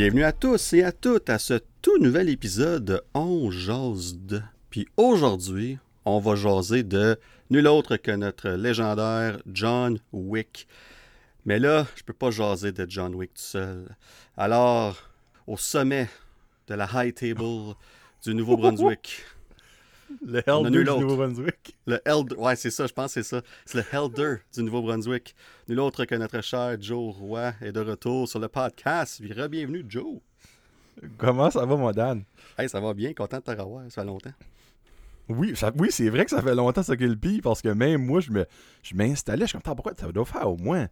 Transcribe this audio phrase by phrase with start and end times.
[0.00, 4.40] Bienvenue à tous et à toutes à ce tout nouvel épisode de On jase de.
[4.70, 5.76] Puis aujourd'hui,
[6.06, 7.18] on va jaser de
[7.50, 10.66] nul autre que notre légendaire John Wick.
[11.44, 13.94] Mais là, je peux pas jaser de John Wick tout seul.
[14.38, 14.96] Alors,
[15.46, 16.08] au sommet
[16.68, 17.74] de la high table
[18.24, 19.22] du Nouveau-Brunswick.
[20.26, 20.90] Le On a Elder nul du.
[21.00, 21.76] Nouveau-Brunswick.
[21.86, 23.42] Le Elder, ouais, c'est ça, je pense que c'est ça.
[23.64, 25.34] C'est le Elder du Nouveau-Brunswick.
[25.68, 29.20] Nul autre que notre cher Joe Roy est de retour sur le podcast.
[29.20, 30.18] Puis Bienvenue, Joe.
[31.16, 32.24] Comment ça va, mon Dan?
[32.58, 34.32] Hey, ça va bien, content de te revoir, ça fait longtemps.
[35.28, 37.68] Oui, ça- oui c'est vrai que ça fait longtemps ça que le pire, parce que
[37.68, 38.44] même moi, je me
[38.82, 40.88] je m'installais, je suis comme, pourquoi ça doit faire au moins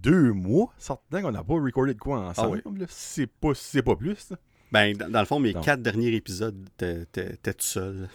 [0.00, 2.62] deux mois, certain qu'on n'a pas recordé de quoi ensemble.
[2.64, 2.78] Ah oui.
[2.80, 2.86] là?
[2.88, 4.30] C'est pas, c'est pas plus.
[4.30, 4.36] là.
[4.70, 7.04] Ben, dans, dans le fond, mes quatre derniers épisodes, t'es
[7.42, 8.08] tout seul,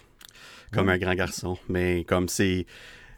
[0.72, 0.94] comme Ouais.
[0.94, 1.56] un grand garçon.
[1.68, 2.66] Mais comme c'est.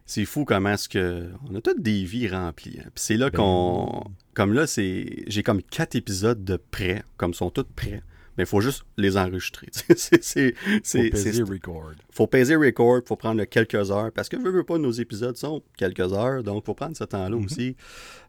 [0.04, 1.30] C'est fou comment est-ce que.
[1.48, 2.78] On a toutes des vies remplies.
[2.80, 2.90] hein.
[2.94, 4.04] Puis c'est là Ben qu'on.
[4.34, 5.22] Comme là, c'est.
[5.28, 8.02] J'ai comme quatre épisodes de prêts, comme ils sont tous prêts.
[8.38, 9.68] Mais il faut juste les enregistrer.
[9.96, 10.22] c'est.
[10.22, 11.92] c'est- Faut peser record.
[12.10, 15.62] faut peser record, faut prendre quelques heures, parce que veux, veux pas, nos épisodes sont
[15.76, 17.44] quelques heures, donc faut prendre ce temps-là Mhm.
[17.44, 17.76] aussi.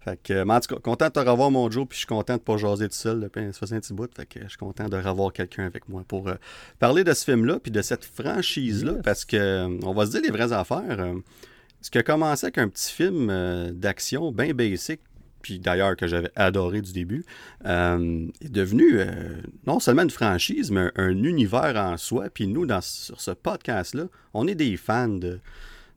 [0.03, 2.07] Fait que, mais en tout cas, content de te revoir, mon Joe, puis je suis
[2.07, 4.57] content de pas jaser tout seul, depuis ça un petit bout, fait que je suis
[4.57, 6.35] content de revoir quelqu'un avec moi pour euh,
[6.79, 9.01] parler de ce film-là, puis de cette franchise-là, Yes.
[9.03, 10.99] parce que, euh, on va se dire les vraies affaires.
[10.99, 11.13] euh,
[11.81, 14.99] ce qui a commencé avec un petit film euh, d'action bien basic,
[15.43, 17.23] puis d'ailleurs que j'avais adoré du début,
[17.65, 19.35] euh, est devenu euh,
[19.67, 22.29] non seulement une franchise, mais un, un univers en soi.
[22.33, 25.39] Puis nous, dans, sur ce podcast-là, on est des fans de,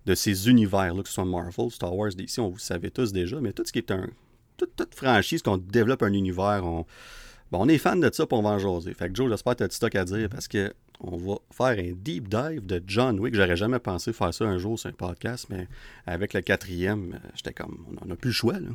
[0.05, 3.41] de ces univers-là, que ce soit Marvel, Star Wars, DC, on vous savez tous déjà,
[3.41, 4.09] mais tout ce qui est un.
[4.57, 6.87] Toute, franchise qu'on développe un univers, on,
[7.51, 8.95] bon, on est fan de ça, puis on va en jaser.
[8.95, 11.35] Fait que Joe, j'espère que tu as du stock à dire parce que on va
[11.51, 13.35] faire un deep dive de John Wick.
[13.35, 15.69] J'aurais jamais pensé faire ça un jour sur un podcast, mais
[16.07, 18.59] avec le quatrième, euh, j'étais comme, on n'a plus le choix.
[18.59, 18.71] Là.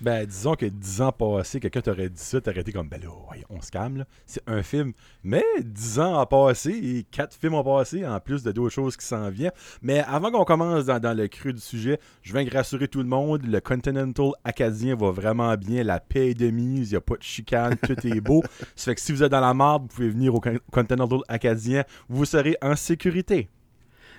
[0.00, 3.08] Ben, disons que dix ans passés, quelqu'un t'aurait dit ça, t'aurais été comme, ben là,
[3.48, 4.04] on se calme.
[4.26, 4.92] C'est un film.
[5.22, 8.96] Mais dix ans ont passé et quatre films ont passé, en plus de d'autres choses
[8.96, 9.52] qui s'en viennent.
[9.82, 12.98] Mais avant qu'on commence dans, dans le creux du sujet, je viens de rassurer tout
[12.98, 16.98] le monde, le Continental acadien va vraiment bien, la paix est de mise, il n'y
[16.98, 18.42] a pas de chicane, tout est beau.
[18.76, 21.20] Ça fait que si vous êtes dans la marde, vous pouvez venir au Con- Continental
[21.28, 23.48] acadien, vous serez en sécurité.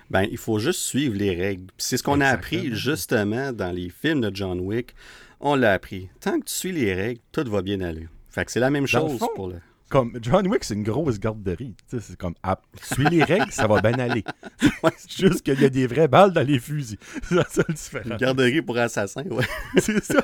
[0.08, 1.66] Ben, il faut juste suivre les règles.
[1.78, 4.94] C'est ce qu'on a appris justement dans les films de John Wick.
[5.40, 6.08] On l'a appris.
[6.20, 8.08] Tant que tu suis les règles, tout va bien aller.
[8.28, 9.56] Fait que c'est la même le chose fond, pour le.
[9.88, 11.74] Comme John Wick, c'est une grosse garderie.
[11.86, 14.24] C'est comme, ah, suis les règles, ça va bien aller.
[14.82, 16.98] Ouais, C'est Juste qu'il y a des vraies balles dans les fusils.
[17.22, 18.20] C'est la seule Une différence.
[18.20, 19.44] garderie pour assassins, ouais.
[19.78, 20.22] C'est ça.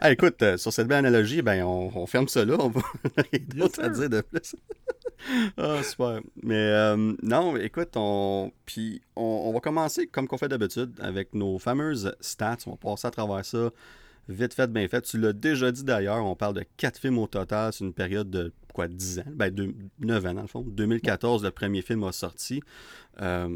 [0.00, 2.56] Ah, écoute, euh, sur cette belle analogie, ben, on, on ferme ça là.
[2.58, 2.80] On va
[3.16, 4.54] rien Yes, d'autre à dire de plus.
[5.56, 6.20] Ah, super.
[6.42, 11.58] Mais euh, non, écoute, on, puis on, va commencer comme qu'on fait d'habitude avec nos
[11.58, 12.58] fameuses stats.
[12.66, 13.70] On va passer à travers ça.
[14.28, 15.02] Vite fait, bien fait.
[15.02, 17.72] Tu l'as déjà dit d'ailleurs, on parle de quatre films au total.
[17.72, 19.24] C'est une période de quoi, 10 ans?
[19.34, 20.60] Ben, deux- 9 ans dans le fond.
[20.60, 22.60] 2014, le premier film a sorti.
[23.20, 23.48] Euh,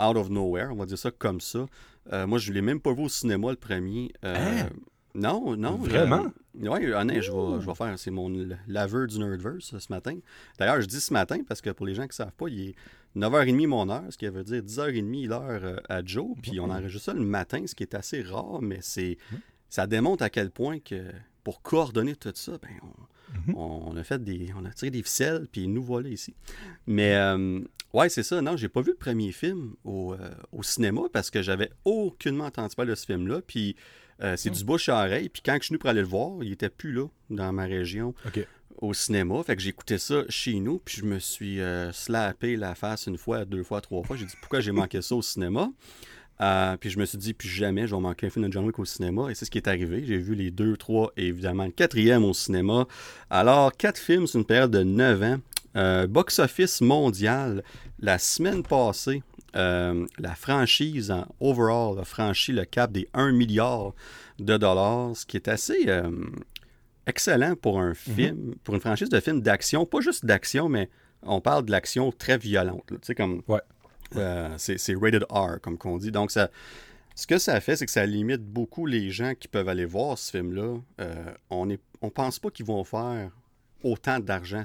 [0.00, 1.66] Out of Nowhere, on va dire ça comme ça.
[2.12, 4.12] Euh, moi, je ne l'ai même pas vu au cinéma, le premier.
[4.22, 4.68] Hein?
[5.14, 5.76] Non, non.
[5.76, 6.26] Vraiment?
[6.56, 7.98] Oui, honnête, je vais, je vais faire.
[7.98, 8.28] C'est mon
[8.66, 10.18] laveur du Nerdverse ce matin.
[10.58, 12.70] D'ailleurs, je dis ce matin parce que pour les gens qui ne savent pas, il
[12.70, 12.74] est
[13.16, 16.36] 9h30 mon heure, ce qui veut dire 10h30 l'heure euh, à Joe.
[16.42, 19.18] Puis on enregistre ça le matin, ce qui est assez rare, mais c'est
[19.68, 21.10] ça démontre à quel point que
[21.44, 22.88] pour coordonner tout ça, ben, on,
[23.48, 23.56] Mhm.
[23.56, 24.50] on a fait des.
[24.56, 26.34] On a tiré des ficelles, puis nous voilà ici.
[26.86, 27.60] Mais euh,
[27.92, 28.40] ouais, c'est ça.
[28.42, 32.44] Non, j'ai pas vu le premier film au, euh, au cinéma parce que j'avais aucunement
[32.44, 33.40] entendu parler de ce film-là.
[33.44, 33.74] Puis
[34.22, 34.52] euh, c'est Oh.
[34.54, 35.28] du bouche à oreille.
[35.28, 37.64] Puis quand je suis venu pour aller le voir, il était plus là, dans ma
[37.64, 38.14] région,
[38.78, 39.42] au cinéma.
[39.44, 40.78] Fait que écouté ça chez nous.
[40.84, 44.16] Puis je me suis euh, slappé la face une fois, deux fois, trois fois.
[44.16, 45.70] J'ai dit pourquoi j'ai manqué ça au cinéma?
[46.40, 48.64] Euh, puis je me suis dit, plus jamais, je vais manquer un film de John
[48.64, 49.30] Wick au cinéma.
[49.30, 50.04] Et c'est ce qui est arrivé.
[50.04, 52.86] J'ai vu les deux, trois et évidemment le quatrième au cinéma.
[53.30, 55.36] Alors, quatre films sur une période de neuf ans.
[55.76, 57.64] Euh, box-office mondial,
[57.98, 59.22] la semaine passée,
[59.56, 63.92] euh, la franchise en overall a franchi le cap des 1 milliard
[64.38, 66.10] de dollars, ce qui est assez euh,
[67.06, 69.86] excellent pour un film, pour une franchise de films d'action.
[69.86, 70.88] Pas juste d'action, mais
[71.22, 72.84] on parle de l'action très violente.
[72.88, 73.60] Tu sais, comme Ouais.
[74.16, 76.10] euh, c'est c'est rated R, comme qu'on dit.
[76.10, 76.50] Donc, ça,
[77.14, 80.18] ce que ça fait, c'est que ça limite beaucoup les gens qui peuvent aller voir
[80.18, 80.76] ce film-là.
[81.50, 83.30] On ne on pense pas qu'ils vont faire
[83.82, 84.62] autant d'argent.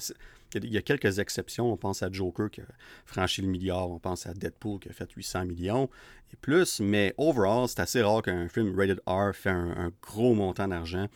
[0.55, 1.71] Il y a- quelques exceptions.
[1.71, 2.65] On pense à Joker qui a
[3.05, 3.89] franchi le milliard.
[3.89, 5.89] On pense à Deadpool qui a fait 800 millions
[6.33, 6.79] et plus.
[6.79, 11.07] Mais overall, c'est assez rare qu'un film rated R fait un, gros montant d'argent.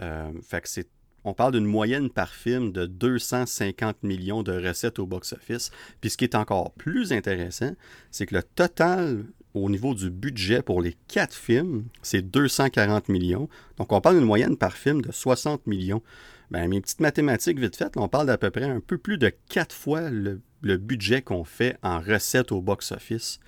[0.00, 0.86] Euh, fait
[1.24, 5.70] on parle d'une moyenne par film de 250 millions de recettes au box-office.
[6.00, 7.72] Puis ce qui est encore plus intéressant,
[8.10, 9.24] c'est que le total
[9.54, 13.48] au niveau du budget pour les quatre films, c'est 240 millions.
[13.76, 16.02] Donc, on parle d'une moyenne par film de 60 millions.
[16.50, 19.32] Ben, mes petites mathématiques vite faites, on parle d'à peu près un peu plus de
[19.48, 23.38] quatre fois le, budget qu'on fait en recettes au box-office.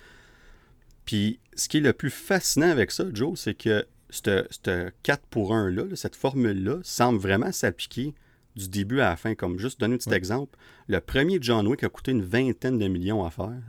[1.07, 5.55] Puis, ce qui est le plus fascinant avec ça, Joe, c'est que ce 4 pour
[5.55, 8.15] 1 là, cette formule-là, semble vraiment s'appliquer
[8.57, 9.35] du début à la fin.
[9.35, 10.59] Comme juste donner un petit exemple,
[10.89, 13.63] le premier John Wick a coûté une vingtaine de millions à faire,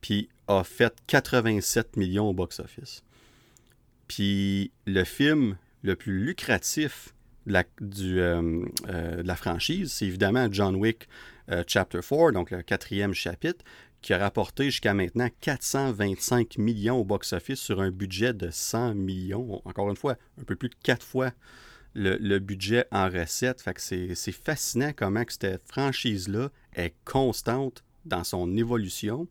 [0.00, 3.02] puis a fait 87 millions au box-office.
[4.08, 7.14] Puis le film le plus lucratif
[7.48, 11.08] de la, du, euh, euh, de la franchise, c'est évidemment John Wick
[11.50, 13.64] euh, Chapter 4, donc le quatrième chapitre,
[14.02, 19.60] qui a rapporté jusqu'à maintenant 425 millions au box-office sur un budget de 100 millions.
[19.64, 21.32] Encore une fois, un peu plus de quatre fois
[21.94, 23.60] le, budget en recette.
[23.60, 29.26] Fait que c'est fascinant comment que cette franchise-là est constante dans son évolution.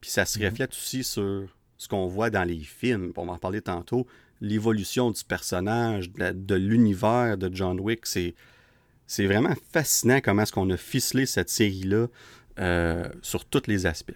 [0.00, 0.44] Puis ça se mhm.
[0.44, 3.12] reflète aussi sur ce qu'on voit dans les films.
[3.16, 4.06] On va en parler tantôt.
[4.42, 8.34] L'évolution du personnage, de, l'univers de John Wick, c'est
[9.06, 12.06] c'est vraiment fascinant comment est-ce qu'on a ficelé cette série-là
[12.58, 14.14] euh, sur tous les aspects.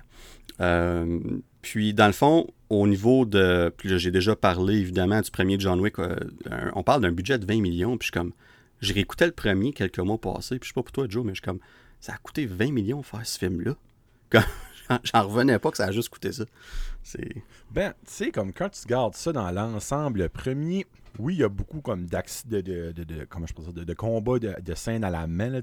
[0.61, 1.21] Euh,
[1.63, 3.73] puis, dans le fond, au niveau de.
[3.77, 5.99] Puis j'ai déjà parlé, évidemment, du premier John Wick.
[5.99, 6.17] Euh,
[6.75, 7.99] on parle d'un budget de 20 millions.
[7.99, 8.33] Puis, je comme.
[8.81, 10.59] J'ai réécouté le premier quelques mois passés.
[10.59, 11.61] Puis, je sais pas pour toi, Joe, mais je suis comme.
[12.01, 13.75] Ça a coûté 20 millions faire ce film-là.
[15.05, 16.45] J'en revenais pas que ça a juste coûté ça.
[17.03, 17.43] C'est.
[17.71, 20.87] Ben, tu sais, comme quand tu gardes ça dans l'ensemble, le premier
[21.19, 24.55] oui, il y a beaucoup comme de, de, de, comment je de, de combats de,
[24.61, 25.61] de scènes à la main, là,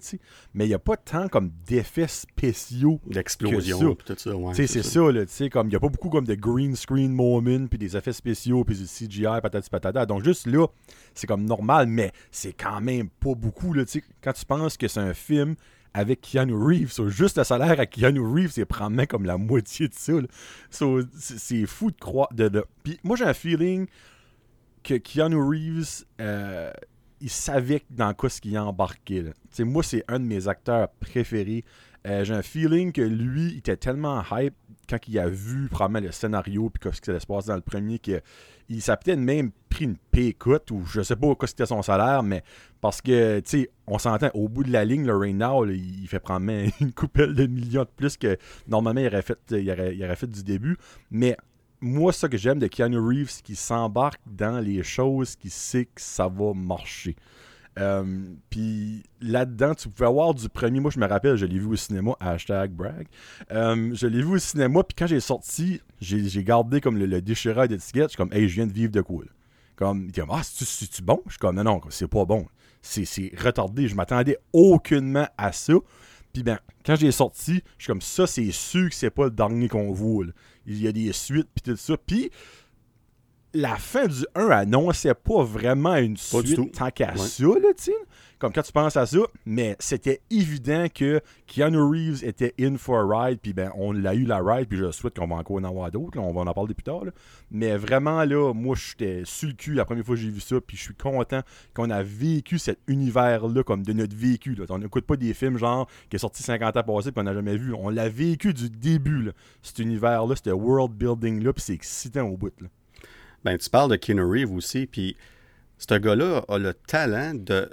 [0.54, 3.00] mais il n'y a pas tant comme d'effets spéciaux.
[3.08, 4.54] D'explosion, tout ça, ouais.
[4.54, 7.68] C'est ça, ça là, comme il n'y a pas beaucoup comme de green screen moment,
[7.68, 10.06] puis des effets spéciaux, puis du CGI, patati patata.
[10.06, 10.68] Donc juste là,
[11.14, 14.88] c'est comme normal, mais c'est quand même pas beaucoup, là, tu quand tu penses que
[14.88, 15.56] c'est un film
[15.94, 16.92] avec Keanu Reeves.
[16.92, 20.13] So, juste le salaire à Keanu Reeves, c'est probablement comme la moitié de ça.
[20.69, 22.30] c'est fou de croire.
[22.84, 23.88] Puis moi, j'ai un feeling
[24.84, 26.72] que Keanu Reeves, euh,
[27.22, 29.24] il savait dans quoi ce qu'il a embarqué.
[29.60, 31.63] Moi, c'est un de mes acteurs préférés.
[32.06, 34.56] Euh, j'ai un feeling que lui, il était tellement hype
[34.90, 37.62] quand il a vu probablement le scénario puis ce qui allait se passer dans le
[37.62, 38.22] premier qu'il
[38.82, 42.44] s'est peut-être même pris une pécoute ou je sais pas quoi c'était son salaire, mais
[42.82, 46.06] parce que, tu sais, on s'entend, au bout de la ligne, le Rain Now, il
[46.08, 49.96] fait probablement une coupelle de millions de plus que normalement il aurait fait, il aurait,
[49.96, 50.78] il aurait fait du début.
[51.10, 51.38] Mais
[51.80, 55.86] moi, ce que j'aime de Keanu Reeves, c'est qu'il s'embarque dans les choses qu'il sait
[55.86, 57.16] que ça va marcher.
[57.80, 58.04] Euh,
[58.50, 60.80] puis là-dedans, tu pouvais avoir du premier.
[60.80, 63.08] Moi, je me rappelle, je l'ai vu au cinéma, hashtag brag.
[63.52, 67.22] Euh, je l'ai vu au cinéma, puis quand j'ai sorti, j'ai gardé comme le, le
[67.22, 68.04] déchireur d'étiquette.
[68.04, 69.24] Je suis comme, hey, je viens de vivre de quoi,
[69.75, 71.22] Comme, il dit, ah, c'est-tu bon?
[71.25, 72.46] Je suis comme, non, non, c'est pas bon.
[72.81, 73.88] C'est retardé.
[73.88, 75.74] Je m'attendais aucunement à ça.
[76.34, 79.31] Puis ben, quand j'ai sorti, je suis comme, ça, c'est sûr que c'est pas le
[79.31, 80.25] dernier qu'on voit,
[80.66, 81.96] il y a des suites, puis tout ça.
[81.96, 82.31] Puis
[83.54, 87.92] la fin du 1 annonçait pas vraiment une suite tant qu'à ça, là, tu
[88.44, 93.00] comme quand tu penses à ça, mais c'était évident que Keanu Reeves était in for
[93.00, 95.56] a ride, puis ben on l'a eu la ride, puis je souhaite qu'on va encore
[95.56, 97.06] en avoir d'autres, on va en parler plus tard.
[97.52, 100.60] Mais vraiment là, moi j'étais sur le cul la première fois que j'ai vu ça,
[100.60, 101.40] puis je suis content
[101.74, 104.58] qu'on a vécu cet univers-là comme de notre vécu.
[104.70, 107.34] On n'écoute pas des films genre qui est sorti 50 ans passés, puis on n'a
[107.34, 107.74] jamais vu.
[107.74, 112.51] On l'a vécu du début, cet univers-là, ce world building-là, puis c'est excitant au bout.
[112.60, 112.68] Là.
[113.44, 115.16] Ben, tu parles de Keanu Reeves aussi, puis
[115.78, 117.70] ce gars-là a le talent de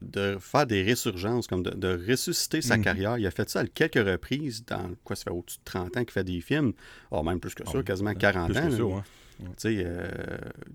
[0.00, 2.84] de, faire des résurgences, comme de, ressusciter sa mhm.
[2.84, 3.18] carrière.
[3.18, 6.04] Il a fait ça à quelques reprises dans, quoi, ça fait au-dessus de 30 ans
[6.04, 6.72] qu'il fait des films.
[7.10, 9.02] Oh, même plus que ça, ah quasiment 40 ans.
[9.38, 10.08] Tu sais, euh,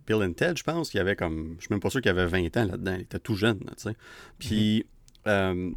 [0.07, 1.55] Bill and Ted, je pense, qu'il avait comme.
[1.57, 2.95] Je suis même pas sûr qu'il avait 20 ans là-dedans.
[2.95, 3.95] Il était tout jeune, tu sais.
[4.39, 4.85] Puis,
[5.25, 5.31] mhm.
[5.31, 5.71] euh,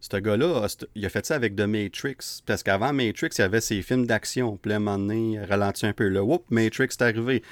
[0.00, 2.42] ce gars-là, il a fait ça avec The Matrix.
[2.46, 4.56] Parce qu'avant Matrix, il y avait ses films d'action.
[4.56, 6.08] Puis là, un donné, ralenti un peu.
[6.08, 7.42] Là, whoop, Matrix est arrivé.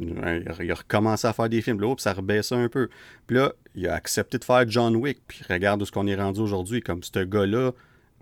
[0.00, 1.80] Il a recommencé à faire des films.
[1.80, 2.88] Là, ça rebaissait un peu.
[3.26, 5.20] Puis là, il a accepté de faire John Wick.
[5.26, 6.80] Puis regarde où ce qu'on est rendu aujourd'hui.
[6.80, 7.72] Comme ce gars-là,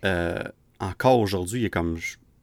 [0.05, 0.43] euh,
[0.81, 1.99] encore aujourd'hui, il est comme.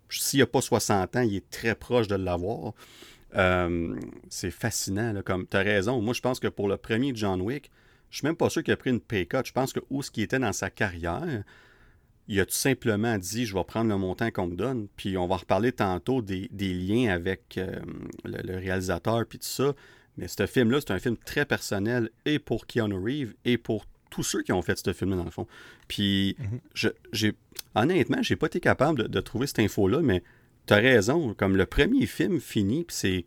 [0.10, 2.74] S'il n'a pas 60 ans, il est très proche de l'avoir.
[3.36, 3.96] Euh,
[4.30, 5.12] c'est fascinant.
[5.12, 6.02] Là, comme tu as raison.
[6.02, 7.72] Moi, je pense que pour le premier John Wick,
[8.16, 9.40] je suis même pas sûr qu'il a pris une pay cut.
[9.44, 11.44] Je pense que où ce qui était dans sa carrière,
[12.30, 15.28] il a tout simplement dit je vais prendre le montant qu'on me donne, puis on
[15.28, 17.78] va reparler tantôt des, liens avec euh,
[18.24, 19.74] le, réalisateur, puis tout ça.
[20.16, 24.24] Mais ce film-là, c'est un film très personnel et pour Keanu Reeves et pour tous
[24.24, 25.46] ceux qui ont fait ce film-là, dans le fond.
[25.90, 26.60] Puis, mm-hmm.
[26.74, 27.34] je, j'ai,
[27.76, 30.24] honnêtement, j'ai pas été capable de, trouver cette info-là, mais
[30.68, 31.34] tu as raison.
[31.34, 33.26] Comme le premier film finit, puis c'est,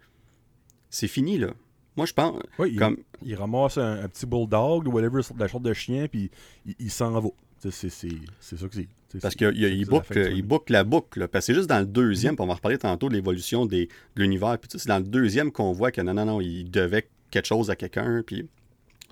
[0.89, 1.53] c'est fini, là.
[1.99, 2.41] Moi, je pense.
[2.61, 2.97] Oui, comme...
[3.27, 6.31] il, ramasse un, petit bulldog ou whatever, la sorte de chien, puis
[6.79, 7.29] il s'en va.
[7.59, 8.89] C'est ça que c'est.
[9.21, 11.27] Parce qu'il boucle, la boucle.
[11.27, 13.89] Parce que c'est juste dans le deuxième, puis on va reparler tantôt de l'évolution de
[14.15, 14.57] l'univers.
[14.61, 17.69] Puis c'est dans le deuxième qu'on voit que non, non, non, il devait quelque chose
[17.69, 18.49] à quelqu'un, puis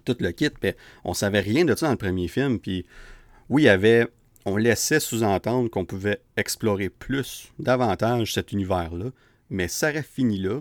[0.05, 0.51] tout le kit.
[0.51, 0.71] Puis
[1.03, 2.61] on savait rien de ça dans le premier film.
[2.61, 2.87] Puis
[3.49, 4.07] oui, il y avait.
[4.45, 9.07] On laissait sous-entendre qu'on pouvait explorer plus, davantage cet univers-là.
[9.51, 10.61] Mais ça aurait fini là.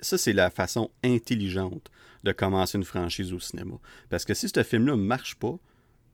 [0.00, 1.90] Ça, c'est la façon intelligente
[2.24, 3.76] de commencer une franchise au cinéma.
[4.10, 5.58] Parce que si ce film-là ne marche pas,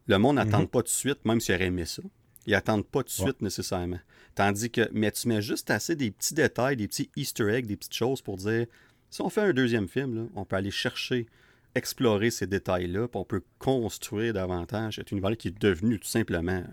[0.06, 0.68] le monde n'attend mhm.
[0.68, 2.02] pas tout de suite, même s'il aurait aimé ça.
[2.46, 4.00] Ils n'attendent pas de suite nécessairement.
[4.34, 7.76] Tandis que, mais tu mets juste assez des petits détails, des petits easter eggs, des
[7.76, 8.66] petites choses pour dire,
[9.10, 11.26] si on fait un deuxième film, on peut aller chercher,
[11.74, 16.64] explorer ces détails-là, puis on peut construire davantage cet univers qui est devenu tout simplement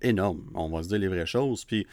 [0.00, 0.50] énorme.
[0.54, 1.64] On va se dire les vraies choses.
[1.64, 1.86] Puis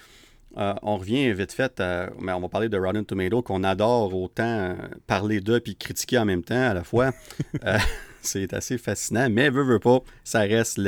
[0.57, 1.81] euh, on revient vite fait,
[2.19, 6.17] mais on va parler de Rotten Tomato, qu'on adore autant euh, parler d'eux puis critiquer
[6.17, 7.11] en même temps à la fois.
[7.65, 7.77] Euh,
[8.21, 10.79] c'est assez fascinant, mais veut, veut pas, ça reste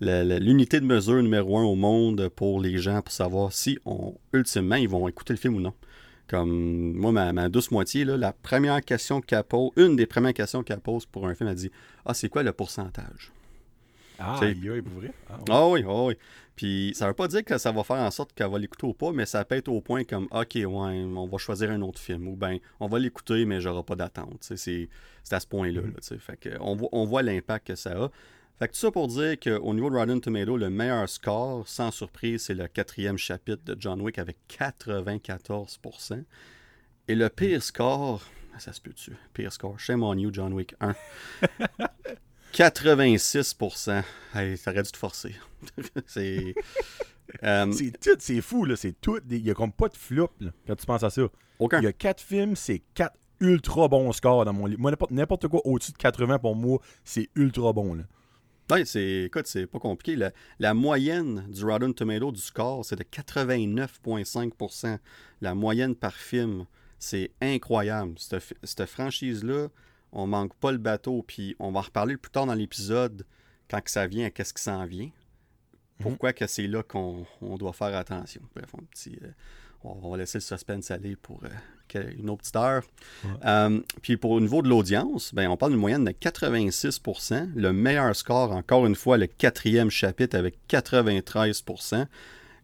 [0.00, 4.76] l'unité de mesure numéro un au monde pour les gens pour savoir si, on, ultimement,
[4.76, 5.72] ils vont écouter le film ou non.
[6.28, 10.80] Comme moi, ma, douce moitié, la première question qu'elle pose, une des premières questions qu'elle
[10.80, 11.70] pose pour un film, elle dit
[12.04, 13.32] Ah, c'est quoi le pourcentage
[14.18, 14.74] Ah, il y a
[15.30, 16.14] ah, ah, oui, ah oui.
[16.56, 18.94] Puis ça veut pas dire que ça va faire en sorte qu'elle va l'écouter ou
[18.94, 22.00] pas, mais ça peut être au point comme OK, ouais, on va choisir un autre
[22.00, 22.28] film.
[22.28, 24.38] Ou bien on va l'écouter, mais j'aurai pas d'attente.
[24.56, 24.88] C'est
[25.30, 25.80] à ce point-là.
[25.80, 26.18] Mm-hmm.
[26.18, 28.10] fait que on, voit, on voit l'impact que ça a.
[28.58, 31.90] Fait que tout ça pour dire qu'au niveau de Rotten Tomato, le meilleur score, sans
[31.90, 36.22] surprise, c'est le quatrième chapitre de John Wick avec 94%.
[37.08, 38.22] Et le pire score,
[38.58, 39.12] ça se peut-tu?
[39.32, 40.94] Pire score, shame on you, John Wick 1.
[42.52, 44.02] 86%.
[44.36, 45.34] Hey, t'aurais dû te forcer.
[46.06, 46.54] c'est.
[47.42, 48.76] Euh, c'est tout, c'est fou, là.
[48.76, 49.18] C'est tout.
[49.30, 51.22] Il n'y a comme pas de flop, là, quand tu penses à ça.
[51.58, 51.80] Aucun.
[51.80, 54.80] Il y a quatre films, c'est quatre ultra bons scores dans mon livre.
[54.80, 58.04] Moi, n'importe quoi au-dessus de 80 pour moi, c'est ultra bon, là.
[58.70, 60.16] Oui, c'est, écoute, c'est pas compliqué.
[60.16, 64.98] La, la, moyenne du Rotten Tomato du score, c'est de 89,5%
[65.42, 66.64] La moyenne par film,
[66.98, 68.14] c'est incroyable.
[68.16, 69.68] Cette, cette franchise-là,
[70.12, 71.22] on manque pas le bateau.
[71.22, 73.26] Puis on va en reparler plus tard dans l'épisode
[73.68, 75.10] quand que ça vient à qu'est-ce qui s'en vient.
[75.98, 76.02] Mhm.
[76.02, 78.42] Pourquoi que c'est là qu'on doit faire attention.
[78.54, 79.28] Bref, un petit, euh,
[79.84, 81.48] on va laisser le suspense aller pour euh,
[82.18, 82.82] une autre petite heure.
[83.44, 87.72] Euh, puis pour au niveau de l'audience, ben, on parle d'une moyenne de 86% Le
[87.72, 92.06] meilleur score, encore une fois, le quatrième chapitre avec 93%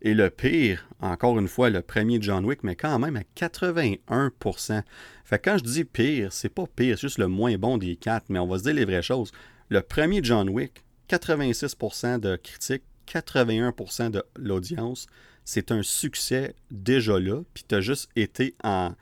[0.03, 4.33] et le pire, encore une fois, le premier John Wick, mais quand même à 81
[5.25, 7.97] Fait que quand je dis pire, c'est pas pire, c'est juste le moins bon des
[7.97, 9.31] quatre, mais on va se dire les vraies choses.
[9.69, 15.07] Le premier John Wick, 86% de critiques, 81% de l'audience,
[15.45, 18.93] c'est un succès déjà là, puis tu as juste été en,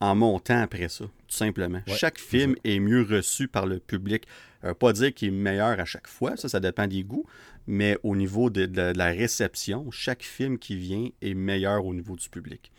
[0.00, 1.80] en montant après ça, tout simplement.
[1.86, 4.26] chaque film est mieux reçu par le public.
[4.64, 7.26] Euh, pas dire qu'il est meilleur à chaque fois, ça, ça dépend des goûts,
[7.66, 12.28] mais au niveau de, la réception, chaque film qui vient est meilleur au niveau du
[12.28, 12.72] public.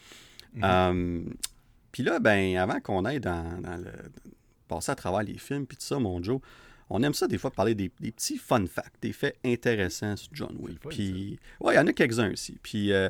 [0.53, 0.61] Mhm.
[0.63, 1.21] Euh,
[1.91, 3.91] puis là, ben, avant qu'on aille dans, le.
[4.67, 6.39] passer à travers les films, puis tout ça, mon Joe,
[6.89, 10.55] on aime ça des fois parler des, petits fun facts, des faits intéressants sur John
[10.59, 10.79] Wick.
[10.89, 12.57] Puis, ouais, il y en a quelques-uns aussi.
[12.63, 13.09] Puis, euh,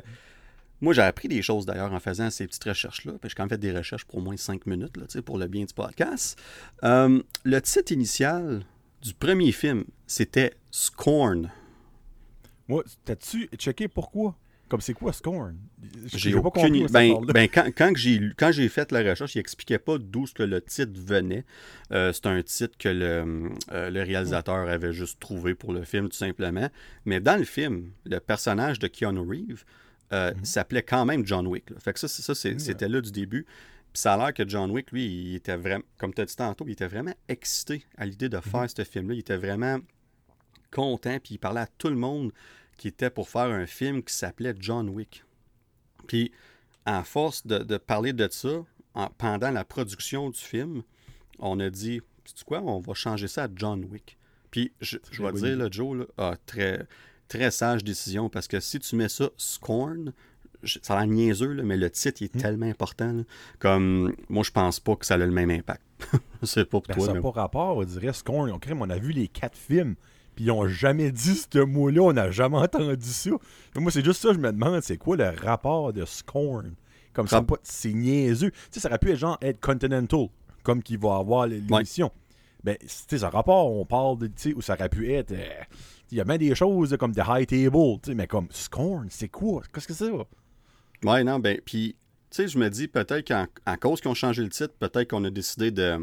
[0.80, 3.12] moi, j'ai appris des choses d'ailleurs en faisant ces petites recherches-là.
[3.22, 5.64] J'ai quand même fait des recherches pour au moins cinq minutes là, pour le bien
[5.64, 6.40] du podcast.
[6.84, 8.62] Euh, le titre initial
[9.02, 11.50] du premier film, c'était Scorn.
[12.68, 14.36] Moi, t'as-tu checké pourquoi?
[14.70, 15.56] Comme c'est quoi Scorn?
[16.06, 16.86] J'ai aucune idée.
[16.92, 20.92] Ben, ben, quand, quand j'ai fait la recherche, il expliquait pas d'où que le titre
[20.94, 21.44] venait.
[21.90, 26.08] Euh, c'est un titre que le, euh, le, réalisateur avait juste trouvé pour le film,
[26.08, 26.68] tout simplement.
[27.04, 29.64] Mais dans le film, le personnage de Keanu Reeves
[30.12, 30.44] euh, mhm.
[30.44, 31.64] s'appelait quand même John Wick.
[31.80, 33.46] Fait que ça, ça c'était là du début.
[33.92, 36.36] Puis ça a l'air que John Wick, lui, il était vraiment, comme tu as dit
[36.36, 38.68] tantôt, il était vraiment excité à l'idée de faire mhm.
[38.68, 39.14] ce film-là.
[39.14, 39.78] Il était vraiment
[40.70, 42.30] content, puis il parlait à tout le monde
[42.80, 45.22] qui était pour faire un film qui s'appelait John Wick.
[46.06, 46.32] Puis,
[46.86, 48.64] à force de, parler de ça,
[49.18, 50.82] pendant la production du film,
[51.40, 54.16] on a dit, tu quoi, on va changer ça à John Wick.
[54.50, 56.86] Puis, je, je vais dire, là, Joe, là, très,
[57.28, 60.14] très sage décision, parce que si tu mets ça Scorn,
[60.64, 62.40] ça a l'air niaiseux, mais le titre est hmm.
[62.40, 63.24] tellement important.
[63.58, 65.82] comme moi, je pense pas que ça a le même impact.
[66.44, 67.06] c'est pas pour ben, toi.
[67.08, 68.50] Ça n'a pas rapport, on dirait Scorn.
[68.50, 69.96] On, on a vu les quatre films.
[70.40, 73.28] Puis ils ont jamais dit ce mot-là, on n'a jamais entendu ça.
[73.76, 76.76] moi, c'est juste ça, je me demande, c'est quoi le rapport de Scorn?
[77.12, 78.50] Comme ça, c'est niaiseux.
[78.50, 80.28] Tu sais, ça aurait pu être genre être Continental,
[80.62, 82.10] comme qu'il va avoir l'émission.
[82.64, 85.32] Ben, tu sais, ce rapport, on parle de, tu sais, où ça aurait pu être.
[85.32, 85.62] Euh,
[86.10, 89.08] il y a même des choses comme The High Table, tu sais, mais comme Scorn,
[89.10, 89.60] c'est quoi?
[89.74, 90.10] Qu'est-ce que c'est?
[91.04, 91.96] Ouais, non, ben, puis,
[92.30, 95.24] tu sais, je me dis peut-être qu'en cause qu'ils ont changé le titre, peut-être qu'on
[95.24, 95.98] a décidé de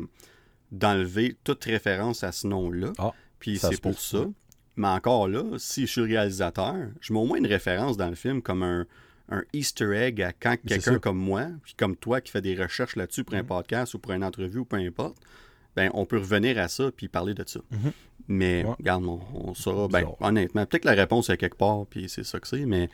[0.72, 2.92] d'enlever toute référence à ce nom-là.
[2.98, 3.14] Ah.
[3.40, 4.26] Puis c'est pour ça.
[4.76, 8.16] Mais encore là, si je suis réalisateur, je mets au moins une référence dans le
[8.16, 8.86] film comme un,
[9.30, 12.96] un Easter egg à quand quelqu'un comme moi, puis comme toi qui fait des recherches
[12.96, 13.48] là-dessus pour un Mhm.
[13.48, 15.18] podcast ou pour une entrevue ou peu importe,
[15.76, 17.60] ben on peut revenir à ça puis parler de ça.
[17.72, 17.92] Mhm.
[18.28, 18.74] Mais Ouais.
[18.78, 19.88] regarde, on, on saura.
[19.88, 22.90] Ben, honnêtement, peut-être que la réponse est quelque part, puis c'est ça que c'est, mais.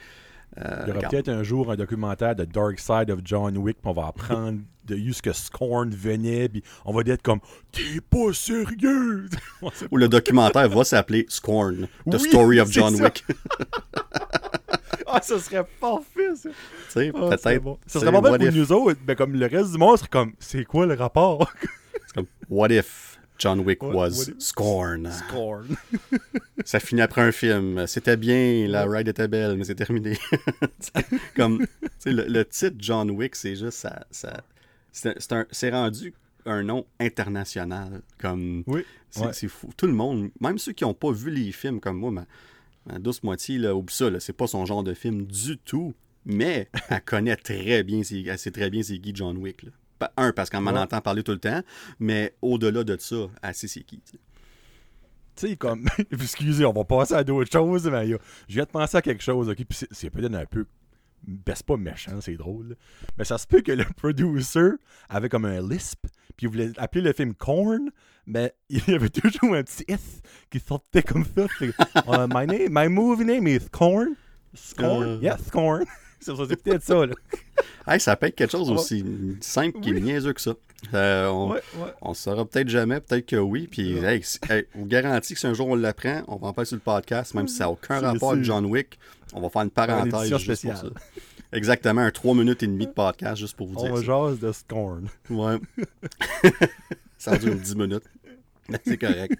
[0.60, 3.78] Euh, Il y aura peut-être un jour un documentaire de Dark Side of John Wick,
[3.82, 7.40] puis on va apprendre de ce que Scorn venait, puis on va être comme
[7.72, 9.28] T'es pas sérieux!
[9.92, 13.04] Ou le documentaire va s'appeler Scorn, The Oui, Story of John ça.
[13.06, 13.26] Wick.
[15.16, 16.50] Ah, ça serait parfait, ça!
[16.50, 16.56] tu
[16.90, 17.62] sais, Ah, peut-être.
[17.64, 17.78] bon.
[17.86, 20.08] Ça serait pas mal pour if- nous autres, mais comme le reste du monde serait
[20.10, 21.52] comme C'est quoi le rapport?
[22.08, 23.12] C'est comme, what if?
[23.44, 25.12] John Wick What- was what Scorn?
[25.12, 25.76] Scorn.
[26.66, 27.86] Ça finit après un film.
[27.88, 30.18] C'était bien, la ride était belle, mais c'est terminé.
[31.36, 31.66] comme,
[32.06, 34.06] le, le titre John Wick, c'est juste ça.
[34.12, 34.44] ça
[34.92, 36.14] c'est c'est un- c'est rendu
[36.46, 38.02] un nom international.
[38.20, 38.84] Comme, Oui.
[39.10, 39.48] c'est Ouais.
[39.50, 39.70] fou.
[39.76, 42.26] Tout le monde, même ceux qui n'ont pas vu les films comme moi, ma,
[42.86, 45.94] ma douce moitié, là, oublie ça, là, c'est pas son genre de film du tout.
[46.26, 49.64] Mais elle connaît très bien, elle sait très bien c'est qui John Wick.
[49.64, 49.72] là.
[50.18, 50.80] Un, parce qu'on m'en Ouais.
[50.80, 51.62] entend parler tout le temps,
[52.00, 53.16] mais au-delà de ça,
[53.54, 54.00] sait c'est qui.
[54.02, 54.20] tu sais.
[55.36, 55.86] Tu sais, comme.
[56.12, 58.18] Excusez, on va passer à d'autres choses, mais yo,
[58.48, 59.56] je viens de penser à quelque chose, ok?
[59.68, 60.66] Puis c'est- peut-être un peu.
[61.26, 62.70] Ben, c'est pas méchant, c'est drôle.
[62.70, 62.76] là.
[63.18, 64.70] Mais ça se peut que le producer
[65.10, 66.06] avait comme un lisp,
[66.36, 67.90] puis il voulait appeler le film Corn,
[68.28, 71.48] mais il y avait toujours un petit S qui sortait comme ça.
[71.62, 74.16] Uh, my, name, my movie name is Corn.
[74.54, 75.04] Scorn?
[75.04, 75.20] Euh.
[75.22, 75.84] Yes, Corn.
[76.20, 77.14] c'est c'est peut-être ça, là.
[77.88, 79.04] Hey, ça peut être quelque chose On aussi
[79.42, 80.54] simple qui est niaiseux que ça.
[80.94, 81.94] Euh, on, Ouais, ouais.
[82.02, 83.68] on le saura peut-être jamais, peut-être que oui.
[83.70, 84.08] Puis, Non.
[84.08, 84.26] hey, que
[85.38, 87.66] si un jour on l'apprend, on va en parler sur le podcast, même si ça
[87.66, 88.44] n'a aucun rapport avec.
[88.46, 88.98] John Wick.
[89.34, 90.92] On va faire une Une parenthèse édition juste pour spéciale.
[90.96, 91.12] ça.
[91.52, 94.06] Exactement, un 3 minutes et demie de podcast juste pour vous On dire va ça.
[94.06, 95.08] jase de Scorn.
[95.30, 95.58] Ouais.
[97.18, 98.04] ça dure 10 minutes.
[98.86, 99.34] C'est correct.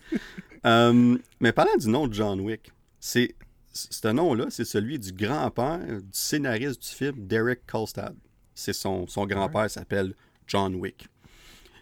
[0.66, 3.36] Euh, mais parlant du nom de John Wick, c'est
[3.74, 8.16] ce nom-là, c'est celui du grand-père du scénariste du film, Derek Kolstad.
[8.56, 10.14] C'est son, son grand-père s'appelle
[10.48, 11.08] John Wick.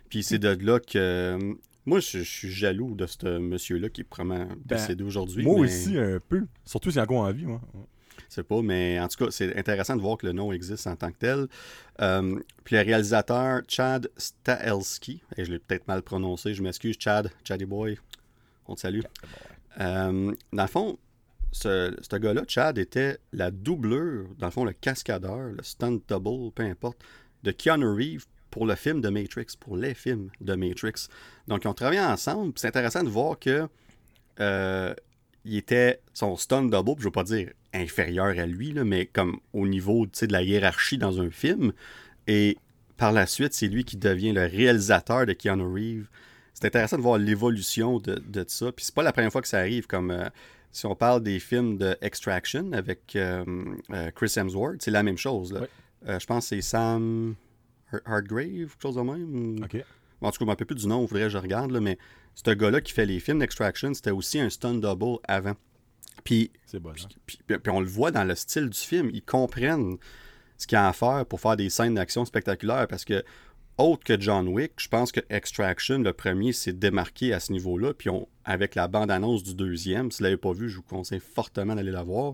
[0.10, 1.38] Puis c'est de là que
[1.86, 5.43] moi je, je suis jaloux de ce monsieur-là qui est probablement décédé aujourd'hui.
[5.43, 6.45] Ben, Moi mais- aussi, un peu.
[6.65, 7.60] Surtout s'il est encore en vie, moi.
[8.30, 10.88] je sais pas, mais en tout cas, c'est intéressant de voir que le nom existe
[10.88, 11.47] en tant que tel.
[12.01, 17.30] Euh, puis le réalisateur Chad Stahelski, et je l'ai peut-être mal prononcé, je m'excuse, Chad,
[17.43, 17.97] Chaddy Boy,
[18.67, 19.01] on te salue.
[19.80, 20.97] Euh, dans le fond,
[21.52, 26.52] ce, ce gars-là, Chad, était la doublure, dans le fond, le cascadeur, le stunt double,
[26.54, 26.98] peu importe,
[27.44, 31.08] de Keanu Reeves pour le film de Matrix, pour les films de Matrix.
[31.48, 32.54] Donc, ils ont travaillé ensemble.
[32.56, 33.68] C'est intéressant de voir que
[34.40, 34.94] euh,
[35.46, 39.40] il était son stunt double, je veux pas dire inférieur à lui, là, mais comme
[39.54, 41.72] au niveau de la hiérarchie dans un film.
[42.28, 42.58] Et
[42.98, 46.08] par la suite, c'est lui qui devient le réalisateur de Keanu Reeves.
[46.54, 48.72] C'est intéressant de voir l'évolution de, de ça.
[48.72, 50.30] Puis c'est pas la première fois que ça arrive, comme euh,
[50.71, 53.43] si on parle des films de Extraction avec euh,
[53.91, 55.51] euh, Chris Hemsworth, c'est la même chose.
[55.53, 55.62] là.
[56.07, 57.36] Euh, je pense que c'est Sam
[57.91, 59.63] Har- Hargrave, quelque chose de même.
[59.63, 59.84] OK.
[60.23, 61.79] En tout cas, je ne me plus du nom, il faudrait que je regarde, là,
[61.79, 61.97] mais
[62.36, 65.55] ce gars-là qui fait les films d'Extraction, c'était aussi un stunt double avant.
[66.23, 66.91] Puis, C'est bon.
[66.91, 67.07] hein?
[67.25, 69.97] puis, puis- puis on le voit dans le style du film, ils comprennent
[70.57, 73.23] ce qu'il y a à faire pour faire des scènes d'action spectaculaires parce que,
[73.82, 77.94] autre que John Wick, je pense que Extraction, le premier, s'est démarqué à ce niveau-là.
[77.94, 80.84] Puis on, avec la bande-annonce du deuxième, si vous ne l'avez pas vu, je vous
[80.84, 82.34] conseille fortement d'aller la voir.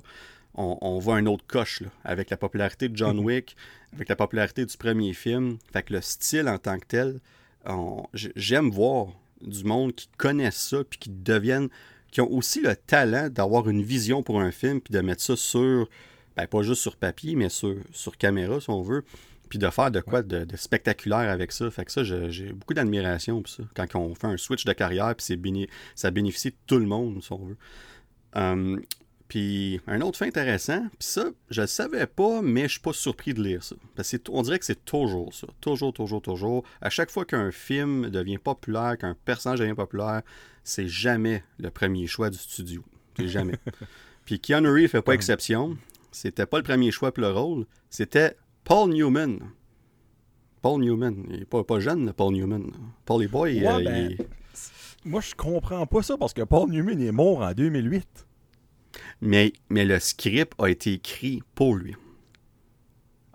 [0.55, 3.55] On, on voit un autre coche là, avec la popularité de John Wick,
[3.93, 5.57] avec la popularité du premier film.
[5.71, 7.19] Fait que le style en tant que tel,
[8.13, 9.07] j'aime voir
[9.41, 11.69] du monde qui connaissent ça puis qui deviennent
[12.11, 15.35] qui ont aussi le talent d'avoir une vision pour un film puis de mettre ça
[15.35, 15.87] sur
[16.35, 19.03] ben, pas juste sur papier mais sur, sur caméra si on veut
[19.47, 22.73] puis de faire de quoi de, de spectaculaire avec ça fait que ça j'ai beaucoup
[22.73, 26.55] d'admiration pour ça quand on fait un switch de carrière puis béni- ça bénéficie de
[26.67, 27.57] tout le monde si on veut
[28.35, 28.81] Hum,
[29.27, 32.93] puis un autre fait intéressant, puis ça, je le savais pas, mais je suis pas
[32.93, 33.75] surpris de lire ça.
[33.95, 35.47] Parce que on dirait que c'est toujours ça.
[35.59, 36.63] Toujours, toujours, toujours.
[36.81, 40.21] À chaque fois qu'un film devient populaire, qu'un personnage devient populaire,
[40.63, 42.83] c'est jamais le premier choix du studio.
[43.17, 43.55] C'est jamais.
[44.25, 45.77] Puis Keanu Reeves fait pas exception.
[46.11, 47.65] C'était pas le premier choix pour le rôle.
[47.89, 49.39] C'était Paul Newman.
[50.61, 51.23] Paul Newman.
[51.29, 52.71] Il est pas, pas jeune, Paul Newman.
[53.05, 54.25] Paulie Boy, Ouais, euh, ben, il
[55.09, 58.27] Moi, je comprends pas ça parce que Paul Newman est mort en 2008.
[59.21, 61.95] mais, mais le script a été écrit pour lui.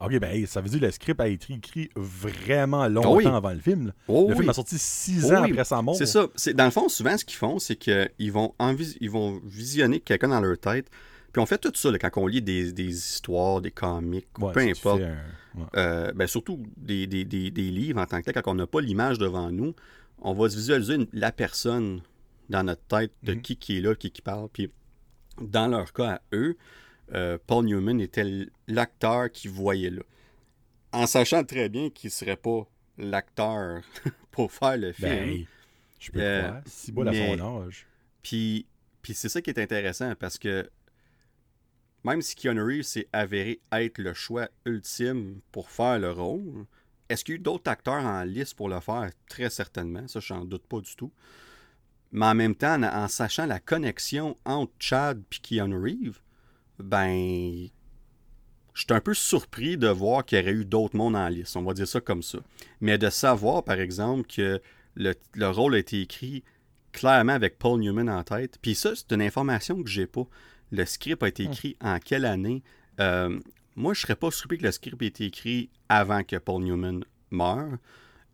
[0.04, 3.24] Ok, ben ça veut dire que le script a été écrit vraiment longtemps oui.
[3.26, 3.92] avant le film.
[4.08, 4.40] Oh le oui.
[4.40, 5.52] film a sorti six Oh ans oui.
[5.52, 5.94] après sa mort.
[5.94, 6.26] C'est ça.
[6.54, 8.52] Dans le fond, souvent, ce qu'ils font, c'est qu'ils vont,
[9.00, 10.90] ils vont visionner quelqu'un dans leur tête.
[11.32, 14.46] Puis on fait tout ça là, quand on lit des, des histoires, des comics, ou
[14.46, 15.00] Ouais, peu si importe.
[15.00, 15.66] fais un- ouais.
[15.76, 18.80] Euh, ben, surtout des, des- des- livres en tant que tel, quand on n'a pas
[18.80, 19.74] l'image devant nous,
[20.20, 22.02] on va se visualiser une- la personne
[22.50, 23.40] dans notre tête de Mhm.
[23.42, 24.48] qui qui est là, qui qui parle.
[24.52, 24.70] Puis
[25.40, 26.56] dans leur cas à eux,
[27.14, 30.02] euh, Paul Newman était l'acteur qui voyait là.
[30.92, 32.66] En sachant très bien qu'il ne serait pas
[32.98, 33.80] l'acteur
[34.30, 35.08] pour faire le film.
[35.10, 35.44] Ben,
[35.98, 36.62] je peux Euh, le croire.
[36.66, 37.86] Si beau mais- son âge.
[38.22, 38.66] Puis,
[39.00, 40.68] puis c'est ça qui est intéressant parce que
[42.04, 46.66] même si Keanu Reeves s'est avéré être le choix ultime pour faire le rôle,
[47.08, 49.10] est-ce qu'il y a eu d'autres acteurs en liste pour le faire?
[49.28, 51.12] Très certainement, ça je n'en doute pas du tout.
[52.10, 56.20] Mais en même temps, en, sachant la connexion entre Chad et Keanu Reeves,
[56.78, 57.68] ben,
[58.74, 61.56] je suis un peu surpris de voir qu'il y aurait eu d'autres mondes en liste,
[61.56, 62.38] on va dire ça comme ça.
[62.80, 64.60] Mais de savoir, par exemple, que
[64.94, 66.42] le, le rôle a été écrit
[66.92, 68.58] clairement avec Paul Newman en tête.
[68.60, 70.26] Puis ça, c'est une information que j'ai pas.
[70.72, 72.62] Le script a été écrit en quelle année?
[72.98, 73.38] Euh,
[73.76, 77.04] moi, je serais pas surpris que le script ait été écrit avant que Paul Newman
[77.30, 77.76] meure.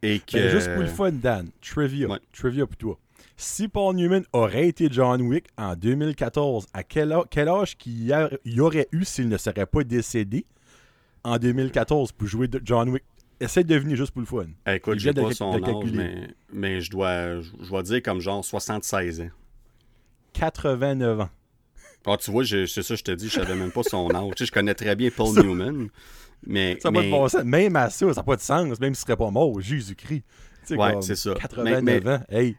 [0.02, 0.36] Et que...
[0.36, 2.08] Ben, juste pour le fun, Dan, trivia.
[2.08, 2.20] Ouais.
[2.32, 2.98] Trivia pour toi.
[3.36, 8.88] Si Paul Newman aurait été John Wick en 2014, à quel, âge qu'il il aurait
[8.92, 10.46] eu s'il ne serait pas décédé
[11.24, 13.02] en 2014 pour jouer John Wick?
[13.40, 14.46] Essaye de deviner juste pour le fun.
[14.66, 17.82] Eh, écoute, j'ai de pas son de âge, mais, mais je dois je, je dois
[17.84, 19.30] dire comme genre 76 ans.
[20.32, 21.30] 89 ans.
[22.10, 24.30] Ah, tu vois, c'est ça, je te dis, je savais même pas son âge.
[24.36, 25.88] Tu sais, je connais très bien Paul Ça- Newman,
[26.46, 26.78] mais...
[26.80, 27.44] Ça n'a pas mais- de bon sens.
[27.44, 30.22] Même à ça, ça n'a pas de sens, même s'il serait pas mort, Jésus-Christ.
[30.66, 31.34] Tu sais, Ouais, c'est ça.
[31.34, 32.56] 89 Mais- mais- ans, hey.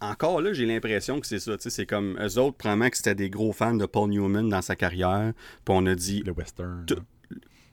[0.00, 1.56] Encore là, j'ai l'impression que c'est ça.
[1.56, 4.48] tu sais, C'est comme eux autres, probablement que c'était des gros fans de Paul Newman
[4.48, 5.32] dans sa carrière.
[5.64, 6.86] Puis on a dit, Le western.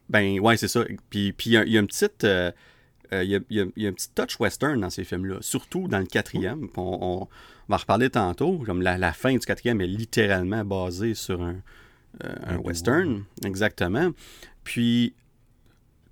[0.09, 0.83] Ben ouais, c'est ça.
[1.09, 2.23] Puis puis il y, y a une petite.
[2.23, 2.51] euh,
[3.13, 5.03] euh, il y, a, y a- il y a un petit touch western dans ces
[5.03, 6.69] films-là, surtout dans le quatrième.
[6.77, 7.27] On-
[7.67, 8.59] on va en reparler tantôt.
[8.65, 11.57] Comme la, la fin du quatrième est littéralement basée sur un,
[12.23, 14.11] euh, un western, exactement.
[14.63, 15.13] Puis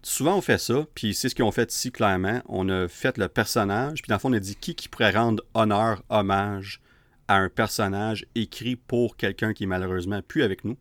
[0.03, 2.41] souvent on fait ça, puis c'est ce qu'ils ont fait ici clairement.
[2.47, 5.11] On a fait le personnage, puis dans le fond on a dit qui qui pourrait
[5.11, 6.81] rendre honneur, hommage
[7.27, 10.77] à un personnage écrit pour quelqu'un qui est malheureusement plus avec nous.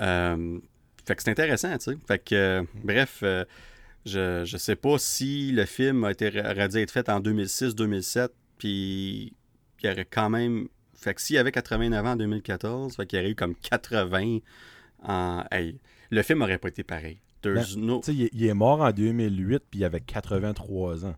[0.00, 0.58] Euh,
[1.06, 1.98] fait que c'est intéressant, tu sais.
[2.08, 3.44] Fait que, euh, bref, euh,
[4.06, 8.28] je, je sais pas si le film a été aurait dû être fait en 2006-2007,
[8.58, 9.34] puis
[9.90, 10.68] aurait quand même.
[10.94, 13.54] Fait que s'il y avait 89 ans en 2014, fait qu'il y aurait eu comme
[13.56, 14.38] 80
[15.02, 15.44] en.
[15.50, 15.78] Hey,
[16.10, 17.18] le film aurait pas été pareil.
[17.76, 21.14] No- sais, il, est- il est mort en 2008, puis il avait 83 ans.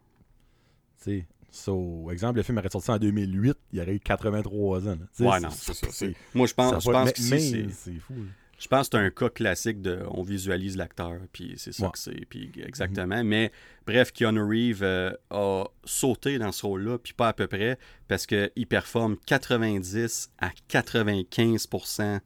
[0.99, 4.97] Tu sais, so, exemple, le film aurait sorti en 2008, il aurait eu 83 ans.
[5.25, 5.87] Ouais, non, c'est ça.
[5.93, 7.67] c'est- Moi, je pense, je pense que c'est.
[7.71, 8.15] c'est fou.
[8.15, 8.21] là.
[8.59, 11.93] Je pense que c'est un cas classique de on visualise l'acteur, puis c'est ça Ouais.
[11.93, 13.23] que c'est, puis exactement.
[13.23, 13.53] Mais
[13.87, 18.25] bref, Keanu Reeves euh, a sauté dans ce rôle-là, puis pas à peu près, parce
[18.27, 22.21] qu'il performe 90 à 95%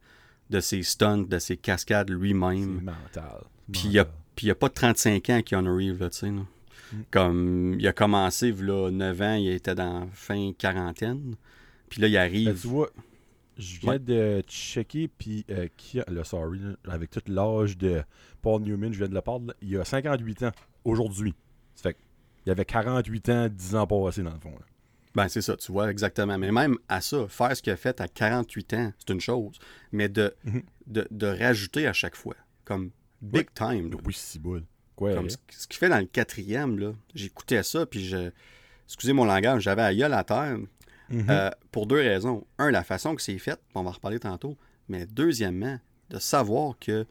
[0.49, 2.81] de ses stunts, de ses cascades lui-même.
[2.81, 3.43] mental.
[3.71, 4.17] Puis il y a, mental.
[4.35, 6.27] puis il y a pas 35 ans Keanu Reeves, là, tu sais.
[6.27, 6.41] là.
[7.09, 11.35] Comme il a commencé, là, 9 ans, il était dans fin quarantaine.
[11.89, 12.59] Puis là, il Ben, arrive.
[12.61, 12.89] tu vois,
[13.61, 13.99] je viens Ouais.
[13.99, 18.03] de checker, puis euh, qui a, le sorry, avec tout l'âge de
[18.41, 20.51] Paul Newman, je viens de le parler, il a 58 ans
[20.83, 21.33] aujourd'hui.
[21.75, 21.97] Ça fait
[22.43, 24.51] qu'il avait 48 ans, 10 ans passés dans le fond.
[24.51, 24.65] là.
[25.13, 26.37] Ben, c'est ça, tu vois, exactement.
[26.37, 29.59] Mais même à ça, faire ce qu'il a fait à 48 ans, c'est une chose.
[29.91, 30.63] Mais de, Mhm.
[30.87, 33.91] de, de rajouter à chaque fois, comme big time.
[33.91, 33.97] là.
[34.05, 34.63] Oui, c'est boule.
[34.95, 38.31] Quoi, Comme ce, ce qu'il fait dans le quatrième, là, j'écoutais ça, puis je.
[38.85, 40.57] Excusez mon langage, j'avais à gueule à terre.
[41.11, 41.25] Mhm.
[41.29, 42.45] Euh, pour deux raisons.
[42.57, 44.57] Un, la façon que c'est fait, on va en reparler tantôt.
[44.89, 47.05] Mais deuxièmement, de savoir que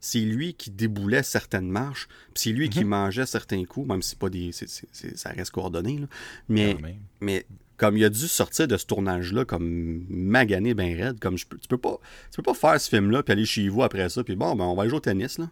[0.00, 4.16] c'est lui qui déboulait certaines marches, puis c'est lui qui mangeait certains coups, même si
[4.16, 4.50] pas des.
[4.52, 5.98] ça reste coordonné.
[5.98, 6.06] là.
[6.48, 6.76] Mais,
[7.20, 11.46] mais comme il a dû sortir de ce tournage-là comme magané ben raide, comme je
[11.46, 11.98] peux, tu peux pas
[12.30, 14.64] tu peux pas faire ce film-là puis aller chez vous après ça puis bon ben
[14.66, 15.50] on va aller jouer au tennis là.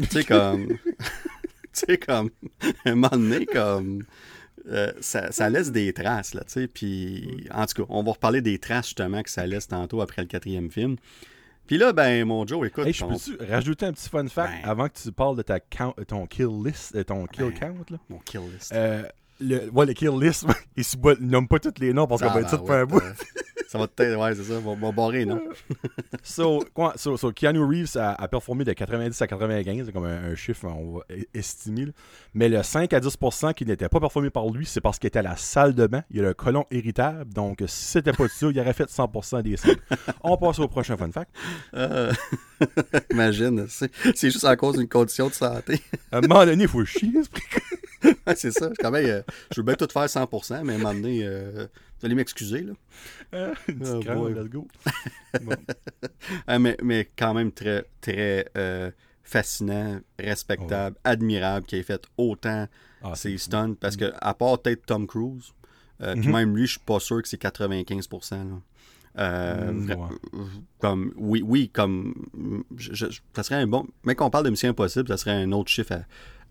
[0.00, 0.76] tu sais comme tu
[1.72, 2.30] sais comme
[2.84, 4.04] un moment donné comme
[4.68, 8.12] euh, ça, ça laisse des traces là, tu sais puis en tout cas on va
[8.12, 10.96] reparler des traces justement que ça laisse tantôt après le quatrième film.
[11.66, 14.68] Puis là ben mon Joe écoute Hey, je peux-tu rajouter un petit fun fact Ben.
[14.70, 17.54] avant que tu parles de ta count, ton kill list, euh, ton kill Ben.
[17.54, 17.98] count là?
[18.08, 18.72] mon kill list.
[18.72, 19.02] Euh,
[19.40, 20.84] le, ouais, le kill list, il
[21.20, 23.02] nomme pas tous les noms parce qu'on va être ouais, pour un bout.
[23.68, 25.40] Ça va peut-être ouais c'est ça on va barrer non?
[26.22, 30.04] So, quoi, so, so Keanu Reeves a, a performé de 90 à 95, c'est comme
[30.04, 31.86] un, un chiffre, on va e- estimer.
[32.34, 35.20] Mais le 5 à 10% qui n'était pas performé par lui, c'est parce qu'il était
[35.20, 36.02] à la salle de bain.
[36.10, 37.32] Il y a le colon irritable.
[37.32, 39.76] Donc, si c'était pas ça, il aurait fait 100% des scènes.
[40.22, 41.30] On passe au prochain fun fact.
[41.74, 42.12] Euh,
[43.10, 45.80] Imagine, c'est juste à cause d'une condition de santé.
[46.10, 47.10] À un moment donné, il faut chier.
[47.22, 48.70] c'est- Ouais, c'est ça.
[48.78, 51.66] Quand même, euh, je veux bien tout faire 100%, mais à un moment donné, euh,
[51.98, 52.60] vous allez m'excuser.
[52.62, 53.52] là.
[53.66, 54.68] Petite Oh let's go.
[55.42, 55.54] Bon.
[56.46, 58.90] Ah, mais, mais quand même très, très euh,
[59.22, 62.68] fascinant, respectable, admirable qu'il ait fait autant
[63.02, 63.74] Ah, ses stunts.
[63.80, 65.52] Parce que, à part peut-être Tom Cruise,
[65.98, 66.32] puis Mhm.
[66.32, 68.36] même lui, je suis pas sûr que c'est 95%.
[68.36, 68.60] là.
[69.18, 70.16] Euh, Mm, vra- ouais.
[70.78, 72.14] Comme, oui, oui, comme.
[72.76, 73.86] je- je- ça serait un bon.
[74.04, 75.92] Mais qu'on parle de Mission Impossible, ça serait un autre chiffre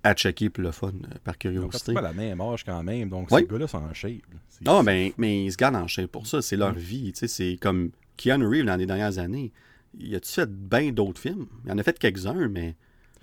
[0.04, 1.93] à, à checker pour le fun, euh, par curiosité.
[1.93, 4.21] pas la même âge quand même, donc ces gars-là sont en shape.
[4.49, 6.41] C'est- Ah, ben, mais ils se gardent en shape pour ça.
[6.41, 6.78] C'est leur Mm.
[6.78, 7.12] vie.
[7.13, 9.51] Tu sais, c'est comme Keanu Reeves dans les dernières années.
[9.97, 11.45] Il a-tu fait bien d'autres films?
[11.65, 12.75] Il en a fait quelques-uns, mais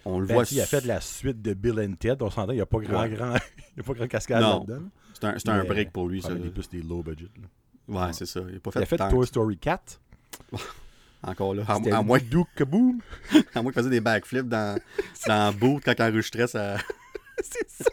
[0.05, 0.45] on le Ben, voit.
[0.51, 2.67] il a fait de la suite de Bill and Ted, on s'entend, il n'y a
[2.67, 3.11] pas grand, Ouais.
[3.11, 4.61] grand, il y a pas grand cascade Non.
[4.61, 4.85] là-dedans.
[4.85, 4.91] là.
[5.15, 6.31] C'est un, c'est un Mais- break pour lui, ça.
[6.35, 7.29] Mais des plus des low budget.
[7.41, 7.49] là.
[7.89, 8.41] Ouais, c'est ça.
[8.49, 10.01] Il a pas Il a fait, tant Toy Story 4.
[11.23, 11.65] encore là.
[11.69, 13.01] À, C'était à moins, Duke Kaboom.
[13.55, 14.79] à moins qu'il faisait des backflips dans,
[15.27, 16.79] dans Boot quand il enregistrait sa.
[17.43, 17.91] c'est ça.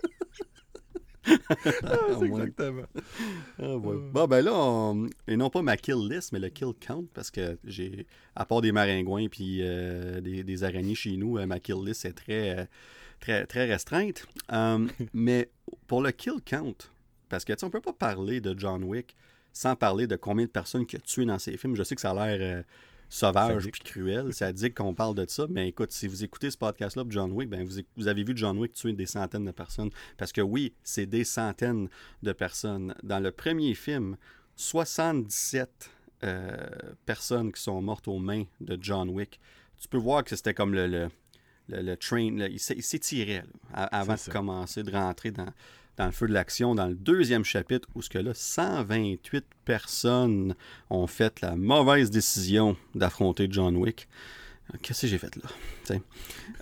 [1.84, 2.84] Ah, c'est exactement.
[3.62, 3.97] Ah, ouais.
[4.12, 7.30] Bon, ben là, on- et non pas ma kill list, mais le kill count, parce
[7.30, 11.60] que j'ai, à part des maringouins puis euh, des, des araignées chez nous, euh, ma
[11.60, 12.65] kill list est très, euh,
[13.19, 14.25] très, très restreinte.
[15.13, 15.49] Mais
[15.88, 16.73] pour le kill count,
[17.28, 19.15] parce que tu sais, on peut pas parler de John Wick
[19.53, 21.75] sans parler de combien de personnes qu'il a tué dans ses films.
[21.75, 22.63] Je sais que ça a l'air euh,
[23.09, 26.57] sauvage puis cruel, ça dit qu'on parle de ça, mais écoute, si vous écoutez ce
[26.57, 29.51] podcast-là de John Wick, ben vous, vous avez vu John Wick tuer des centaines de
[29.51, 29.89] personnes.
[30.17, 31.89] Parce que oui, c'est des centaines
[32.21, 32.93] de personnes.
[33.03, 34.15] Dans le premier film,
[34.55, 35.89] 77
[36.23, 36.67] euh,
[37.05, 39.39] personnes qui sont mortes aux mains de John Wick.
[39.81, 41.09] Tu peux voir que c'était comme le, le,
[41.69, 45.47] le- le train, il s'é- il s'étirait avant de commencer de rentrer dans,
[45.99, 46.73] dans le feu de l'action.
[46.73, 50.55] Dans le deuxième chapitre, où ce que là, 128 personnes
[50.89, 54.07] ont fait la mauvaise décision d'affronter John Wick.
[54.81, 55.99] Qu'est-ce que j'ai fait là?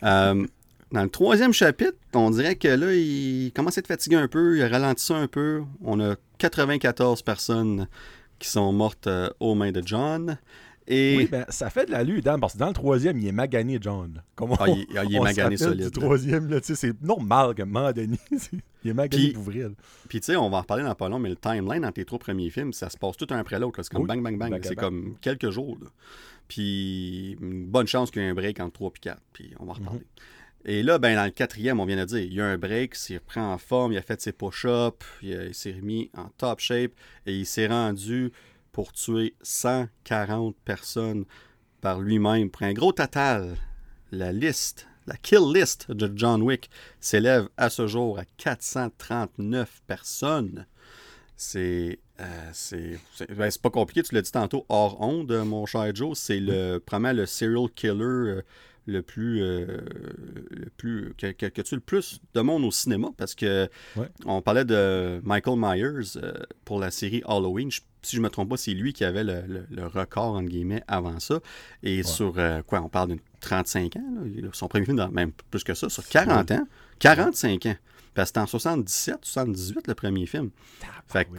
[0.03, 0.45] Euh,
[0.91, 4.57] dans le troisième chapitre, on dirait que là, il commence à être fatigué un peu,
[4.57, 5.63] il a ralenti ça un peu.
[5.81, 7.87] On a 94 personnes
[8.39, 10.39] qui sont mortes euh, aux mains de John.
[10.87, 13.27] Et Oui, ben, ça fait de la lutte, Dan, parce que dans le troisième, il
[13.27, 14.23] est magané, John.
[14.39, 15.85] Ah, il, ah, il est on se magané solide.
[15.85, 18.17] Du troisième, là, tu sais, c'est normal moment donné,
[18.83, 19.65] il est magané pour vrai.
[20.07, 22.05] Puis tu sais, on va en reparler dans pas long, mais le timeline entre les
[22.05, 23.83] trois premiers films, ça se passe tout un après l'autre.
[23.83, 24.61] C'est comme Oui, bang, bang, bang.
[24.63, 25.77] C'est comme quelques jours.
[25.81, 25.89] là.
[26.47, 29.21] Puis une bonne chance qu'il y ait un break entre 3 et 4.
[29.33, 30.05] Puis on va en reparler.
[30.65, 32.93] Et là, ben, dans le quatrième, on vient de dire, il y a un break,
[32.95, 36.29] il s'est repris en forme, il a fait ses push-ups, il, il s'est remis en
[36.37, 36.91] top shape
[37.25, 38.31] et il s'est rendu
[38.77, 41.25] pour tuer 140 personnes
[41.81, 42.51] par lui-même.
[42.51, 43.55] Pour un gros total,
[44.11, 50.67] la liste, la kill list de John Wick s'élève à ce jour à 439 personnes.
[51.35, 55.65] C'est euh, c'est c'est ben, c'est pas compliqué, tu l'as dit tantôt, hors onde, mon
[55.65, 56.15] cher Joe.
[56.15, 58.41] C'est le, probablement le serial killer euh,
[58.85, 59.65] le plus, euh,
[60.51, 64.07] le plus que, que, que tue le plus de monde au cinéma parce que Ouais.
[64.25, 67.71] on parlait de Michael Myers euh, pour la série Halloween.
[67.71, 70.49] Je- si je me trompe pas, c'est lui qui avait le, le- le record entre
[70.49, 71.39] guillemets avant ça.
[71.83, 74.03] Et sur euh, quoi, on parle de 35 ans,
[74.35, 76.67] là, son premier film, dans- même plus que ça, sur 40 ans,
[76.99, 77.75] 45 ans.
[78.13, 80.49] Parce que c'était en 77, 78 le premier film.
[81.07, 81.29] Fait que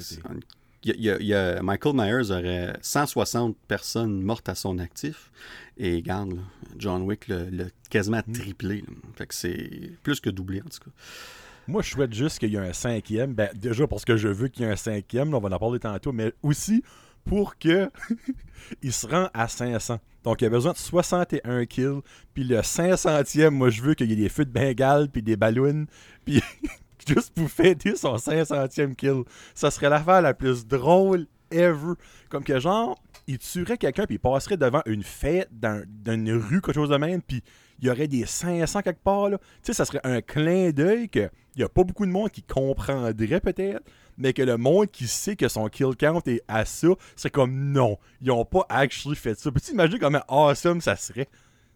[0.85, 1.26] il y a- il
[1.59, 5.33] y Michael Myers aurait 160 personnes mortes à son actif.
[5.76, 6.42] Et regarde, là,
[6.78, 8.33] John Wick l'a quasiment Mm.
[8.33, 8.76] triplé.
[8.83, 8.94] là.
[9.16, 10.90] Fait que c'est plus que doublé, en tout cas.
[11.68, 13.35] Moi, je souhaite juste qu'il y ait un cinquième.
[13.35, 15.78] Ben, déjà parce que je veux qu'il y ait un cinquième, on va en parler
[15.78, 16.83] tantôt, mais aussi
[17.26, 17.90] pour que
[18.83, 19.98] il se rend à 500.
[20.24, 22.00] Donc, il a besoin de 61 kills.
[22.33, 25.37] Puis le 500e, moi, je veux qu'il y ait des feux de Bengale, puis des
[25.37, 25.85] ballons,
[26.24, 26.42] puis
[27.07, 29.24] juste pour fêter son 500e kill.
[29.54, 31.94] Ça serait l'affaire la plus drôle ever.
[32.31, 36.33] Comme que, genre, il tuerait quelqu'un, puis il passerait devant une fête dans, dans une
[36.33, 37.42] rue, quelque chose de même, puis
[37.81, 39.38] il y aurait des 500 quelque part, là.
[39.38, 42.31] Tu sais, ça serait un clin d'œil que il n'y a pas beaucoup de monde
[42.31, 43.83] qui comprendrait peut-être,
[44.16, 47.73] mais que le monde qui sait que son kill count est à ça, c'est comme
[47.73, 49.51] non, ils ont pas actually fait ça.
[49.51, 51.27] Peux-tu imaginer comment awesome ça serait?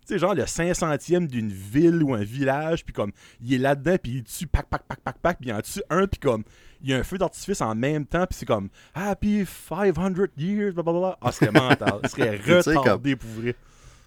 [0.06, 3.96] Tu sais, genre le 500e d'une ville ou un village, puis comme il est là-dedans,
[4.00, 6.44] puis il tue pac, pac, pac, pac, pac, puis il en tue un, puis comme
[6.80, 10.74] il y a un feu d'artifice en même temps, puis c'est comme Happy 500 years,
[10.74, 11.18] blablabla.
[11.20, 12.00] Ah, c'est mental.
[12.04, 13.56] Ce serait retardé pour vrai.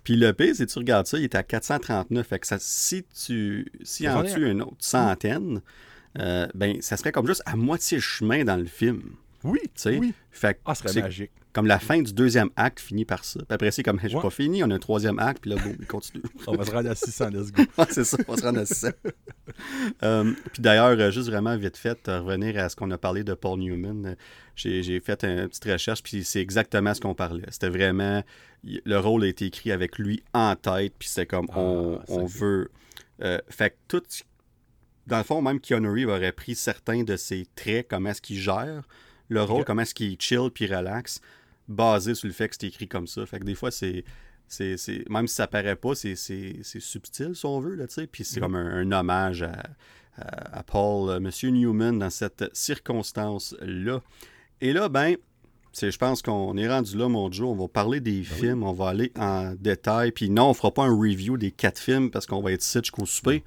[0.05, 2.25] Puis le pire, que tu regardes ça, il est à 439.
[2.25, 4.33] Fait que ça, si tu si en 61.
[4.35, 5.61] tue une autre centaine,
[6.19, 9.01] euh, ben ça serait comme juste à moitié chemin dans le film.
[9.43, 9.97] Oui, Tu sais?
[9.97, 10.13] oui.
[10.31, 11.31] Fait que Ah, ce serait c'est magique.
[11.55, 13.39] Comme la fin du deuxième acte finit par ça.
[13.39, 14.21] Puis après, c'est comme, j'ai Ouais.
[14.21, 16.21] pas fini, on a un troisième acte, puis là, boum, il continue.
[16.47, 17.63] On va se rendre à 600, let's go.
[17.89, 18.89] C'est ça, on va se rendre à 600.
[20.03, 23.23] Euh, puis d'ailleurs, euh, juste vraiment vite fait, euh, revenir à ce qu'on a parlé
[23.23, 24.15] de Paul Newman,
[24.55, 27.45] j'ai fait une petite recherche, puis c'est exactement ce qu'on parlait.
[27.49, 28.21] C'était vraiment,
[28.63, 32.25] le rôle a été écrit avec lui en tête, puis c'est comme, Ah, on, on
[32.25, 32.69] veut...
[33.23, 34.03] euh, fait que tout...
[35.07, 38.39] Dans le fond, même Keanu Reeves aurait pris certains de ses traits, comment est-ce qu'il
[38.39, 38.87] gère
[39.29, 41.19] le rôle, comment est-ce qu'il chill puis relax,
[41.67, 43.25] basé sur le fait que c'est écrit comme ça.
[43.25, 44.03] Fait que des fois, c'est...
[44.47, 47.87] c'est, c'est- même si ça paraît pas, c'est, c'est, c'est subtil, si on veut, là,
[47.87, 48.07] tu sais.
[48.07, 48.43] Puis c'est Mhm.
[48.45, 49.63] comme un, un hommage à,
[50.17, 54.01] à, à Paul, euh, Monsieur Newman, dans cette circonstance-là.
[54.61, 55.15] Et là, ben,
[55.73, 57.49] C'est, je pense qu'on est rendu là, mon Joe.
[57.49, 60.11] On va parler des Ben films, on va aller en détail.
[60.13, 62.79] Puis non, on fera pas un review des quatre films parce qu'on va être ici
[62.81, 63.43] jusqu'au souper.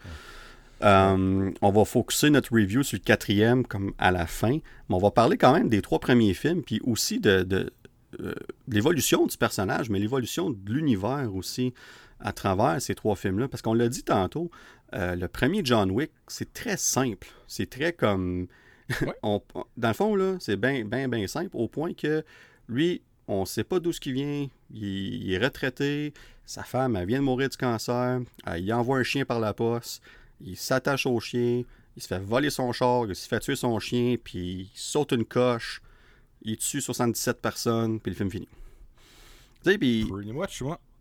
[0.82, 4.58] Euh, on va focuser notre review sur le quatrième comme à la fin.
[4.88, 7.72] Mais on va parler quand même des trois premiers films, puis aussi de, de,
[8.20, 8.34] euh,
[8.68, 11.72] l'évolution du personnage, mais l'évolution de l'univers aussi
[12.20, 13.48] à travers ces trois films-là.
[13.48, 14.50] Parce qu'on l'a dit tantôt,
[14.94, 17.28] euh, le premier John Wick, c'est très simple.
[17.46, 18.46] C'est très comme.
[19.02, 19.14] Ouais.
[19.22, 19.42] on-
[19.76, 22.24] dans le fond, là, c'est bien, bien, bien simple, au point que
[22.68, 24.48] lui, on ne sait pas d'où ce qu'il vient.
[24.72, 24.84] Il,
[25.24, 26.12] il est retraité.
[26.46, 28.20] Sa femme, elle vient de mourir du cancer.
[28.56, 30.02] Il envoie un chien par la poste.
[30.40, 31.62] Il s'attache au chien.
[31.96, 33.04] Il se fait voler son char.
[33.06, 34.16] Il se fait tuer son chien.
[34.22, 35.82] Puis il saute une coche.
[36.42, 38.00] Il tue 77 personnes.
[38.00, 38.48] Puis le film finit.
[39.64, 40.04] Tu sais, puis.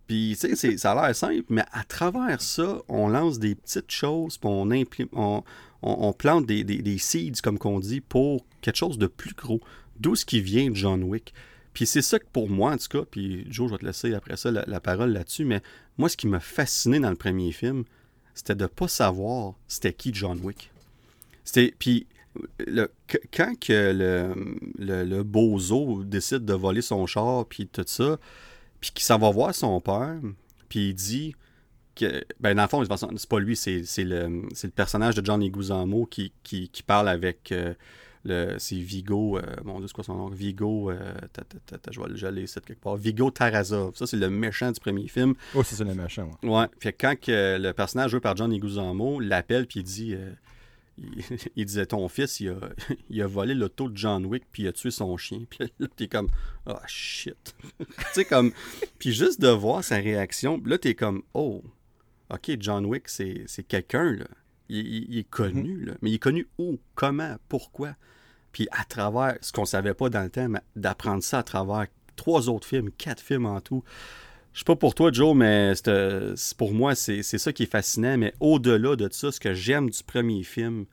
[0.08, 3.56] Puis, tu sais, c'est- ça a l'air simple, mais à travers ça, on lance des
[3.56, 5.43] petites choses, puis on, on, on-
[5.82, 9.60] on plante des, des, des seeds, comme qu'on dit, pour quelque chose de plus gros.
[10.00, 11.34] D'où ce qui vient de John Wick.
[11.73, 14.13] Puis c'est ça que pour moi, en tout cas, puis Joe, je vais te laisser
[14.13, 15.62] après ça la, la parole là-dessus, mais
[15.97, 17.84] moi, ce qui m'a fasciné dans le premier film,
[18.34, 20.71] c'était de pas savoir c'était qui John Wick.
[21.43, 22.08] C'était, puis
[22.65, 22.91] le-
[23.36, 24.34] quand que le,
[24.78, 28.17] le, le bozo décide de voler son char, puis tout ça,
[28.80, 30.19] puis qu'il s'en va voir son père,
[30.69, 31.36] puis il dit
[31.95, 32.84] que, ben dans le fond,
[33.15, 34.28] c'est pas lui, c'est le,
[34.63, 37.73] le personnage de Johnny Guzamo qui, qui, qui parle avec euh,
[38.23, 40.28] le, c'est Vigo, euh, mon Dieu, c'est quoi son nom?
[40.30, 41.00] Vigo, euh,
[41.34, 42.97] ta, ta, ta, je vais l'ai ici quelque part.
[42.97, 43.95] Vigo Tarazov.
[43.95, 45.34] Ça, c'est le méchant du premier film.
[45.56, 46.50] Oh, c'est ça le machin, ouais.
[46.50, 46.65] Ouais.
[46.80, 50.32] Fait que quand que le personnage joué par Johnny Guzamo l'appelle puis il dit euh,
[50.98, 51.24] il,
[51.56, 52.58] il disait ton fils il a,
[53.10, 55.44] il a volé l'auto de John Wick puis il a tué son chien.
[55.50, 56.30] Puis là t'es comme
[56.66, 57.56] ah shit.
[57.80, 58.52] Tu sais comme
[59.00, 61.64] puis juste de voir sa réaction là t'es comme oh
[62.32, 64.26] ok John Wick c'est c'est quelqu'un là.
[64.70, 65.94] Il, il- il est connu là.
[66.02, 67.96] Mais il est connu où comment pourquoi?
[68.52, 71.86] Puis à travers ce qu'on savait pas dans le temps mais d'apprendre ça à travers
[72.16, 73.84] trois autres films quatre films en tout
[74.58, 78.17] je sais pas pour toi, Joe, mais euh, pour moi, c'est ça qui est fascinant.
[78.17, 80.88] Mais au-delà de ça, ce que j'aime du premier film,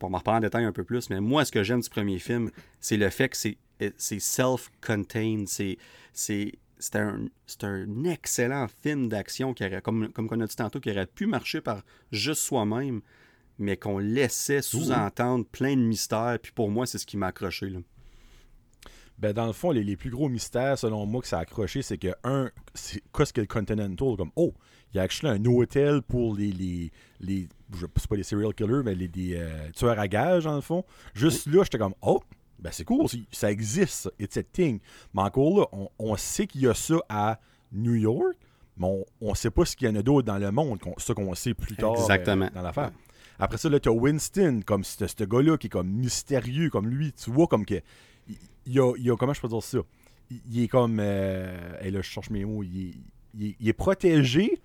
[0.00, 2.18] pour m'en reparler en détail un peu plus, mais moi, ce que j'aime du premier
[2.18, 5.46] film, c'est le fait que c'est euh, self-contained.
[5.46, 5.78] C'est
[6.96, 7.28] un,
[7.62, 11.26] un excellent film d'action, qui aurait, comme, comme on a dit tantôt, qui aurait pu
[11.26, 13.00] marcher par juste soi-même,
[13.60, 16.36] mais qu'on laissait sous-entendre plein de mystères.
[16.42, 17.70] Puis pour moi, c'est ce qui m'a accroché.
[17.70, 17.78] Là.
[19.18, 21.82] Ben, dans le fond, les, les plus gros mystères, selon moi, que ça a accroché,
[21.82, 24.54] c'est que, un, c'est qu'est-ce que le Continental, comme, oh,
[24.92, 28.82] il y a actually un hôtel pour les, les, les sais pas les serial killers,
[28.84, 30.84] mais les, euh, tueurs à gages, dans le fond.
[31.14, 32.20] Juste là, j'étais comme, oh,
[32.60, 34.78] ben c'est cool, c'est- ça existe, it's a thing.
[35.12, 37.40] Mais encore là, on, on sait qu'il y a ça à
[37.72, 38.36] New York,
[38.76, 41.12] mais on, on sait pas ce qu'il y en a d'autre dans le monde, ça
[41.12, 42.48] qu'on sait plus tard euh, Exactement.
[42.54, 42.92] dans l'affaire.
[43.40, 47.12] Après ça, là, t'as Winston, comme ce ce gars-là qui est comme mystérieux, comme lui,
[47.12, 47.80] tu vois, comme que.
[48.68, 49.78] Il, a, il a- comment je peux dire ça?
[50.30, 50.98] Il, il est comme.
[51.00, 52.62] Euh, hey, là, je cherche mes mots.
[52.62, 52.94] Il est,
[53.34, 54.60] il est- il est protégé,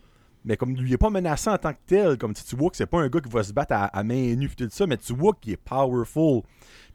[0.46, 2.18] mais comme lui, il est pas menaçant en tant que tel.
[2.18, 4.04] Comme tu, tu vois que c'est pas un gars qui va se battre à, à
[4.04, 6.42] main nue, pis tout ça, mais tu vois qu'il est powerful.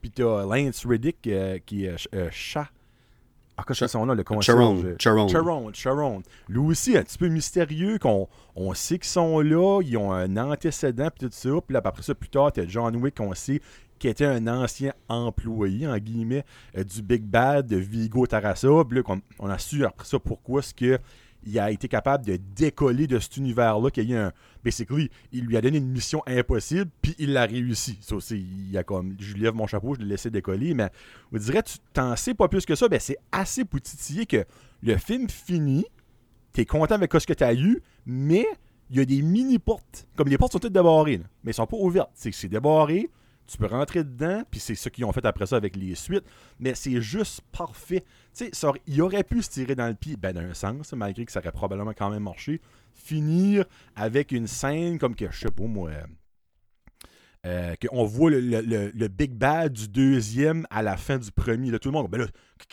[0.00, 2.68] Puis t'as Lance Riddick euh, qui est euh, chat.
[3.60, 4.22] Ah, quoi, c'est son nom, le.
[4.40, 4.80] Charon.
[5.00, 5.26] Charon.
[5.26, 6.22] Charon, Charon.
[6.48, 10.36] Lui aussi, un petit peu mystérieux, qu'on on sait qu'ils sont là, ils ont un
[10.36, 11.48] antécédent, puis tout ça.
[11.66, 13.60] Puis là, après ça, plus tard, t'as John Wick, qu'on sait
[13.98, 16.44] qui était un ancien employé, en guillemets,
[16.76, 18.68] euh, du Big Bad de Vigo Tarassa.
[18.88, 20.98] Puis là, on a su après ça pourquoi est-ce que
[21.44, 24.32] il a été capable de décoller de cet univers-là, qu'il y a eu un...
[24.64, 27.98] Basically, il lui a donné une mission impossible, puis il l'a réussi.
[28.10, 29.16] Aussi, il a comme...
[29.18, 30.90] Je lui lève mon chapeau, je l'ai laissé décoller, mais
[31.32, 34.44] on dirait, tu t'en sais pas plus que ça, ben c'est assez poutitillé que
[34.82, 35.86] le film finit,
[36.52, 38.46] t'es content avec ce que t'as eu, mais
[38.90, 40.06] il y a des mini-portes.
[40.16, 42.10] Comme les portes sont toutes débarrées, mais elles sont pas ouvertes.
[42.14, 43.10] C'est c'est débarré,
[43.48, 46.24] tu peux rentrer dedans, puis c'est ce qu'ils ont fait après ça avec les suites,
[46.60, 48.04] mais c'est juste parfait.
[48.36, 51.32] Tu sais, il aurait pu se tirer dans le pied, ben d'un sens, malgré que
[51.32, 52.60] ça aurait probablement quand même marché,
[52.92, 53.64] finir
[53.96, 55.90] avec une scène comme que, je sais pas moi,
[57.46, 61.30] euh, qu'on voit le, le- le- le Big Bad du deuxième à la fin du
[61.30, 61.70] premier.
[61.70, 62.26] Là, tout le monde, ben là,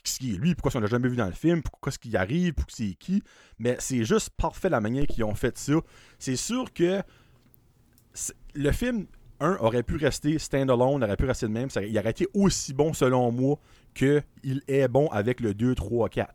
[0.03, 0.55] qu'est-ce qui est lui?
[0.55, 1.61] Pourquoi on l'a jamais vu dans le film?
[1.61, 2.53] Pourquoi est-ce qu'il arrive?
[2.53, 3.21] Pourquoi c'est qui?
[3.59, 5.73] Mais c'est juste parfait la manière qu'ils ont fait ça.
[6.19, 7.01] C'est sûr que
[8.55, 9.05] le film,
[9.39, 11.69] un, aurait pu rester stand-alone, aurait pu rester de même.
[11.81, 13.57] Il aurait été aussi bon, selon moi,
[13.93, 14.23] qu'il
[14.67, 16.33] est bon avec le 2, 3, 4.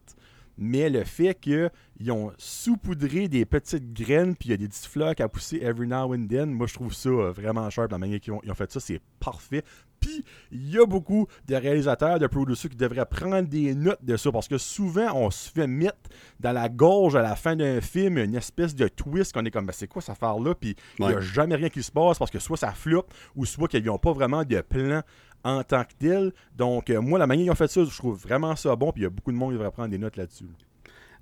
[0.59, 1.71] Mais le fait qu'ils
[2.11, 5.89] ont saupoudré des petites graines, puis il y a des petites fleurs à pousser every
[5.89, 8.53] now and then, moi je trouve ça euh, vraiment sharp, la manière qu'ils ont, ils
[8.53, 9.65] ont fait ça, c'est parfait.
[10.01, 14.17] Puis il y a beaucoup de réalisateurs, de producers qui devraient prendre des notes de
[14.17, 15.99] ça, parce que souvent on se fait mettre
[16.41, 19.67] dans la gorge à la fin d'un film une espèce de twist qu'on est comme,
[19.67, 22.31] Ben, c'est quoi cette affaire-là, puis il n'y a jamais rien qui se passe parce
[22.31, 25.03] que soit ça floppe ou soit qu'ils n'ont pas vraiment de plan
[25.45, 26.33] en tant que tel.
[26.57, 28.93] Donc, euh, moi, la manière dont ils ont fait ça, je trouve vraiment ça bon.
[28.93, 30.47] Puis il y a beaucoup de monde qui devrait prendre des notes là-dessus.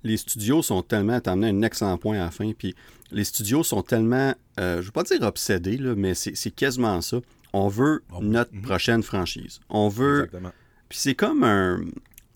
[0.03, 2.73] Les studios sont tellement, t'as amené un excellent point à la fin, puis
[3.11, 7.01] les studios sont tellement, euh, je ne veux pas dire obsédés, là, mais c'est quasiment
[7.01, 7.17] ça.
[7.53, 8.61] On veut notre mhm.
[8.61, 9.59] prochaine franchise.
[9.69, 10.51] On veut Exactement.
[10.89, 11.81] Puis c'est comme un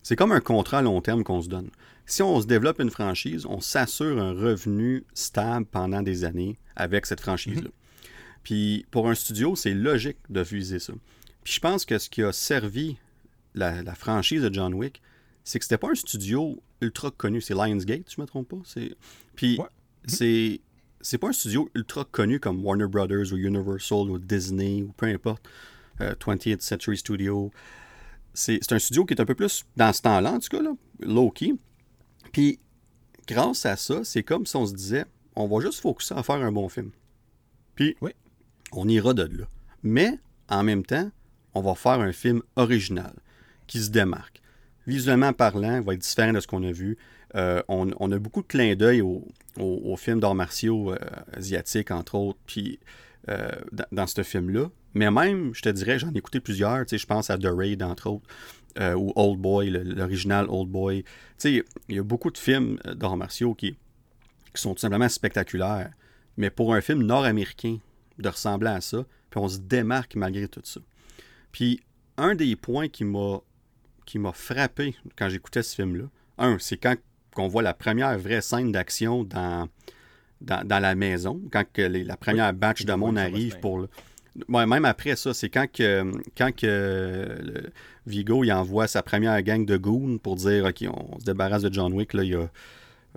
[0.02, 1.70] c'est comme un contrat à long terme qu'on se donne.
[2.06, 7.06] Si on se développe une franchise, on s'assure un revenu stable pendant des années avec
[7.06, 7.70] cette franchise-là.
[8.42, 10.92] Puis pour un studio, c'est logique de viser ça.
[11.42, 12.98] Puis je pense que ce qui a servi
[13.54, 15.00] la, la franchise de John Wick,
[15.44, 17.40] c'est que c'était pas un studio ultra connu.
[17.40, 18.80] C'est Lionsgate, je me trompe pas?
[19.36, 19.66] Puis Ouais.
[20.06, 20.60] c'est
[21.06, 25.06] c'est pas un studio ultra connu comme Warner Brothers ou Universal ou Disney ou peu
[25.06, 25.46] importe.
[26.00, 27.52] euh, 20th Century Studio
[28.36, 30.72] c'est un studio qui est un peu plus, dans ce temps-là, en tout cas, là,
[30.98, 31.54] low-key.
[32.32, 32.58] Puis,
[33.28, 35.04] grâce à ça, c'est comme si on se disait,
[35.36, 36.90] on va juste focuser à faire un bon film.
[37.76, 38.10] Puis, Oui.
[38.72, 39.44] on ira de là.
[39.84, 41.12] Mais, en même temps,
[41.54, 43.14] on va faire un film original,
[43.68, 44.42] qui se démarque.
[44.88, 46.98] Visuellement parlant, il va être différent de ce qu'on a vu.
[47.34, 49.26] Euh, on, a beaucoup de clins d'œil aux
[49.58, 50.98] au, aux films d'arts martiaux euh,
[51.32, 52.78] asiatiques, entre autres, puis
[53.28, 53.50] euh,
[53.92, 54.70] dans, ce film-là.
[54.94, 56.84] Mais même, je te dirais, j'en ai écouté plusieurs.
[56.88, 58.28] Je pense à The Raid, entre autres,
[58.96, 61.04] ou Old Boy, l'original Old Boy.
[61.44, 63.76] Il y a beaucoup de films d'arts martiaux qui,
[64.54, 65.90] qui sont tout simplement spectaculaires.
[66.36, 67.78] Mais pour un film nord-américain,
[68.18, 70.80] de ressembler à ça, puis on se démarque malgré tout ça.
[71.50, 71.80] Puis,
[72.16, 73.40] un des points qui m'a
[74.06, 76.04] qui m'a frappé quand j'écoutais ce film-là,
[76.36, 76.94] un, c'est quand
[77.42, 79.68] on voit la première vraie scène d'action dans,
[80.40, 83.88] dans, dans la maison, quand que les- la première batch de monde arrive pour le...
[84.48, 87.70] Ouais, même après ça, c'est quand que, quand que le-
[88.06, 91.72] Vigo il envoie sa première gang de goons pour dire OK, on, se débarrasse de
[91.72, 92.48] John Wick, là, il y a,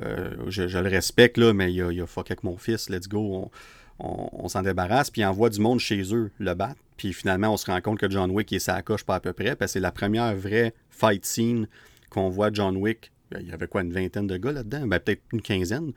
[0.03, 2.57] euh, je, je le respecte, là, mais il y a, il a fuck avec mon
[2.57, 3.49] fils, let's go,
[3.99, 6.79] on, on- on s'en débarrasse, puis il envoie du monde chez eux le battre.
[6.97, 9.19] Puis finalement, on se rend compte que John Wick il est sa coche pas à
[9.19, 11.67] peu près, parce que c'est la première vraie fight scene
[12.11, 13.11] qu'on voit John Wick.
[13.31, 14.87] Ben, Il y avait quoi, une vingtaine de gars là-dedans?
[14.87, 15.91] Ben, peut-être une quinzaine.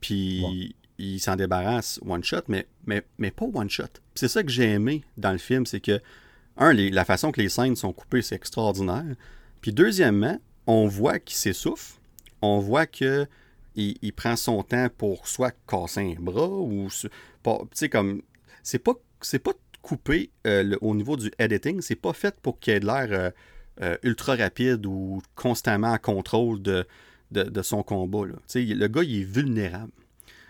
[0.00, 0.74] Puis Ouais.
[0.98, 3.84] il s'en débarrasse one shot, mais, mais, mais pas one shot.
[4.14, 6.00] C'est ça que j'ai aimé dans le film, c'est que,
[6.56, 9.04] un, les- la façon que les scènes sont coupées, c'est extraordinaire.
[9.60, 11.98] Puis deuxièmement, on voit qu'il s'essouffle,
[12.42, 13.26] on voit que
[13.76, 17.08] il, il prend son temps pour soit casser un bras ou tu
[17.72, 18.20] sais comme
[18.62, 22.58] c'est pas c'est pas coupé euh, le- au niveau du editing, c'est pas fait pour
[22.58, 23.30] qu'il ait de l'air euh,
[23.82, 26.86] euh, ultra rapide ou constamment en contrôle de,
[27.62, 28.26] son combat.
[28.26, 28.34] Là.
[28.54, 29.92] Le gars, il est vulnérable.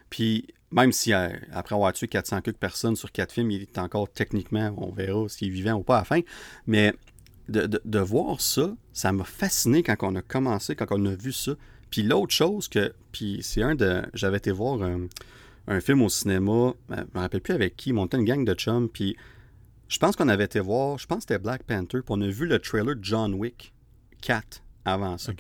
[0.08, 3.78] Puis, même si euh, après avoir tué 400 quelques personnes sur quatre films, il est
[3.78, 6.20] encore techniquement, on verra s'il est vivant ou pas à la fin.
[6.66, 6.94] Mais
[7.48, 11.52] de, voir ça, ça m'a fasciné quand on a commencé, quand on a vu ça.
[11.90, 15.08] Puis l'autre chose que, puis c'est un de, j'avais été voir un,
[15.66, 18.54] un film au cinéma, euh, je me rappelle plus avec qui, montait une gang de
[18.54, 19.16] chums, puis
[19.90, 22.28] je pense qu'on avait été voir, je pense que c'était Black Panther, puis on a
[22.28, 23.74] vu le trailer de John Wick
[24.22, 25.32] 4 avant ça.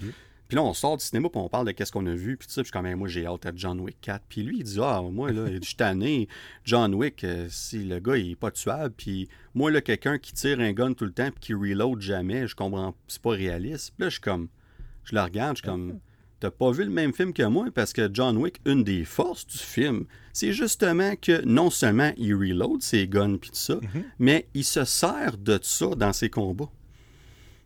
[0.48, 2.48] Puis là, on sort du cinéma, puis on parle de qu'est-ce qu'on a vu, puis
[2.48, 4.24] tout ça, puis comme, Hey, moi, j'ai hâte à John Wick 4.
[4.28, 6.26] Puis lui, il dit, ah, moi, là, je suis tanné,
[6.64, 10.32] John Wick, euh, si le gars, il est pas tuable, puis moi, là, quelqu'un qui
[10.32, 13.92] tire un gun tout le temps, puis qui reload jamais, je comprends, c'est pas réaliste.
[13.96, 14.48] Puis là, je suis comme,
[15.04, 16.00] je le regarde, je suis comme,
[16.40, 19.46] t'as pas vu le même film que moi, parce que John Wick, une des forces
[19.46, 24.04] du film, c'est justement que non seulement il reload ses guns, puis tout ça, Mhm.
[24.18, 26.70] mais il se sert de ça dans ses combats.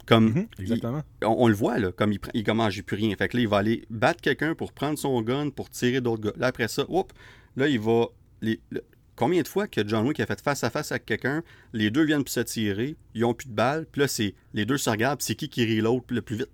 [0.07, 1.03] Comme, Mhm, Exactement.
[1.23, 3.15] on, on le voit, là, comme il, prend- il commence, j'ai plus rien.
[3.17, 6.23] Fait que là, il va aller battre quelqu'un pour prendre son gun, pour tirer d'autres
[6.25, 6.33] gars.
[6.37, 7.13] Là, après ça, hop,
[7.57, 8.09] là, il va.
[8.43, 8.85] les- le-
[9.17, 12.05] combien de fois que John Wick a fait face à face avec quelqu'un, les deux
[12.05, 14.91] viennent pour se tirer, ils ont plus de balles, puis là, c'est, les deux se
[14.91, 16.51] regardent, c'est qui qui reload le plus vite?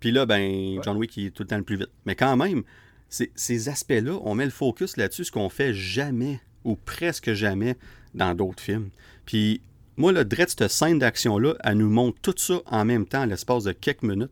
[0.00, 1.90] Puis là, ben, John Wick, il est tout le temps le plus vite.
[2.06, 2.62] Mais quand même,
[3.08, 7.76] ces aspects-là, on met le focus là-dessus, ce qu'on fait jamais, ou presque jamais,
[8.14, 8.90] dans d'autres films.
[9.26, 9.60] Puis
[9.96, 13.26] moi, le dread, cette scène d'action-là, elle nous montre tout ça en même temps, à
[13.26, 14.30] l'espace de quelques minutes.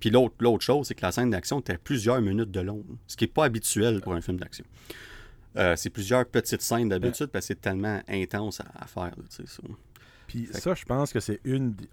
[0.00, 3.16] Puis l'autre, l'autre chose, c'est que la scène d'action était plusieurs minutes de long, ce
[3.16, 4.64] qui n'est pas habituel pour un film d'action.
[5.56, 9.14] Euh, c'est plusieurs petites scènes d'habitude parce que c'est tellement intense à, à faire.
[9.16, 9.74] là,
[10.40, 10.44] ça.
[10.44, 11.40] Puis que- ça, je pense que c'est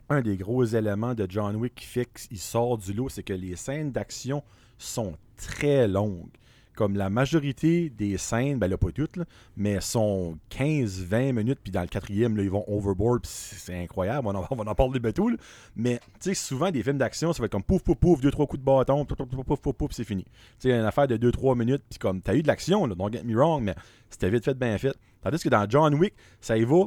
[0.10, 3.34] un des gros éléments de John Wick qui fait qu'il sort du lot, c'est que
[3.34, 4.44] les scènes d'action
[4.78, 6.30] sont très longues.
[6.74, 9.26] Comme la majorité des scènes, ben là pas toutes, là,
[9.58, 14.36] mais sont 15-20 minutes, puis dans le quatrième, là, ils vont overboard, c'est incroyable, on
[14.36, 15.30] en, on en parle bientôt.
[15.30, 15.36] là.
[15.76, 18.32] Mais tu sais, souvent des films d'action, ça va être comme pouf, pouf, pouf, deux,
[18.32, 20.24] trois coups de bâton, pouf, pouf, pouf, pouf, pouf, c'est fini.
[20.24, 23.12] Tu sais, une affaire de 2-3 minutes, puis comme, t'as eu de l'action, là, don't
[23.12, 23.76] get me wrong, mais
[24.10, 24.96] c'était vite fait, bien fait.
[25.22, 26.86] Tandis que dans John Wick, ça y va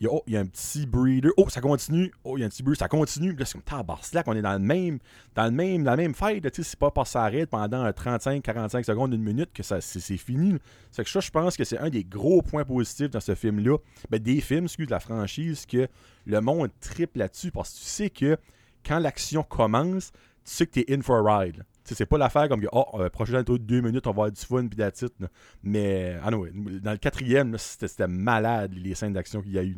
[0.00, 1.30] il y, a, oh, il y a un petit breeder.
[1.36, 2.12] Oh, ça continue.
[2.24, 2.78] Oh, il y a un petit breeder.
[2.78, 3.34] Ça continue.
[3.34, 3.82] Là, c'est comme.
[4.26, 4.98] On est dans le même,
[5.34, 6.42] dans le même, la même fight.
[6.50, 9.80] Tu sais, c'est pas que ça arrête pendant 35, 45 secondes, une minute que ça,
[9.80, 10.56] c'est, fini.
[10.90, 13.78] C'est que ça, je pense que c'est un des gros points positifs dans ce film-là.
[14.10, 15.88] Ben, des films, excuse, de la franchise, que
[16.26, 18.36] le monde triple là-dessus parce que tu sais que
[18.84, 21.64] quand l'action commence, tu sais que t'es in for a ride.
[21.94, 24.40] C'est pas l'affaire comme que, oh, euh, prochain de deux minutes, on va avoir du
[24.40, 25.14] fun puis titre.
[25.62, 26.44] Mais, ah non,
[26.82, 29.76] dans le quatrième, c'était malade les scènes d'action qu'il y a eu.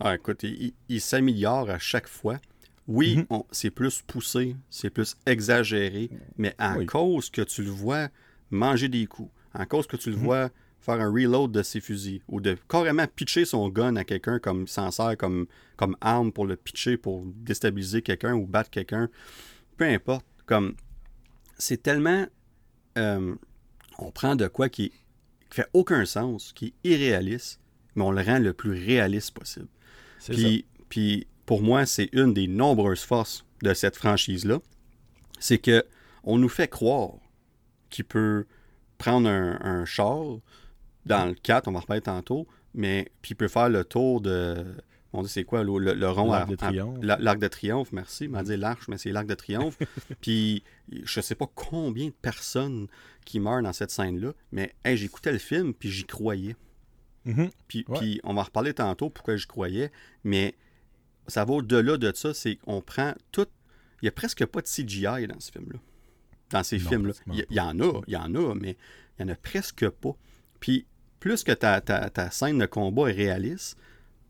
[0.00, 0.44] Ah, écoute,
[0.88, 2.38] il, s'améliore à chaque fois.
[2.86, 3.42] Oui, mhm.
[3.50, 6.08] c'est plus poussé, c'est plus exagéré,
[6.38, 8.08] mais en cause que tu le vois
[8.50, 10.22] manger des coups, en cause que tu le mhm.
[10.22, 10.48] vois
[10.80, 14.66] faire un reload de ses fusils, ou de carrément pitcher son gun à quelqu'un comme
[14.66, 19.10] s'en sert comme, comme arme pour le pitcher, pour déstabiliser quelqu'un ou battre quelqu'un,
[19.76, 20.24] peu importe.
[20.46, 20.74] Comme
[21.58, 22.26] c'est tellement.
[22.96, 23.34] Euh,
[23.98, 24.90] on prend de quoi qui,
[25.50, 27.60] qui fait aucun sens, qui est irréaliste,
[27.94, 29.68] mais on le rend le plus réaliste possible.
[30.26, 34.60] Puis, puis pour moi, c'est une des nombreuses forces de cette franchise-là.
[35.38, 35.84] C'est que
[36.24, 37.14] on nous fait croire
[37.90, 38.44] qu'il peut
[38.98, 40.24] prendre un, char
[41.06, 44.64] dans le 4, on va reparler tantôt, mais puis il peut faire le tour de.
[45.12, 46.98] On dit c'est quoi le, rond L'arc de triomphe.
[47.02, 48.28] L'arc de triomphe, merci.
[48.28, 49.78] m'a dit l'arche, mais c'est l'arc de triomphe.
[50.20, 52.88] puis je sais pas combien de personnes
[53.24, 56.56] qui meurent dans cette scène-là, mais j'écoutais le film puis j'y croyais.
[57.24, 57.50] Mhm.
[57.68, 57.84] Puis,
[58.24, 59.92] on va reparler tantôt pourquoi je croyais,
[60.24, 60.54] mais
[61.26, 63.46] ça va au-delà de ça, c'est qu'on prend tout.
[64.00, 65.78] Il n'y a presque pas de CGI dans ce film-là.
[66.50, 67.12] Dans ces films-là.
[67.26, 68.76] Il y, en a, il y en a, mais
[69.18, 70.16] il n'y en a presque pas.
[70.60, 70.86] Puis
[71.20, 73.76] plus que ta, ta, scène de combat est réaliste,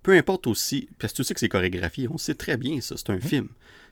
[0.09, 2.95] peu importe aussi, parce que tu sais que c'est chorégraphié, on sait très bien ça,
[2.97, 3.21] c'est un mhm.
[3.21, 3.49] film.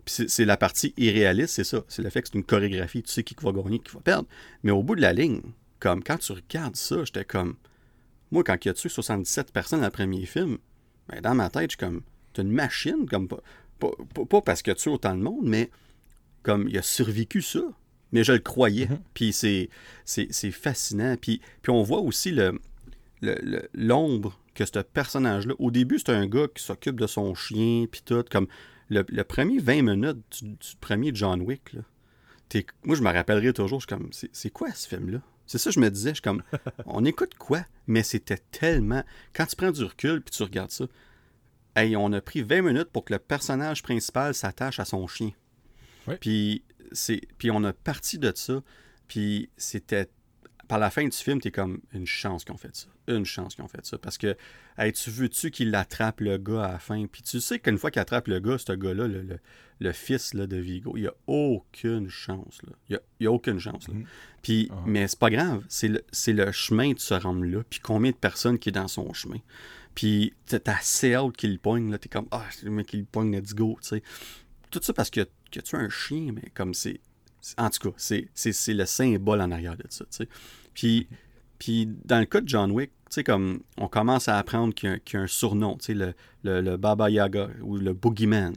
[0.07, 1.85] Puis c'est la partie irréaliste, c'est ça.
[1.89, 4.27] C'est le fait que c'est une chorégraphie, tu sais qui va gagner, qui va perdre.
[4.62, 5.43] Mais au bout de la ligne,
[5.79, 7.57] comme quand tu regardes ça, j'étais comme
[8.31, 10.57] moi, quand il a tué 77 personnes dans le premier film,
[11.11, 12.01] ben, dans ma tête, je suis comme,
[12.33, 13.43] t'es une machine, comme pas,
[13.79, 15.71] pas, parce qu'il a tué autant de monde, mais
[16.43, 17.61] comme il a survécu ça.
[18.12, 18.87] Mais je le croyais.
[18.87, 19.01] Mhm.
[19.12, 19.69] Puis c'est,
[20.07, 21.14] c'est, fascinant.
[21.21, 22.59] Puis, puis on voit aussi le,
[23.23, 25.55] l'ombre que ce personnage-là.
[25.59, 28.25] Au début, c'est un gars qui s'occupe de son chien, puis tout.
[28.31, 28.47] Comme
[28.89, 31.83] le, premier 20 minutes du, premier John Wick, là,
[32.85, 33.81] moi, je me rappellerai toujours.
[33.81, 35.21] Je suis comme, c'est quoi ce film-là?
[35.47, 36.43] C'est ça, je me disais, je comme,
[36.87, 37.64] on écoute quoi?
[37.87, 39.05] Mais c'était tellement.
[39.33, 40.87] Quand tu prends du recul puis tu regardes ça,
[41.77, 45.31] hey, on a pris 20 minutes pour que le personnage principal s'attache à son chien.
[46.21, 46.62] Puis,
[46.93, 48.62] c'est, puis on a parti de ça,
[49.09, 50.09] puis c'était.
[50.69, 52.89] Par la fin du film, t'es comme une chance qu'ils ont fait ça.
[53.09, 53.99] Une chance qu'ils ont fait ça.
[53.99, 54.37] Parce que,
[54.79, 57.07] hey, tu veux-tu qu'il attrape le gars à la fin?
[57.07, 59.39] Puis tu sais qu'une fois qu'il attrape le gars, ce gars-là, le,
[59.81, 60.97] le fils là, de Vigo.
[60.97, 62.61] Il n'y a aucune chance.
[62.62, 62.73] Là.
[62.89, 63.89] Il n'y a, aucune chance.
[63.89, 63.95] Là.
[63.95, 64.07] Mhm.
[64.43, 64.83] Puis, ah.
[64.87, 65.64] Mais c'est pas grave.
[65.69, 67.62] C'est le, le, chemin de se rendre là.
[67.69, 69.39] Puis combien de personnes qui est dans son chemin?
[69.95, 71.97] Puis t'as CL qui le pogne.
[71.99, 73.79] T'es comme, ah, le mec qui le pogne, let's go.
[73.81, 74.03] sais.
[74.71, 77.01] Tout ça parce que, que tu as un chien, mais comme c'est.
[77.59, 80.05] En tout cas, c'est le symbole en arrière de ça.
[80.74, 81.07] Puis,
[81.59, 82.90] puis dans le cas de John Wick,
[83.24, 87.49] comme on commence à apprendre qu'il y, a un surnom, sais, le, le, Baba Yaga
[87.62, 88.53] ou le Boogeyman.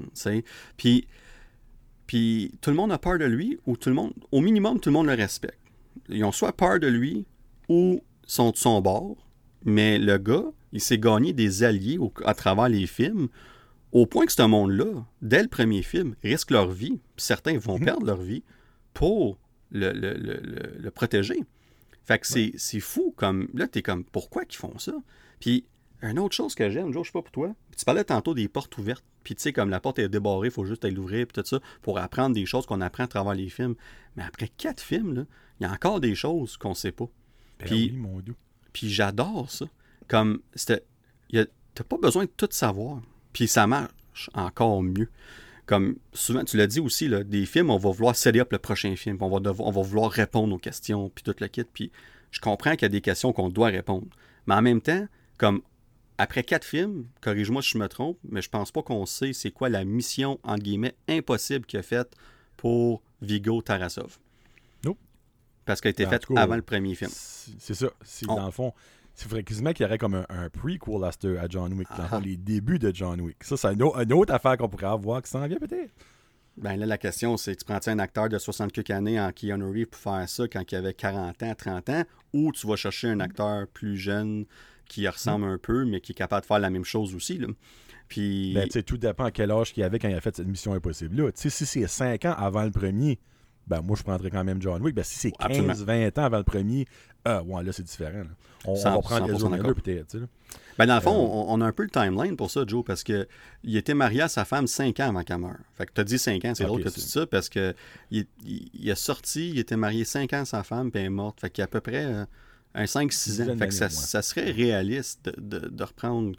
[0.76, 1.08] Puis,
[2.08, 4.90] puis tout le monde a peur de lui, ou tout le monde, au minimum, tout
[4.90, 5.60] le monde le respecte.
[6.10, 7.26] Ils ont soit peur de lui,
[7.68, 9.16] ou sont de son bord,
[9.66, 13.28] mais le gars, il s'est gagné des alliés à travers les films,
[13.92, 17.80] au point que ce monde-là, dès le premier film, risque leur vie, puis certains vont
[17.80, 17.86] mhm.
[17.86, 18.44] perdre leur vie
[18.94, 19.38] pour
[19.72, 20.14] le, le,
[20.78, 21.44] le protéger.
[22.06, 24.94] Fait que c'est fou, comme, là, t'es comme, pourquoi qu'ils font ça?
[25.40, 25.66] Puis,
[26.02, 28.48] une autre chose que j'aime, Joe, je sais pas pour toi, tu parlais tantôt des
[28.48, 31.28] portes ouvertes, puis tu sais, comme la porte est débarrée, il faut juste aller l'ouvrir,
[31.28, 33.76] puis tout ça, pour apprendre des choses qu'on apprend à travers les films.
[34.16, 35.26] Mais après quatre films, là,
[35.60, 37.10] il y a encore des choses qu'on sait pas.
[37.60, 38.24] Ben puis, mon
[38.74, 39.66] Puis j'adore ça.
[40.08, 43.02] Comme, t'as pas besoin de tout savoir,
[43.34, 45.10] puis ça marche encore mieux
[45.70, 48.58] comme souvent, tu l'as dit aussi, là, des films, on va vouloir setter up le
[48.58, 51.64] prochain film, on va, on va vouloir répondre aux questions, puis tout le kit.
[51.64, 51.92] Puis
[52.32, 54.08] je comprends qu'il y a des questions qu'on doit répondre.
[54.48, 55.06] Mais en même temps,
[55.38, 55.62] comme
[56.18, 59.52] après quatre films, corrige-moi si je me trompe, mais je pense pas qu'on sait c'est
[59.52, 62.16] quoi la mission, entre guillemets, impossible qu'il a faite
[62.58, 64.18] pour Vigo Tarasov.
[64.84, 64.98] Non.
[65.66, 67.12] Parce qu'elle a été faite avant le premier film.
[67.14, 67.92] C'est ça.
[68.24, 68.74] Dans le fond,
[69.20, 72.38] c'est vrai quasiment qu'il y aurait comme un, prequel à, à John Wick, dans les
[72.38, 73.44] débuts de John Wick.
[73.44, 75.92] Ça, c'est une, autre affaire qu'on pourrait avoir qui s'en vient peut-être.
[76.56, 79.66] Ben là, la question, c'est tu prends un acteur de 60 quelques années en Keanu
[79.66, 83.10] Reeves pour faire ça quand il avait 40 ans, 30 ans, ou tu vas chercher
[83.10, 84.46] un acteur plus jeune
[84.88, 87.38] qui ressemble un peu, mais qui est capable de faire la même chose aussi.
[87.38, 87.48] Là.
[88.08, 88.54] Puis...
[88.54, 91.32] Ben, tout dépend à quel âge qu'il avait quand il a fait cette mission impossible-là.
[91.36, 93.20] Si c'est 5 ans avant le premier,
[93.70, 94.96] ben moi, je prendrais quand même John Wick.
[94.96, 96.88] Ben, si c'est 15-20 ans avant le premier,
[97.28, 98.24] euh, ouais, là, c'est différent.
[98.66, 100.18] On, va prendre Ezra Miller peut-être.
[100.78, 103.04] Ben, dans le fond, euh, on, a un peu le timeline pour ça, Joe, parce
[103.04, 103.28] que
[103.64, 105.58] il était marié à sa femme 5 ans avant qu'elle meure.
[105.78, 107.76] Fait que tu as dit 5 ans, c'est drôle que tu dis ça, parce que
[108.12, 111.12] il, il, a sorti, il était marié 5 ans à sa femme, puis elle est
[111.12, 111.42] morte.
[111.42, 112.26] Fait qu'il y a à peu près euh,
[112.74, 113.58] un 5-6 ans.
[113.58, 116.36] Fait que ça, ça, serait réaliste de, de, reprendre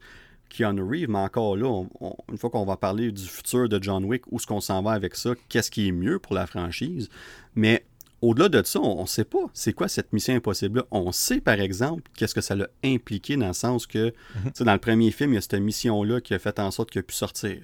[0.50, 1.84] Keanu Reeves, mais encore là,
[2.30, 4.92] une fois qu'on va parler du futur de John Wick, où est-ce qu'on s'en va
[4.92, 7.08] avec ça, qu'est-ce qui est mieux pour la franchise,
[7.54, 7.84] mais
[8.22, 10.84] au-delà de ça, on ne sait pas c'est quoi cette mission impossible-là.
[10.90, 14.64] On sait, par exemple, qu'est-ce que ça l'a impliqué dans le sens que, mhm.
[14.66, 17.00] dans le premier film, il y a cette mission-là qui a fait en sorte qu'il
[17.00, 17.56] a pu sortir.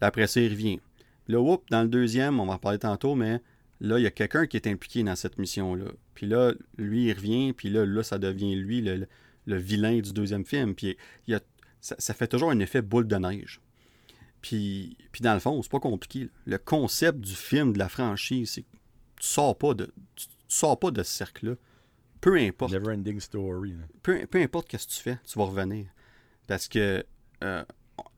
[0.00, 0.80] Là, après ça, il revient.
[1.28, 3.40] Là, whoop, dans le deuxième, on va en parler tantôt, mais
[3.80, 5.86] là, il y a quelqu'un qui est impliqué dans cette mission-là.
[6.14, 9.06] Puis là, lui, il revient, puis là, là ça devient lui le,
[9.46, 10.74] vilain du deuxième film.
[10.74, 11.40] Puis il y a,
[11.80, 13.60] ça, fait toujours un effet boule de neige.
[14.42, 16.28] Puis, puis dans le fond, c'est pas compliqué.
[16.46, 18.64] Le concept du film, de la franchise, c'est
[19.20, 21.54] tu sors pas de, tu, sors pas de ce cercle-là.
[22.20, 22.72] Peu importe.
[22.72, 23.74] Never ending story.
[24.02, 25.86] Peu, peu, importe ce que tu fais, tu vas revenir.
[26.46, 27.04] Parce que
[27.44, 27.64] euh,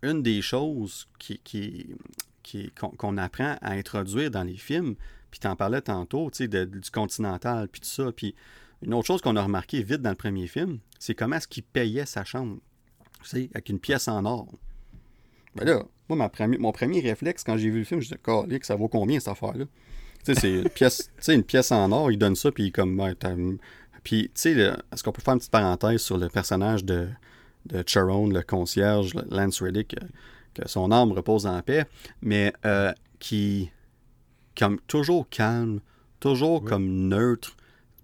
[0.02, 1.94] une des choses qui, qui,
[2.42, 4.94] qui qu'on apprend à introduire dans les films,
[5.30, 8.34] puis tu en parlais tantôt, tu sais, du continental, puis tout ça, puis
[8.82, 11.62] une autre chose qu'on a remarqué vite dans le premier film, c'est comment est-ce qu'il
[11.62, 12.58] payait sa chambre,
[13.28, 14.48] sais, avec une pièce en or.
[15.54, 18.66] Ben là, moi, ma mon premier réflexe, quand j'ai vu le film, je me que
[18.66, 19.64] ça vaut combien cette affaire-là?
[20.24, 23.00] Tu sais, c'est une pièce, une pièce en or, il donne ça, puis comme.
[24.02, 27.08] puis, tu sais, est-ce qu'on peut faire une petite parenthèse sur le personnage de,
[27.66, 29.96] de Charon, le concierge, Lance Reddick,
[30.54, 31.84] que, son âme repose en paix,
[32.20, 33.70] mais euh, qui.
[34.56, 35.80] comme toujours calme,
[36.20, 37.56] toujours comme neutre,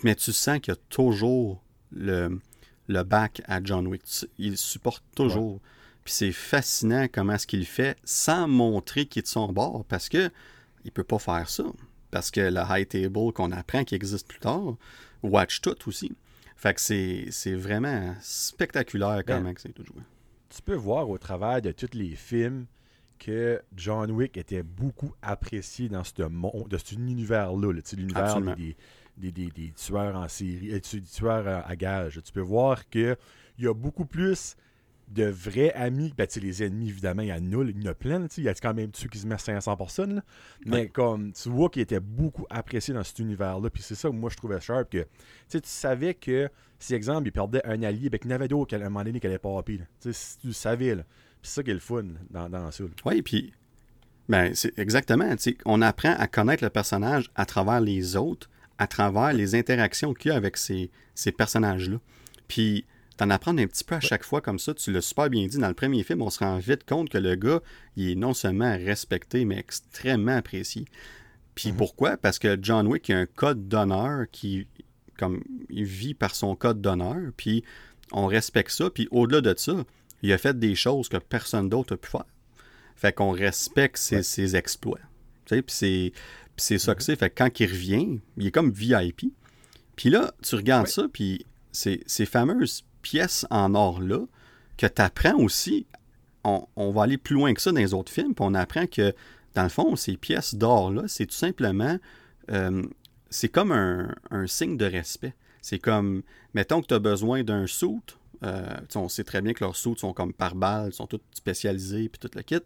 [0.03, 1.63] mais tu sens qu'il y a toujours
[1.93, 2.41] le,
[2.89, 4.03] le back à John Wick.
[4.39, 5.61] Il supporte toujours.
[6.05, 10.09] Puis c'est fascinant comment est-ce qu'il fait sans montrer qu'il est de son bord, parce
[10.09, 10.31] que
[10.85, 11.65] il peut pas faire ça
[12.11, 14.77] parce que le high table qu'on apprend qui existe plus tard,
[15.23, 16.13] watch tout aussi.
[16.57, 20.03] Fait que c'est vraiment spectaculaire quand ben, même que c'est tout joué.
[20.49, 22.67] Tu peux voir au travers de tous les films
[23.19, 28.77] que John Wick était beaucoup apprécié dans ce monde, de cet univers-là, l'univers des,
[29.19, 32.21] des, des, des, tueurs en série, euh, des tueurs à, gage.
[32.25, 33.17] Tu peux voir qu'il
[33.59, 34.57] y a beaucoup plus
[35.09, 37.95] de vrais amis, ben, les ennemis, évidemment, il y en a, il y en a
[37.95, 40.23] plein, il y a quand même ceux qui se mettent 500 personnes,
[40.67, 44.15] mais comme tu vois qu'il était beaucoup apprécié dans cet univers-là, puis c'est ça que
[44.15, 45.07] moi je trouvais sharp, que
[45.51, 48.91] tu savais que si, exemple, il perdait un allié, ben, qu'il n'avait d'autre qu'à un
[48.91, 51.05] moment donné qu'elle allait pas tu savais, puis
[51.43, 52.85] c'est ça qui est le fun dans, dans ça.
[53.07, 53.55] Oui, puis
[54.29, 59.33] ben, c'est exactement, on apprend à connaître le personnage à travers les autres, à travers
[59.33, 61.99] les interactions qu'il y a avec ces, ces personnages-là.
[62.47, 62.87] Puis
[63.19, 64.73] t'en apprendre un petit peu à chaque fois comme ça.
[64.75, 65.59] Tu l'as super bien dit.
[65.59, 67.61] Dans le premier film, on se rend vite compte que le gars,
[67.97, 70.85] il est non seulement respecté, mais extrêmement apprécié.
[71.55, 71.77] Puis mhm.
[71.77, 72.17] pourquoi?
[72.17, 74.69] Parce que John Wick a un code d'honneur qui,
[75.19, 77.65] comme, il vit par son code d'honneur, puis
[78.13, 78.89] on respecte ça.
[78.89, 79.85] Puis au-delà de ça,
[80.23, 82.25] il a fait des choses que personne d'autre a pu faire.
[82.95, 85.01] Fait qu'on respecte ses, exploits.
[85.47, 86.13] Puis c'est,
[86.59, 87.05] c'est ça que mhm.
[87.05, 87.17] c'est.
[87.17, 89.33] Fait que quand il revient, il est comme VIP.
[89.97, 94.21] Puis là, tu regardes ça, puis ces, ces fameuses pièces en or-là,
[94.77, 95.87] que tu apprends aussi,
[96.45, 99.13] on, va aller plus loin que ça dans les autres films, puis on apprend que,
[99.55, 101.99] dans le fond, ces pièces d'or-là, c'est tout simplement,
[102.51, 102.83] euh,
[103.29, 105.35] c'est comme un, signe de respect.
[105.61, 106.23] C'est comme,
[106.55, 108.01] mettons que tu as besoin d'un suit,
[108.45, 112.09] euh, on sait très bien que leurs suits sont comme par balle, sont tous spécialisés,
[112.09, 112.61] puis tout le kit.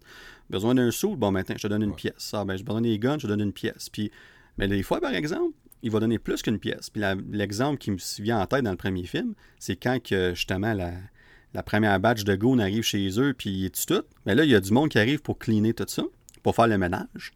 [0.51, 2.33] Besoin d'un suit, bon, maintenant, je te donne une pièce.
[2.35, 3.89] Ah, ben, j'ai besoin des guns, je te donne une pièce.
[3.89, 4.11] Puis,
[4.59, 6.91] mais des fois, par exemple, il va donner plus qu'une pièce.
[6.91, 10.75] Puis l'exemple qui me vient en tête dans le premier film, c'est quand que justement
[10.75, 14.03] la, première batch de goon arrive chez eux, puis il est tout.
[14.27, 16.05] Mais là, il y a du monde qui arrive pour cleaner tout ça,
[16.43, 17.33] pour faire le ménage.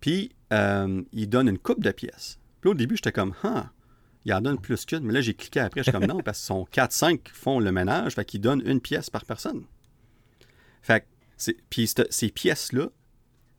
[0.00, 2.38] Puis euh, il donne une coupe de pièces.
[2.60, 3.70] Puis au début, j'étais comme, ah,
[4.24, 5.00] il en donne plus qu'une.
[5.00, 7.60] Mais là, j'ai cliqué après, je suis comme, non, parce que sont 4-5 qui font
[7.60, 9.64] le ménage, fait qu'il donne une pièce par personne.
[10.82, 12.88] Fait que, puis ces pièces-là,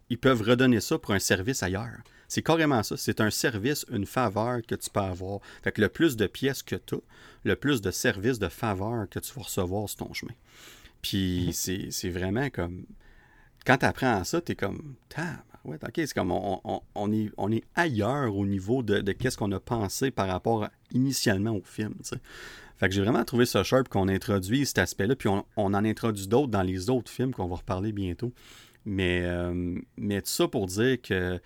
[0.10, 2.00] ils peuvent redonner ça pour un service ailleurs.
[2.28, 2.96] C'est carrément ça.
[2.96, 5.42] C'est un service, une faveur que tu peux avoir.
[5.64, 7.00] Fait que le plus de pièces que tu as,
[7.44, 10.34] le plus de services, de faveurs que tu vas recevoir sur ton chemin.
[11.02, 11.92] Puis mhm.
[11.92, 12.86] c'est vraiment comme.
[13.66, 14.96] Quand tu apprends à ça, tu es comme.
[15.66, 19.52] Ouais, ok, c'est comme on, est, on est ailleurs au niveau de, de qu'est-ce qu'on
[19.52, 21.94] a pensé par rapport initialement au film.
[22.78, 26.28] Fait que j'ai vraiment trouvé ça sharp qu'on introduit cet aspect-là, puis on, en introduit
[26.28, 28.34] d'autres dans les autres films qu'on va reparler bientôt.
[28.86, 31.40] Mais, euh, mais tout ça pour dire que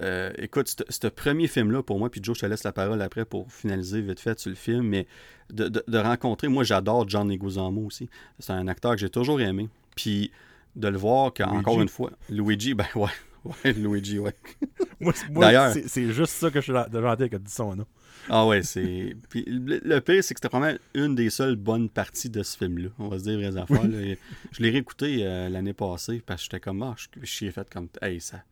[0.00, 3.24] euh, écoute, ce premier film-là, pour moi, puis Joe, je te laisse la parole après
[3.24, 5.06] pour finaliser vite fait sur le film, mais
[5.50, 8.08] de, rencontrer, moi j'adore John Leguizamo aussi.
[8.38, 9.68] C'est un acteur que j'ai toujours aimé.
[9.96, 10.30] Puis
[10.76, 13.10] de le voir qu'encore une fois, Luigi, ben ouais,
[13.64, 14.34] Ouais, Luigi, ouais.
[15.00, 17.86] Moi, D'ailleurs- c'est juste ça que je suis de gentil quand tu dis son nom.
[18.28, 19.16] Ah ouais, c'est.
[19.30, 22.58] Puis le, le pire, c'est que c'était probablement une des seules bonnes parties de ce
[22.58, 22.90] film-là.
[22.98, 23.88] On va se dire vraies affaires.
[23.88, 24.14] là.
[24.52, 27.68] Je l'ai réécouté euh, l'année passée parce que j'étais comme, ah, je, je suis fait
[27.70, 28.42] comme, hey, ça.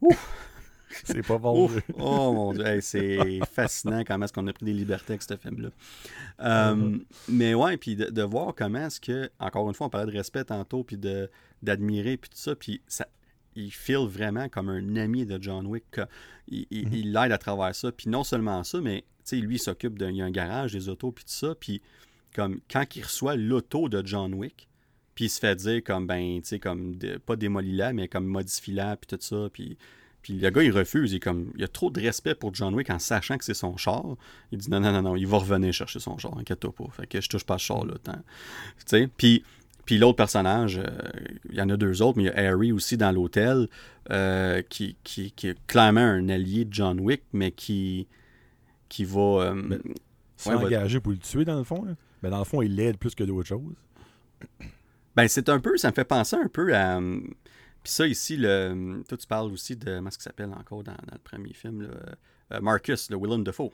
[1.04, 1.64] C'est pas bon.
[1.64, 1.76] Ouf!
[1.98, 5.36] oh mon dieu, Hey, c'est fascinant comment est-ce qu'on a pris des libertés avec ce
[5.36, 5.70] film-là.
[6.40, 6.98] Euh,
[7.28, 10.16] Mais ouais, puis de, de voir comment est-ce que, encore une fois, on parlait de
[10.16, 11.28] respect tantôt, puis de
[11.62, 13.08] d'admirer, puis tout ça, puis ça,
[13.56, 15.84] il feel vraiment comme un ami de John Wick.
[15.90, 16.02] que-
[16.48, 20.30] Il l'aide à travers ça, puis non seulement ça, mais lui, il s'occupe d'un un
[20.30, 21.80] garage, des autos, puis tout ça, puis
[22.34, 24.68] comme quand il reçoit l'auto de John Wick,
[25.14, 28.26] puis il se fait dire comme, ben, tu sais, comme, de- pas démolis-la, mais comme
[28.26, 29.76] modifie-la, puis tout ça, puis...
[30.22, 31.12] Puis le gars, il refuse.
[31.12, 33.76] Il, comme, il a trop de respect pour John Wick en sachant que c'est son
[33.76, 34.16] char.
[34.52, 36.86] Il dit non, non, non, non, il va revenir chercher son char, inquiète-toi pas.
[36.96, 37.92] Fait que je touche pas ce char là.
[38.02, 38.12] tant.
[38.14, 38.20] Tu
[38.86, 39.44] sais, puis,
[39.84, 40.88] puis l'autre personnage, euh,
[41.50, 43.68] il y en a deux autres, mais il y a Harry aussi dans l'hôtel,
[44.10, 48.06] euh, qui, qui, qui est clairement un allié de John Wick, mais qui,
[48.88, 49.20] qui va.
[49.20, 49.78] euh,
[50.46, 51.84] Ouais, engagé pour le tuer, dans le fond.
[51.84, 51.92] là.
[52.22, 53.74] Mais dans le fond, il l'aide plus que d'autres choses.
[55.16, 56.98] Ben, c'est un peu, ça me fait penser un peu à.
[57.82, 59.96] Puis ça, ici, le, toi, tu parles aussi de.
[59.96, 61.82] Comment est-ce qu'il s'appelle encore dans, dans le premier film
[62.50, 63.70] là, Marcus, le Willem Dafoe.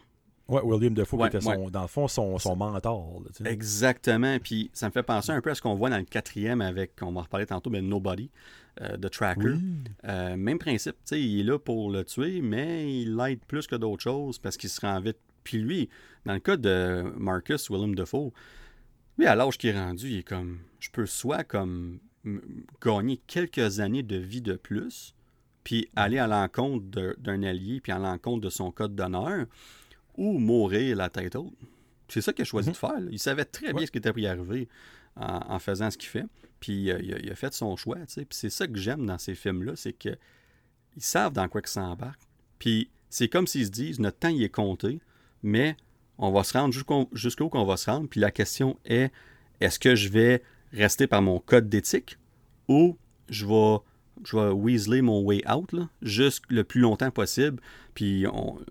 [0.50, 3.20] Ouais, William Defoe, Ouais, qui était son, dans le fond son, son mentor.
[3.24, 3.50] là, tu sais.
[3.50, 4.38] Exactement.
[4.38, 6.92] Puis ça me fait penser un peu à ce qu'on voit dans le quatrième avec,
[7.02, 8.30] on va en reparler tantôt, mais Nobody,
[8.80, 9.42] euh, de Tracker.
[9.48, 9.60] Oui.
[10.04, 13.66] Euh, même principe, tu sais, il est là pour le tuer, mais il l'aide plus
[13.66, 15.18] que d'autres choses parce qu'il se rend vite.
[15.44, 15.88] Puis lui,
[16.26, 18.32] dans le cas de Marcus Willem Dafoe,
[19.18, 22.40] lui, à l'âge qu'il est rendu, il est comme, je peux soit comme m-
[22.84, 25.14] gagner quelques années de vie de plus,
[25.64, 26.84] puis aller à l'encontre
[27.18, 29.46] d'un allié, puis à l'encontre de son code d'honneur,
[30.20, 31.54] ou mourir la tête haute.
[32.08, 32.72] C'est ça qu'il a choisi Mhm.
[32.74, 33.00] de faire.
[33.00, 33.08] là.
[33.10, 34.68] Il savait très bien ce qui était arriver
[35.16, 36.26] en, en faisant ce qu'il fait.
[36.60, 37.96] Puis euh, il, a, il a fait son choix.
[38.06, 40.10] Puis c'est ça que j'aime dans ces films-là, c'est que
[40.96, 42.20] ils savent dans quoi ils s'embarquent.
[42.58, 45.00] Puis c'est comme s'ils se disent, notre temps, il est compté,
[45.42, 45.76] mais
[46.18, 48.08] on va se rendre jusqu'au jusqu'où qu'on va se rendre.
[48.08, 49.10] Puis la question est,
[49.60, 50.42] est-ce que je vais
[50.72, 52.18] rester par mon code d'éthique
[52.68, 52.98] ou
[53.30, 53.78] je vais,
[54.24, 57.60] je vais weaseler mon way out, là, juste le plus longtemps possible.
[57.94, 58.24] Puis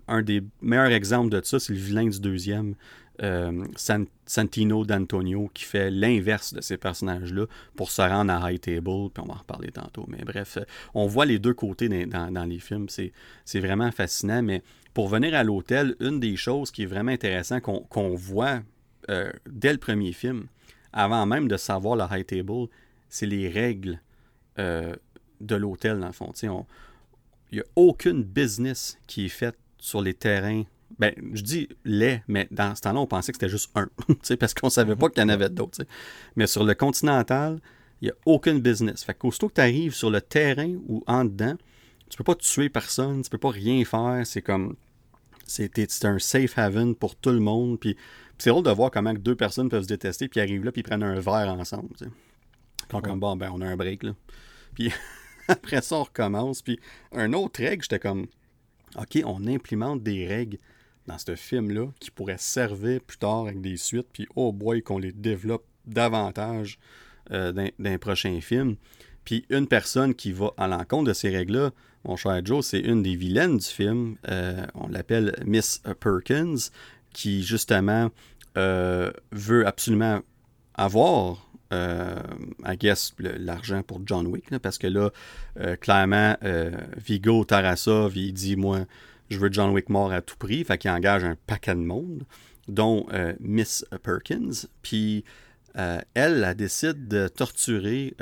[0.08, 2.74] un des meilleurs exemples de ça, c'est le vilain du deuxième,
[3.22, 7.46] euh, San- Santino d'Antonio, qui fait l'inverse de ces personnages-là
[7.76, 10.06] pour se rendre à High Table, puis on va en reparler tantôt.
[10.08, 12.86] Mais bref, euh, on voit les deux côtés dans, les films.
[12.88, 14.42] C'est vraiment fascinant.
[14.42, 14.62] Mais
[14.94, 18.60] pour venir à l'hôtel, une des choses qui est vraiment intéressant qu'on qu'on voit
[19.10, 20.46] euh, dès le premier film,
[20.92, 22.68] avant même de savoir le High Table,
[23.08, 24.00] c'est les règles
[25.40, 26.32] de l'hôtel, dans le fond.
[26.42, 30.64] Il n'y a aucune business qui est faite sur les terrains.
[30.98, 33.88] Ben, je dis les, mais dans ce temps-là, on pensait que c'était juste un,
[34.38, 35.84] parce qu'on savait pas qu'il y en avait d'autres.
[36.36, 37.60] Mais sur le continental,
[38.00, 39.04] il n'y a aucune business.
[39.04, 41.56] Fait qu'aussitôt que tu arrives sur le terrain ou en dedans,
[42.08, 44.22] tu peux pas tuer personne, tu peux pas rien faire.
[44.26, 44.76] C'est comme.
[45.46, 47.80] C'est un safe haven pour tout le monde.
[47.80, 47.96] Puis,
[48.38, 51.02] c'est drôle de voir comment deux personnes peuvent se détester, puis arrivent là, puis prennent
[51.02, 51.88] un verre ensemble.
[52.88, 54.12] Quand comme bon, ben on a un break là.
[54.74, 54.92] Puis
[55.52, 56.62] après ça, on recommence.
[56.62, 56.78] Puis
[57.12, 58.26] un autre règle, j'étais comme
[58.96, 60.58] OK, on implémente des règles
[61.06, 64.98] dans ce film-là qui pourraient servir plus tard avec des suites, puis oh boy, qu'on
[64.98, 66.78] les développe davantage
[67.30, 68.76] euh, les prochains films.
[69.24, 71.70] Puis une personne qui va à l'encontre de ces règles-là,
[72.04, 74.16] mon cher Joe, c'est une des vilaines du film.
[74.28, 76.56] Euh, on l'appelle Miss Perkins,
[77.12, 78.10] qui justement
[78.56, 80.20] euh, veut absolument
[80.74, 82.16] avoir, euh,
[82.64, 82.76] I
[83.38, 85.10] l'argent pour John Wick, parce que là,
[85.58, 88.80] euh, clairement, euh, Vigo Tarasov, il dit, moi,
[89.28, 92.24] je veux John Wick mort à tout prix, fait qu'il engage un paquet de monde,
[92.68, 95.24] dont euh, Miss Perkins, puis
[95.74, 98.14] elle, elle décide de torturer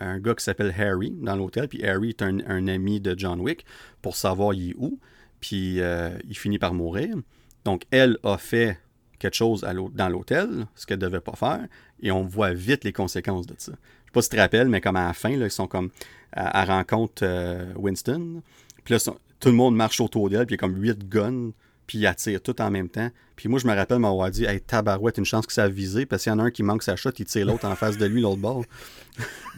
[0.00, 3.66] un gars qui s'appelle Harry dans l'hôtel, puis Harry est un, ami de John Wick
[4.00, 4.98] pour savoir il est où,
[5.40, 7.14] puis il finit par mourir.
[7.66, 8.78] Donc, elle a fait
[9.18, 9.60] quelque chose
[9.94, 11.66] dans l'hôtel, ce qu'elle devait pas faire,
[12.02, 13.72] et on voit vite les conséquences de ça.
[13.72, 15.66] Je sais pas si tu te rappelles, mais comme à la fin, là, ils sont
[15.66, 15.90] comme
[16.32, 18.42] à, à rencontre euh, Winston,
[18.84, 21.08] puis là, sont- tout le monde marche autour d'elle, puis il y a comme huit
[21.08, 21.50] guns,
[21.86, 23.10] puis ils attirent tout en même temps.
[23.36, 26.06] Puis moi, je me rappelle m'avoir dit, hey, tabarouette, une chance que ça a visé,
[26.06, 27.98] parce qu'il y en a un qui manque sa shot, il tire l'autre en face
[27.98, 28.64] de lui, l'autre bord.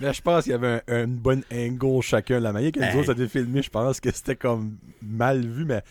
[0.00, 2.40] Mais je pense qu'il y avait un- une bonne angle chacun.
[2.40, 2.94] La manière que nous Hey.
[2.96, 5.82] autres, ça a été filmé, je pense que c'était comme mal vu, mais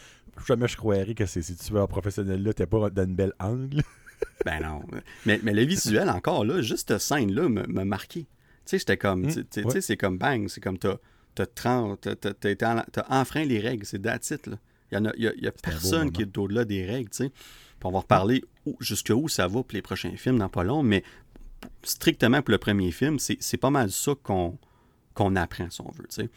[0.48, 3.84] jamais je croirais que ces tueurs professionnels-là t'es pas dans une belle angle.
[4.46, 4.82] Ben non.
[5.26, 8.22] Mais, mais le visuel, encore là, juste cette scène-là m'a m'a marqué.
[8.22, 8.28] Tu
[8.66, 9.24] sais, j'étais comme.
[9.26, 9.82] Mm, tu sais, ouais.
[9.82, 10.96] c'est comme bang, c'est comme t'as
[11.36, 14.58] t'as enfreint les règles, c'est it, là.
[14.92, 17.32] Il y, en a, y y personne qui est au-delà des règles, tu sais.
[17.86, 21.04] On va reparler où- jusqu'où ça va pour les prochains films dans pas long, mais
[21.84, 24.58] strictement pour le premier film, c'est pas mal ça qu'on
[25.14, 26.30] qu'on apprend, si on veut, tu sais.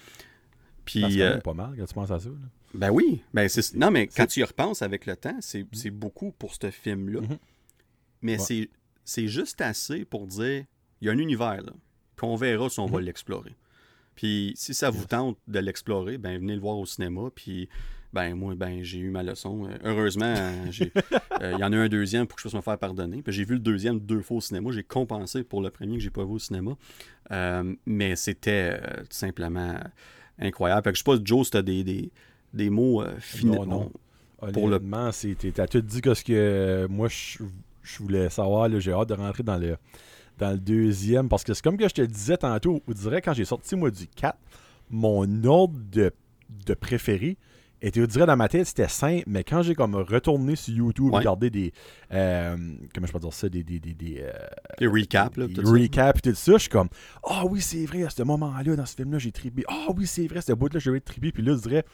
[0.84, 2.28] Puis, euh, pas mal quand tu penses à ça.
[2.28, 2.34] là.
[2.74, 5.90] ben oui, ben c'est non mais quand tu y repenses avec le temps, c'est c'est
[5.90, 7.20] beaucoup pour ce film-là.
[7.20, 7.38] Mhm.
[8.26, 8.68] Mais Ouais.
[9.04, 10.64] c'est juste assez pour dire
[11.00, 11.72] il y a un univers là,
[12.16, 13.04] puis on verra si on va Mhm.
[13.04, 13.54] l'explorer.
[14.14, 17.28] Puis si ça vous tente de l'explorer, ben venez le voir au cinéma.
[17.34, 17.68] Puis
[18.12, 19.66] ben moi ben j'ai eu ma leçon.
[19.68, 20.64] Euh, Heureusement, euh,
[21.42, 23.22] euh, il y en a un deuxième pour que je puisse me faire pardonner.
[23.22, 24.70] Puis j'ai vu le deuxième deux fois au cinéma.
[24.72, 26.72] J'ai compensé pour le premier que j'ai pas vu au cinéma.
[27.30, 29.78] Euh, mais c'était euh, tout simplement
[30.38, 30.82] incroyable.
[30.84, 32.10] Fait que je sais pas, Joe, si t'as des, des,
[32.54, 33.52] des mots finis.
[33.54, 33.92] Non, non.
[34.52, 34.78] Pour le-
[35.38, 37.38] t'es- t'as tout dit que ce que moi je,
[37.86, 38.68] je voulais savoir.
[38.80, 39.76] J'ai hâte de rentrer dans le,
[40.38, 41.28] dans le deuxième.
[41.28, 43.90] Parce que c'est comme que je te disais tantôt, on dirait quand j'ai sorti moi
[43.90, 44.36] du 4,
[44.90, 46.12] mon ordre de,
[46.66, 47.36] de préféré
[47.82, 51.12] était, on dirait dans ma tête, c'était simple, mais quand j'ai comme retourné sur YouTube,
[51.12, 51.18] Ouais.
[51.18, 51.72] regardé des.
[52.12, 52.56] euh,
[52.94, 53.62] comment je peux dire ça Des.
[53.62, 55.46] des, des, des, euh, recaps, là.
[55.46, 56.88] des recaps et tout ça, je suis comme
[57.22, 59.62] Ah oui, c'est vrai, à ce moment-là, dans ce film-là, j'ai trippé.
[59.68, 61.32] Ah oui, c'est vrai, ce bout-là, j'ai trippé.
[61.32, 61.84] Puis là, je dirais,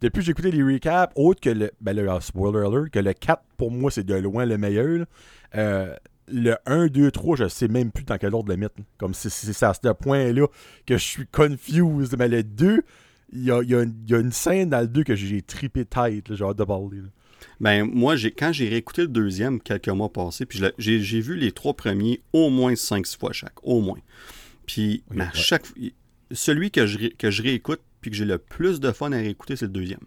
[0.00, 1.70] depuis que j'ai écouté les recaps, autre que le.
[1.80, 4.86] Ben là, spoiler alert, que le 4, pour moi, c'est de loin le meilleur.
[4.98, 5.04] là.
[5.56, 5.94] Euh,
[6.28, 8.74] le 1, 2, 3, je sais même plus dans quel ordre le mettre.
[8.98, 10.46] Comme c'est à ce point-là
[10.86, 12.16] que je suis confused.
[12.18, 12.82] Mais le 2,
[13.32, 15.04] il y a, il y a une- il y a une scène dans le 2
[15.04, 16.34] que j'ai trippé tête.
[16.34, 16.98] J'ai hâte de parler.
[16.98, 17.08] là.
[17.60, 21.52] Ben, moi, j'ai, quand j'ai réécouté le deuxième quelques mois passés, puis j'ai, vu les
[21.52, 23.98] trois premiers au moins 5-6 fois chaque, au moins.
[24.66, 25.30] Puis, mais à ouais.
[25.34, 25.64] chaque
[26.32, 29.16] celui que je, ré- que je réécoute, puis que j'ai le plus de fun à
[29.16, 29.98] réécouter, c'est le deuxième.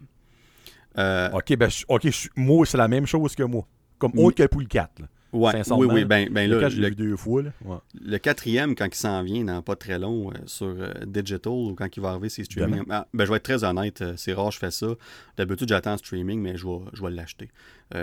[0.96, 3.66] Euh, Ok, ben, je- ok, je- moi, c'est la même chose que moi.
[3.98, 4.18] Comme Mm.
[4.20, 5.00] autre que pour le 4.
[5.00, 5.06] là.
[5.32, 7.42] ouais, oui, oui, ben, ben le là, 4, je l'ai le, vu deux fois.
[7.42, 7.50] Là.
[7.64, 7.76] Ouais.
[8.02, 11.74] le quatrième, quand il s'en vient dans pas très long euh, sur euh, Digital ou
[11.76, 14.32] quand il va arriver ses streaming, ah, ben, je vais être très honnête, euh, c'est
[14.32, 14.88] rare que je fais ça.
[15.36, 17.50] D'habitude, j'attends le streaming, mais je vais, je vais l'acheter.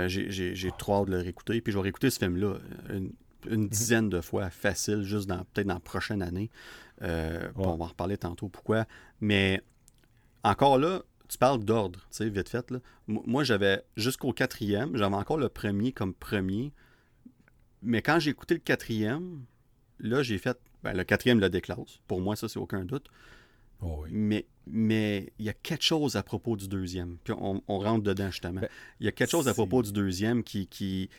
[0.08, 2.60] J'ai, trop hâte de le réécouter, puis je vais réécouter ce film-là
[2.93, 3.10] une,
[3.50, 3.68] une Mhm.
[3.70, 6.50] dizaine de fois, facile, juste dans peut-être dans la prochaine année.
[7.02, 7.39] Ouais.
[7.56, 8.86] On va en reparler tantôt pourquoi.
[9.20, 9.62] Mais
[10.48, 12.70] encore là, tu parles d'ordre, tu sais, vite fait.
[12.72, 12.80] Là.
[13.08, 16.72] Mo- Moi, j'avais jusqu'au quatrième, j'avais encore le premier comme premier.
[17.82, 19.43] Mais quand j'ai écouté le quatrième,
[20.00, 20.58] là, j'ai fait.
[20.84, 22.00] Ben, le quatrième le déclasse.
[22.08, 23.08] Pour moi, ça, c'est aucun doute.
[23.82, 24.10] Oh, oui.
[24.12, 27.18] Mais mais il y a quelque chose à propos du deuxième.
[27.24, 28.62] Puis on, on rentre dedans, justement.
[28.62, 28.70] Ben,
[29.00, 30.68] Il y a quelque chose à propos du deuxième qui.
[30.68, 31.10] qui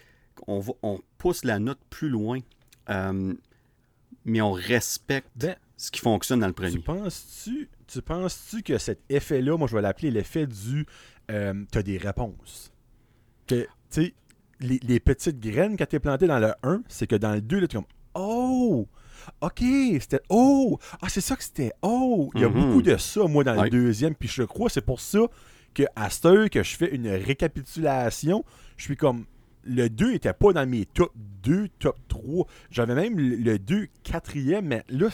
[0.47, 2.41] on, va- on pousse la note plus loin.
[2.91, 3.35] euh,
[4.25, 6.79] mais on respecte Ben, ce qui fonctionne dans le Tu premier.
[6.81, 10.87] penses-tu, tu penses-tu que cet effet-là, moi je vais l'appeler l'effet du
[11.31, 12.73] euh, t'as des réponses.
[13.47, 14.15] Que, tu sais,
[14.61, 17.61] les, les petites graines que t'es plantées dans le 1, c'est que dans le 2,
[17.61, 18.87] là, tu es comme Oh!
[19.43, 19.63] OK,
[20.01, 20.79] c'était Oh!
[21.03, 22.31] Ah, c'est ça que c'était Oh!
[22.35, 22.55] Il y a Mhm.
[22.55, 25.21] beaucoup de ça, moi, dans le deuxième, puis je crois, c'est pour ça
[25.75, 28.45] que à cette heure que je fais une récapitulation,
[28.77, 29.27] je suis comme
[29.65, 31.13] le 2 était pas dans mes top
[31.43, 32.47] 2, top 3.
[32.71, 35.09] J'avais même le- le 2 quatrième, mais là,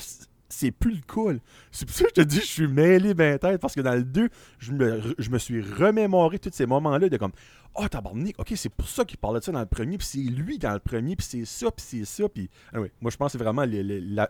[0.48, 1.38] c'est plus le là.
[1.72, 3.94] C'est pour ça que je te dis, je suis mêlé ben tête, parce que dans
[3.94, 4.28] le 2,
[4.58, 7.32] je me, je me suis remémoré tous ces moments-là de comme,
[7.74, 10.18] oh, tabarnak, ok, c'est pour ça qu'il parlait de ça dans le premier, puis c'est
[10.18, 12.48] lui dans le premier, puis c'est ça, puis c'est ça, puis...
[12.72, 13.64] Ah moi, je pense que c'est vraiment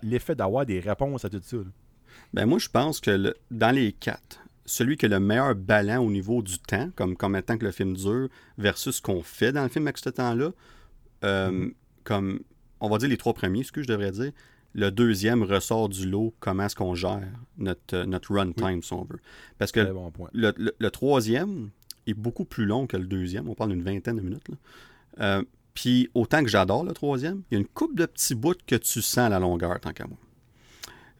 [0.02, 1.56] l'effet d'avoir des réponses à tout ça.
[1.56, 1.62] là.
[2.32, 5.98] Ben moi, je pense que le- dans les quatre, celui qui a le meilleur ballon
[6.06, 9.52] au niveau du temps, comme de temps que le film dure, versus ce qu'on fait
[9.52, 10.50] dans le film avec ce temps-là,
[11.24, 11.72] euh, Mm-hmm.
[12.04, 12.40] comme,
[12.80, 14.32] on va dire les trois premiers, ce que je devrais dire,
[14.74, 17.22] le deuxième ressort du lot, comment est-ce qu'on gère
[17.58, 19.20] notre, euh, notre runtime, si on veut.
[19.58, 21.70] Parce que bon le, le- le troisième
[22.06, 23.48] est beaucoup plus long que le deuxième.
[23.48, 24.48] On parle d'une vingtaine de minutes.
[24.48, 24.56] là.
[25.20, 25.42] Euh,
[25.74, 28.76] Puis autant que j'adore le troisième, il y a une coupe de petits bouts que
[28.76, 30.18] tu sens à la longueur, tant qu'à moi.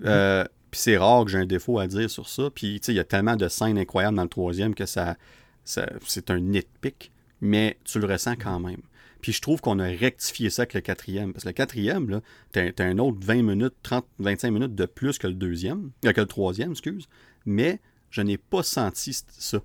[0.05, 2.51] Euh, Puis c'est rare que j'ai un défaut à dire sur ça.
[2.51, 5.17] Puis tu sais, il y a tellement de scènes incroyables dans le troisième que ça,
[5.65, 8.81] ça- c'est un nitpick, mais tu le ressens quand même.
[9.25, 11.33] Puis je trouve qu'on a rectifié ça avec le quatrième.
[11.33, 12.20] Parce que le quatrième, là,
[12.53, 16.12] t'as, t'as un autre 20 minutes, 30, 25 minutes de plus que le deuxième, euh,
[16.12, 17.09] que le troisième, excuse.
[17.47, 19.62] Mais je n'ai pas senti ça.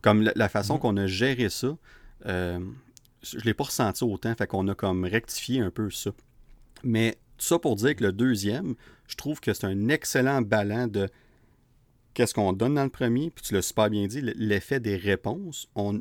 [0.00, 0.80] Comme la, la façon Mhm.
[0.80, 1.76] qu'on a géré ça,
[2.26, 2.60] euh,
[3.24, 4.32] je ne l'ai pas ressenti autant.
[4.36, 6.12] Fait qu'on a comme rectifié un peu ça.
[6.84, 8.76] Mais tout ça pour dire que le deuxième,
[9.08, 11.08] je trouve que c'est un excellent ballon de
[12.14, 15.68] qu'est-ce qu'on donne dans le premier, puis tu l'as super bien dit, l'effet des réponses.
[15.74, 16.00] On,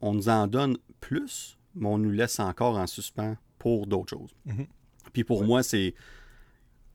[0.00, 4.34] on nous en donne plus, mais on nous laisse encore en suspens pour d'autres choses.
[4.46, 4.66] Mhm.
[5.12, 5.46] Puis pour Ouais.
[5.46, 5.94] moi, c'est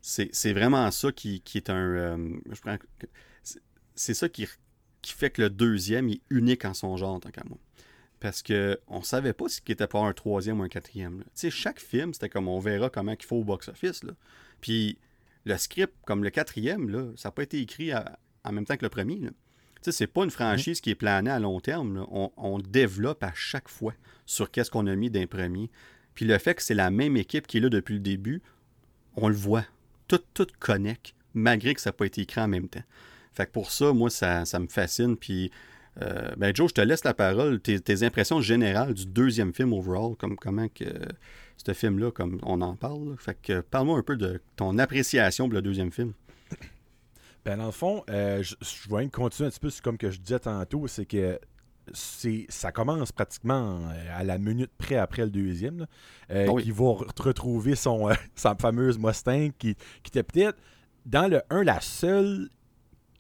[0.01, 1.75] c'est vraiment ça qui, qui est un.
[1.77, 2.77] euh, je prends-
[3.95, 4.45] c'est- ça qui,
[5.01, 7.57] qui fait que le deuxième est unique en son genre, tant qu'à moi.
[8.19, 11.19] Parce que on savait pas ce qui était pour un troisième ou un quatrième.
[11.25, 14.01] Tu sais, chaque film, c'était comme on verra comment il faut au box-office.
[14.61, 14.97] Puis
[15.45, 18.77] le script, comme le quatrième, là, ça n'a pas été écrit à- en même temps
[18.77, 19.15] que le premier.
[19.19, 19.29] là.
[19.85, 21.97] Sais, c'est pas une franchise qui est planée à long terme.
[21.97, 22.05] là.
[22.09, 23.93] On, on développe à chaque fois
[24.25, 25.69] sur qu'est-ce qu'on a mis d'un premier.
[26.15, 28.41] Puis le fait que c'est la même équipe qui est là depuis le début,
[29.15, 29.65] on le voit.
[30.07, 32.83] Tout, tout connecte, malgré que ça n'a pas été écrit en même temps.
[33.33, 35.17] Fait que pour ça, moi, ça, ça me fascine.
[35.17, 35.51] Puis,
[36.01, 37.59] euh, ben Joe, je te laisse la parole.
[37.59, 40.85] Tes, tes, impressions générales du deuxième film overall, comme comment que
[41.57, 43.15] ce film-là, comme on en parle.
[43.19, 46.13] Fait que parle-moi un peu de ton appréciation pour le deuxième film.
[47.45, 50.19] Ben dans le fond, euh, je, je vais continuer un petit peu comme que je
[50.19, 51.39] disais tantôt, c'est que
[51.93, 53.81] c'est ça commence pratiquement
[54.11, 55.85] à la minute près après le deuxième, là,
[56.31, 56.63] euh, Ah oui.
[56.63, 60.57] qui va re- retrouver son, euh, sa fameuse Mustang qui, qui était peut-être
[61.05, 62.49] dans le 1 la seule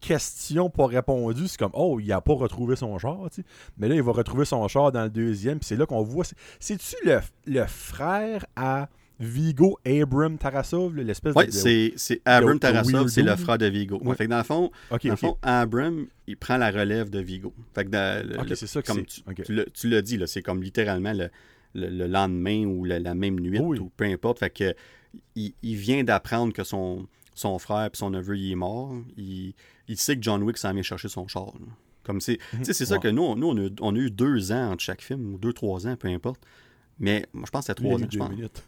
[0.01, 3.47] question pas répondue, c'est comme oh, il a pas retrouvé son char, tu sais.
[3.77, 6.23] Mais là, il va retrouver son char dans le deuxième, puis c'est là qu'on voit.
[6.23, 8.89] c'est- C'est-tu le, le frère à
[9.19, 11.51] Vigo Abram Tarasov, l'espèce Oui, de.
[11.51, 13.99] c'est, c'est Abram Tarasov, c'est le frère de Vigo.
[14.03, 14.15] Ouais.
[14.15, 17.53] Fait que dans le fond, dans fond, Abram, il prend la relève de Vigo.
[17.73, 19.71] Fait que dans le- le- c'est ça que comme c'est.
[19.73, 21.29] tu, l'as- dit, c'est comme littéralement le,
[21.73, 23.79] le- le lendemain ou la même nuit Oui.
[23.79, 24.39] ou peu importe.
[24.39, 24.75] Fait que
[25.35, 28.93] il, il vient d'apprendre que son, son frère et son neveu il est mort.
[29.17, 29.53] Il,
[29.87, 31.45] il sait que John Wick s'en vient chercher son char.
[31.59, 31.67] là.
[32.03, 34.11] Comme c'est, tu sais, c'est ça que nous, on- nous on, a, on a eu
[34.11, 36.41] deux ans entre chaque film, ou deux, trois ans, peu importe.
[36.99, 38.29] Mais moi, je pense que a trois ans, je deux pense.
[38.29, 38.63] minutes.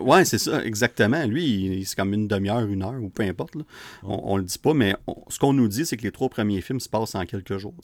[0.00, 1.24] Ouais, c'est ça, exactement.
[1.26, 3.56] Lui, c'est comme une demi-heure, une heure, ou peu importe.
[3.56, 3.62] là.
[4.02, 6.28] On, on le dit pas, mais on- ce qu'on nous dit, c'est que les trois
[6.28, 7.74] premiers films se passent en quelques jours.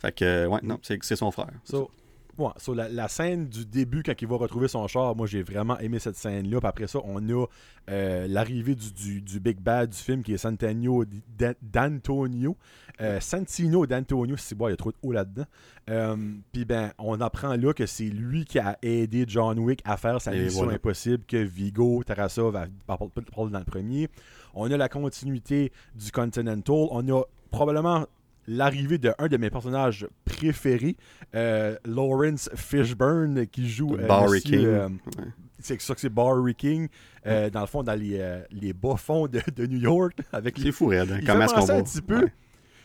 [0.00, 1.50] Fait que, ouais, non, c'est c'est son frère.
[1.64, 1.90] So,
[2.38, 5.42] ouais, so la, la scène du début, quand il va retrouver son char, moi j'ai
[5.42, 6.60] vraiment aimé cette scène-là.
[6.60, 7.46] Puis après ça, on a
[7.90, 12.56] euh, l'arrivée du, du, du Big Bad du film qui est d'A- d'Antonio.
[13.00, 15.44] Euh, Santino d'Antonio, si bon, il y a trop de haut là-dedans.
[15.88, 16.16] Euh,
[16.52, 20.20] Puis ben, on apprend là que c'est lui qui a aidé John Wick à faire
[20.20, 20.74] sa Et mission voilà.
[20.76, 23.10] impossible que Vigo, Tarasov a parlé
[23.52, 24.08] dans le premier.
[24.54, 26.88] On a la continuité du Continental.
[26.90, 27.22] On a
[27.52, 28.06] probablement
[28.48, 30.96] l'arrivée de un de mes personnages préférés,
[31.34, 34.64] euh, Lawrence Fishburne, qui joue euh, Barry King.
[34.64, 35.24] euh, Ouais.
[35.60, 36.88] c'est ça que c'est Barry King,
[37.24, 40.86] dans le fond, dans les, les bas-fonds de, de New York, avec les C'est fou,
[40.86, 41.12] Red.
[41.12, 42.20] hein, il Comment est-ce qu'on un petit peu.
[42.24, 42.32] Ouais.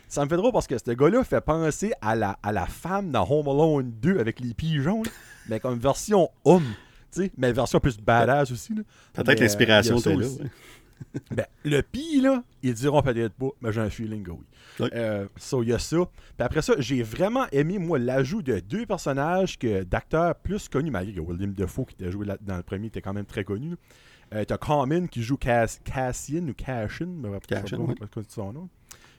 [0.06, 3.10] Ça me fait drôle parce que ce gars-là fait penser à la, à la femme
[3.10, 5.02] dans Home Alone 2 avec les pigeons,
[5.48, 6.62] mais comme version homme,
[7.10, 8.74] tu sais, mais version plus badass aussi.
[9.12, 10.26] Peut-être l'inspiration ça là.
[11.30, 14.44] Ben, le pire, là, ils diront peut-être pas, mais j'ai un feeling que oui.
[14.80, 14.90] Ouais.
[14.94, 15.96] Euh, so, il y a ça.
[15.96, 20.90] Puis après ça, j'ai vraiment aimé, moi, l'ajout de deux personnages que d'acteurs plus connus,
[20.90, 23.44] malgré que William Defoe, qui était joué là- dans le premier, était quand même très
[23.44, 23.76] connu.
[24.34, 27.94] Euh, t'as Common qui joue Cass Cassian ou Cashin, je me rappelle Cashin, comment
[28.28, 28.68] son nom.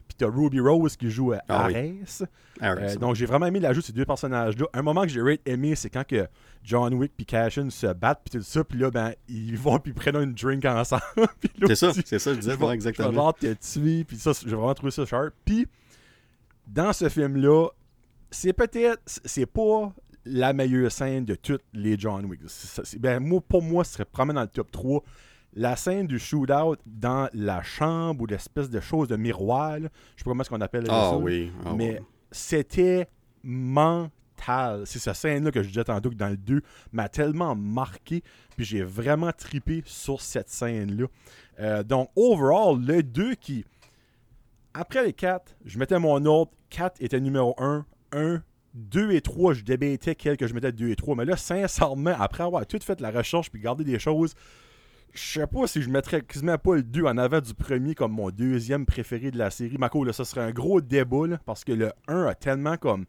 [0.07, 2.01] Puis t'as Ruby Rose qui joue euh, Ah oui.
[2.59, 2.77] Ares.
[2.79, 4.65] Euh, donc j'ai vraiment aimé l'ajout de ces deux personnages-là.
[4.73, 6.27] Un moment que j'ai aimé, c'est quand que
[6.65, 9.93] John Wick puis Cashin se battent puis tout ça, puis là ben ils vont puis
[9.93, 11.01] prennent une drink ensemble.
[11.17, 13.07] Là, C'est ça, c'est ça, je disais, vais- exactement.
[13.07, 15.33] Je vais genre te tuer, puis ça, j'ai vraiment trouvé ça sharp.
[15.45, 15.67] Puis,
[16.67, 17.67] dans ce film-là,
[18.31, 19.93] c'est peut-être, c'est pas
[20.25, 22.41] la meilleure scène de toutes les John Wick.
[22.99, 25.03] Ben, moi, pour moi, ce serait probablement dans le top 3.
[25.53, 30.19] La scène du shootout dans la chambre ou l'espèce de chose de miroir, là, je
[30.19, 31.17] sais pas comment est-ce qu'on appelle Ah ça.
[31.17, 31.51] oui.
[31.63, 32.01] ah mais
[32.31, 33.07] c'était
[33.43, 34.09] mental.
[34.85, 38.23] C'est cette scène-là que je disais tantôt que dans le 2 m'a tellement marqué.
[38.55, 41.07] Puis j'ai vraiment tripé sur cette scène-là.
[41.59, 43.65] Euh, donc, overall, le 2 qui.
[44.73, 46.51] Après les 4, je mettais mon ordre.
[46.69, 47.85] 4 était numéro 1.
[48.11, 48.41] 1,
[48.75, 51.15] 2 et 3, je débattais quel que je mettais 2 et 3.
[51.15, 54.33] Mais là, sincèrement, après avoir tout fait la recherche puis gardé des choses,
[55.13, 58.11] je sais pas si je mettrais quasiment pas le 2 en avant du premier comme
[58.11, 59.77] mon deuxième préféré de la série.
[59.77, 63.05] Marco, là, ça serait un gros débat parce que le 1 a tellement comme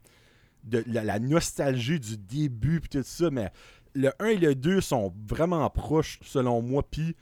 [0.87, 3.51] la, nostalgie du début puis tout ça, mais
[3.93, 6.83] le 1 et le 2 sont vraiment proches selon moi.
[6.89, 7.15] Puis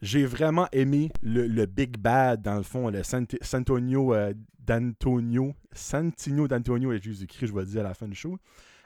[0.00, 5.54] j'ai vraiment aimé le, Big Bad dans le fond, le Sant- Santonio euh, d'Antonio.
[5.72, 8.38] Santino d'Antonio et Jésus-Christ, je vais le dire à la fin du show.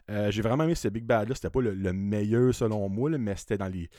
[0.08, 1.34] Euh, j'ai vraiment aimé ce Big Bad-là.
[1.34, 3.90] C'était pas le, le meilleur selon moi, mais c'était dans les.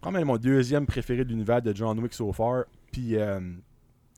[0.00, 2.64] Probablement mon deuxième préféré de l'univers de John Wick so far.
[2.90, 3.40] Puis euh,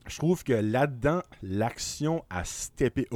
[0.06, 3.06] je trouve que là-dedans, l'action a steppé.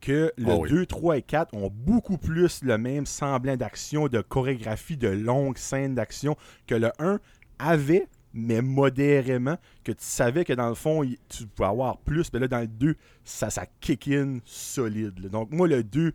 [0.00, 0.68] Que le Ah oui.
[0.70, 5.58] 2, 3 et 4 ont beaucoup plus le même semblant d'action, de chorégraphie, de longues
[5.58, 6.36] scènes d'action
[6.66, 7.18] que le 1
[7.58, 12.38] avait, mais modérément, que tu savais que dans le fond, tu pouvais avoir plus, mais
[12.38, 12.94] là, dans le 2,
[13.24, 15.18] ça, ça kick in solide.
[15.20, 15.28] là.
[15.30, 16.12] Donc, moi, le 2,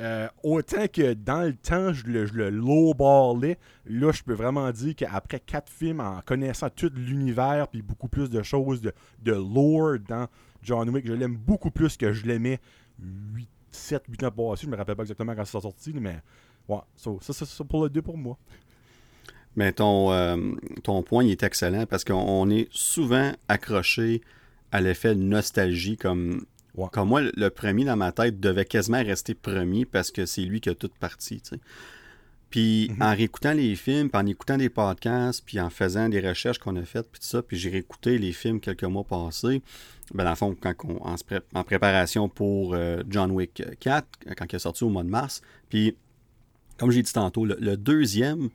[0.00, 4.70] euh, autant que dans le temps, je le, je le lowballais, là, je peux vraiment
[4.70, 9.32] dire qu'après quatre films, en connaissant tout l'univers, puis beaucoup plus de choses, de, de
[9.32, 10.26] lore dans
[10.62, 12.60] John Wick, je l'aime beaucoup plus que je l'aimais
[13.00, 14.66] 8, 7, 8 ans passés.
[14.66, 16.18] Je me rappelle pas exactement quand c'est sorti, mais
[16.68, 18.36] ouais, so, ça, c'est ça pour le 2 pour moi.
[19.56, 24.20] Mais ton, euh, ton point il est excellent parce qu'on on est souvent accroché
[24.70, 26.44] à l'effet de nostalgie comme,
[26.76, 30.68] moi, le- premier dans ma tête devait quasiment rester premier parce que c'est lui qui
[30.68, 31.40] a toute partie.
[31.40, 31.60] tu sais.
[32.50, 33.02] Puis Mhm.
[33.02, 36.76] en réécoutant les films, puis en écoutant des podcasts, puis en faisant des recherches qu'on
[36.76, 39.62] a faites, puis tout ça, puis j'ai réécouté les films quelques mois passés,
[40.14, 44.06] ben dans le fond, quand on- en, pré- en préparation pour euh, John Wick 4,
[44.36, 45.96] quand il est sorti au mois de mars, puis
[46.78, 48.50] comme j'ai dit tantôt, le, le deuxième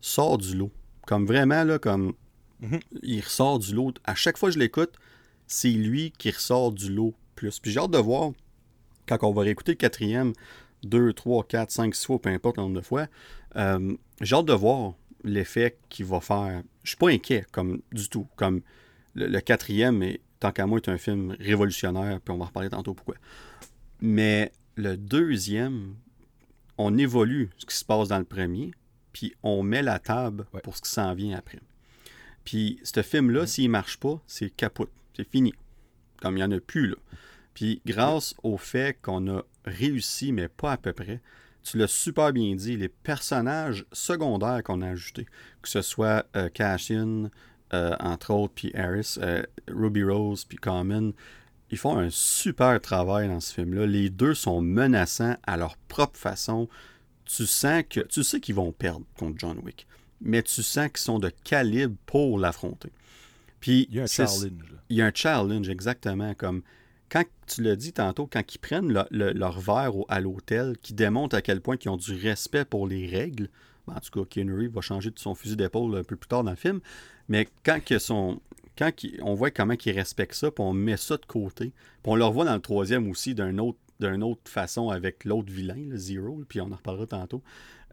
[0.00, 0.70] sort du lot.
[1.06, 2.12] Comme vraiment, là, comme
[2.60, 2.80] Mhm.
[3.02, 3.92] il ressort du lot.
[4.04, 4.92] À chaque fois que je l'écoute,
[5.46, 7.58] c'est lui qui ressort du lot plus.
[7.58, 8.30] Puis j'ai hâte de voir,
[9.06, 10.32] quand on va réécouter le quatrième,
[10.84, 13.06] 2, 3, 4, 5, 6 fois, peu importe le nombre de fois,
[13.56, 16.62] euh, j'ai hâte de voir l'effet qu'il va faire.
[16.84, 18.26] Je suis pas inquiet, comme du tout.
[18.36, 18.60] Comme
[19.14, 22.48] le, le quatrième, est, tant qu'à moi, est un film révolutionnaire, puis on va en
[22.48, 23.14] reparler tantôt pourquoi.
[24.00, 25.94] Mais le deuxième,
[26.76, 28.72] on évolue ce qui se passe dans le premier,
[29.12, 30.60] puis on met la table Ouais.
[30.60, 31.60] pour ce qui s'en vient après.
[32.44, 34.90] Puis ce film-là, s'il marche pas, c'est capote.
[35.16, 35.54] C'est fini.
[36.20, 36.96] Comme il n'y en a plus, là.
[37.54, 41.22] Puis grâce au fait qu'on a réussi, mais pas à peu près,
[41.62, 45.26] tu l'as super bien dit, les personnages secondaires qu'on a ajoutés,
[45.62, 47.30] que ce soit euh, Cashin,
[48.00, 51.12] entre autres, puis Harris, euh, Ruby Rose, puis Common,
[51.70, 53.86] ils font un super travail dans ce film-là.
[53.86, 56.68] Les deux sont menaçants à leur propre façon.
[57.24, 59.86] Tu sens que tu sais qu'ils vont perdre contre John Wick,
[60.20, 62.90] mais tu sens qu'ils sont de calibre pour l'affronter.
[63.60, 64.52] Puis Il y a un challenge.
[64.90, 66.34] il y a un challenge, exactement.
[66.34, 66.62] Comme
[67.10, 70.76] quand tu l'as dit tantôt, quand ils prennent le- le- leur verre au- à l'hôtel,
[70.82, 73.48] qui démontrent à quel point ils ont du respect pour les règles.
[73.86, 76.28] Ben, en tout cas, Keanu Reeves va changer de son fusil d'épaule un peu plus
[76.28, 76.80] tard dans le film.
[77.28, 78.40] Mais quand, son,
[78.76, 78.90] quand
[79.22, 81.72] on voit comment ils respectent ça, puis on met ça de côté,
[82.02, 85.78] puis on le revoit dans le troisième aussi d'une autre, autre façon avec l'autre vilain,
[85.88, 87.42] le Zero, puis on en reparlera tantôt.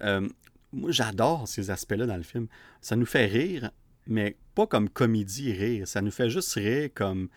[0.02, 0.28] Euh,
[0.74, 2.48] moi, j'adore ces aspects-là dans le film.
[2.82, 3.72] Ça nous fait rire,
[4.08, 5.88] mais pas comme comédie rire.
[5.88, 7.30] Ça nous fait juste rire comme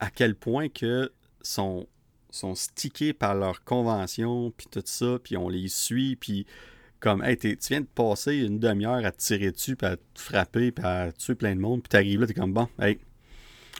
[0.00, 1.12] à quel point que
[1.42, 1.86] sont,
[2.30, 6.46] sont stickés par leurs conventions, puis tout ça, puis on les suit, puis
[7.02, 10.02] comme, hey, tu viens de passer une demi-heure à te tirer dessus, puis à te
[10.14, 12.98] frapper, puis à tuer plein de monde, puis t'arrives là, t'es comme, bon, hey,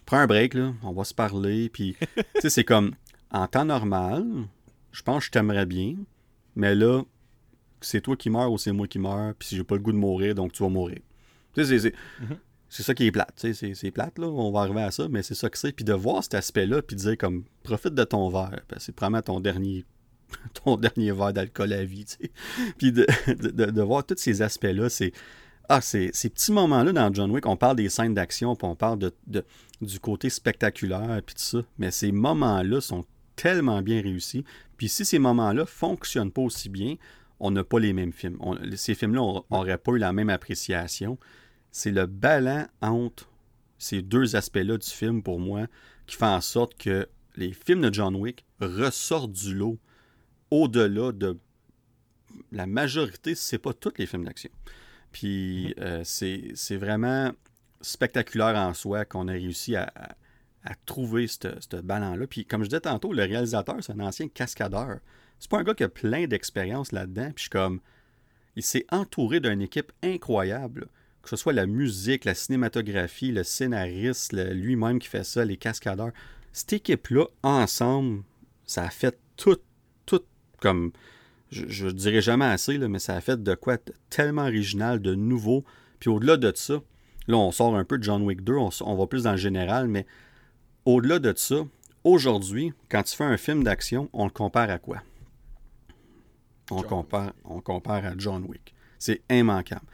[0.05, 2.93] prends un break, là, on va se parler, puis, tu sais, c'est comme,
[3.31, 4.25] en temps normal,
[4.91, 5.97] je pense que je t'aimerais bien,
[6.57, 7.03] mais là,
[7.81, 9.93] c'est toi qui meurs ou c'est moi qui meurs, puis si j'ai pas le goût
[9.93, 10.99] de mourir, donc tu vas mourir.
[11.55, 11.95] Tu sais, c'est-
[12.69, 12.85] c'est Mhm.
[12.85, 15.23] ça qui est plate, tu sais, c'est- plate, là, on va arriver à ça, mais
[15.23, 18.05] c'est ça que c'est, puis de voir cet aspect-là, puis de dire comme, profite de
[18.05, 19.85] ton verre, parce que c'est probablement ton dernier
[20.65, 22.07] ton dernier verre d'alcool à vie.
[22.79, 25.13] Puis de, voir tous ces aspects-là, c'est.
[25.69, 28.75] Ah, c'est- ces petits moments-là dans John Wick, on parle des scènes d'action, puis on
[28.75, 29.45] parle de,
[29.81, 31.59] du côté spectaculaire, puis tout ça.
[31.79, 33.05] Mais ces moments-là sont
[33.37, 34.45] tellement bien réussis.
[34.77, 36.97] Puis si ces moments-là fonctionnent pas aussi bien,
[37.41, 38.39] on n'a pas les mêmes films.
[38.77, 41.19] Ces films-là n'auraient pas eu la même appréciation.
[41.71, 43.29] C'est le ballon entre
[43.79, 45.67] ces deux aspects-là du film, pour moi,
[46.07, 49.79] qui fait en sorte que les films de John Wick ressortent du lot
[50.53, 51.37] au-delà de
[52.53, 54.51] la majorité, c'est pas tous les films d'action.
[55.11, 57.33] Puis euh, c'est vraiment
[57.81, 60.15] spectaculaire en soi qu'on a réussi à, à-
[60.65, 62.27] à trouver ce ballon-là.
[62.29, 65.01] Puis comme je disais tantôt, le réalisateur, c'est un ancien cascadeur.
[65.41, 67.33] C'est pas un gars qui a plein d'expérience là-dedans.
[67.35, 67.81] Puis je suis comme.
[68.55, 70.87] Il s'est entouré d'une équipe incroyable.
[71.23, 76.13] Que ce soit la musique, la cinématographie, le scénariste, lui-même qui fait ça, les cascadeurs.
[76.53, 78.23] Cette équipe-là, ensemble,
[78.65, 79.63] ça a fait tout, tout
[80.63, 80.93] comme.
[81.51, 85.03] Je, je dirais jamais assez, là, mais ça a fait de quoi de tellement original,
[85.03, 85.65] de nouveau.
[86.01, 86.81] Puis au-delà de ça,
[87.29, 89.87] là, on sort un peu de John Wick 2, on, va plus dans le général,
[89.87, 90.07] mais
[90.87, 91.57] au-delà de ça,
[92.05, 95.03] aujourd'hui, quand tu fais un film d'action, on le compare à quoi?
[96.71, 98.75] On, John compare, on compare à John Wick.
[98.99, 99.85] C'est immanquable.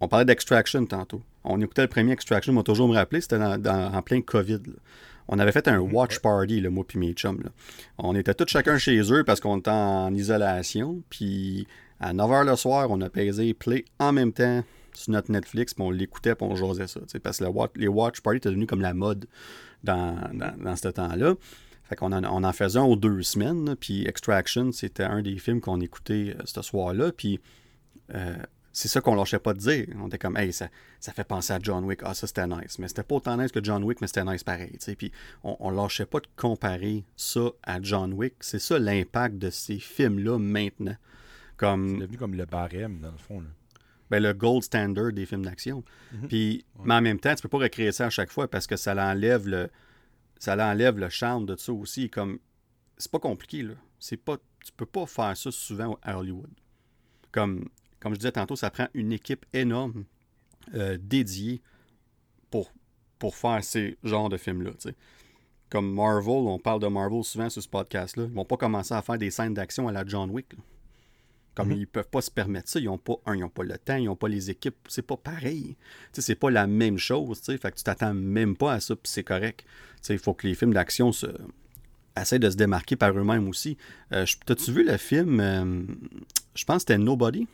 [0.00, 1.22] On parlait d'Extraction tantôt.
[1.44, 4.22] On écoutait le premier Extraction, on va toujours me rappeler, c'était dans- dans- en plein
[4.22, 4.60] COVID.
[4.66, 4.72] là.
[5.28, 7.40] On avait fait un watch party, le moi puis mes chums.
[7.42, 7.50] là.
[7.98, 11.02] On était tous chacun chez eux parce qu'on était en isolation.
[11.10, 11.66] Puis
[12.00, 15.82] à 9h le soir, on a pesé play en même temps sur notre Netflix, puis
[15.82, 17.00] on l'écoutait, puis on jasait ça.
[17.22, 19.26] Parce que le wa- les watch parties étaient devenus comme la mode
[19.82, 21.34] dans, dans, dans ce temps-là.
[21.84, 23.74] Fait qu'on en, on en faisait un aux deux semaines.
[23.80, 27.12] Puis Extraction, c'était un des films qu'on écoutait euh, ce soir-là.
[27.12, 27.40] Puis
[28.14, 28.36] euh,
[28.74, 29.86] c'est ça qu'on lâchait pas de dire.
[30.00, 30.68] On était comme, hey, ça,
[31.00, 32.00] ça fait penser à John Wick.
[32.02, 32.78] Ah, ça c'était nice.
[32.78, 34.72] Mais c'était pas autant nice que John Wick, mais c'était nice pareil.
[34.72, 34.96] tu sais.
[34.96, 35.12] Puis
[35.44, 38.34] on, on lâchait pas de comparer ça à John Wick.
[38.40, 40.96] C'est ça l'impact de ces films-là maintenant.
[41.50, 43.40] C'est Comme devenu comme le barème, dans le fond.
[43.40, 43.46] là.
[44.10, 45.82] ben, le gold standard des films d'action.
[46.12, 46.28] Mhm.
[46.28, 48.76] Puis, mais en même temps, tu peux pas recréer ça à chaque fois parce que
[48.76, 49.70] ça l'enlève le,
[50.38, 52.10] ça l'enlève le charme de ça aussi.
[52.10, 52.38] Comme,
[52.98, 53.74] c'est pas compliqué là.
[54.00, 56.50] C'est pas, tu peux pas faire ça souvent à Hollywood.
[57.32, 57.68] Comme,
[58.04, 60.04] comme je disais tantôt, ça prend une équipe énorme
[60.74, 61.60] euh, dédiée
[62.50, 62.70] pour,
[63.18, 64.70] pour faire ces genres de films là.
[64.72, 64.94] tu sais.
[65.70, 68.24] Comme Marvel, on parle de Marvel souvent sur ce podcast-là.
[68.24, 70.52] Ils vont pas commencer à faire des scènes d'action à la John Wick.
[70.52, 70.58] là.
[71.56, 71.76] Comme Mhm.
[71.78, 72.78] ils peuvent pas se permettre ça.
[72.80, 74.76] Ils ont pas, un, ils ont pas le temps, ils ont pas les équipes.
[74.88, 75.76] C'est pas pareil.
[76.12, 77.38] C'est pas la même chose.
[77.40, 77.58] tu sais.
[77.58, 79.64] Fait que tu t'attends même pas à ça, puis c'est correct.
[80.08, 81.26] Il faut que les films d'action se
[82.16, 83.76] essaient de se démarquer par eux-mêmes aussi.
[84.12, 85.82] Euh, T'as-tu vu le film euh,
[86.54, 87.48] Je pense que c'était Nobody?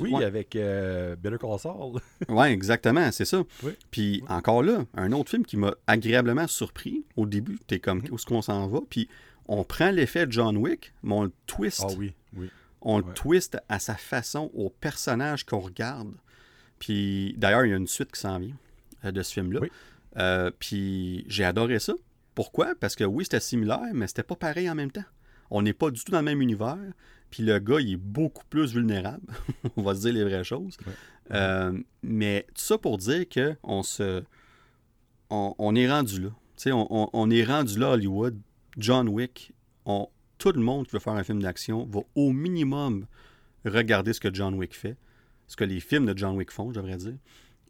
[0.00, 0.24] Oui, ouais.
[0.24, 2.00] avec euh, Better Call Saul.
[2.28, 3.42] Ouais, exactement, c'est ça.
[3.62, 3.72] Oui.
[3.90, 7.58] Puis encore là, un autre film qui m'a agréablement surpris au début.
[7.66, 8.08] T'es comme, Mhm.
[8.10, 8.80] où est-ce qu'on s'en va?
[8.90, 9.08] Puis
[9.46, 11.84] on prend l'effet de John Wick, mais on le twist.
[11.88, 12.50] Ah oui, oui.
[12.82, 16.12] On le twist à sa façon, au personnage qu'on regarde.
[16.78, 18.54] Puis d'ailleurs, il y a une suite qui s'en vient
[19.04, 19.60] euh, de ce film-là.
[19.62, 19.68] Oui.
[20.16, 21.94] Euh, puis j'ai adoré ça.
[22.34, 22.74] Pourquoi?
[22.78, 25.04] Parce que oui, c'était similaire, mais c'était pas pareil en même temps.
[25.50, 26.78] On n'est pas du tout dans le même univers.
[27.30, 29.26] Puis le gars, il est beaucoup plus vulnérable.
[29.76, 30.76] on va se dire les vraies choses.
[30.86, 30.92] Ouais.
[31.32, 34.22] Euh, mais tout ça pour dire que on se.
[35.30, 36.30] On, on est rendu là.
[36.66, 38.40] On, on- est rendu là à Hollywood.
[38.76, 39.52] John Wick,
[39.84, 43.06] on, tout le monde qui veut faire un film d'action va au minimum
[43.64, 44.96] regarder ce que John Wick fait,
[45.46, 47.16] ce que les films de John Wick font, je devrais dire,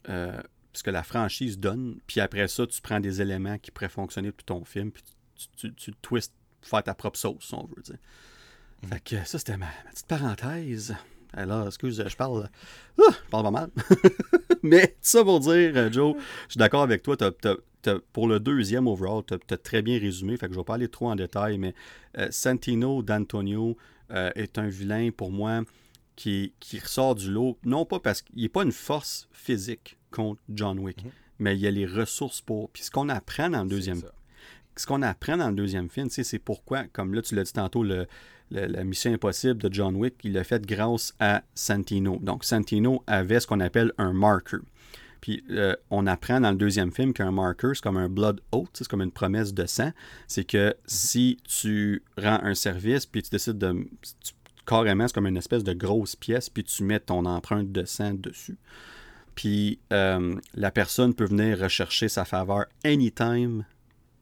[0.09, 0.41] euh,
[0.73, 4.33] ce que la franchise donne, puis après ça, tu prends des éléments qui pourraient fonctionner
[4.33, 5.03] pour ton film, puis
[5.57, 7.99] tu, tu, twistes pour faire ta propre sauce, si on veut dire.
[8.87, 10.95] Fait que ça, c'était ma, ma petite parenthèse.
[11.33, 12.49] Alors, excuse, je parle.
[12.99, 13.71] Ah, je parle pas mal.
[14.63, 17.17] Mais ça pour dire, euh, Joe, je suis d'accord avec toi.
[18.13, 20.37] pour le deuxième overall, tu as, très bien résumé.
[20.37, 21.75] Fait que je vais pas aller trop en détail, mais
[22.17, 23.77] euh, Santino d'Antonio
[24.11, 25.63] euh, est un vilain pour moi
[26.17, 27.59] qui, qui ressort du lot.
[27.65, 31.11] Non pas parce qu'il n'est pas une force physique contre John Wick, Mhm.
[31.41, 32.71] mais il y a les ressources pour.
[32.71, 34.01] Puis ce qu'on apprend dans le deuxième
[34.77, 37.83] ce qu'on apprend dans le deuxième film, c'est pourquoi, comme là tu l'as dit tantôt,
[37.83, 38.07] le,
[38.51, 42.19] la mission impossible de John Wick, il l'a fait grâce à Santino.
[42.23, 44.59] Donc Santino avait ce qu'on appelle un marker.
[45.21, 48.71] Puis euh, on apprend dans le deuxième film qu'un marker, c'est comme un blood oath,
[48.73, 49.93] c'est comme une promesse de sang.
[50.29, 53.73] C'est que si tu rends un service, puis tu décides de...
[54.03, 54.33] tu-
[54.65, 58.15] carrément, c'est comme une espèce de grosse pièce, puis tu mets ton empreinte de sang
[58.15, 58.59] dessus.
[59.35, 63.65] Puis euh, la personne peut venir rechercher sa faveur anytime,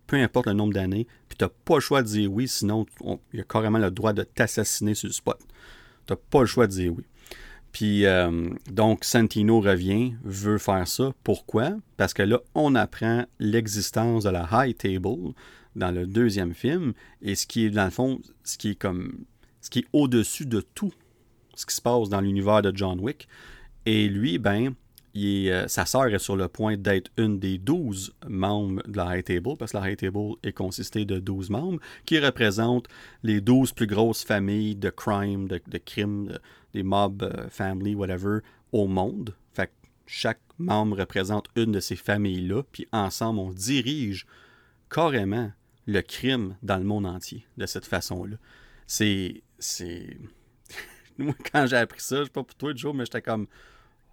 [0.07, 3.19] peu importe le nombre d'années, puis t'as pas le choix de dire oui, sinon on-
[3.33, 5.39] il y a carrément le droit de t'assassiner sur le spot.
[6.07, 7.05] T'as pas le choix de dire oui.
[7.73, 11.13] Puis euh, donc Santino revient, veut faire ça.
[11.25, 11.77] Pourquoi?
[11.97, 15.35] Parce que là, on apprend l'existence de la High Table
[15.75, 19.25] dans le deuxième film, et ce qui est dans le fond, ce qui est comme
[19.61, 20.93] ce qui est au-dessus de tout
[21.55, 23.29] ce qui se passe dans l'univers de John Wick.
[23.85, 24.75] Et lui, ben,
[25.25, 29.25] euh, sa sœur est sur le point d'être une des 12 membres de la High
[29.25, 32.89] Table, parce que la High Table est constituée de 12 membres, qui représentent
[33.23, 36.41] les 12 plus grosses familles de crime, de, de crimes, de-
[36.75, 38.41] des mob euh, family, whatever,
[38.73, 39.35] au monde.
[39.55, 39.73] Fait que
[40.07, 44.27] chaque membre représente une de ces familles-là, puis ensemble, on dirige
[44.91, 45.51] carrément
[45.87, 48.37] le crime dans le monde entier de cette façon-là.
[48.87, 49.43] C'est.
[49.59, 50.19] C'est.
[51.53, 53.47] Quand j'ai appris ça, je sais pas pour toi, Joe, mais j'étais comme.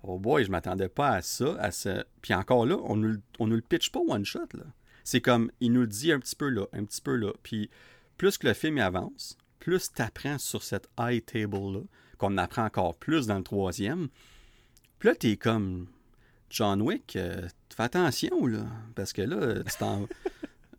[0.03, 1.55] Oh boy, je m'attendais pas à ça.
[1.59, 2.03] À ce...
[2.21, 4.47] Puis encore là, on le- on nous le pitch pas one shot.
[4.53, 4.63] là.
[5.03, 7.31] C'est comme, il nous le dit un petit peu là, un petit peu là.
[7.43, 7.69] Puis
[8.17, 11.81] plus que le film avance, plus tu apprends sur cette high table-là,
[12.17, 14.09] qu'on apprend encore plus dans le troisième.
[14.99, 15.87] Puis là, t'es comme,
[16.49, 18.65] John Wick, euh, fais attention, là.
[18.95, 20.07] Parce que là, tu t'en.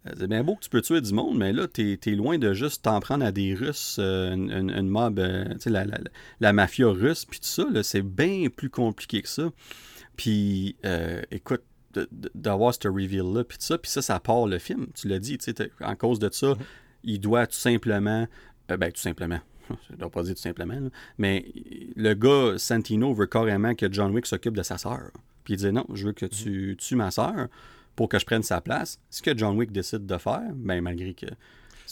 [0.06, 2.38] Euh, C'est bien beau que tu peux tuer du monde, mais là, t'es es loin
[2.38, 5.70] de juste t'en prendre à des Russes, euh, une, une- une mob, euh, tu sais,
[5.70, 5.98] la, la-
[6.40, 9.50] la mafia russe, puis tout ça, c'est bien plus compliqué que ça.
[10.16, 11.62] Puis, euh, écoute,
[12.34, 14.88] d'avoir ce reveal-là, puis tout ça, puis ça, ça part le film.
[14.94, 16.54] Tu l'as dit, tu sais, en cause de ça,
[17.04, 18.26] il doit tout simplement,
[18.68, 19.38] ben, tout simplement,
[19.88, 21.46] je ne dois pas dire tout simplement, là, mais
[21.96, 25.10] le gars, Santino, veut carrément que John Wick s'occupe de sa sœur.
[25.44, 27.48] Puis il dit non, je veux que tu tues ma sœur
[27.96, 28.98] pour que je prenne sa place.
[29.10, 31.26] Ce que John Wick décide de faire, ben, malgré que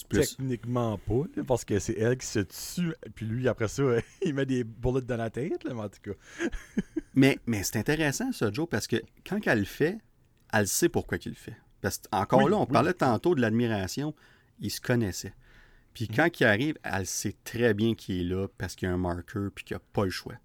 [0.08, 0.36] plus.
[0.36, 3.82] Techniquement pas, là, parce que c'est elle qui se tue, puis lui, après ça,
[4.24, 6.12] il met des bullets dans la tête, là, mais en tout cas.
[7.14, 8.96] Mais, mais c'est intéressant, ça, Joe, parce que
[9.28, 9.98] quand elle le fait,
[10.50, 11.54] elle sait pourquoi qu'il le fait.
[11.82, 12.72] Parce que, encore Oui, là, on oui.
[12.72, 14.14] parlait tantôt de l'admiration,
[14.60, 15.34] il se connaissait.
[15.92, 16.16] Puis Mhm.
[16.16, 18.98] quand il arrive, elle sait très bien qu'il est là parce qu'il y a un
[18.98, 20.36] marqueur puis qu'il n'a pas le choix.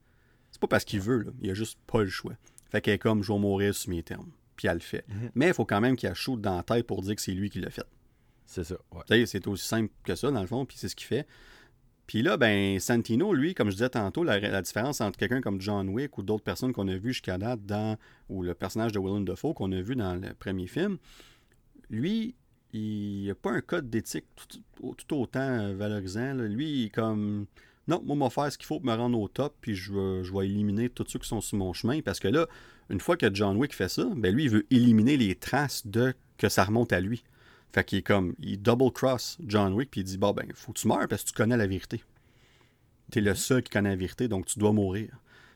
[0.51, 1.31] C'est pas parce qu'il veut, là.
[1.39, 2.33] il a juste pas le choix.
[2.69, 4.29] Fait qu'elle est comme, je vais mourir sur mes termes.
[4.57, 5.05] Puis elle le fait.
[5.07, 5.31] Mhm.
[5.35, 7.31] Mais il faut quand même qu'il a chaud dans la tête pour dire que c'est
[7.31, 7.85] lui qui l'a fait.
[8.45, 9.25] C'est ça, ouais.
[9.25, 11.25] C'est aussi simple que ça, dans le fond, puis c'est ce qu'il fait.
[12.07, 15.59] Puis là, ben, Santino, lui, comme je disais tantôt, la, la différence entre quelqu'un comme
[15.59, 17.97] John Wick ou d'autres personnes qu'on a vues jusqu'à date dans,
[18.29, 20.97] ou le personnage de Willem Dafoe qu'on a vu dans le premier film,
[21.89, 22.35] lui,
[22.71, 26.33] il n'a pas un code d'éthique tout, tout autant valorisant.
[26.33, 26.47] là.
[26.47, 27.45] Lui, il comme,
[27.87, 29.93] non, moi, je vais faire ce qu'il faut pour me rendre au top, puis je
[29.93, 32.47] vais, je vais éliminer tous ceux qui sont sur mon chemin, parce que là,
[32.89, 36.13] une fois que John Wick fait ça, ben lui, il veut éliminer les traces de
[36.37, 37.23] que ça remonte à lui.
[37.73, 40.73] Fait qu'il est comme, il double cross John Wick, puis il dit, bon, ben, faut
[40.73, 42.01] que tu meurs parce que tu connais la vérité.
[43.11, 45.09] tu es le seul qui connaît la vérité, donc tu dois mourir.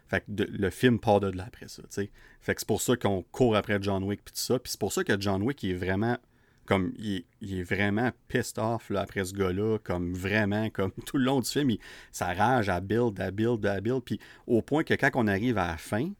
[0.07, 1.83] Fait que le film part de là après ça.
[1.89, 2.07] Fait
[2.53, 4.59] que c'est pour ça qu'on court après John Wick puis tout ça.
[4.59, 6.17] Puis c'est pour ça que John Wick est vraiment
[6.65, 11.25] comme il, est vraiment pissed off là, après ce gars-là, comme vraiment, comme tout le
[11.25, 11.79] long du film, il,
[12.11, 15.57] sa rage à build, à build, à build, puis au point que quand on arrive
[15.57, 16.11] à la fin,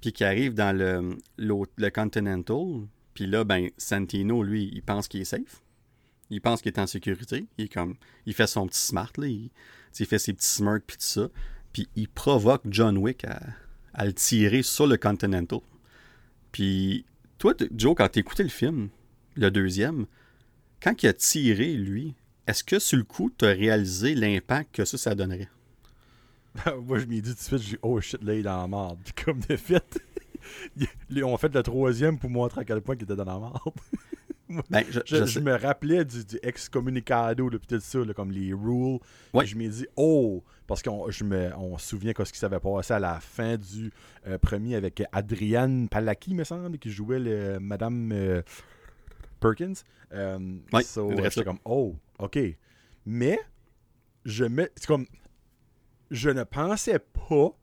[0.00, 5.22] puis qu'il arrive dans le, le Continental, puis là, ben, Santino, lui, il pense qu'il
[5.22, 5.62] est safe.
[6.28, 7.46] Il pense qu'il est en sécurité.
[7.56, 7.94] Il comme.
[8.26, 9.26] Il fait son petit smart, là.
[9.26, 9.50] Il,
[10.06, 11.28] fait ses petits smirks puis tout ça.
[11.72, 13.40] Puis il provoque John Wick à,
[13.94, 15.60] à le tirer sur le Continental.
[16.52, 17.06] Puis
[17.38, 18.90] toi, Joe, quand t'écoutais le film,
[19.36, 20.06] le deuxième,
[20.82, 22.14] quand il a tiré, lui,
[22.46, 25.48] est-ce que sur le coup, tu as réalisé l'impact que ça, ça donnerait?
[26.86, 28.68] Moi, je m'y dis tout de suite, j'ai oh shit, là, il est dans la
[28.68, 28.98] merde.
[29.04, 30.00] Puis comme de fait,
[31.10, 34.64] ils ont fait le troisième pour montrer à quel point il était dans la merde.
[34.70, 39.00] ben, je, me rappelais du, du ex-communicado, puis tout ça, comme les rules.
[39.34, 39.44] Ouais.
[39.44, 43.00] je m'ai dit, oh, parce qu'on me, on se souvient ce qui s'avait passé à
[43.00, 43.92] la fin du
[44.28, 48.42] euh, premier avec Adrienne Palaki, me semble, qui jouait le, Madame euh,
[49.46, 49.74] Perkins.
[50.12, 50.82] Euh, ouais,
[51.24, 52.38] j'étais comme, oh, ok.
[53.04, 53.38] Mais,
[54.24, 54.68] je me.
[54.76, 55.06] C'est comme.
[56.10, 57.56] Je ne pensais pas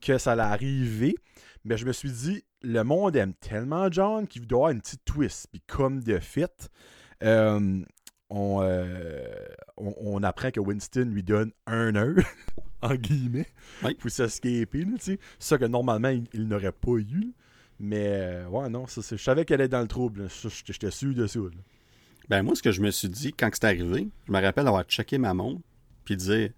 [0.00, 1.16] que ça allait arriver,
[1.64, 5.04] mais je me suis dit, le monde aime tellement John qu'il doit avoir une petite
[5.04, 5.48] twist.
[5.52, 6.70] Puis comme de fait,
[7.22, 7.82] euh,
[8.32, 9.34] euh,
[9.76, 12.24] on, on, apprend que Winston lui donne un heure,
[12.82, 13.46] en guillemets,
[13.98, 14.86] pour s'escaper.
[15.38, 17.32] Ça que normalement, il, n'aurait pas eu.
[17.80, 20.28] Mais euh, ouais, non, ça, je savais qu'elle est dans le trouble.
[20.66, 21.40] J'étais sûr de ça.
[22.28, 24.84] Ben moi, ce que je me suis dit quand c'est arrivé, je me rappelle avoir
[24.84, 25.60] checké ma montre,
[26.04, 26.50] puis dire,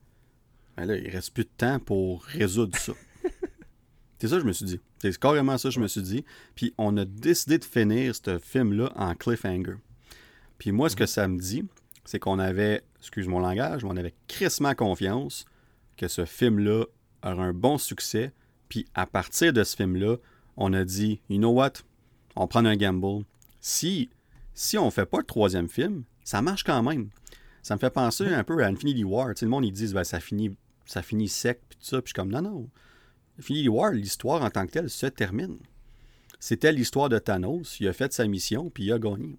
[0.77, 2.93] ben là, il reste plus de temps pour résoudre ça.
[4.19, 4.81] C'est ça que je me suis dit.
[5.01, 6.25] C'est carrément ça que je me suis dit.
[6.55, 9.77] Puis on a décidé de finir ce film-là en cliffhanger.
[10.59, 11.65] Puis moi, ce que ça me dit,
[12.05, 15.47] c'est qu'on avait, excuse mon langage, mais on avait crissement confiance
[15.97, 16.85] que ce film-là
[17.23, 18.33] aurait un bon succès.
[18.69, 20.17] Puis à partir de ce film-là,
[20.61, 21.73] on a dit, you know what,
[22.37, 23.25] on prend un gamble.
[23.61, 24.11] Si,
[24.55, 27.09] si on fait pas le troisième film, ça marche quand même.
[27.63, 29.29] Ça me fait penser un peu à Infinity War.
[29.29, 30.55] Tu sais, le monde, ils disent, ben, ça, finit,
[30.85, 32.03] ça finit sec, puis tout ça.
[32.03, 32.69] Puis je suis comme, non, non.
[33.39, 35.57] Infinity War, l'histoire en tant que telle se termine.
[36.39, 37.81] C'était l'histoire de Thanos.
[37.81, 39.37] Il a fait sa mission, puis il a gagné.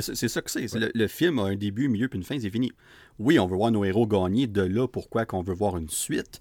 [0.00, 0.66] C'est ça que c'est.
[0.72, 2.72] Le, film a un début, un milieu, puis une fin, c'est fini.
[3.18, 4.46] Oui, on veut voir nos héros gagner.
[4.46, 6.40] De là, pourquoi qu'on veut voir une suite?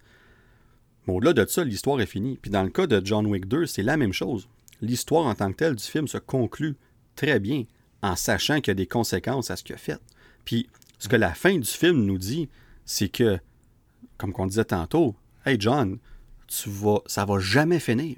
[1.08, 2.38] Mais au-delà de ça, l'histoire est finie.
[2.42, 4.48] Puis dans le cas de John Wick 2, c'est la même chose.
[4.82, 6.76] L'histoire en tant que telle du film se conclut
[7.16, 7.66] très bien
[8.02, 10.00] en sachant qu'il y a des conséquences à ce qu'il a fait.
[10.46, 10.70] Puis
[11.00, 12.50] ce que la fin du film nous dit,
[12.86, 13.40] c'est que,
[14.18, 15.16] comme on disait tantôt,
[15.46, 16.00] Hey John,
[16.48, 18.18] tu vas, ça va jamais finir.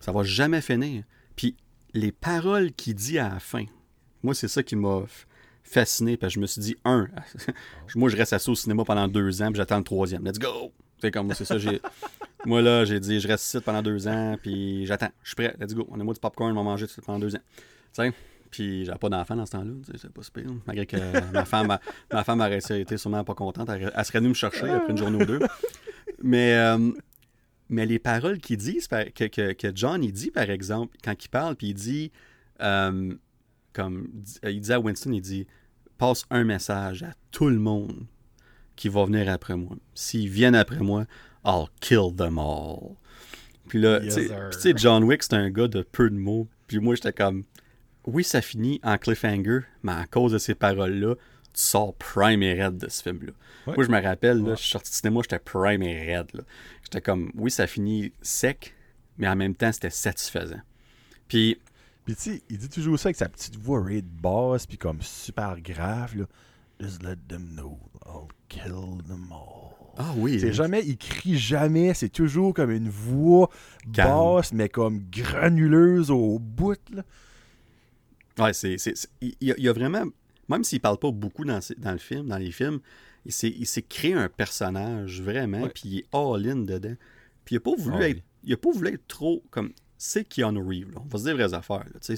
[0.00, 1.04] Ça va jamais finir.
[1.36, 1.56] Puis
[1.94, 3.64] les paroles qu'il dit à la fin,
[4.22, 5.04] moi, c'est ça qui m'a
[5.62, 7.08] fasciné, parce que je me suis dit, un,
[7.94, 10.24] moi, je reste assis au cinéma pendant deux ans, puis j'attends le troisième.
[10.24, 10.72] Let's go!
[11.10, 11.58] Comme c'est ça.
[11.58, 11.80] J'ai...
[12.44, 15.10] moi, là, j'ai dit, je reste ici pendant deux ans, puis j'attends.
[15.22, 15.54] Je suis prêt.
[15.60, 15.86] Let's go.
[15.90, 17.42] On a moi du popcorn, on va manger pendant deux ans.
[17.92, 18.12] Tu sais?
[18.50, 20.44] Puis j'avais pas d'enfant dans ce temps-là, c'est pas super.
[20.64, 20.96] Malgré que
[21.32, 21.76] ma femme,
[22.12, 23.68] ma femme aurait été sûrement pas contente.
[23.68, 25.40] Elle, serait venue me chercher après une journée ou deux.
[26.22, 26.92] Mais, euh,
[27.68, 31.28] mais les paroles qu'il dit, que, que, que, John il dit, par exemple, quand il
[31.28, 32.12] parle, puis il dit,
[32.60, 33.12] euh,
[33.72, 34.08] comme
[34.44, 35.46] il dit à Winston, il dit,
[35.98, 38.06] passe un message à tout le monde
[38.76, 39.76] qui va venir après moi.
[39.94, 41.06] S'ils viennent après moi,
[41.44, 42.96] I'll kill them all.
[43.68, 46.48] Puis là, tu sais, John Wick, c'est un gars de peu de mots.
[46.66, 47.44] Puis moi, j'étais comme,
[48.06, 52.62] oui, ça finit en cliffhanger, mais à cause de ces paroles-là, tu sors prime et
[52.62, 53.32] red de ce film-là.
[53.66, 56.44] Moi, je me rappelle, là, je suis sorti du cinéma, j'étais prime et red.
[56.82, 58.74] J'étais comme, oui, ça finit sec,
[59.16, 60.60] mais en même temps, c'était satisfaisant.
[61.28, 61.58] Puis.
[62.04, 65.00] Puis, tu sais, il dit toujours ça avec sa petite voix raid basse, puis comme
[65.00, 66.24] super grave, là.
[66.80, 69.92] Just let them know, I'll kill them all.
[69.96, 70.40] Ah oui.
[70.40, 73.48] C'est jamais, il crie jamais, c'est toujours comme une voix
[73.86, 77.04] basse, mais comme granuleuse au bout, là.
[78.38, 78.76] Ouais, c'est.
[79.20, 80.06] Il y, a vraiment
[80.48, 82.80] même s'il parle pas beaucoup dans, dans, le film, dans les films,
[83.24, 86.96] il s'est créé un personnage vraiment, puis il est all-in dedans.
[87.44, 88.22] Puis il n'a pas voulu être.
[88.42, 89.72] Il a pas voulu être trop comme.
[89.96, 91.00] C'est Keanu Reeves, là.
[91.02, 91.84] on va se dire vraies affaires.
[91.92, 92.16] Là,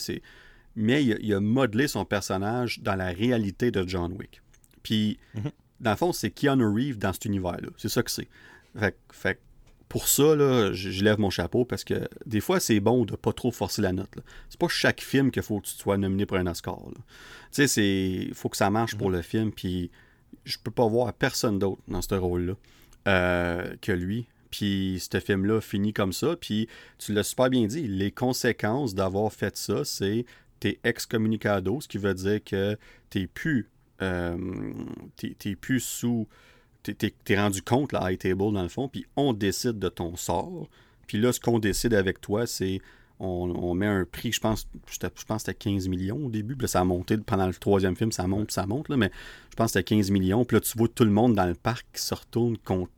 [0.74, 4.42] mais il a, modelé son personnage dans la réalité de John Wick.
[4.86, 5.50] Puis, mhm.
[5.80, 7.70] dans le fond, c'est Keanu Reeves dans cet univers-là.
[7.76, 8.28] C'est ça que c'est.
[8.78, 9.40] Fait, fait
[9.88, 13.32] pour ça, là, je, lève mon chapeau parce que des fois, c'est bon de pas
[13.32, 14.08] trop forcer la note.
[14.48, 16.78] C'est pas chaque film qu'il faut que tu sois nominé pour un Oscar.
[17.50, 19.16] Tu sais, il faut que ça marche pour mhm.
[19.16, 19.50] le film.
[19.50, 19.90] Puis
[20.44, 22.54] je peux pas voir personne d'autre dans ce rôle-là
[23.08, 24.28] euh, que lui.
[24.52, 26.36] Puis ce film-là finit comme ça.
[26.36, 26.68] Puis
[26.98, 27.88] tu l'as super bien dit.
[27.88, 30.26] Les conséquences d'avoir fait ça, c'est
[30.60, 32.78] t'es excommunicado, ce qui veut dire que
[33.10, 33.68] t'es plus,
[34.02, 34.36] euh,
[35.60, 36.26] plus sous
[36.82, 40.16] t'es es rendu compte, la high table, dans le fond, puis on décide de ton
[40.16, 40.68] sort.
[41.06, 42.80] Puis là, ce qu'on décide avec toi, c'est
[43.18, 46.68] on, met un prix, je pense, je pense que c'était 15 millions au début, puis
[46.68, 49.10] ça a monté pendant le troisième film, ça monte, ça monte, là, mais
[49.50, 50.44] je pense que c'était 15 millions.
[50.44, 52.90] Puis là, tu vois tout le monde dans le parc qui se retourne contre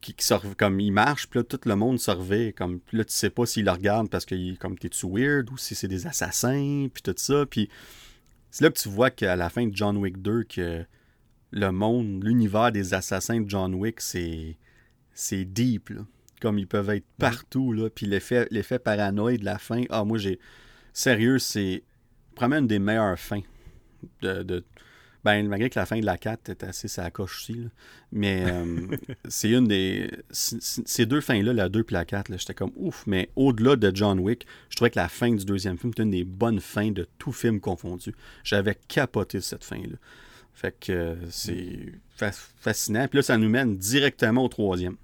[0.00, 0.14] qui,
[0.56, 3.44] comme il marche, puis là, tout le monde se revêt, comme, là, tu sais pas
[3.44, 7.14] s'il le regarde parce que comme t'es-tu weird ou si c'est des assassins, puis tout
[7.18, 7.68] ça, puis
[8.50, 10.84] c'est là que tu vois qu'à la fin de John Wick 2, que
[11.52, 14.56] le monde, l'univers des assassins de John Wick, c'est
[15.12, 16.02] c'est deep, là
[16.40, 17.88] comme ils peuvent être partout, là.
[17.90, 20.40] Puis l'effet, l'effet paranoïde de la fin, ah, moi, j'ai.
[20.92, 21.84] Sérieux, c'est
[22.34, 23.42] probablement une des meilleures fins
[24.22, 24.64] de,
[25.24, 27.54] Ben, malgré que la fin de la 4 est assez sa coche aussi.
[27.54, 27.68] Là.
[28.12, 28.86] Mais euh,
[29.28, 30.10] c'est une des.
[30.30, 33.04] Ces deux fins-là, la 2 et la 4, j'étais comme ouf.
[33.06, 36.10] Mais au-delà de John Wick, je trouvais que la fin du deuxième film était une
[36.10, 38.14] des bonnes fins de tout film confondu.
[38.44, 39.96] J'avais capoté cette fin-là.
[40.54, 41.92] Fait que euh, c'est
[42.60, 43.06] fascinant.
[43.08, 44.96] Puis là, ça nous mène directement au troisième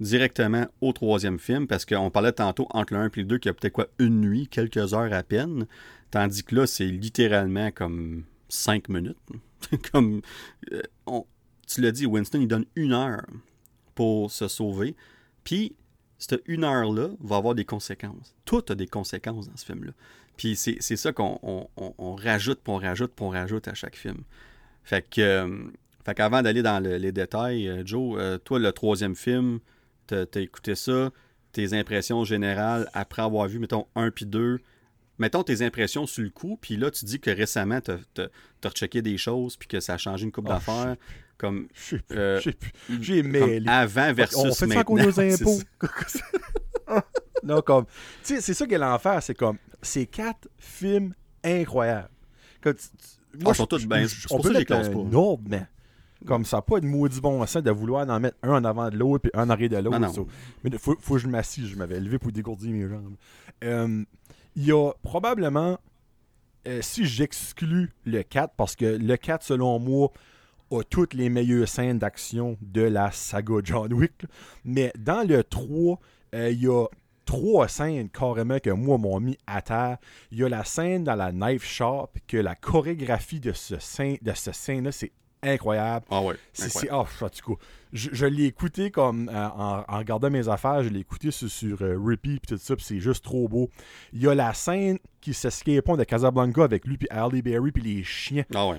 [0.00, 3.48] directement au troisième film, parce qu'on parlait tantôt entre le 1 et le 2 qu'il
[3.48, 5.66] y a peut-être quoi une nuit, quelques heures à peine,
[6.10, 8.24] tandis que là, c'est littéralement comme
[8.54, 9.18] cinq minutes.
[9.92, 10.20] comme
[10.72, 10.82] euh,
[11.66, 13.26] tu l'as dit, Winston, il donne une heure
[13.94, 14.96] pour se sauver,
[15.44, 15.74] puis
[16.18, 18.34] cette une heure-là va avoir des conséquences.
[18.44, 19.92] Tout a des conséquences dans ce film-là.
[20.36, 24.22] Puis c'est ça qu'on on, rajoute, puis on rajoute, puis on rajoute à chaque film.
[24.82, 29.60] Fait que, euh, qu'avant d'aller dans les détails, euh, Joe, toi, le troisième film,
[30.08, 31.10] t'as as écouté ça,
[31.52, 34.58] tes impressions générales après avoir vu, mettons, un puis deux.
[35.18, 39.00] Mettons tes impressions sur le coup, puis là, tu dis que récemment, tu as, rechecké
[39.00, 40.96] des choses, puis que ça a changé une coupe oh, d'affaires.
[41.36, 41.68] Comme.
[42.12, 42.40] Euh,
[43.00, 43.68] J'ai mêlé.
[43.68, 45.60] Avant versus On fait ça nos impôts.
[47.42, 47.84] non, comme.
[48.24, 49.58] Tu sais, c'est ça qu'elle a l'enfer, c'est comme.
[49.82, 52.08] C'est quatre films incroyables.
[52.64, 54.06] moi, ah, ils sont tous bien.
[54.30, 54.82] On peut les pas.
[54.82, 55.66] Non, mais
[56.26, 58.96] comme ça, pas de maudit bon sens de vouloir en mettre un en avant de
[58.96, 60.26] l'autre puis un en arrière de l'autre.
[60.62, 61.66] Mais il faut, faut, que je m'assise.
[61.66, 63.16] Je m'avais levé pour dégourdir mes jambes.
[63.62, 64.04] Euh,
[64.56, 65.78] il y a probablement,
[66.66, 70.10] euh, si j'exclus le 4, parce que le 4, selon moi,
[70.70, 74.24] a toutes les meilleures scènes d'action de la saga John Wick.
[74.64, 75.98] Mais dans le 3,
[76.34, 76.86] euh, il y a
[77.24, 79.98] trois scènes carrément que moi m'ont mis à terre.
[80.30, 84.18] Il y a la scène dans la knife shop, que la chorégraphie de ce scène,
[84.22, 85.12] de ce scène-là, c'est
[85.44, 86.06] incroyable.
[86.10, 86.36] Ah ouais.
[86.52, 87.04] C'est, oh,
[87.92, 91.48] je, je l'ai écouté comme euh, en, en, regardant mes affaires, je l'ai écouté sur,
[91.48, 93.70] sur euh, Repeat tout ça, c'est juste trop beau.
[94.12, 97.82] Il y a la scène qui s'escape de Casablanca avec lui puis Ali Berry puis
[97.82, 98.44] les chiens.
[98.54, 98.78] Ah ouais,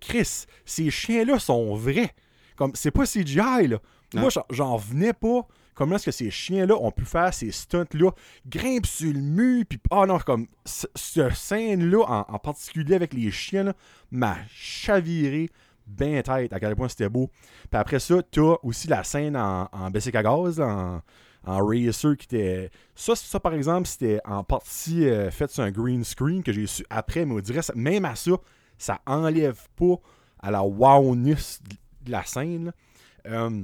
[0.00, 2.14] Chris, ces chiens-là sont vrais.
[2.56, 3.78] Comme c'est pas CGI là.
[4.14, 8.10] Moi j'en venais pas comment est-ce que ces chiens-là ont pu faire ces stunts-là,
[8.46, 13.72] grimpent sur le mur, puis oh non, comme cette scène-là en, particulier avec les chiens,
[14.10, 15.48] m'a chaviré,
[15.92, 17.30] bien tête à quel point c'était beau.
[17.70, 21.02] Puis après ça, tu as aussi la scène en, en à gaz, en,
[21.44, 22.70] racer qui était.
[22.94, 26.66] Ça, ça par exemple, c'était en partie euh, fait sur un green screen que j'ai
[26.66, 28.32] su après, mais on dirait, même à ça,
[28.78, 29.96] ça enlève pas
[30.40, 31.60] à la wowness
[32.02, 32.72] de la scène.
[33.26, 33.62] Euh,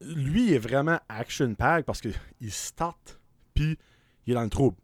[0.00, 2.12] lui est vraiment action-pack parce qu'il
[2.50, 3.20] start,
[3.54, 3.78] puis
[4.26, 4.76] il est dans le trouble.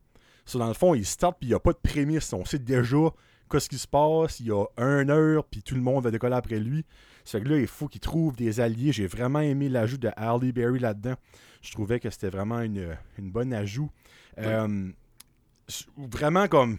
[0.45, 2.33] Ça, dans le fond, il start, puis il n'y a pas de prémisse.
[2.33, 3.11] On sait déjà
[3.55, 6.35] qu'est-ce qui se passe, il y a une heure, puis tout le monde va décoller
[6.35, 6.85] après lui.
[7.25, 8.91] C'est que là, il faut qu'il trouve des alliés.
[8.91, 11.15] J'ai vraiment aimé l'ajout de Harley Berry là-dedans.
[11.63, 13.91] Je trouvais que c'était vraiment une, bonne ajout.
[14.39, 14.91] Euh,
[15.97, 16.79] vraiment comme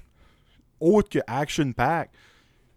[0.82, 2.12] autre que Action Pack,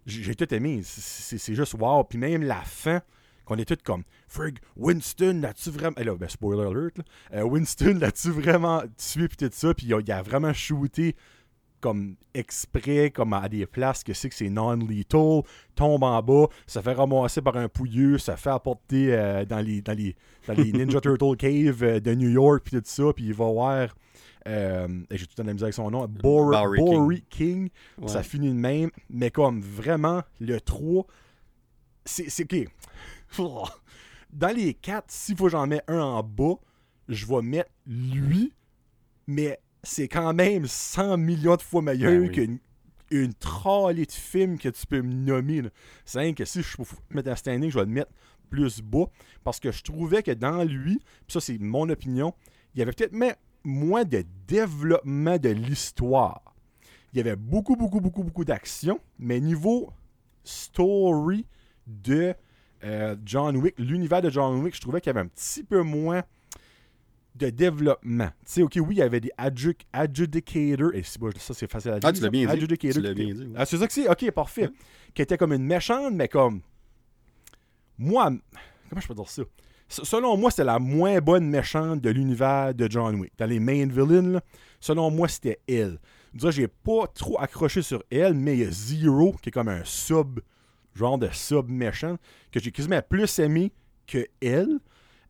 [0.07, 0.83] j'ai tout aimé.
[0.85, 2.05] C'est juste wow.
[2.05, 3.03] Puis même la fin,
[3.45, 5.97] qu'on est tous comme Frig, Winston, là-tu vraiment.
[5.99, 7.01] Eh là, ben, spoiler alert,
[7.35, 9.75] euh, Winston, là-tu vraiment tué, puis tout ça.
[9.75, 11.17] Puis il a, vraiment shooté
[11.81, 15.43] comme exprès, comme à des places que c'est que c'est non-lethal,
[15.75, 19.83] tombe en bas, ça fait ramasser par un pouilleux, ça fait apporter euh, dans, les,
[19.83, 20.15] dans, les,
[20.73, 23.97] Ninja Turtle Cave euh, de New York, puis tout ça, puis il va voir,
[24.47, 27.71] euh, j'ai tout le temps la misère avec son nom, Bory King,
[28.07, 31.07] ça finit de même, mais comme vraiment, le 3,
[32.05, 32.69] c'est ok.
[34.33, 36.57] Dans les 4, s'il faut que j'en mets un en bas,
[37.09, 38.53] je vais mettre lui,
[39.27, 42.59] mais c'est quand même 100 millions de fois meilleur ben qu'une
[43.11, 45.63] une trolley de films que tu peux me nommer.
[46.05, 48.11] C'est vrai que si je peux mettre un standing, je vais le mettre
[48.51, 49.07] plus bas.
[49.45, 52.35] Parce que je trouvais que dans lui, puis ça c'est mon opinion,
[52.75, 53.15] il y avait peut-être
[53.65, 56.43] moins de développement de l'histoire.
[57.13, 59.91] Il y avait beaucoup, beaucoup, beaucoup, beaucoup d'action, mais niveau
[60.45, 61.47] story
[61.87, 62.35] de
[62.85, 65.83] euh, John Wick, l'univers de John Wick, je trouvais qu'il y avait un petit peu
[65.83, 66.23] moins
[67.39, 68.29] de développement.
[68.29, 72.09] Tu sais, OK, oui, il y avait des adjudicators, et ça, c'est facile à dire.
[72.09, 72.79] Ah, tu l'as bien dit.
[72.79, 73.53] Tu l'as bien dit.
[73.57, 74.09] Ah, c'est ça que c'est?
[74.09, 74.69] OK, parfait.
[75.15, 76.61] Qui était comme une méchante, mais comme...
[77.97, 78.31] Moi,
[78.89, 79.43] Comment je peux dire ça?
[79.89, 83.33] Selon moi, c'était la moins bonne méchante de l'univers de John Wick.
[83.39, 84.41] Dans les main villains,
[84.81, 85.99] selon moi, c'était elle.
[86.35, 89.69] Déjà, j'ai pas trop accroché sur elle, mais il y a Zero, qui est comme
[89.69, 90.41] un sub,
[90.95, 92.17] genre de sub méchant,
[92.53, 93.73] que j'ai quasiment plus aimé
[94.07, 94.79] que elle.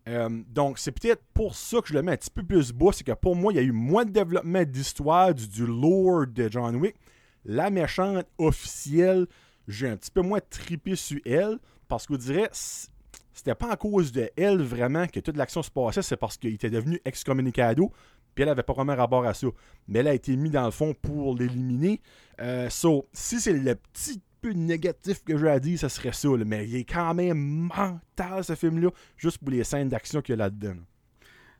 [0.09, 2.91] Euh, donc, c'est peut-être pour ça que je le mets un petit peu plus bas.
[2.93, 6.27] C'est que pour moi, il y a eu moins de développement d'histoire du, du lore
[6.27, 6.97] de John Wick.
[7.45, 9.27] La méchante officielle,
[9.67, 11.59] j'ai un petit peu moins tripé sur elle.
[11.89, 15.71] Parce que vous dirais, c'était pas à cause de elle vraiment que toute l'action se
[15.71, 17.93] passait, c'est parce qu'il était devenu excommunicado.
[18.35, 19.49] Puis elle avait pas vraiment rapport à ça.
[19.89, 22.01] Mais elle a été mise dans le fond pour l'éliminer.
[22.41, 26.29] Euh, so, si c'est le petit peu négatif que j'ai à dire, ce serait ça.
[26.47, 30.35] Mais il est quand même mental, ce film-là, juste pour les scènes d'action qu'il y
[30.35, 30.77] a là-dedans.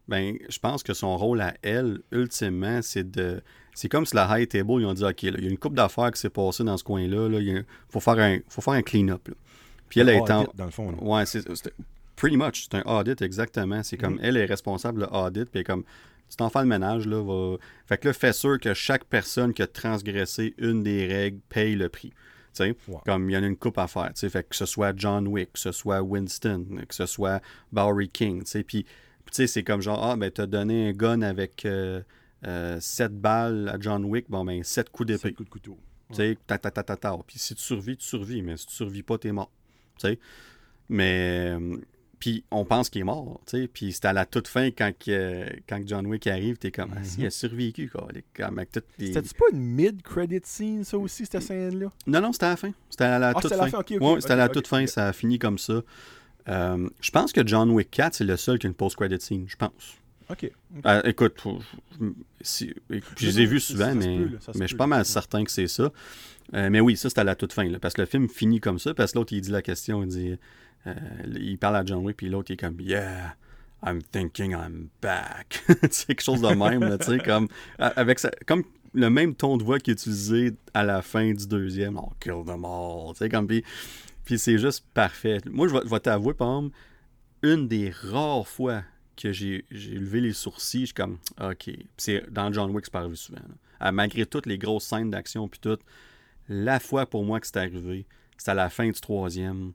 [0.09, 3.43] Ben, je pense que son rôle à elle, ultimement, c'est de.
[3.75, 5.75] C'est comme si la high table, ils ont dit OK, il y a une coupe
[5.75, 7.29] d'affaires qui s'est passée dans ce coin-là.
[7.39, 9.29] Il faut faire un, faut faire un clean-up.
[9.89, 10.47] Puis elle est en.
[10.55, 10.95] Dans le fond.
[11.01, 11.45] Ouais, c'est.
[12.17, 13.83] Pretty much, c'est un audit, exactement.
[13.85, 14.21] C'est comme, mm.
[14.23, 15.85] elle est responsable de l'audit, puis comme,
[16.29, 17.59] tu t'en fais le ménage, là, va...
[17.87, 21.77] Fait que là, fais sûr que chaque personne qui a transgressé une des règles paye
[21.77, 22.13] le prix.
[23.05, 24.11] Comme il y en a une coupe à faire.
[24.15, 27.41] Fait que ce soit John Wick, que ce soit Winston, que ce soit
[27.73, 28.43] Bowery King.
[28.67, 28.87] Puis
[29.31, 32.03] c'est comme genre, ah, ben, t'as donné un gun avec 7 euh,
[32.47, 35.29] euh, balles à John Wick, bon, ben, 7 coups d'épée.
[35.29, 35.79] 7 coups de couteau.
[36.11, 37.17] Tu sais, ta, ta, ta, ta, ta.
[37.27, 39.51] Puis si tu survis, tu survis, mais si tu survis pas, t'es mort.
[39.99, 40.19] Tu sais.
[40.89, 41.77] Mais euh,
[42.19, 43.69] puis on pense qu'il est mort, tu sais.
[43.69, 44.93] Puis c'était à la toute fin quand,
[45.69, 48.09] quand John Wick arrive, t'es comme, ah, si, il a survécu, quoi.
[48.99, 51.93] C'était pas une mid-credit scene, ça aussi, cette scène-là?
[52.07, 52.73] Non, non, c'était à la fin.
[52.91, 53.57] C'était à la ah, toute fin.
[53.57, 53.79] La fin.
[53.79, 55.83] ouais, c'était à la toute fin, ça a fini comme ça.
[56.49, 59.45] Euh, je pense que John Wick 4, c'est le seul qui a une post-credit scene,
[59.49, 59.99] je pense.
[60.31, 60.51] OK.
[60.85, 61.43] Euh, écoute,
[62.41, 64.19] si, je les ai vus souvent, mais,
[64.55, 65.91] mais je suis pas mal certain que c'est ça.
[66.55, 68.61] Euh, mais oui, ça, c'était à la toute fin, là, parce que le film finit
[68.61, 70.39] comme ça, parce que l'autre, il dit la question, il dit
[70.89, 73.37] euh, il parle à John Wick, puis l'autre, est comme Yeah,
[73.85, 75.63] I'm thinking I'm back.
[75.91, 77.49] c'est quelque chose de même, tu sais, comme,
[77.79, 81.97] avec comme le même ton de voix qu'il utilisé à la fin du deuxième.
[81.97, 83.13] Oh, kill them all.
[83.13, 83.65] Tu sais, comme, puis,
[84.25, 85.39] puis c'est juste parfait.
[85.51, 86.63] Moi, je vais, t'avouer, par
[87.43, 88.83] une des rares fois
[89.17, 91.71] que j'ai levé les sourcils, je suis comme, OK.
[91.97, 93.39] c'est dans John Wick, c'est pas arrivé souvent.
[93.93, 95.79] malgré toutes les grosses scènes d'action, puis tout,
[96.49, 98.07] la fois pour moi que c'est arrivé,
[98.37, 99.73] c'est à la fin du troisième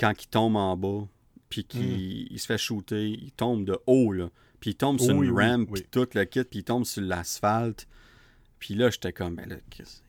[0.00, 1.06] quand il tombe en bas,
[1.50, 2.38] puis qu'il hmm.
[2.38, 4.30] se fait shooter, il tombe de haut, là.
[4.60, 7.86] Puis il tombe sur une rampe, puis tout le kit, puis il tombe sur l'asphalte.
[8.58, 9.56] Puis là, j'étais comme, ben là,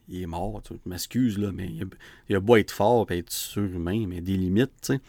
[0.09, 1.85] il est mort, tu m'excuses, là, mais il a,
[2.27, 5.01] il a beau être fort et être surhumain, mais des limites, tu sais.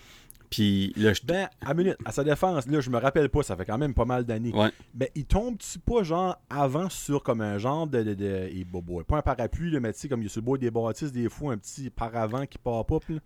[0.49, 1.23] Puis là, je...
[1.25, 3.95] Ben, à minute, à sa défense, là, je me rappelle pas, ça fait quand même
[3.95, 4.53] pas mal d'années.
[4.53, 4.71] Ouais.
[4.95, 8.03] Ben, il tombe-tu pas, genre, avant sur comme un genre de.
[8.03, 8.67] de, de et
[9.09, 10.71] pas un parapluie, le mais tu sais, comme il y a sur le bois des
[10.71, 13.19] bâtisses, des fois, un petit paravent qui part pas, là?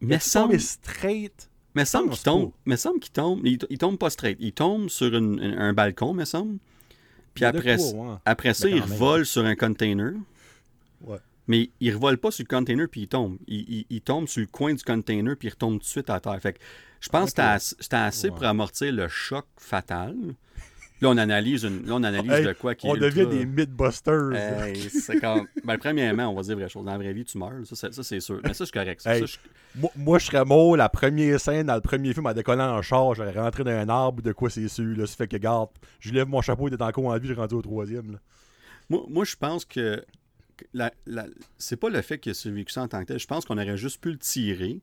[0.00, 1.48] Mais semble straight?
[1.74, 2.52] Mais semble qu'il tombe.
[2.64, 3.46] Mais semble qu'il tombe.
[3.46, 4.36] Il, tombe pas straight.
[4.40, 6.58] Il tombe sur un balcon, me semble.
[7.34, 7.76] Puis après,
[8.24, 10.12] après ça, il vole sur un container.
[11.02, 11.18] Ouais.
[11.46, 13.38] Mais il ne revole pas sur le container puis il tombe.
[13.48, 16.38] Il, tombe sur le coin du container puis il retombe tout de suite à terre.
[16.40, 16.58] Fait que
[17.00, 20.14] je pense que c'était assez pour amortir le choc fatal.
[21.00, 24.32] Là, on analyse, une, on analyse de quoi qui On devient des mythbusters.
[24.90, 25.46] c'est comme...
[25.64, 26.84] ben, premièrement, on va dire vraie chose.
[26.84, 27.52] Dans la vraie vie, tu meurs.
[27.64, 28.40] Ça, c'est sûr.
[28.42, 29.06] Mais ça, c'est correct.
[29.96, 33.14] moi, je serais mort la première scène dans le premier film en décollant en char.
[33.14, 34.96] J'aurais rentré dans un arbre de quoi c'est sûr.
[34.96, 35.06] Là.
[35.06, 35.70] Ça fait que, garde,
[36.00, 38.18] je lève mon chapeau, il est encore en vie, je rendu au troisième.
[38.88, 40.04] Moi, moi, je pense que
[40.72, 41.26] la, la...
[41.58, 43.18] c'est pas le fait qu'il a survécu ça en tant que tel.
[43.18, 44.80] Je pense qu'on aurait juste pu le tirer.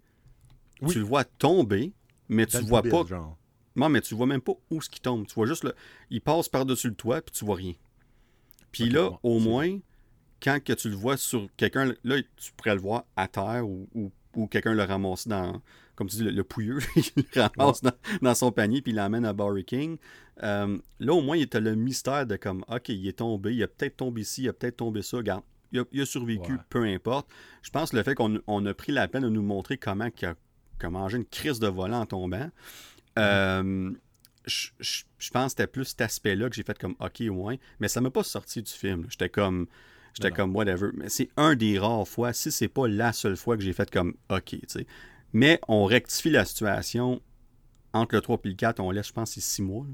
[0.87, 1.91] Tu le vois tomber,
[2.29, 3.05] mais tu le vois pas.
[3.05, 3.37] Genre.
[3.75, 5.27] Non, mais tu vois même pas où ce qui tombe.
[5.27, 5.73] Tu vois juste le.
[6.09, 7.73] Il passe par-dessus le toit, puis tu vois rien.
[8.71, 9.79] Puis là, au moins,
[10.41, 13.87] quand que tu le vois sur quelqu'un, là, tu pourrais le voir à terre ou,
[14.35, 15.61] ou, quelqu'un le ramasse dans.
[15.95, 17.81] Comme tu dis, le, pouilleux, il le ramasse
[18.21, 19.97] dans, son panier, puis il l'emmène à Barry King.
[20.43, 23.63] Euh, là, au moins, il a le mystère de comme, OK, il est tombé, il
[23.63, 25.17] a peut-être tombé ici, il a peut-être tombé ça.
[25.17, 27.29] Regarde, il a, survécu, peu importe.
[27.61, 30.25] Je pense que le fait qu'on a pris la peine de nous montrer comment il
[30.25, 32.49] a, mangé une crise de volant en tombant,
[33.17, 33.91] euh,
[34.45, 37.59] je, pense que c'était plus cet aspect-là que j'ai fait comme OK, ouais.
[37.79, 39.05] Mais ça m'a pas sorti du film.
[39.09, 39.67] J'étais comme.
[40.13, 40.91] J'étais comme whatever.
[40.93, 43.89] Mais c'est un des rares fois, si c'est pas la seule fois que j'ai fait
[43.91, 44.87] comme OK, tu sais.
[45.33, 47.21] Mais on rectifie la situation
[47.91, 49.85] entre le 3 et le 4, on laisse, je pense, c'est 6 mois.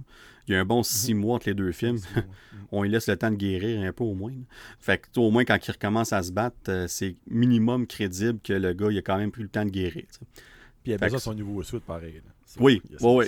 [0.48, 1.20] Il y a un bon 6 mhm.
[1.20, 2.00] mois entre les deux films.
[2.72, 4.34] on lui laisse le temps de guérir un peu au moins.
[4.80, 8.54] Fait que au moins, quand il recommence à se battre, euh, c'est minimum crédible que
[8.54, 10.06] le gars, il a quand même pris le temps de guérir.
[10.84, 12.22] Puis il a besoin de son nouveau suite, pareil.
[12.60, 13.26] Oui, oui,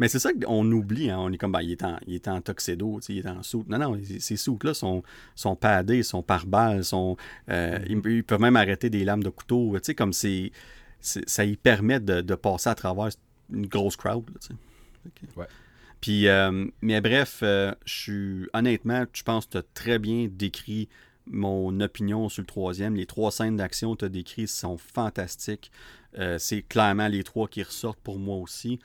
[0.00, 1.10] Mais c'est ça qu'on oublie.
[1.10, 1.18] Hein.
[1.20, 3.68] On est comme, ben, il, est en, il est en tuxedo, il est en soute.
[3.68, 5.02] Non, non, ces soutes-là sont,
[5.34, 7.16] sont padés, sont par balles, sont,
[7.48, 9.76] euh, ils, peuvent même arrêter des lames de couteau.
[9.96, 10.50] Comme c'est,
[11.00, 13.08] ça y permet de, passer à travers
[13.52, 14.28] une grosse crowd.
[14.28, 15.38] Là, tu sais.
[15.38, 15.46] Ouais.
[16.00, 20.28] Puis, euh, mais bref, euh, je suis honnêtement, je pense que tu as très bien
[20.30, 20.88] décrit
[21.26, 22.94] mon opinion sur le troisième.
[22.96, 25.70] Les trois scènes d'action que tu as décrites sont fantastiques.
[26.18, 28.78] Euh, c'est clairement les trois qui ressortent pour moi aussi.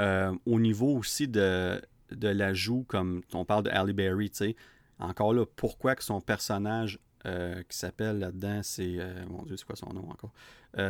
[0.00, 4.56] Euh, au niveau aussi de, de l'ajout, comme on parle de Halle Berry, tu sais,
[4.98, 8.98] encore là, pourquoi que son personnage euh, qui s'appelle là-dedans, c'est.
[9.28, 10.32] mon Dieu, c'est quoi son nom encore?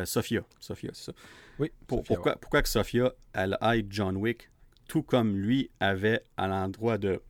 [0.06, 0.44] Sophia.
[0.60, 1.12] Sophia, c'est ça.
[1.58, 1.70] Oui.
[1.86, 4.48] Pour- Sophia, pourquoi, pourquoi que Sophia, elle aide John Wick,
[4.86, 7.20] tout comme lui avait à l'endroit de,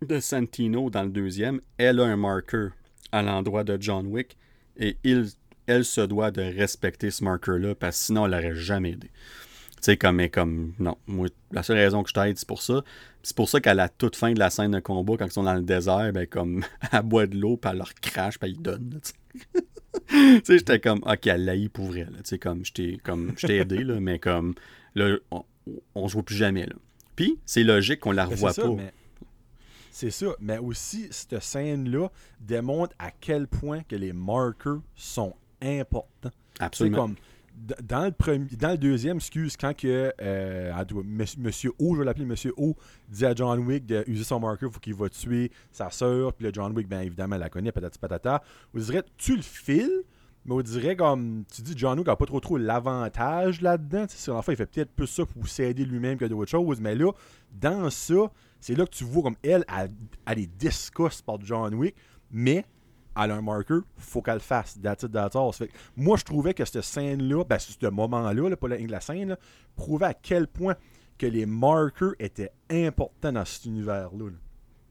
[0.00, 2.72] de Santino dans le deuxième, elle a un marqueur
[3.14, 4.36] à l'endroit de John Wick
[4.76, 5.26] et il,
[5.66, 9.06] elle se doit de respecter ce marqueur-là parce que sinon elle l'aurait jamais aidé.
[9.06, 12.62] Tu sais, comme, mais comme, non, moi, la seule raison que je t'aide, c'est pour
[12.62, 12.82] ça.
[13.22, 15.44] C'est pour ça qu'à la toute fin de la scène de combat, quand ils sont
[15.44, 18.60] dans le désert, ben, comme, elle boit de l'eau, puis elle leur crache, puis elle
[18.60, 18.98] donne,
[20.08, 20.58] tu sais.
[20.58, 23.84] j'étais comme, ok, elle l'a pour vrai, là, tu sais, comme, je t'ai comme, aidé,
[23.84, 24.54] là, mais comme,
[24.94, 25.44] là, on,
[25.94, 26.74] on se voit plus jamais, là.
[27.14, 28.70] Puis, c'est logique qu'on la revoit ça, pas.
[28.70, 28.92] mais-
[29.94, 32.08] C'est ça, mais aussi, cette scène-là
[32.40, 36.32] démontre à quel point que les marqueurs sont importants.
[36.56, 36.96] C'est Absolument.
[36.96, 37.14] comme
[37.80, 40.84] dans le premier, dans le deuxième, excuse, quand que euh,
[41.38, 42.74] Monsieur, O, je vais l'appeler Monsieur O,
[43.08, 46.52] dit à John Wick d'user son marqueur, faut qu'il va tuer sa sœur, puis le
[46.52, 48.42] John Wick, bien évidemment, elle la connaît, patati patata.
[48.74, 50.02] On dirait, tu le files,
[50.44, 54.06] mais on dirait comme, tu dis, John Wick n'a pas trop trop l'avantage là-dedans.
[54.08, 57.12] Sais, Enfin, il fait peut-être plus ça pour s'aider lui-même que d'autres choses, mais là,
[57.52, 58.32] dans ça,
[58.64, 59.90] c'est là que tu vois comme elle, elle,
[60.26, 61.94] elle est discuss par John Wick,
[62.30, 62.64] mais
[63.14, 64.80] elle a un marqueur, faut qu'elle le fasse.
[64.80, 65.52] That's it, that's all.
[65.52, 68.78] Ça fait que moi, je trouvais que cette scène-là, ben, ce moment-là, là, pas la,
[68.78, 69.38] la scène, là,
[69.76, 70.76] prouvait à quel point
[71.18, 74.30] que les marqueurs étaient importants dans cet univers-là.
[74.30, 74.36] là.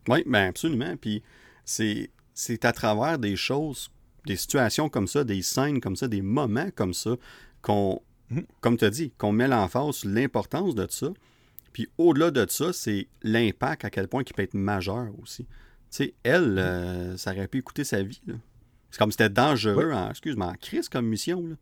[0.08, 0.95] Oui, ben absolument.
[0.95, 1.24] Puis
[1.66, 3.91] c'est, c'est à travers des choses,
[4.28, 7.16] des situations comme ça, des scènes comme ça, des moments comme ça,
[7.64, 8.45] qu'on, Mhm.
[8.62, 11.08] comme tu as dit, qu'on met l'emphase sur l'importance de ça.
[11.74, 15.44] Puis au-delà de ça, c'est l'impact à quel point qui peut être majeur aussi.
[15.45, 15.50] Tu
[15.90, 18.22] sais, elle, euh, ça aurait pu coûter sa vie.
[18.91, 21.45] C'est comme c'était dangereux, en, excuse-moi, en crise comme mission.
[21.48, 21.56] Là.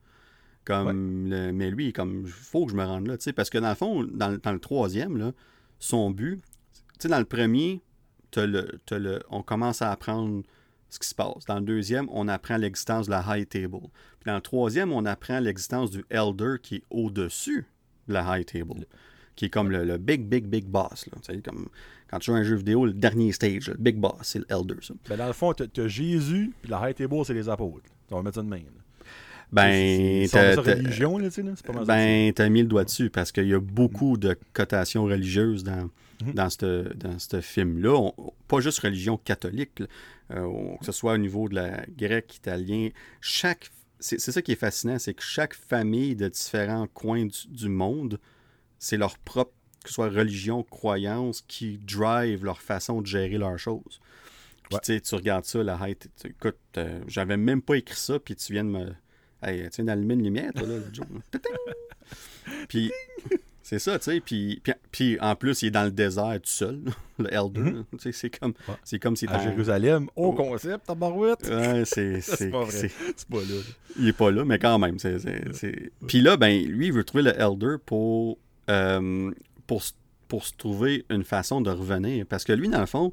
[0.66, 3.18] Comme le- mais lui, comme il faut que je me rende là.
[3.18, 5.32] tu sais, Parce que dans le fond, dans, le- dans le troisième, là,
[5.80, 6.40] son but,
[6.76, 7.82] tu sais, dans le premier,
[8.30, 10.44] t'as le, t'as le, on commence à apprendre
[10.90, 11.46] ce qui se passe.
[11.48, 13.80] Dans le deuxième, on apprend l'existence de la High Table.
[14.20, 17.66] Puis dans le troisième, on apprend l'existence du Elder qui est au-dessus
[18.08, 18.86] de la High Table.
[19.42, 21.08] Qui est comme le, le big, big, big boss.
[21.08, 21.14] Là.
[21.26, 21.68] Tu sais, comme
[22.08, 24.46] quand tu joues à un jeu vidéo, le dernier stage, le big boss, c'est le
[24.50, 24.76] Elder.
[24.82, 24.94] Ça.
[25.10, 27.90] Ben, dans le fond, t'as t'as Jésus, puis la high table, c'est les apôtres.
[28.12, 28.62] On va mettre ça de même.
[29.52, 30.62] Ben, t'as- tu
[31.88, 35.90] Ben, t'as mis le doigt dessus parce qu'il y a beaucoup de cotations religieuses dans,
[36.24, 36.34] Mhm.
[36.36, 38.12] dans ce dans ce film-là.
[38.48, 39.88] Pas juste religion catholique, là.
[40.36, 42.90] Euh, que ce soit au niveau de la grecque, italien.
[43.22, 43.72] Chaque.
[44.00, 47.70] C'est c'est ça qui est fascinant, c'est que chaque famille de différents coins du, du
[47.70, 48.20] monde,
[48.84, 49.52] c'est leur propre,
[49.84, 54.02] que ce soit religion, croyance, qui drive leur façon de gérer leurs choses.
[54.64, 54.80] Puis Ouais.
[54.84, 58.20] tu sais, tu regardes ça, la height, tu- écoute, euh, j'avais même pas écrit ça,
[58.20, 58.88] puis tu viens de me.
[59.44, 61.06] Hey, tu viens d'allumer une lumière, toi, là, Joe.
[62.70, 62.92] Puis,
[63.64, 64.20] c'est ça, tu sais.
[64.20, 66.80] Puis, puis, puis, en plus, il est dans le désert tout seul,
[67.20, 67.60] le Elder.
[67.62, 67.86] Mhm.
[68.12, 68.76] c'est comme, Ouais.
[68.84, 70.34] c'est comme s'il À Jérusalem, au Oh.
[70.34, 71.48] concept, tabarouette.
[71.48, 72.20] Ouais, c'est,
[72.52, 72.72] pas vrai.
[72.72, 73.62] c'est- pas là.
[74.00, 75.00] il est pas là, mais quand même.
[75.00, 78.38] c'est- Puis là, ben, lui, il veut trouver le Elder pour,
[78.72, 79.32] euh,
[79.68, 82.26] pour, se trouver une façon de revenir.
[82.26, 83.12] Parce que lui, dans le fond,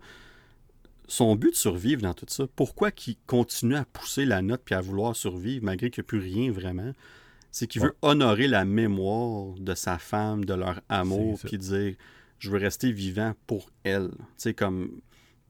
[1.09, 4.75] son but de survivre dans tout ça, pourquoi qu'il continue à pousser la note puis
[4.75, 6.93] à vouloir survivre malgré qu'il n'y a plus rien vraiment,
[7.51, 11.95] c'est qu'il veut honorer la mémoire de sa femme, de leur amour, puis dire
[12.39, 14.11] je veux rester vivant pour elle.
[14.11, 15.01] Tu sais, comme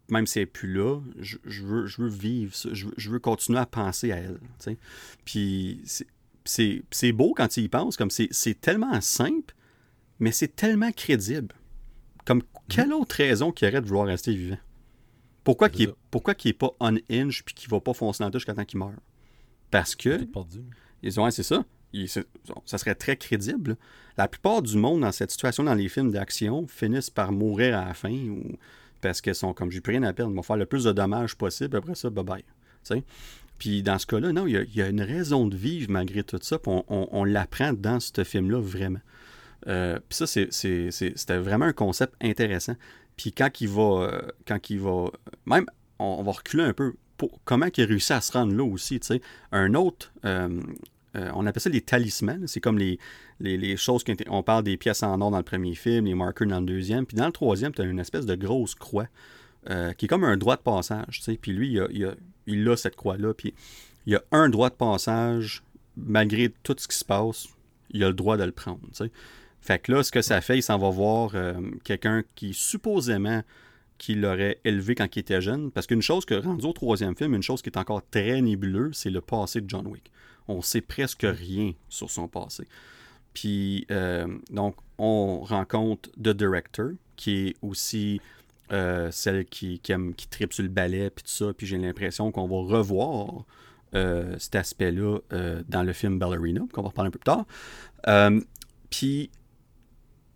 [0.09, 3.10] même si elle n'est plus là, je, je veux, je veux vivre je veux, je
[3.10, 4.39] veux continuer à penser à elle.
[4.59, 4.78] tu sais.
[5.24, 5.82] Puis
[6.44, 9.55] c'est- beau quand tu y penses, comme c'est tellement simple,
[10.20, 11.55] mais c'est tellement crédible.
[12.24, 14.59] Comme quelle autre raison qu'il y aurait de vouloir rester vivant?
[15.45, 15.97] Pourquoi qu'il est, ça.
[16.11, 18.65] pourquoi qu'il est pas on-hinge puis qu'il va pas foncer dans le tas jusqu'à temps
[18.65, 18.93] qu'il meurt?
[19.70, 20.27] Parce que,
[21.03, 21.65] ils ont, ouais, c'est ça.
[21.95, 23.77] Il- ça serait très crédible.
[24.19, 27.86] La plupart du monde dans cette situation, dans les films d'action, finissent par mourir à
[27.86, 28.43] la fin ou
[29.01, 30.93] parce qu'ils sont comme j'ai plus rien à perdre, ils vont faire le plus de
[30.93, 32.45] dommages possible, après ça, bye bye.
[33.59, 35.90] Puis dans ce cas-là, non, il y, a, il y a une raison de vivre
[35.90, 39.01] malgré tout ça, puis on, on- on l'apprend dans ce film-là vraiment.
[39.66, 42.76] Euh, puis ça, c'était vraiment un concept intéressant.
[43.16, 45.10] Puis quand il va, euh, quand va,
[45.47, 45.66] même,
[45.98, 46.94] on, va reculer un peu.
[47.16, 49.20] Pour, comment il a réussi à se rendre là aussi, tu sais.
[49.51, 50.60] Un autre, euh,
[51.14, 52.47] on appelle ça les talismans.
[52.47, 52.98] C'est comme les,
[53.40, 56.47] les, choses qu'on on parle des pièces en or dans le premier film, les marqueurs
[56.47, 57.06] dans le deuxième.
[57.06, 59.09] Puis dans le troisième, tu as une espèce de grosse croix
[59.98, 61.18] qui est comme un droit de passage.
[61.18, 61.36] tu sais.
[61.36, 62.14] Puis lui, il a, il a-
[62.48, 63.35] il a cette croix-là.
[63.35, 63.55] Puis
[64.06, 65.62] il a un droit de passage,
[65.97, 67.48] malgré tout ce qui se passe,
[67.90, 68.80] il a le droit de le prendre.
[68.89, 69.10] tu sais.
[69.69, 73.43] Fait que là, ce que ça fait, il s'en va voir euh, quelqu'un qui supposément
[73.99, 75.70] qui l'aurait élevé quand il était jeune.
[75.70, 78.97] Parce qu'une chose que, rendu au troisième film, une chose qui est encore très nébuleuse,
[78.97, 80.11] c'est le passé de John Wick.
[80.47, 82.66] On sait presque rien sur son passé.
[83.35, 88.23] Puis, euh, donc, on rencontre The Director, qui est aussi
[88.73, 91.53] euh, celle qui, qui, aime, qui tripe sur le ballet, puis tout ça.
[91.53, 93.45] Puis j'ai l'impression qu'on va revoir
[93.93, 95.19] cet aspect-là
[95.69, 97.45] dans le film Ballerina, qu'on va reparler un peu plus tard.
[98.89, 99.31] puis,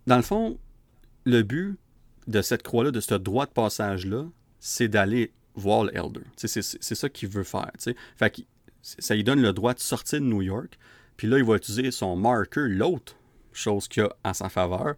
[0.07, 0.57] dans le fond,
[1.25, 1.77] le but
[2.27, 4.25] de cette croix-là, de ce droit de passage-là,
[4.59, 6.21] c'est d'aller voir le Elder.
[6.35, 7.71] C'est ça qu'il veut faire.
[8.15, 8.45] Fait
[8.81, 10.77] ça lui donne le droit de sortir de New York.
[11.15, 13.15] Puis là, il va utiliser son marker, l'autre
[13.53, 14.95] chose qu'il a en sa faveur,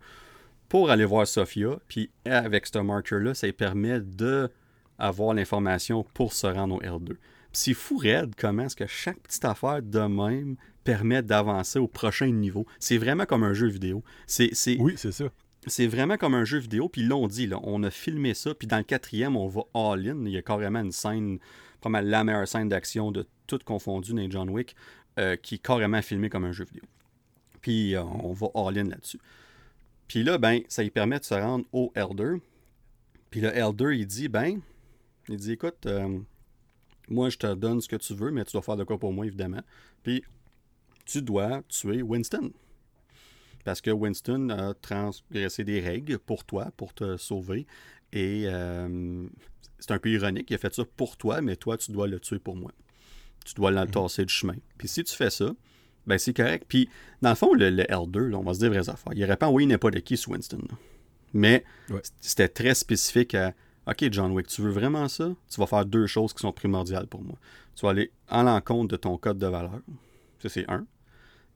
[0.70, 1.78] pour aller voir Sophia.
[1.88, 7.18] Puis avec ce marker-là, ça lui permet d'avoir l'information pour se rendre au L2.
[7.52, 10.56] c'est fou raide comment est-ce que chaque petite affaire de même
[10.86, 12.66] permet d'avancer au prochain niveau.
[12.80, 14.04] C'est vraiment comme un jeu vidéo.
[14.26, 15.26] C'est, Oui, c'est ça
[15.68, 16.90] c'est vraiment comme un jeu vidéo.
[16.90, 18.54] Puis là, on dit, là, on a filmé ça.
[18.54, 20.26] Puis dans le quatrième, on va all-in.
[20.26, 21.40] Il y a carrément une scène,
[21.82, 24.76] pas mal la meilleure scène d'action de tout confondu dans John Wick,
[25.20, 26.84] euh, qui est carrément filmé comme un jeu vidéo.
[27.62, 29.20] Puis euh, on va all-in là-dessus.
[30.08, 32.36] Puis là, ben, ça lui permet de se rendre au Elder.
[33.32, 34.60] Puis le Elder, il dit, ben,
[35.30, 36.20] il dit, écoute, euh,
[37.10, 39.14] moi, je te donne ce que tu veux, mais tu dois faire de quoi pour
[39.14, 39.62] moi, évidemment.
[40.04, 40.24] Puis
[41.06, 42.52] tu dois tuer Winston
[43.66, 47.66] parce que Winston a transgressé des règles pour toi, pour te sauver.
[48.14, 49.28] Et euh,
[49.80, 52.20] c'est un peu ironique, il a fait ça pour toi, mais toi, tu dois le
[52.20, 52.72] tuer pour moi.
[53.44, 54.56] Tu dois l'entasser du chemin.
[54.78, 55.52] Puis si tu fais ça,
[56.06, 56.66] ben c'est correct.
[56.70, 56.88] Puis
[57.24, 59.14] dans le fond, le, L2, on va se dire vraies affaires.
[59.14, 60.62] Il n'aurait pas envoyé n'importe qui sur Winston.
[61.34, 61.66] Mais
[62.22, 63.54] c'était très spécifique à
[63.88, 65.32] OK, John Wick, tu veux vraiment ça?
[65.50, 67.36] Tu vas faire deux choses qui sont primordiales pour moi.
[67.76, 69.82] Tu vas aller en l'encontre de ton code de valeur.
[70.40, 70.86] Ça, c'est un.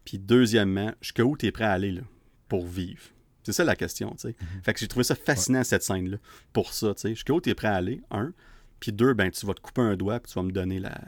[0.09, 2.01] Puis deuxièmement, jusqu'où tu es prêt à aller là,
[2.47, 3.03] pour vivre?
[3.43, 4.35] C'est ça la question, tu sais.
[4.41, 4.63] Mhm.
[4.63, 6.17] Fait que j'ai trouvé ça fascinant, cette scène-là,
[6.51, 7.09] pour ça, tu sais.
[7.09, 8.33] Jusqu'où tu es prêt à aller, un.
[8.79, 10.99] Puis deux, ben, tu vas te couper un doigt, puis tu vas me donner la...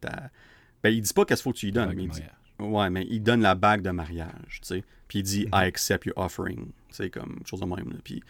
[0.00, 0.30] Ta...
[0.82, 2.22] Ben, il dit pas qu'est-ce qu'il faut que tu lui donnes, mais il dit...
[2.58, 4.84] Ouais, mais il donne la bague de mariage, tu sais.
[5.08, 5.50] Puis il dit mhm.
[5.52, 6.72] I accept your offering.
[6.88, 7.90] C'est comme chose de même.
[7.90, 7.98] Là.
[8.02, 8.22] Puis...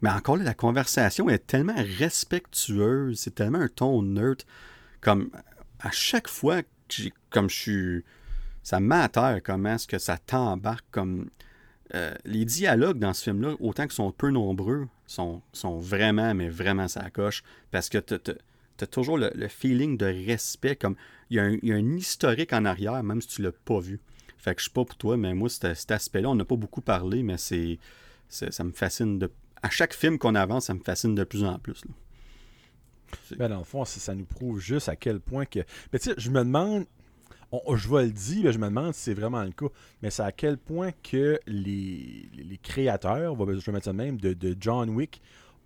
[0.00, 4.46] Mais encore là, la conversation est tellement respectueuse, c'est tellement un ton neutre.
[5.02, 5.28] Comme
[5.78, 8.04] à chaque fois que comme je suis
[8.62, 9.08] ça met
[9.44, 11.30] comment est-ce que ça t'embarque comme.
[11.94, 16.48] Euh, les dialogues dans ce film-là, autant qu'ils sont peu nombreux, sont, sont vraiment, mais
[16.48, 17.42] vraiment ça coche.
[17.70, 18.14] Parce que tu
[18.80, 20.76] as toujours le, feeling de respect.
[20.76, 20.96] comme
[21.28, 24.00] Il y, a un, historique en arrière, même si tu l'as pas vu.
[24.38, 26.80] Fait que je sais pas pour toi, mais moi, cet, aspect-là, on n'a pas beaucoup
[26.80, 27.78] parlé, mais c'est,
[28.28, 29.30] ça me fascine de.
[29.62, 31.82] À chaque film qu'on avance, ça me fascine de plus en plus.
[33.36, 35.60] Ben dans le fond, ça, nous prouve juste à quel point que.
[35.92, 36.86] Mais tu sais, je me demande,
[37.74, 39.66] je vais le dire, je me demande si c'est vraiment le cas,
[40.02, 44.90] mais c'est à quel point que les, créateurs, je vais mettre ça même, de, John
[44.90, 45.20] Wick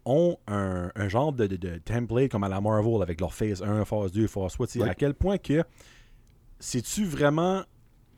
[0.04, 1.46] ont un, genre de,
[1.84, 4.86] template comme à la Marvel avec leur phase 1, phase 2, phase 3.
[4.86, 5.64] À quel point que
[6.58, 7.62] c'est-tu vraiment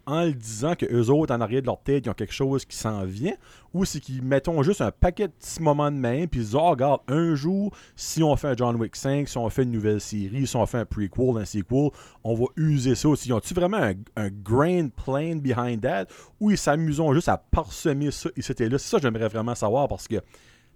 [0.08, 2.64] en le disant que eux autres, en arrière de leur tête, ils ont quelque chose
[2.64, 3.34] qui s'en vient,
[3.74, 6.54] ou c'est qu'ils mettons juste un paquet de petits moments de main, puis ils disent,
[6.54, 9.70] oh, regarde, un jour, si on fait un John Wick 5, si on fait une
[9.70, 11.90] nouvelle série, si on fait un prequel, un sequel,
[12.24, 13.28] on va user ça aussi.
[13.28, 16.06] Ils ont-tu vraiment un, grand plan behind that,
[16.40, 18.78] ou ils s'amusent juste à parsemer ça et c'était là?
[18.78, 20.22] C'est ça que j'aimerais vraiment savoir, parce que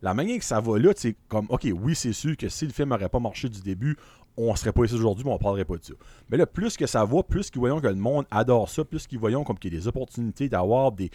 [0.03, 2.73] la manière que ça va là, c'est comme, ok, oui, c'est sûr que si le
[2.73, 3.97] film n'aurait pas marché du début,
[4.37, 5.95] on serait pas ici aujourd'hui, mais on parlerait pas de ça.
[6.31, 9.07] Mais là, plus que ça va, plus qu'ils voyons que le monde adore ça, plus
[9.07, 11.11] qu'ils voyons comme qu'il y a des opportunités d'avoir des,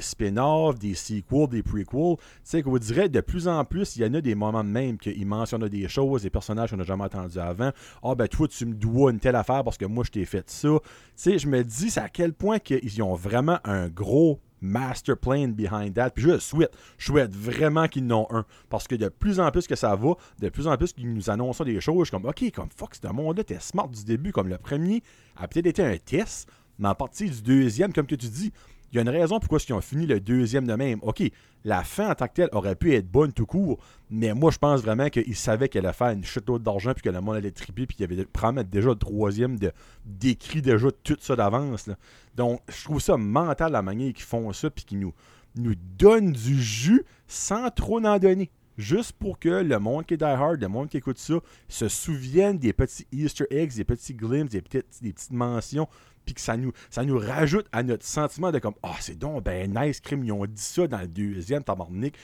[0.00, 2.16] spin-offs, des sequels, des prequels.
[2.16, 4.98] Tu sais, qu'on dirait de plus en plus, il y en a des moments même
[4.98, 7.70] qu'ils mentionnent des choses, des personnages qu'on n'a jamais entendus avant.
[8.02, 10.48] Ah, ben toi, tu me dois une telle affaire parce que moi, je t'ai fait
[10.48, 10.68] ça.
[10.68, 15.48] Tu sais, je me dis, à quel point qu'ils ont vraiment un gros master plan
[15.48, 16.10] behind that.
[16.10, 18.44] Puis je souhaite, je souhaite vraiment qu'ils n'ont un.
[18.68, 21.30] Parce que de plus en plus que ça va, de plus en plus qu'ils nous
[21.30, 24.32] annoncent des choses, comme, OK, comme fuck, ce monde-là, t'es smart du début.
[24.32, 25.02] Comme le premier
[25.36, 28.52] a peut-être été un test, mais en partie du deuxième, comme que tu dis,
[28.92, 30.98] il y a une raison pourquoi ils ont fini le deuxième de même.
[31.02, 31.22] OK,
[31.64, 33.78] la fin en tant que telle aurait pu être bonne tout court,
[34.10, 37.10] mais moi, je pense vraiment qu'ils savaient qu'elle allait faire une chute d'argent, puis que
[37.10, 39.72] le monde allait triper, puis qu'il y avait probablement déjà le troisième de,
[40.04, 41.88] décrit déjà tout ça d'avance.
[42.34, 45.14] Donc, je trouve ça mental la manière qu'ils font ça, puis qu'ils nous,
[45.56, 48.50] nous donnent du jus sans trop en donner
[48.80, 51.34] juste pour que le monde qui est die hard, le monde qui écoute ça,
[51.68, 55.86] se souvienne des petits Easter eggs, des petits glimpses, des petites, des petites mentions
[56.24, 59.44] puis que ça nous, ça nous rajoute à notre sentiment de comme Ah, c'est donc
[59.44, 62.14] ben nice crime, ils ont dit ça dans le deuxième tabarnak.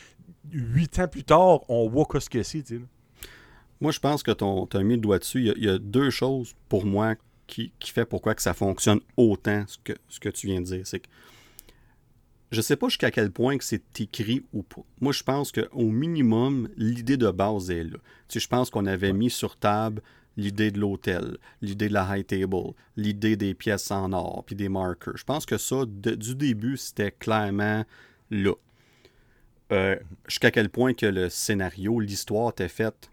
[0.53, 2.65] Huit ans plus tard, on voit ce que c'est,
[3.81, 5.53] Moi, je pense que tu as mis le doigt dessus.
[5.57, 7.15] Il y, a, deux choses pour moi
[7.47, 10.67] qui, qui fait pourquoi que ça fonctionne autant ce que, ce que tu viens de
[10.67, 10.87] dire.
[10.87, 11.09] C'est que
[12.53, 14.83] je sais pas jusqu'à quel point que c'est écrit ou pas.
[15.01, 17.99] Moi, je pense qu'au minimum, l'idée de base est là.
[18.29, 20.03] Tu sais, je pense qu'on avait mis sur table
[20.37, 24.69] l'idée de l'hôtel, l'idée de la high table, l'idée des pièces en or, puis des
[24.69, 25.17] marqueurs.
[25.17, 27.85] Je pense que ça, du début, c'était clairement
[28.31, 28.53] là.
[29.73, 29.97] Euh,
[30.29, 33.11] jusqu'à quel point que le scénario, l'histoire était faite,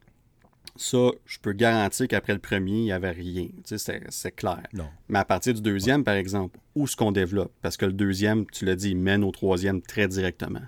[0.76, 3.48] ça, je peux garantir qu'après le premier, il n'y avait rien.
[3.66, 4.64] C'est clair.
[5.08, 7.52] Mais à partir du deuxième, par exemple, où est-ce qu'on développe?
[7.62, 10.62] Parce que le deuxième, tu l'as dit, il mène au troisième très directement.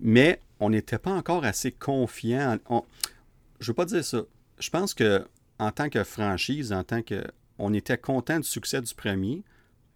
[0.00, 2.58] Mais on n'était pas encore assez confiant.
[2.68, 4.22] Je ne veux pas dire ça.
[4.58, 5.26] Je pense que
[5.58, 7.24] en tant que franchise, en tant que.
[7.58, 9.44] On était content du succès du premier,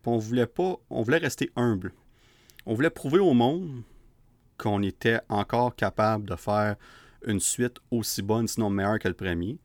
[0.09, 0.77] on voulait pas.
[0.91, 1.93] On voulait rester humble.
[2.67, 3.83] On voulait prouver au monde
[4.57, 6.77] qu'on était encore capable de faire
[7.27, 9.59] une suite aussi bonne, sinon meilleure que le premier.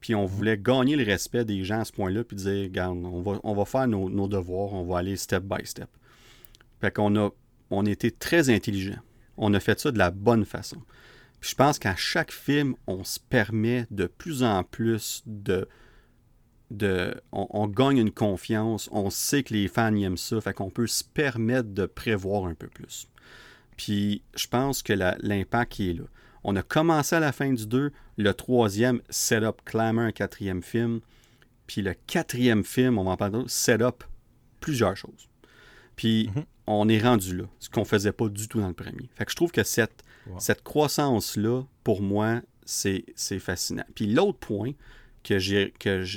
[0.00, 3.22] Puis on voulait gagner le respect des gens à ce point-là, puis dire, regarde, on
[3.22, 5.88] va, on va faire nos, devoirs, on va aller step by step.
[6.80, 7.30] Fait qu'on a,
[7.70, 8.98] on était très intelligent.
[9.36, 10.78] On a fait ça de la bonne façon.
[11.42, 15.68] Puis je pense qu'à chaque film, on se permet de plus en plus de.
[16.70, 20.70] de on, on, gagne une confiance, on sait que les fans aiment ça, fait qu'on
[20.70, 23.08] peut se permettre de prévoir un peu plus.
[23.76, 26.04] Puis je pense que l'impact est là.
[26.44, 31.00] On a commencé à la fin du 2, le troisième, setup clairement un quatrième film.
[31.66, 34.04] Puis le quatrième film, on va en parler, setup
[34.60, 35.28] plusieurs choses.
[35.96, 36.44] Puis mhm.
[36.68, 39.10] on est rendu là, ce qu'on faisait pas du tout dans le premier.
[39.16, 40.04] Fait que je trouve que cette,
[40.38, 43.04] cette croissance-là, pour moi, c'est
[43.38, 43.84] fascinant.
[43.94, 44.72] Puis l'autre point
[45.24, 45.38] que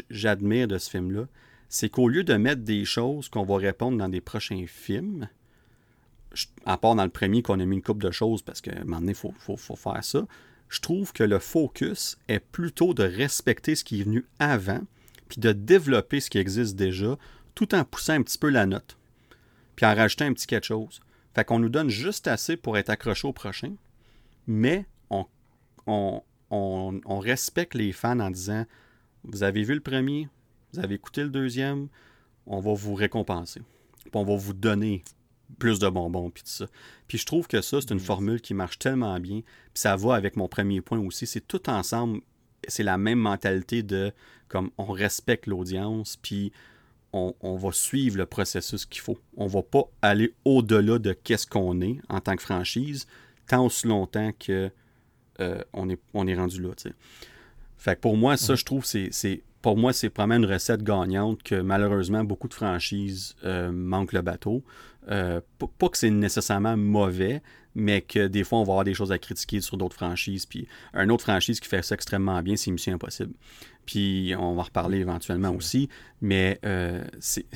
[0.09, 1.27] j'admire de ce film-là,
[1.69, 5.27] c'est qu'au lieu de mettre des choses qu'on va répondre dans des prochains films,
[6.65, 8.83] à part dans le premier qu'on a mis une coupe de choses parce qu'à un
[8.83, 10.25] moment donné, il faut, faire ça,
[10.69, 14.81] je trouve que le focus est plutôt de respecter ce qui est venu avant,
[15.27, 17.17] puis de développer ce qui existe déjà,
[17.55, 18.97] tout en poussant un petit peu la note,
[19.75, 21.01] puis en rajoutant un petit quelque chose.
[21.33, 23.73] Fait qu'on nous donne juste assez pour être accroché au prochain,
[24.47, 25.25] mais on,
[25.87, 28.65] on, on respecte les fans en disant
[29.23, 30.27] Vous avez vu le premier,
[30.73, 31.87] vous avez écouté le deuxième,
[32.45, 33.61] on va vous récompenser.
[34.01, 35.03] Puis on va vous donner
[35.59, 36.65] plus de bonbons, puis tout ça.
[37.07, 39.41] Puis je trouve que ça, c'est une formule qui marche tellement bien.
[39.41, 41.27] Puis ça va avec mon premier point aussi.
[41.27, 42.21] C'est tout ensemble,
[42.67, 44.11] c'est la même mentalité de
[44.47, 46.51] comme on respecte l'audience, puis
[47.13, 49.17] on, va suivre le processus qu'il faut.
[49.37, 53.07] On va pas aller au-delà de qu'est-ce qu'on est en tant que franchise,
[53.47, 54.71] tant aussi longtemps que
[55.39, 56.69] euh, on, est, on est rendu là.
[57.77, 59.11] Fait que pour moi, ça, je trouve, c'est
[59.65, 64.21] pour moi, c'est vraiment une recette gagnante que malheureusement, beaucoup de franchises euh, manquent le
[64.21, 64.63] bateau.
[65.09, 65.41] Euh,
[65.79, 67.41] pas que c'est nécessairement mauvais,
[67.73, 70.45] mais que des fois, on va avoir des choses à critiquer sur d'autres franchises.
[70.45, 73.33] Puis un autre franchise qui fait ça extrêmement bien, c'est Mission Impossible.
[73.87, 75.89] Puis on va en reparler éventuellement aussi.
[76.21, 77.47] Mais euh, c'est,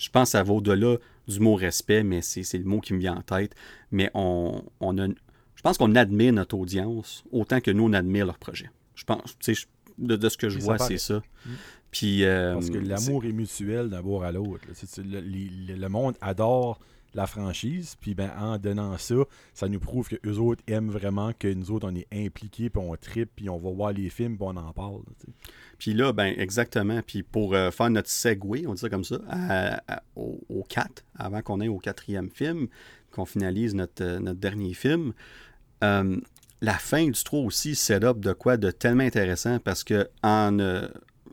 [0.00, 0.96] je pense que ça va au-delà
[1.28, 3.54] du mot respect, mais c'est, le mot qui me vient en tête.
[3.92, 8.24] Mais on, on a, je pense qu'on admire notre audience autant que nous, on admire
[8.24, 8.70] leur projet.
[8.94, 9.36] Je pense,
[9.98, 11.22] de, ce que je vois, c'est ça.
[11.90, 13.32] Puis, euh, Parce que l'amour est...
[13.32, 14.64] mutuel d'un bord à l'autre.
[14.98, 16.80] Le, monde adore
[17.14, 19.16] la franchise, puis ben, en donnant ça,
[19.54, 22.82] ça nous prouve que eux autres aiment vraiment que nous autres, on est impliqués, puis
[22.82, 25.00] on tripe, puis on va voir les films, puis on en parle.
[25.78, 27.00] Puis là, ben exactement.
[27.06, 29.18] Puis pour euh, faire notre segue, on dit ça comme ça,
[30.16, 32.68] au, 4, avant qu'on ait au quatrième film,
[33.10, 35.12] qu'on finalise notre, euh, dernier film,
[35.82, 40.58] la fin du 3 aussi up de quoi de tellement intéressant parce que en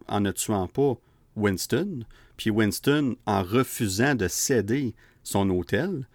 [0.08, 0.96] en ne tuant pas
[1.36, 2.00] Winston,
[2.36, 4.96] puis Winston en refusant de céder
[5.28, 6.08] son hôtel,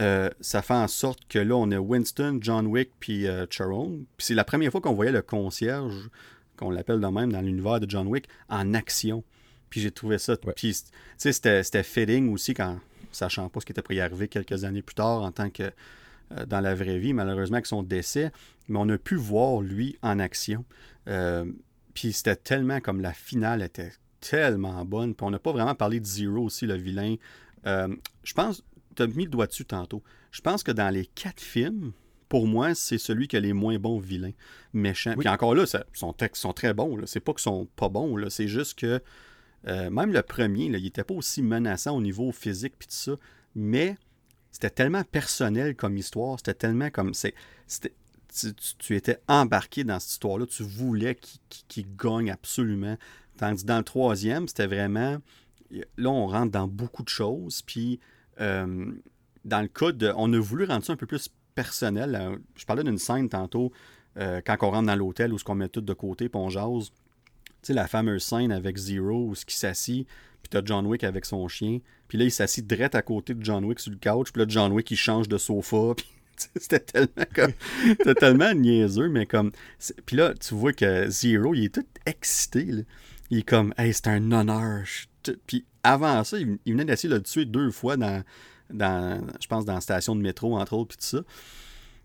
[0.00, 4.04] euh, ça fait en sorte que là, on a Winston, John Wick, puis euh, Charon.
[4.16, 6.10] Puis c'est la première fois qu'on voyait le concierge,
[6.56, 9.22] qu'on l'appelle de même dans l'univers de John Wick, en action.
[9.70, 10.36] Puis j'ai trouvé ça.
[10.36, 12.78] Puis, tu sais, c'était fitting aussi quand,
[13.12, 15.62] sachant pas ce qui était pour y arriver quelques années plus tard en tant que
[16.32, 18.32] euh, dans la vraie vie, malheureusement, avec son décès,
[18.68, 20.64] mais on a pu voir lui en action.
[21.08, 21.44] Euh,
[21.94, 25.14] puis c'était tellement comme la finale était tellement bonne.
[25.14, 27.16] Puis on n'a pas vraiment parlé de Zero aussi, le vilain.
[27.66, 27.94] Euh,
[28.24, 28.64] je pense,
[28.96, 30.02] tu as mis le doigt dessus tantôt.
[30.30, 31.92] Je pense que dans les quatre films,
[32.28, 34.32] pour moi, c'est celui qui a les moins bons vilains,
[34.72, 35.14] méchants.
[35.18, 36.98] Puis encore là, son textes sont très bons.
[37.06, 38.16] C'est pas qu'ils sont pas bons.
[38.30, 39.00] C'est juste que
[39.66, 43.16] même le premier, il n'était pas aussi menaçant au niveau physique puis tout ça.
[43.54, 43.96] Mais
[44.50, 47.12] c'était tellement personnel comme histoire, c'était tellement comme.
[47.14, 47.34] c'est
[48.78, 51.18] tu, étais embarqué dans cette histoire-là, tu voulais
[51.68, 52.96] qu'il gagne absolument.
[53.36, 55.18] Tandis dans le troisième, c'était vraiment.
[55.96, 57.62] Là, on rentre dans beaucoup de choses.
[57.62, 58.00] Puis,
[58.40, 58.92] euh,
[59.44, 60.12] dans le cas de.
[60.16, 62.38] On a voulu rendre ça un peu plus personnel.
[62.54, 63.72] Je parlais d'une scène tantôt,
[64.18, 66.48] euh, quand on rentre dans l'hôtel où ce qu'on met tout de côté, puis on
[66.48, 66.92] jase.
[67.62, 70.06] sais, la fameuse scène avec Zero où ce qui s'assit,
[70.42, 73.44] puis t'as John Wick avec son chien, puis là, il s'assit direct à côté de
[73.44, 76.06] John Wick sur le couch, puis là, John Wick, il change de sofa, puis
[76.56, 77.52] c'était tellement comme
[77.84, 79.52] c'était tellement niaiseux mais comme
[80.06, 82.82] puis là tu vois que Zero il est tout excité là.
[83.30, 84.84] il est comme hey c'est un honneur
[85.46, 88.22] puis avant ça il, venait d'essayer de le tuer deux fois dans
[88.70, 91.22] dans je pense dans la station de métro entre autres puis tout ça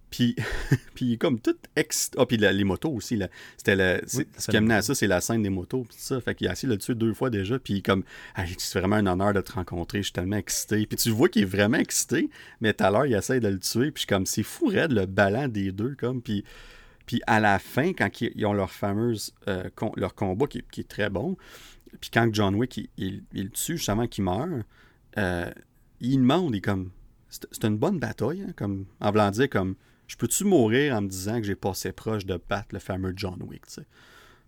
[0.09, 0.35] puis,
[0.95, 2.11] puis comme tout ex...
[2.17, 3.19] Ah, puis les motos aussi.
[3.57, 5.85] C'était ce qui amenait à ça, c'est la scène des motos.
[5.87, 6.19] Puis ça.
[6.21, 7.59] Fait qu'il a essayé de le tuer deux fois déjà.
[7.59, 8.03] Puis comme,
[8.57, 9.99] c'est vraiment un honneur de te rencontrer.
[9.99, 10.85] Je suis tellement excité.
[10.85, 12.29] Puis tu vois qu'il est vraiment excité.
[12.61, 13.91] Mais tout à l'heure, il essaie de le tuer.
[13.91, 15.95] Puis comme, c'est fou raide le ballon des deux.
[15.95, 16.43] Comme, puis,
[17.05, 19.33] puis à la fin, quand ils ont leur fameuse...
[19.47, 21.37] Euh, leur combat qui, est très bon.
[21.99, 24.65] Puis quand John Wick, il, il, tue justement qu'il meurt,
[25.17, 25.51] euh,
[25.99, 26.91] il demande, il comme...
[27.29, 29.75] C'est une bonne bataille, hein, comme, en voulant dire comme
[30.07, 33.41] je peux-tu mourir en me disant que j'ai passé proche de battre le fameux John
[33.43, 33.85] Wick, tu sais?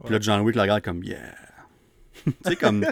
[0.04, 1.36] Puis là, John Wick le regarde comme, yeah.
[2.26, 2.86] tu sais, comme,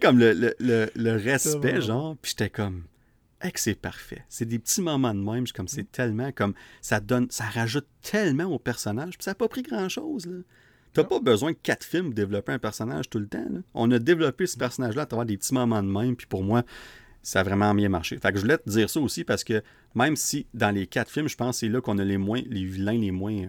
[0.00, 2.16] comme le, le, le, respect, genre.
[2.20, 2.84] Puis j'étais comme,
[3.40, 4.24] hey, que c'est parfait.
[4.28, 5.46] C'est des petits moments de même.
[5.48, 9.16] comme, c'est tellement comme, ça donne, ça rajoute tellement au personnage.
[9.16, 10.36] Puis ça n'a pas pris grand-chose, là.
[10.92, 13.46] T'as pas besoin de quatre films pour développer un personnage tout le temps.
[13.50, 13.60] Là.
[13.74, 16.16] On a développé ce personnage-là à travers des petits moments de même.
[16.16, 16.64] Puis pour moi,
[17.22, 18.18] ça a vraiment bien marché.
[18.18, 19.62] Fait que je voulais te dire ça aussi parce que
[19.94, 22.40] même si dans les quatre films, je pense que c'est là qu'on a les moins,
[22.46, 23.48] les vilains les moins euh,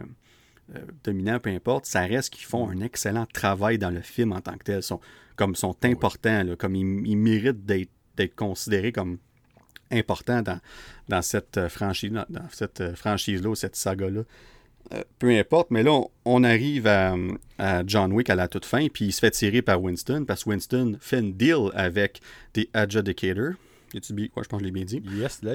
[0.76, 4.42] euh, dominants, peu importe, ça reste qu'ils font un excellent travail dans le film en
[4.42, 4.84] tant que tel.
[4.84, 5.00] Sont,
[5.36, 9.18] comme sont importants, comme ils, méritent d'être considérés comme
[9.92, 10.60] importants dans,
[11.08, 14.24] dans cette euh, franchise, dans, cette franchise-là, cette saga-là.
[15.20, 17.16] Peu importe, mais là, on, arrive à,
[17.86, 20.50] John Wick à la toute fin, puis il se fait tirer par Winston, parce que
[20.50, 22.22] Winston fait une deal avec
[22.54, 23.54] des adjudicators,
[23.94, 25.02] je pense que je l'ai bien dit.
[25.16, 25.54] Yes, là.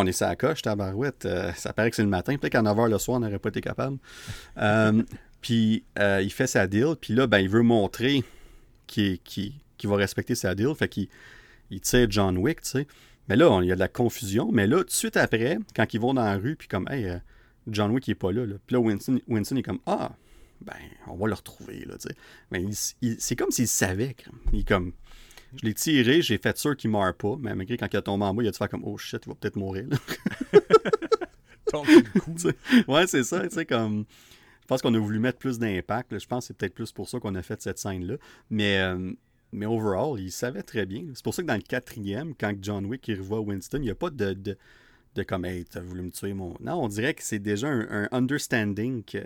[0.00, 1.26] on est ça à coche, tabarouette.
[1.26, 2.36] Euh, ça paraît que c'est le matin.
[2.36, 3.98] Peut-être qu'à 9h le soir, on n'aurait pas été capable.
[4.58, 5.02] Euh,
[5.40, 6.94] puis euh, il fait sa deal.
[7.00, 8.24] Puis là, ben, il veut montrer
[8.86, 9.20] qu'il
[9.84, 10.74] va respecter sa deal.
[10.74, 11.08] Fait qu'il
[11.70, 12.86] il tire John Wick, tu sais.
[13.28, 14.50] Mais là, il y a de la confusion.
[14.52, 17.20] Mais là, tout de suite après, quand ils vont dans la rue, puis comme, hey,
[17.68, 18.44] John Wick, il est pas là.
[18.66, 20.12] Puis là, Winston, Winston est comme, ah,
[20.60, 20.74] ben,
[21.06, 21.96] on va le retrouver, là.
[22.50, 22.64] Mais
[23.18, 24.16] c'est comme s'il savait.
[24.52, 24.92] Il est comme,
[25.56, 28.24] je l'ai tiré, j'ai fait sûr qu'il meurt pas, mais malgré quand il a tombé
[28.24, 29.86] en bas, il a dû faire comme Oh shit, il va peut-être mourir.
[32.88, 34.04] ouais, c'est ça, tu sais, comme.
[34.62, 36.18] Je pense qu'on a voulu mettre plus d'impact.
[36.18, 38.16] Je pense que c'est peut-être plus pour ça qu'on a fait cette scène-là.
[38.48, 39.12] Mais, euh,
[39.52, 41.04] mais overall, il savait très bien.
[41.12, 43.90] C'est pour ça que dans le quatrième, quand John Wick il revoit Winston, il n'y
[43.90, 44.56] a pas de, de,
[45.14, 46.56] de comme Hey, t'as voulu me tuer mon.
[46.60, 49.22] Non, on dirait que c'est déjà un, understanding que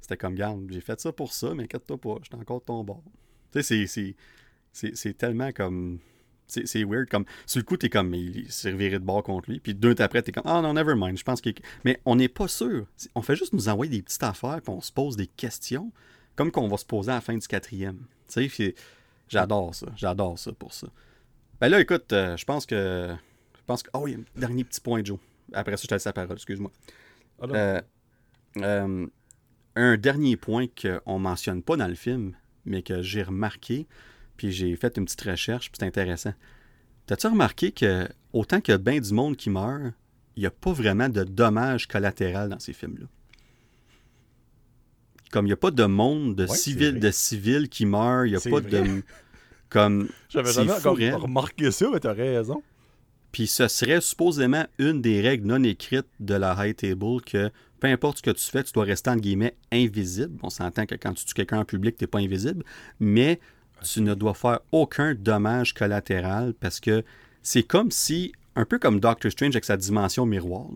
[0.00, 2.82] c'était comme garde, j'ai fait ça pour ça, mais inquiète-toi pas, j'étais encore de ton
[2.84, 3.02] bord.
[3.52, 4.14] Tu sais,
[4.72, 5.98] c'est tellement comme.
[6.46, 7.08] C'est weird.
[7.08, 9.60] Comme, sur le coup, t'es comme, il s'est reviré de bord contre lui.
[9.60, 11.16] Puis deux après, t'es comme, ah oh, non, never mind.
[11.16, 11.50] Je pense que.
[11.84, 12.86] Mais on n'est pas sûr.
[13.14, 15.92] On fait juste nous envoyer des petites affaires, puis on se pose des questions,
[16.34, 18.04] comme qu'on va se poser à la fin du quatrième.
[18.26, 18.74] Tu sais,
[19.28, 19.86] j'adore ça.
[19.94, 20.88] J'adore ça pour ça.
[21.60, 23.14] Ben là, écoute, euh, je pense que.
[23.70, 23.90] Pense que.
[23.94, 25.20] Oh, il y a un dernier petit point, Joe.
[25.52, 26.72] Après ça, je te laisse la parole, excuse-moi.
[27.40, 27.80] Ah, euh,
[28.56, 29.06] euh,
[29.76, 32.34] un dernier point qu'on mentionne pas dans le film,
[32.64, 33.86] mais que j'ai remarqué,
[34.36, 36.34] puis j'ai fait une petite recherche, puis c'est intéressant.
[37.06, 39.94] T'as-tu remarqué que autant a bien du monde qui meurt,
[40.34, 43.06] il n'y a pas vraiment de dommages collatéraux dans ces films-là?
[45.30, 48.36] Comme il n'y a pas de monde de civils de civils qui meurent, il n'y
[48.36, 49.04] a pas de.
[49.68, 50.08] Comme.
[50.28, 52.64] J'avais jamais remarqué ça, mais t'as raison.
[53.32, 57.50] Puis ce serait supposément une des règles non écrites de la High Table que
[57.80, 60.38] peu importe ce que tu fais, tu dois rester entre guillemets invisible.
[60.42, 62.64] On s'entend que quand tu tues quelqu'un en public, tu n'es pas invisible,
[62.98, 63.40] mais
[63.82, 67.04] tu ne dois faire aucun dommage collatéral parce que
[67.42, 70.66] c'est comme si, un peu comme Doctor Strange avec sa dimension miroir.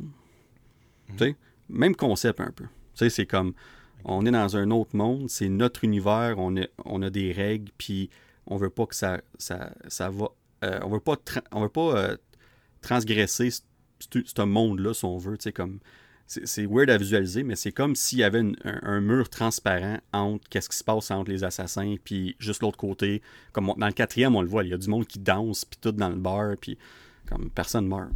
[1.20, 1.34] Mhm.
[1.68, 2.64] Même concept un peu.
[2.94, 3.52] C'est comme,
[4.04, 6.54] on est dans un autre monde, c'est notre univers, on,
[6.84, 8.10] on a des règles, puis
[8.46, 10.28] on veut pas que ça, ça, ça va...
[10.64, 11.16] Euh, on veut pas,
[11.52, 12.16] on veut pas euh,
[12.84, 15.36] transgresser ce monde-là, si on veut.
[16.26, 20.68] C'est weird à visualiser, mais c'est comme s'il y avait un, mur transparent entre qu'est-ce
[20.68, 23.22] qui se passe entre les assassins, puis juste l'autre côté.
[23.52, 25.78] Comme dans le quatrième, on le voit, il y a du monde qui danse, puis
[25.80, 26.78] tout dans le bar, puis
[27.26, 28.10] comme personne meurt.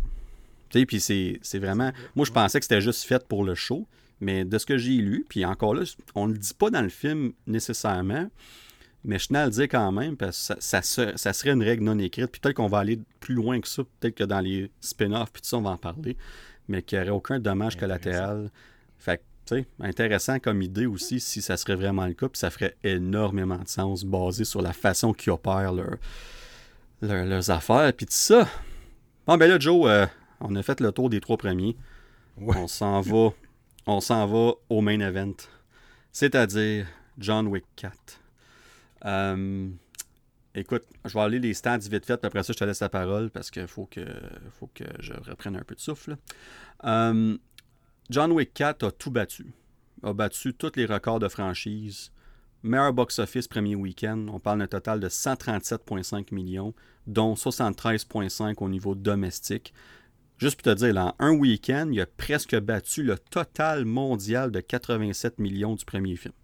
[0.70, 1.93] C'est vraiment.
[2.15, 3.86] Moi, je pensais que c'était juste fait pour le show,
[4.20, 5.82] mais de ce que j'ai lu, puis encore là,
[6.15, 8.28] on ne le dit pas dans le film nécessairement,
[9.05, 11.85] mais je tenais à le dire quand même, parce que ça, ça, serait une règle
[11.85, 14.70] non écrite, puis peut-être qu'on va aller plus loin que ça, peut-être que dans les
[14.81, 16.16] spin-offs, puis tout ça, on va en parler
[16.69, 18.51] mais qu'il n'y aurait aucun dommage collatéral.
[18.99, 22.51] Fait tu sais, intéressant comme idée aussi, si ça serait vraiment le cas, puis ça
[22.51, 25.73] ferait énormément de sens basé sur la façon qu'ils opèrent
[27.01, 28.47] leurs affaires, puis tout ça.
[29.27, 30.07] Bon, ben là, Joe, euh,
[30.41, 31.77] on a fait le tour des trois premiers.
[32.37, 33.31] On s'en va,
[33.87, 35.35] on s'en va au main event,
[36.12, 37.95] c'est-à-dire John Wick 4.
[39.05, 39.69] Euh,
[40.55, 42.89] écoute, je vais aller les stats vite fait, puis après ça, je te laisse la
[42.89, 44.05] parole parce qu'il faut que,
[44.59, 46.16] faut que je reprenne un peu de souffle.
[46.85, 47.37] Euh,
[48.11, 49.53] John Wick 4 a tout battu.
[50.03, 52.11] A battu tous les records de franchise.
[52.62, 54.27] Meilleur box-office premier week-end.
[54.33, 56.75] On parle d'un total de 137,5 millions,
[57.07, 59.73] dont 73,5 au niveau domestique.
[60.39, 64.61] Juste pour te dire, en un week-end, il a presque battu le total mondial de
[64.61, 66.35] 87 millions du premier film.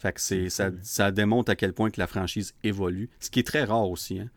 [0.00, 3.40] Fait que c'est, ça, ça, démontre à quel point que la franchise évolue, ce qui
[3.40, 4.18] est très rare aussi.
[4.18, 4.30] Hein.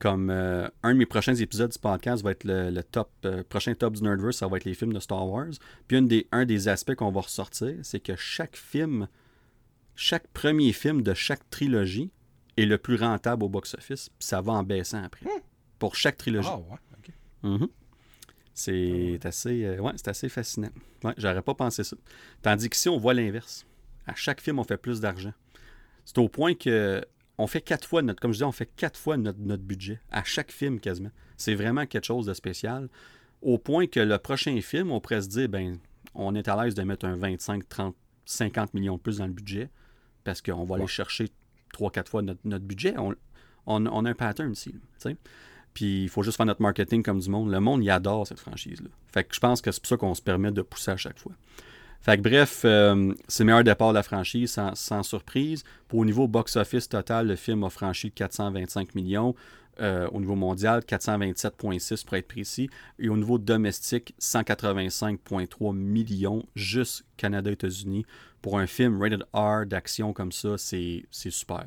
[0.00, 3.72] Comme euh, un de mes prochains épisodes du podcast va être le, top, euh, prochain
[3.74, 5.52] top du Nerdverse, ça va être les films de Star Wars.
[5.86, 9.06] Puis des, un des aspects qu'on va ressortir, c'est que chaque film,
[9.94, 12.10] chaque premier film de chaque trilogie
[12.56, 15.24] est le plus rentable au box-office, puis ça va en baissant après.
[15.24, 15.40] Hmm.
[15.78, 16.48] Pour chaque trilogie.
[16.50, 17.10] Ah ouais, ok.
[17.44, 17.68] Mm-hmm.
[18.54, 20.70] C'est assez, euh, ouais, assez fascinant.
[21.04, 21.96] Ouais, j'aurais pas pensé ça.
[22.42, 23.66] Tandis qu'ici, on voit l'inverse.
[24.06, 25.32] À chaque film, on fait plus d'argent.
[26.04, 27.04] C'est au point que
[27.38, 30.00] on fait quatre fois notre, comme je dis, on fait quatre fois notre, notre budget
[30.10, 31.10] à chaque film quasiment.
[31.36, 32.88] C'est vraiment quelque chose de spécial.
[33.42, 35.78] Au point que le prochain film, on pourrait se dire, ben,
[36.14, 39.32] on est à l'aise de mettre un 25, 30, 50 millions de plus dans le
[39.32, 39.70] budget
[40.24, 41.28] parce qu'on va aller chercher
[41.72, 42.94] trois, quatre fois notre, budget.
[42.98, 43.14] On,
[43.66, 44.74] on, a un pattern ici.
[45.74, 47.50] Puis il faut juste faire notre marketing comme du monde.
[47.50, 48.88] Le monde, il adore cette franchise-là.
[49.12, 51.18] Fait que je pense que c'est pour ça qu'on se permet de pousser à chaque
[51.18, 51.32] fois.
[52.00, 55.64] Fait que bref, euh, c'est le meilleur départ de la franchise, sans, surprise.
[55.88, 59.34] Pour au niveau box-office total, le film a franchi 425 millions.
[59.78, 62.70] Euh, au niveau mondial, 427,6 pour être précis.
[62.98, 68.06] Et au niveau domestique, 185,3 millions, juste Canada-États-Unis.
[68.40, 71.66] Pour un film rated R d'action comme ça, c'est super.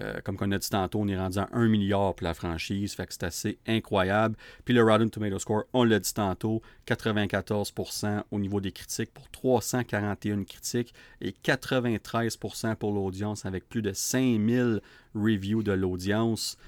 [0.00, 2.94] Euh, comme on a dit tantôt, on est rendu à 1 milliard pour la franchise,
[2.94, 4.36] fait que c'est assez incroyable.
[4.64, 9.28] Puis le Rotten Tomato Score, on l'a dit tantôt, 94% au niveau des critiques pour
[9.30, 14.80] 341 critiques et 93% pour l'audience avec plus de 5000
[15.14, 16.58] reviews de l'audience.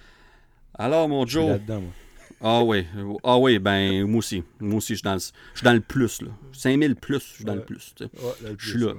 [0.74, 1.60] Alors mon Joe...
[2.40, 2.86] Ah oui,
[3.24, 4.44] ah oui, ben moi aussi.
[4.60, 6.22] Moi aussi, je suis dans le, je suis dans le plus.
[6.22, 6.30] Là.
[6.52, 7.94] 5000 plus, je suis dans le plus.
[8.58, 8.94] je suis là.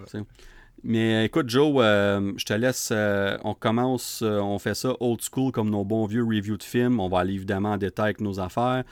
[0.83, 2.89] Mais écoute, Joe, euh, je te laisse.
[2.91, 6.63] Euh, on commence, euh, on fait ça old school comme nos bons vieux reviews de
[6.63, 6.99] films.
[6.99, 8.83] On va aller évidemment en détail avec nos affaires.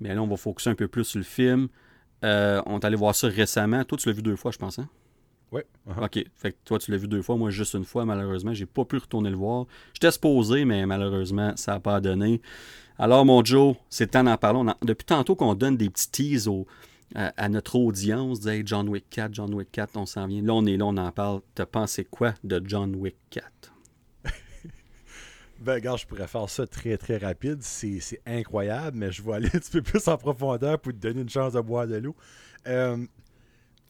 [0.00, 1.68] Mais là, on va focuser un peu plus sur le film.
[2.22, 3.84] on est allé voir ça récemment.
[3.84, 4.88] Toi, tu l'as vu deux fois, je pense, hein?
[5.52, 5.62] Oui.
[5.88, 6.04] Uh-huh.
[6.04, 6.24] OK.
[6.34, 7.36] Fait que toi, tu l'as vu deux fois.
[7.36, 8.52] Moi, juste une fois, malheureusement.
[8.52, 9.66] J'ai pas pu retourner le voir.
[9.94, 12.40] J'étais supposé, mais malheureusement, ça n'a pas donné.
[12.98, 14.72] Alors, mon Joe, c'est temps d'en parler.
[14.82, 16.66] depuis tantôt qu'on donne des petits teas aux
[17.14, 20.42] à, notre audience, dire John Wick 4, John Wick 4, on s'en vient.
[20.42, 21.40] Là, on est là, on en parle.
[21.54, 23.72] T'as pensé quoi de John Wick 4?
[25.60, 27.62] ben, regarde, je pourrais faire ça très, très rapide.
[27.62, 31.22] C'est incroyable, mais je vais aller un petit peu plus en profondeur pour te donner
[31.22, 32.16] une chance de boire de l'eau.
[32.66, 33.06] Euh,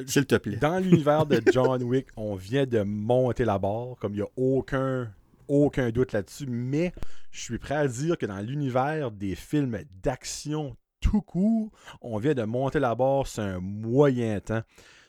[0.07, 0.57] S'il te plaît.
[0.57, 4.31] Dans l'univers de John Wick, on vient de monter la barre, comme il n'y a
[4.37, 5.11] aucun,
[5.49, 6.93] aucun doute là-dessus, mais
[7.33, 10.77] je suis prêt à dire que dans l'univers des films d'action
[11.07, 11.71] tout court,
[12.01, 14.63] on vient de monter la barre sur un moyen temps.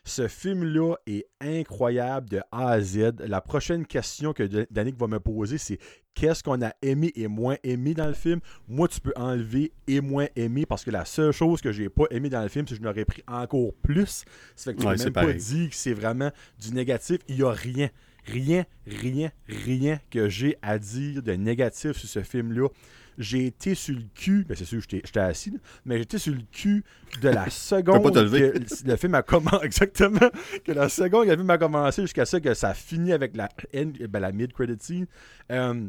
[0.04, 3.16] Ce film-là est incroyable de A à Z.
[3.20, 5.80] La prochaine question que Danick va me poser, c'est
[6.14, 8.40] qu'est-ce qu'on a aimé et moins aimé dans le film?
[8.68, 12.06] Moi, tu peux enlever et moins aimé parce que la seule chose que j'ai pas
[12.12, 14.24] aimé dans le film, c'est que je n'aurais pris encore plus.
[14.56, 17.18] Ça fait que tu ouais, même pas dit que c'est vraiment du négatif.
[17.28, 17.90] Il n'y a rien,
[18.26, 22.70] rien, rien, rien que j'ai à dire de négatif sur ce film-là
[23.18, 25.54] j'ai été sur le cul, ben c'est sûr que j'étais assis,
[25.86, 26.84] mais j'étais sur le cul
[27.22, 30.30] de la seconde que le film a commencé, exactement,
[30.64, 33.50] que la seconde que le film a commencé jusqu'à ce que ça finit avec la,
[33.74, 35.08] ben, la mid-credit scene.
[35.52, 35.88] Euh,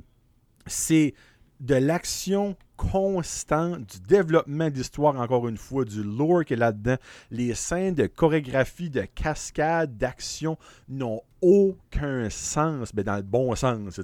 [0.66, 1.14] c'est
[1.60, 6.96] de l'action constante, du développement d'histoire, encore une fois, du lore qui est là-dedans.
[7.30, 10.56] Les scènes de chorégraphie, de cascade, d'action
[10.88, 14.00] n'ont aucun sens, mais dans le bon sens.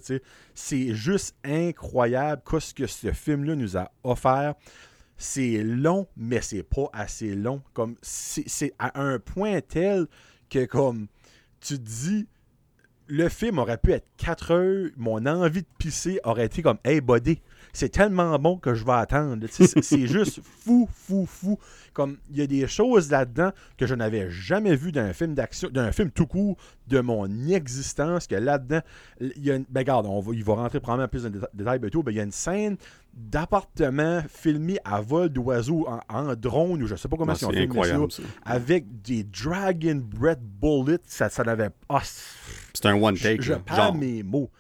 [0.55, 4.55] C'est juste incroyable ce que ce film-là nous a offert.
[5.17, 7.63] C'est long, mais c'est pas assez long.
[7.73, 10.09] Comme c'est à un point tel
[10.51, 11.07] que comme
[11.61, 12.27] tu dis
[13.07, 17.01] le film aurait pu être 4 heures, mon envie de pisser aurait été comme Hey
[17.01, 17.41] buddy,
[17.75, 19.47] c'est tellement bon que je vais attendre.
[19.51, 21.59] C'est juste fou, fou, fou.
[21.93, 25.69] Comme il y a des choses là-dedans que je n'avais jamais vu d'un film d'action,
[25.71, 26.57] d'un film tout court
[26.87, 28.81] de mon existence, que là-dedans,
[29.21, 29.65] il y a une.
[29.69, 32.03] Ben, regarde, on va, il va rentrer probablement plus dans détails bientôt.
[32.05, 32.77] Ben, il y a une scène
[33.13, 38.23] d'appartement filmé à vol d'oiseaux en, drone ou je sais pas comment c'est incroyable, ça,
[38.45, 40.99] avec des Dragon Breath Bullets.
[41.07, 41.71] Ça, ça n'avait.
[41.89, 42.03] pas...
[42.05, 43.43] c'est un one take.
[43.43, 44.51] Je, je parle mes mots.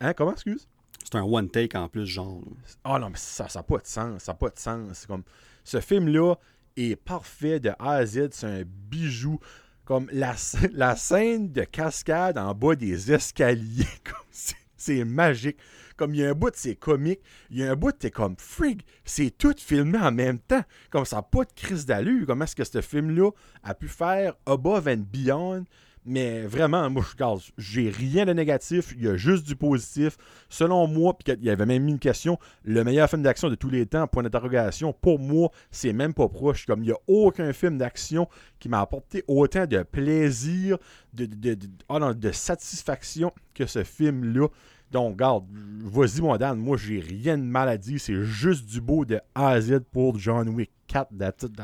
[0.00, 0.68] Hein, comment, excuse?
[1.12, 2.40] C'est un one take en plus, genre.
[2.84, 4.22] Ah non, mais ça n'a pas de sens.
[4.22, 5.04] Ça n'a pas de sens.
[5.04, 5.24] Comme,
[5.62, 6.36] ce film-là
[6.74, 8.30] est parfait de A à Z.
[8.30, 9.38] C'est un bijou.
[9.84, 10.34] Comme la,
[10.72, 13.84] la scène de cascade en bas des escaliers.
[14.76, 15.58] c'est magique.
[15.98, 17.20] Comme il y a un bout, c'est comique.
[17.50, 18.80] Il y a un bout, t'es comme frig.
[19.04, 20.64] C'est tout filmé en même temps.
[20.88, 22.26] Comme ça n'a pas de crise d'allure.
[22.26, 23.30] Comment est-ce que ce film-là
[23.62, 25.64] a pu faire Above and Beyond
[26.04, 30.16] mais vraiment, moi, je j'ai rien de négatif, il y a juste du positif.
[30.48, 33.70] Selon moi, puis il y avait même une question, le meilleur film d'action de tous
[33.70, 36.66] les temps, point d'interrogation, pour moi, c'est même pas proche.
[36.66, 40.78] Comme il n'y a aucun film d'action qui m'a apporté autant de plaisir,
[41.12, 44.48] de, de, de, ah satisfaction que ce film-là.
[44.90, 45.46] Donc, regarde,
[45.84, 48.00] vas-y, mon Dan, moi, j'ai rien de mal à dire.
[48.00, 51.58] C'est juste du beau de A à Z pour John Wick 4 d'attitude.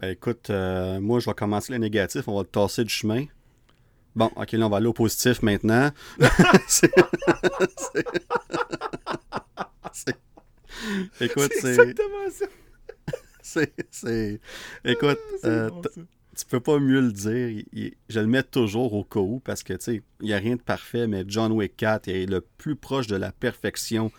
[0.00, 2.28] Ben, écoute, euh, moi, je vais commencer le négatif.
[2.28, 3.24] On va tasser du chemin.
[4.14, 5.90] Bon, ok, là, on va aller au positif maintenant.
[6.68, 6.92] c'est...
[11.20, 11.70] Écoute, c'est...
[11.70, 12.46] exactement ça.
[13.90, 14.40] c'est,
[14.84, 15.70] Écoute, ah, euh,
[16.36, 17.64] tu peux pas mieux le dire.
[18.08, 20.56] je le mets toujours au cas où parce que, tu sais, il n'y a rien
[20.56, 24.10] de parfait, mais John Wick 4 est le plus proche de la perfection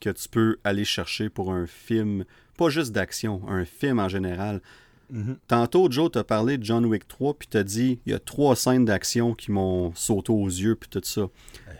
[0.00, 2.24] que tu peux aller chercher pour un film,
[2.56, 4.60] pas juste d'action, un film en général.
[5.10, 5.36] Mhm.
[5.46, 8.56] Tantôt, Joe t'a parlé de John Wick 3, puis t'as dit il y a trois
[8.56, 11.28] scènes d'action qui m'ont sauté aux yeux, puis tout ça.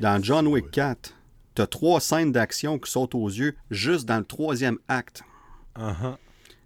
[0.00, 1.14] Dans John Wick 4,
[1.54, 5.22] t'as trois scènes d'action qui sautent aux yeux juste dans le troisième acte.
[5.76, 6.16] Uh-huh.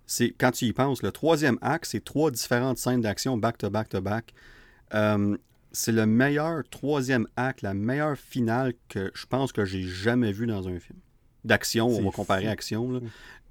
[0.06, 4.32] C'est Quand tu y penses, le troisième acte, c'est trois différentes scènes d'action back-to-back-to-back.
[4.94, 5.36] Euh,
[5.72, 10.47] c'est le meilleur troisième acte, la meilleure finale que je pense que j'ai jamais vu
[10.47, 10.98] dans un film.
[11.44, 13.02] D'action, on va comparer action.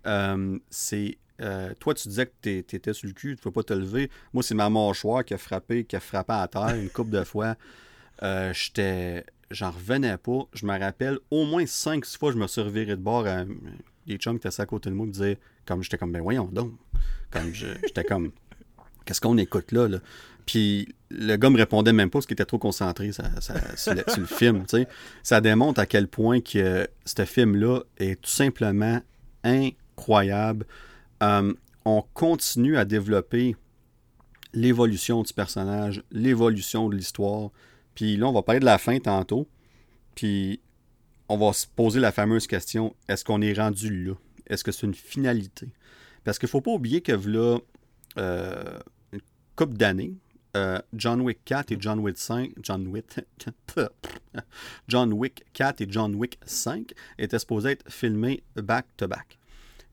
[0.08, 3.52] Euh, c'est euh, toi, tu disais que tu étais sur le cul, tu ne peux
[3.52, 4.10] pas te lever.
[4.34, 7.24] Moi, c'est ma mâchoire qui a frappé, qui a frappé à terre une couple de
[7.24, 7.56] fois.
[8.24, 9.26] Euh, j'étais.
[9.50, 10.40] J'en revenais pas.
[10.54, 13.46] Je me rappelle, au moins cinq, six fois, je me suis reviré de bord à
[14.06, 16.46] des chums qui étaient à côté de moi me disaient, comme j'étais comme, ben voyons
[16.46, 16.74] donc.
[17.32, 18.32] Comme j'étais comme,
[19.06, 19.88] qu'est-ce qu'on écoute là?
[20.46, 23.24] Puis le gars me répondait même pas parce qu'il était trop concentré sur,
[23.94, 24.66] le, film.
[25.24, 29.02] Ça démontre à quel point que ce film-là est tout simplement
[29.44, 30.66] incroyable.
[31.24, 31.54] Euh,
[31.86, 33.56] on continue à développer
[34.54, 37.52] l'évolution du personnage, l'évolution de l'histoire.
[37.96, 39.48] Puis là, on va parler de la fin tantôt.
[40.16, 40.62] Puis
[41.30, 44.14] on va se poser la fameuse question est-ce qu'on est rendu là?
[44.48, 45.70] Est-ce que c'est une finalité?
[46.24, 47.60] Parce qu'il ne faut pas oublier que là,
[48.18, 48.80] euh,
[49.12, 49.22] une
[49.56, 50.16] couple d'années,
[50.56, 53.06] euh, John Wick 4 et John Wick 5, John Wick,
[54.88, 59.37] John Wick 4 et John Wick 5 étaient supposés être filmés back-to-back.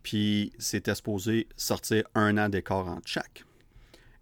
[0.05, 3.45] Puis c'était supposé sortir un an d'écart entre chaque.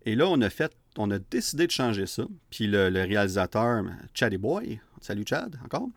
[0.06, 2.24] Et là, on a fait, on a décidé de changer ça.
[2.50, 3.84] Puis le, réalisateur,
[4.14, 5.88] Chaddy Boy, salut Chad, encore,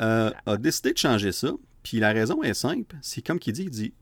[0.00, 1.52] euh, a décidé de changer ça.
[1.82, 3.94] Puis la raison est simple, c'est comme qu'il dit, il dit,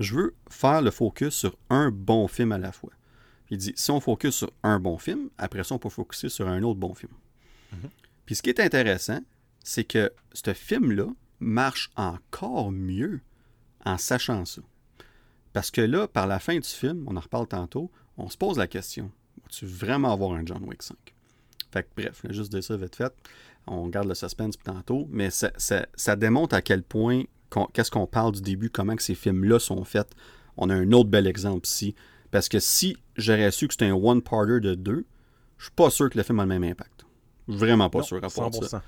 [0.00, 2.92] je veux faire le focus sur un bon film à la fois.
[3.50, 6.48] Il dit, si on focus sur un bon film, après ça, on peut focuser sur
[6.48, 7.12] un autre bon film.
[7.72, 7.90] Mm-hmm.
[8.26, 9.20] Puis ce qui est intéressant,
[9.62, 11.06] c'est que ce film-là
[11.38, 13.20] marche encore mieux
[13.84, 14.62] en sachant ça.
[15.52, 18.58] Parce que là, par la fin du film, on en reparle tantôt, on se pose
[18.58, 19.10] la question
[19.50, 20.96] vas-tu vraiment avoir un John Wick 5
[21.72, 23.12] Fait que bref, là, juste dire ça vite fait.
[23.66, 27.24] On garde le suspense tantôt, mais ça, ça, démontre à quel point,
[27.72, 30.12] qu'est-ce qu'on parle du début, comment que ces films-là sont faits.
[30.56, 31.94] On a un autre bel exemple ici.
[32.30, 35.04] Parce que si j'aurais su que c'était un one-parter de deux,
[35.58, 37.04] je suis pas sûr que le film a le même impact.
[37.48, 38.82] Vraiment pas sûr à part ça.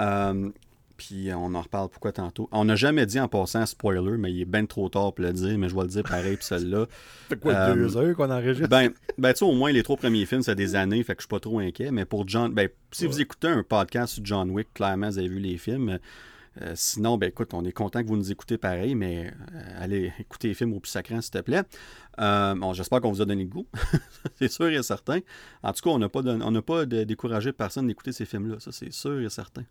[0.00, 0.50] Euh,
[0.96, 2.48] puis on en reparle pourquoi tantôt.
[2.52, 5.32] On n'a jamais dit en passant spoiler, mais il est bien trop tard pour le
[5.32, 6.86] dire, mais je vais le dire pareil, puis celle-là.
[7.28, 8.68] fait quoi, euh, deux heures qu'on enregistre?
[8.68, 11.22] Ben, ben tu sais, au moins les trois premiers films, c'est des années, fait que
[11.22, 11.90] je suis pas trop inquiet.
[11.90, 15.28] Mais pour John, ben, si vous écoutez un podcast sur John Wick, clairement, vous avez
[15.28, 15.98] vu les films.
[16.60, 20.12] Euh, sinon, ben écoute, on est content que vous nous écoutez pareil, mais euh, allez
[20.18, 21.62] écouter les films au plus sacré, s'il te plaît.
[22.18, 23.66] bon, j'espère qu'on vous a donné le goût.
[24.38, 25.20] c'est sûr et certain.
[25.62, 26.22] En tout cas, on n'a pas,
[26.62, 28.56] pas découragé personne d'écouter ces films-là.
[28.60, 29.64] Ça, c'est sûr et certain.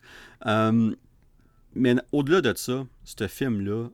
[1.73, 3.89] Mais au-delà de ça, ce film-là,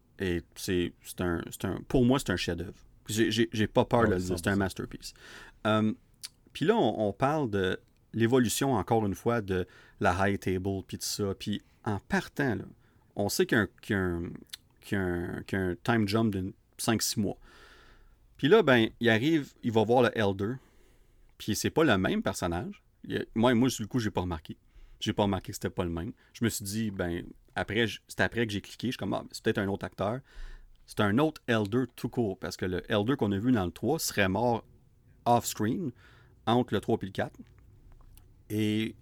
[0.55, 2.73] c'est un, un, pour moi, c'est un chef-d'œuvre.
[3.07, 5.13] J'ai pas peur de le dire, c'est un masterpiece.
[5.65, 5.93] Euh,
[6.53, 7.79] puis là, on, parle de
[8.13, 9.67] l'évolution, encore une fois, de
[9.99, 11.33] la high table, puis tout ça.
[11.37, 12.63] Puis en partant, là,
[13.15, 17.37] on sait qu'il y, a un time jump de 5-6 mois.
[18.37, 20.53] Puis là, ben, il arrive, il va voir le Elder,
[21.37, 22.83] puis c'est pas le même personnage.
[23.35, 24.57] moi, moi, du coup, j'ai pas remarqué.
[24.99, 26.11] J'ai pas remarqué que c'était pas le même.
[26.33, 27.23] Je me suis dit, ben,
[27.57, 28.87] après, c'est après que j'ai cliqué.
[28.87, 30.19] Je suis comme, ah, c'est peut-être un autre acteur.
[30.85, 33.71] C'est un autre Elder tout court, parce que le Elder qu'on a vu dans le
[33.71, 34.63] 3 serait mort
[35.25, 35.91] off-screen
[36.45, 37.31] entre le 3 et le 4.
[38.49, 38.95] Et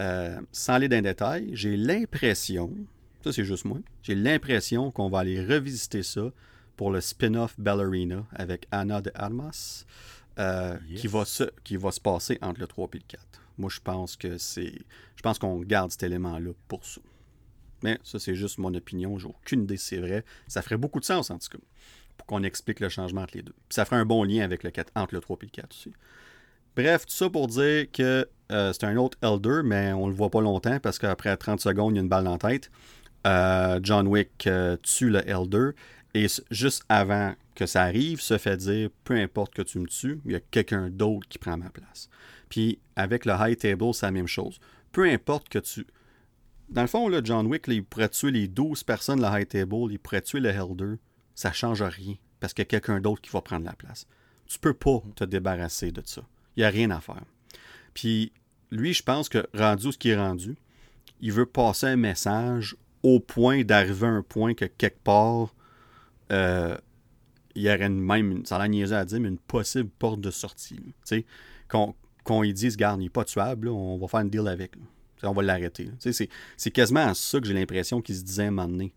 [0.00, 2.74] euh, sans aller dans les détails, j'ai l'impression,
[3.22, 6.32] ça c'est juste moi, j'ai l'impression qu'on va aller revisiter ça
[6.76, 9.84] pour le spin-off Ballerina avec Anna de Armas,
[10.38, 13.22] euh, qui, va se, qui va se passer entre le 3 et le 4.
[13.58, 14.72] Moi, je pense que c'est.
[15.14, 17.02] Je pense qu'on garde cet élément-là pour ça.
[17.82, 19.18] Mais ça, c'est juste mon opinion.
[19.18, 20.24] J'ai aucune idée si c'est vrai.
[20.48, 21.58] Ça ferait beaucoup de sens, en tout cas,
[22.16, 23.54] pour qu'on explique le changement entre les deux.
[23.68, 25.70] Puis ça ferait un bon lien avec le 4, entre le 3 et le 4
[25.70, 25.92] aussi.
[26.74, 30.30] Bref, tout ça pour dire que euh, c'est un autre Elder, mais on le voit
[30.30, 32.70] pas longtemps parce qu'après 30 secondes, il y a une balle dans la tête.
[33.26, 35.70] Euh, John Wick euh, tue le Elder.
[36.14, 40.20] Et juste avant que ça arrive, se fait dire peu importe que tu me tues,
[40.24, 42.08] il y a quelqu'un d'autre qui prend ma place.
[42.48, 44.60] Puis avec le High Table, c'est la même chose.
[44.92, 45.86] Peu importe que tu.
[46.72, 49.90] Dans le fond, là, John Wick, pourrait tuer les 12 personnes de la High Table,
[49.90, 50.94] il pourrait tuer le Elder.
[51.34, 54.06] Ça ne change rien parce qu'il y a quelqu'un d'autre qui va prendre la place.
[54.46, 56.22] Tu peux pas te débarrasser de ça.
[56.56, 57.24] Il n'y a rien à faire.
[57.92, 58.32] Puis
[58.70, 60.56] lui, je pense que rendu ce qui est rendu,
[61.20, 65.54] il veut passer un message au point d'arriver à un point que quelque part,
[66.32, 66.76] euh,
[67.54, 70.80] il y aurait même, ça l'a niaisé à dire, mais une possible porte de sortie.
[71.68, 71.94] Qu'on
[72.24, 74.72] qu'on lui dise, garde, il n'est pas tuable, on va faire un deal avec.
[75.22, 75.90] On va l'arrêter.
[76.56, 78.92] C'est quasiment à ça que j'ai l'impression qu'il se disait à un moment donné.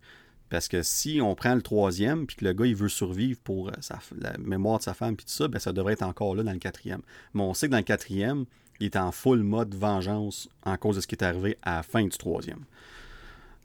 [0.48, 3.68] Parce que si on prend le troisième, puis que le gars, il veut survivre pour
[3.68, 3.72] euh,
[4.20, 6.52] la mémoire de sa femme, puis tout ça, ben, ça devrait être encore là dans
[6.52, 7.02] le quatrième.
[7.34, 8.44] Mais on sait que dans le quatrième,
[8.78, 11.82] il est en full mode vengeance en cause de ce qui est arrivé à la
[11.82, 12.64] fin du troisième.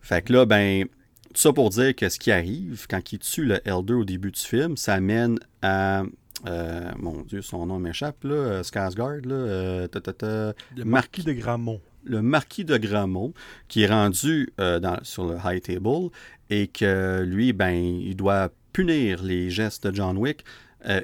[0.02, 0.88] Fait que là, ben,
[1.34, 4.32] tout ça pour dire que ce qui arrive quand il tue le Elder au début
[4.32, 6.04] du film, ça mène à.
[6.48, 8.34] Euh, mon Dieu, son nom m'échappe, là.
[8.34, 9.36] Euh, Skarsgård, là.
[9.36, 11.80] Euh, le Marquis de Gramont.
[12.03, 13.34] Le Marquis de Gramont,
[13.68, 16.10] qui est rendu dans, sur le High Table
[16.49, 20.44] et que lui, ben, il doit punir les gestes de John Wick,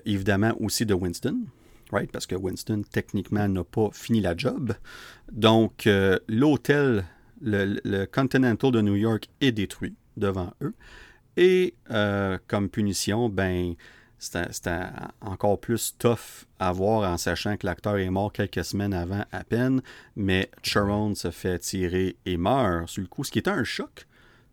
[0.05, 1.41] évidemment aussi de Winston.
[1.91, 2.11] Right?
[2.11, 4.73] Parce que Winston, techniquement, n'a pas fini la job.
[5.31, 5.87] Donc,
[6.27, 7.05] l'hôtel
[7.41, 10.73] le, Continental de New York est détruit devant eux.
[11.35, 13.75] Et euh, comme punition, ben,
[14.19, 14.85] c'était
[15.21, 19.43] encore plus tough à voir en sachant que l'acteur est mort quelques semaines avant à
[19.43, 19.81] peine,
[20.15, 24.07] mais Sharon se fait tirer et meurt sur le coup, ce qui était un choc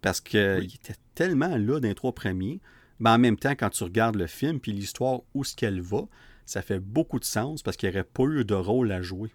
[0.05, 2.61] parce qu'il était tellement là dans les trois premiers.
[3.01, 6.03] Mais en même temps, quand tu regardes le film puis l'histoire où ce qu'elle va,
[6.45, 9.31] ça fait beaucoup de sens parce qu'il n'y aurait pas eu de rôle à jouer.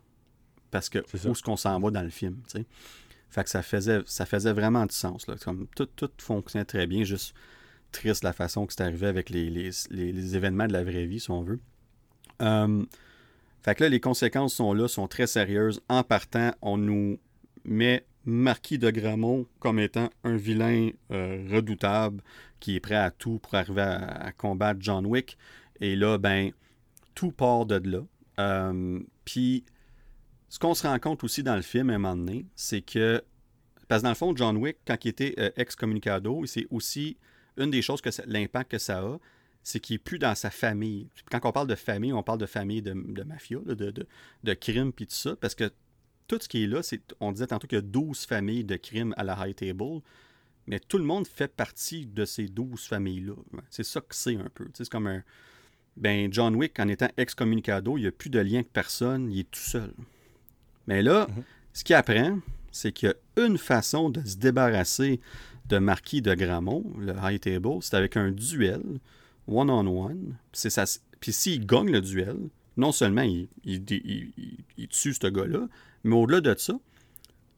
[0.69, 2.65] Parce que où est-ce qu'on s'en va dans le film, tu sais.
[3.31, 5.25] Fait que ça faisait, ça faisait vraiment du sens.
[5.25, 5.35] Là.
[5.43, 7.33] Comme tout, tout fonctionnait très bien, juste
[7.91, 11.31] triste la façon que c'est arrivé avec les, les, événements de la vraie vie, si
[11.31, 11.59] on veut.
[12.39, 12.87] Hum,
[13.61, 15.81] fait que là, les conséquences sont là, sont très sérieuses.
[15.89, 17.19] En partant, on nous
[17.65, 22.21] met Marquis de Gramont comme étant un vilain euh, redoutable
[22.59, 25.37] qui est prêt à tout pour arriver à, combattre John Wick.
[25.81, 26.51] Et là, ben,
[27.15, 28.01] tout part de là.
[28.37, 29.65] Hum, puis
[30.49, 33.23] ce qu'on se rend compte aussi dans le film à un moment donné, c'est que.
[33.87, 37.17] Parce que dans le fond, John Wick, quand il était euh, ex-communicado, c'est aussi
[37.59, 39.17] une des choses que l'impact que ça a,
[39.63, 41.09] c'est qu'il n'est plus dans sa famille.
[41.29, 44.07] Quand on parle de famille, on parle de famille de, de mafia, de, de,
[44.43, 45.71] de crime, puis tout ça, parce que
[46.27, 48.77] tout ce qui est là, c'est, on disait tantôt qu'il y a 12 familles de
[48.77, 50.01] crimes à la High Table,
[50.67, 53.33] mais tout le monde fait partie de ces 12 familles-là.
[53.69, 54.67] C'est ça que c'est un peu.
[54.73, 55.23] C'est comme un...
[55.97, 59.39] Ben, John Wick, en étant ex-communicado, il n'y a plus de lien avec personne, il
[59.39, 59.91] est tout seul.
[60.87, 61.43] Mais là, mhm.
[61.73, 62.39] ce qu'il apprend,
[62.71, 65.19] c'est qu'il y a une façon de se débarrasser
[65.69, 68.81] de Marquis de Gramont, le High Table, c'est avec un duel,
[69.47, 70.35] one-on-one.
[71.19, 72.37] Puis s'il gagne le duel,
[72.77, 73.47] non seulement il,
[74.89, 75.67] tue ce gars-là,
[76.03, 76.73] mais au-delà de ça,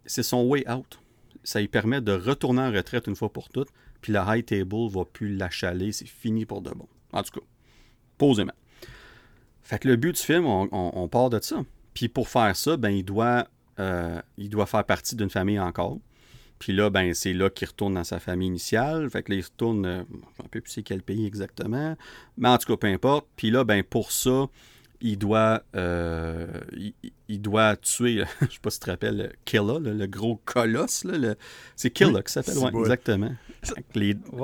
[0.06, 1.00] c'est son way out.
[1.44, 3.70] Ça lui permet de retourner en retraite une fois pour toutes,
[4.02, 6.88] puis le High Table va plus l'achaler, c'est fini pour de bon.
[7.14, 7.46] En tout cas,
[8.18, 8.54] posément.
[9.64, 11.64] Fait que le but du film, on part de ça.
[11.94, 13.48] Puis pour faire ça, ben, il, doit,
[13.80, 16.00] euh, il doit faire partie d'une famille encore.
[16.62, 19.10] Puis là, ben, c'est là qu'il retourne dans sa famille initiale.
[19.10, 21.98] Fait que là, il retourne, euh, je ne sais plus c'est quel pays exactement.
[22.38, 23.26] Mais en tout cas, peu importe.
[23.36, 24.48] Puis là, ben, pour ça,
[25.02, 26.46] il doit, euh,
[27.28, 31.04] il, doit tuer, je sais pas si tu te rappelles, Killa, le, gros colosse.
[31.76, 33.32] c'est Killa qui s'appelle, ouais, exactement.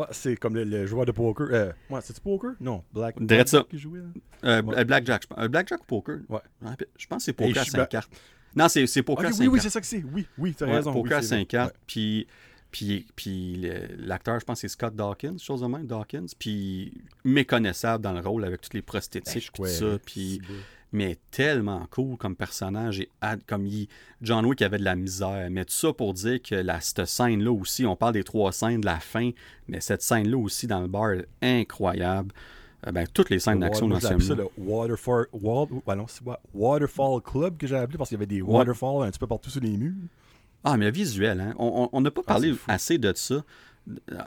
[0.09, 1.49] c'est comme le, joueur de poker.
[1.51, 2.53] Euh, ouais, c'est-tu poker?
[2.59, 3.63] Non, Black, Black ça.
[3.69, 3.99] qui jouait.
[4.43, 6.17] Euh, Blackjack, je Blackjack ou poker?
[6.29, 6.39] Ouais.
[6.97, 8.11] Je pense que c'est poker à 5 cartes.
[8.57, 10.03] Non, c'est, poker à 5 oui, Oui, c'est ça que c'est.
[10.13, 10.93] Oui, oui, tu as raison.
[10.93, 11.75] Poker à 5 cartes.
[11.85, 12.27] Puis
[12.71, 16.27] puis, puis l'acteur, je pense c'est Scott Dawkins, chose de même, Dawkins.
[16.37, 16.93] Puis
[17.23, 19.97] méconnaissable dans le rôle avec toutes les prosthétiques, tout ça.
[20.05, 20.41] Puis,
[20.91, 22.99] mais tellement cool comme personnage.
[22.99, 23.09] Et
[23.45, 23.87] comme il,
[24.21, 25.47] John Wick avait de la misère.
[25.49, 28.81] Mais tout ça pour dire que la, cette scène-là aussi, on parle des trois scènes
[28.81, 29.31] de la fin,
[29.67, 32.33] mais cette scène-là aussi dans le bar est incroyable.
[32.85, 34.21] Euh, ben, toutes les scènes d'action dans ce film.
[34.21, 35.27] C'est le Waterfall,
[36.53, 39.49] Waterfall Club que j'ai appelé parce qu'il y avait des waterfalls un petit peu partout
[39.49, 39.95] sur les murs.
[40.63, 41.53] Ah, mais visuel, hein?
[41.57, 43.43] On n'a pas ah, parlé assez de ça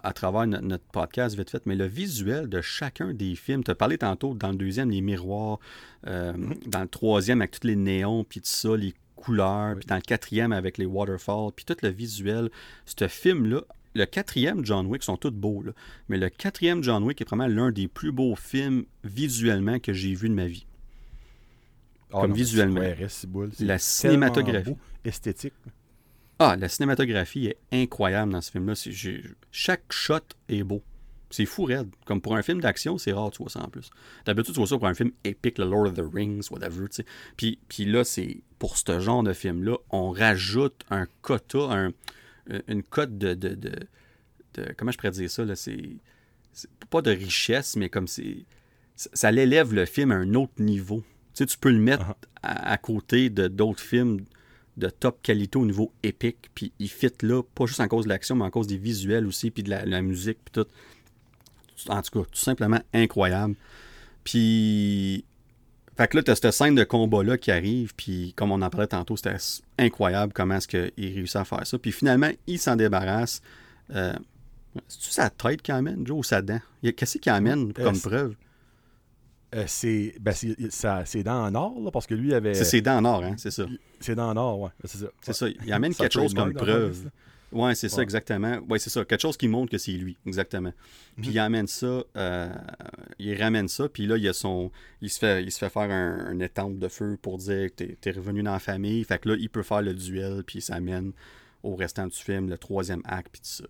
[0.03, 3.75] à travers notre podcast vite fait, mais le visuel de chacun des films, tu as
[3.75, 5.59] parlé tantôt dans le deuxième, les miroirs,
[6.07, 6.69] euh, mm-hmm.
[6.69, 10.01] dans le troisième avec tous les néons, puis tout ça, les couleurs, puis dans le
[10.01, 12.51] quatrième avec les waterfalls, puis tout le visuel.
[12.87, 13.63] Ce film-là
[13.95, 15.73] le quatrième John Wick sont tous beaux, là,
[16.09, 20.15] mais le quatrième John Wick est vraiment l'un des plus beaux films visuellement que j'ai
[20.15, 20.67] vu de ma vie.
[22.13, 22.81] Ah Comme non, visuellement.
[23.29, 24.71] boule, La cinématographie.
[24.71, 25.55] beau, esthétique.
[26.39, 28.75] Ah, la cinématographie est incroyable dans ce film-là.
[29.53, 30.83] Chaque shot est beau.
[31.33, 31.89] C'est fou raide.
[32.07, 33.91] Comme pour un film d'action, c'est rare, tu vois ça en plus.
[34.25, 36.97] D'habitude, tu vois ça pour un film épique, le Lord of the Rings, whatever, tu
[36.97, 37.05] sais.
[37.37, 41.93] Puis, puis là, c'est pour ce genre de film-là, on rajoute un quota, un,
[42.69, 43.73] une cote de, de, de,
[44.55, 45.57] de- Comment je pourrais dire ça, là?
[45.57, 45.97] C'est.
[46.53, 48.45] c'est Pas de richesse, mais comme c'est.
[48.97, 51.01] Ça l'élève le film à un autre niveau.
[51.35, 52.15] Tu sais, tu peux le mettre Uh-huh.
[52.43, 54.25] à, à côté de d'autres films
[54.77, 58.09] de top qualité au niveau épique, puis il fit là, pas juste en cause de
[58.11, 60.69] l'action, mais en cause des visuels aussi, puis de la, la musique, puis tout.
[61.89, 63.55] En tout cas, tout simplement incroyable.
[64.25, 65.25] Puis,
[66.01, 68.87] fait que là, t'as cette scène de combat-là qui arrive, puis comme on en parlait
[68.87, 69.37] tantôt, c'était
[69.79, 71.79] incroyable comment est-ce qu'il réussit à faire ça.
[71.79, 73.43] Puis finalement, il s'en débarrasse.
[73.95, 74.15] Euh,
[74.89, 76.61] C'est-tu sa tête qui amène, Joe, ou sa dent?
[76.97, 78.35] Qu'est-ce qu'il amène Euh, comme preuve?
[79.55, 82.55] Euh, c'est ben, c'est- ça- c'est dans en or, là, parce que lui avait.
[82.55, 83.65] C'est ses dents en or, hein, c'est ça.
[83.99, 84.71] C'est dans en or, ouais.
[84.85, 85.07] C'est ça.
[85.23, 85.47] C'est ça.
[85.49, 87.11] Il amène quelque chose comme preuve.
[87.53, 88.59] Ouais, c'est ça, exactement.
[88.69, 89.05] Ouais, c'est ça.
[89.05, 90.73] Quelque chose qui montre que c'est lui, exactement.
[91.17, 91.33] Puis Mhm.
[91.35, 92.49] il amène ça, euh,
[93.19, 94.71] il ramène ça, puis là, il, a son,
[95.01, 97.75] il, se fait, il se fait faire un, un étampe de feu pour dire que
[97.75, 99.03] t'es, t'es revenu dans la famille.
[99.05, 101.13] Fait que là, il peut faire le duel, puis il s'amène
[101.63, 103.65] au restant du film, le troisième acte, puis tout ça.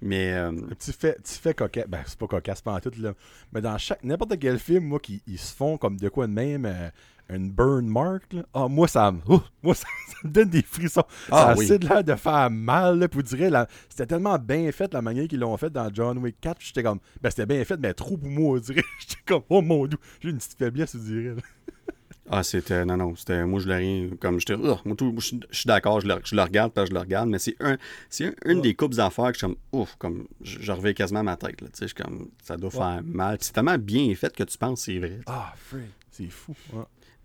[0.00, 1.86] Mais, euh, petit fait, petit fait cocasse.
[1.88, 3.14] Ben, c'est pas cocasse, pas en tout, là.
[3.52, 6.32] Mais dans chaque, n'importe quel film, moi, qui ils se font comme de quoi de
[6.32, 6.88] même, euh,
[7.30, 8.42] une burn mark, là.
[8.52, 9.18] Ah, moi, ça me.
[9.62, 11.04] Moi, ça, ça me donne des frissons.
[11.30, 11.64] Ah, ça a oui.
[11.64, 13.06] assez de l'air de faire mal, là.
[13.10, 16.36] Vous direz, là, c'était tellement bien fait, la manière qu'ils l'ont fait dans John Wick
[16.40, 16.58] 4.
[16.60, 16.98] J'étais comme.
[17.22, 18.82] Ben, c'était bien fait, mais trop pour moi, on dirait.
[19.00, 19.98] J'étais comme, oh mon dieu.
[20.20, 21.42] J'ai une petite faiblesse, vous direz, là.
[22.30, 25.36] ah, c'était, non, non, c'était, moi, je l'ai rien, comme, j'étais, ah, moi, tout, je,
[25.50, 27.56] je suis d'accord, je le, je le regarde, parce que je le regarde, mais c'est
[27.60, 27.76] un,
[28.10, 28.62] c'est un- une Ouais.
[28.62, 30.26] des coupes d'affaires que je suis comme, ouf, comme,
[30.68, 33.36] reviens quasiment à ma tête, là, tu sais, je suis comme, ça doit faire mal.
[33.40, 35.20] C'est tellement bien fait que tu penses c'est vrai.
[35.26, 35.80] Ah, free.
[36.10, 36.54] C'est fou.
[36.72, 36.82] Ouais.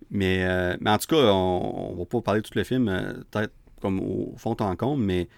[0.09, 2.87] Mais, euh, mais en tout cas, on, on va pas parler de tout le film,
[2.89, 5.29] euh, peut-être comme au fond en comble, mais,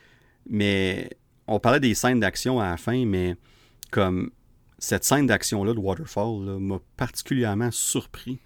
[0.50, 1.10] mais
[1.48, 3.36] on parlait des scènes d'action à la fin, mais
[3.92, 4.32] comme
[4.80, 8.40] cette scène d'action-là de Waterfall m'a particulièrement surpris.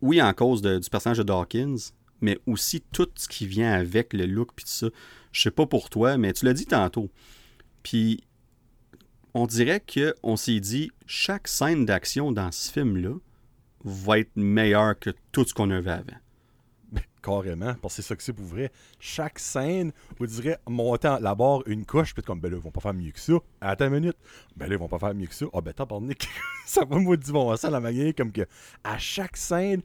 [0.00, 1.76] Oui, en cause du personnage de Dawkins,
[2.20, 4.86] mais aussi tout ce qui vient avec le look puis tout ça.
[5.32, 7.10] Je sais pas pour toi, mais tu l'as dit tantôt.
[7.82, 8.24] Puis
[9.34, 13.14] on dirait que on s'est dit chaque scène d'action dans ce film-là
[13.84, 16.18] va être meilleure que tout ce qu'on avait avant.
[16.90, 18.72] Ben, carrément, parce que c'est ça que c'est pour vrai.
[18.98, 22.70] Chaque scène, vous direz, montant la barre une couche, puis comme, ben là, ils vont
[22.70, 23.34] pas faire mieux que ça.
[23.60, 24.16] Attends une minute.
[24.56, 25.46] Ben là, ils vont pas faire mieux que ça.
[25.52, 26.28] Ah, ben, tabarnak.
[26.66, 28.46] ça va me dire, bon, ça, la manière, comme que,
[28.84, 29.82] à chaque scène,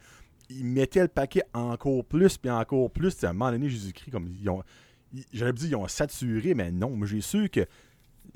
[0.49, 3.13] ils mettaient le paquet encore plus, puis encore plus.
[3.13, 4.63] Tu sais, à un moment donné, Jésus-Christ, comme, ils ont,
[5.33, 7.65] j'aurais dit, ils ont saturé, mais non, moi, j'ai su que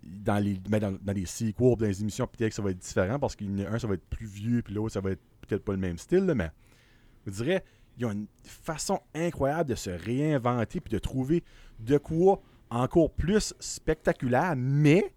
[0.03, 2.79] dans les, mais dans, dans les sequels, dans les émissions, peut-être que ça va être
[2.79, 5.73] différent, parce qu'un, ça va être plus vieux, puis l'autre, ça va être peut-être pas
[5.73, 6.51] le même style, mais
[7.25, 7.63] je dirais,
[7.97, 11.43] ils ont une façon incroyable de se réinventer puis de trouver
[11.79, 15.13] de quoi encore plus spectaculaire, mais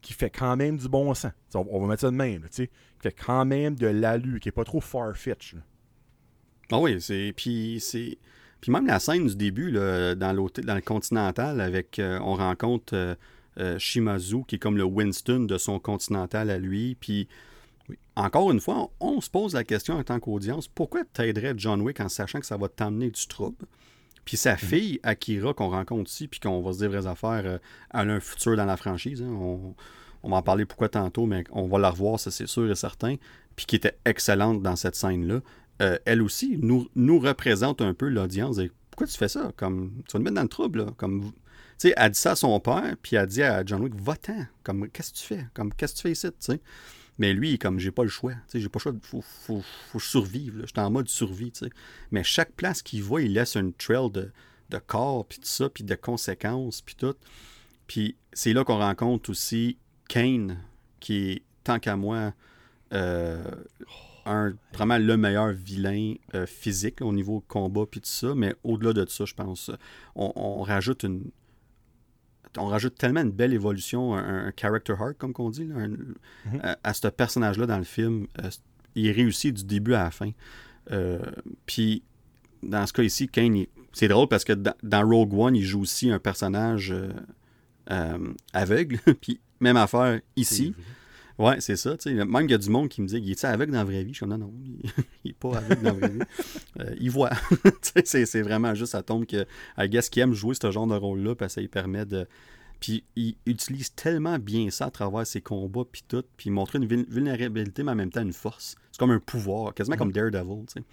[0.00, 1.32] qui fait quand même du bon sens.
[1.54, 4.48] On, va mettre ça de même, tu sais, qui fait quand même de l'allure, qui
[4.48, 5.54] est pas trop far-fetch.
[5.54, 5.60] là.
[6.72, 7.32] Ah oui, c'est.
[7.36, 7.82] Puis.
[8.60, 13.14] Puis même la scène du début, dans dans le Continental, avec euh, on rencontre euh,
[13.58, 16.94] euh, Shimazu, qui est comme le Winston de son Continental à lui.
[17.00, 17.26] Puis
[18.16, 21.80] encore une fois, on, on se pose la question en tant qu'audience, pourquoi t'aiderais John
[21.80, 23.66] Wick en sachant que ça va t'emmener du trouble?
[24.24, 27.58] Puis sa fille, Akira, qu'on rencontre ici, puis qu'on va se dire vraies affaires, euh,
[27.92, 29.22] elle a un futur dans la franchise.
[29.22, 29.30] hein.
[29.30, 29.74] On,
[30.22, 32.74] on va en parler pourquoi tantôt, mais on va la revoir, ça c'est sûr et
[32.74, 33.16] certain.
[33.56, 35.40] Puis qui était excellente dans cette scène-là.
[35.82, 38.58] Euh, elle aussi nous, nous représente un peu l'audience.
[38.58, 39.50] Et Pourquoi tu fais ça?
[39.56, 40.84] Comme, tu vas nous mettre dans le trouble.
[40.84, 40.92] Là.
[40.98, 43.94] Comme, tu sais, elle dit ça à son père, puis elle dit à John Wick,
[43.94, 44.44] va-t'en.
[44.62, 45.46] Comme, qu'est-ce que tu fais?
[45.54, 46.60] Comme, qu'est-ce que tu fais ici?
[47.20, 48.32] Mais lui, comme, j'ai pas le choix.
[48.52, 48.92] J'ai pas le choix.
[49.02, 50.62] Faut, faut, faut je.
[50.64, 51.52] J'étais en mode survie.
[51.52, 51.70] tu sais.
[52.10, 54.32] Mais chaque place qu'il va, il laisse une trail de,
[54.70, 57.14] de corps, puis tout ça, puis de conséquences, puis tout.
[57.86, 59.76] Puis c'est là qu'on rencontre aussi
[60.08, 60.56] Kane,
[60.98, 62.32] qui est, tant qu'à moi,
[62.94, 63.44] euh,
[64.24, 68.34] un, vraiment le meilleur vilain euh, physique au niveau combat puis tout ça.
[68.34, 69.70] Mais au-delà de ça, je pense,
[70.14, 71.30] on, on rajoute une.
[72.58, 76.58] On rajoute tellement une belle évolution, un, un character arc, comme qu'on dit, là, un-
[76.62, 78.26] à, à ce personnage-là dans le film.
[78.42, 78.50] Euh,
[78.96, 80.30] il réussit du début à la fin.
[80.90, 81.20] Euh,
[81.66, 82.02] puis,
[82.62, 85.80] dans ce cas ici, Kane, c'est drôle parce que dans, dans Rogue One, il joue
[85.82, 87.12] aussi un personnage euh,
[87.90, 88.18] euh,
[88.52, 88.98] aveugle.
[89.20, 90.74] puis, même affaire ici.
[91.40, 91.96] Ouais, c'est ça.
[91.96, 92.14] tu sais.
[92.14, 94.04] Même il y a du monde qui me dit Il est aveugle dans la vraie
[94.04, 94.12] vie?
[94.12, 94.90] Je suis comme Non, non, il,
[95.24, 96.20] il est pas aveugle dans la vraie vie.
[96.80, 97.30] Euh, il voit.
[98.04, 99.46] C'est, c'est vraiment juste, ça tombe que
[99.78, 102.26] I guess qu'il aime jouer ce genre de rôle-là parce que ça lui permet de.
[102.78, 106.86] Puis il utilise tellement bien ça à travers ses combats, puis tout, puis montrer une
[106.86, 108.76] vulnérabilité, mais en même temps une force.
[108.92, 110.84] C'est comme un pouvoir, quasiment comme Daredevil, tu sais.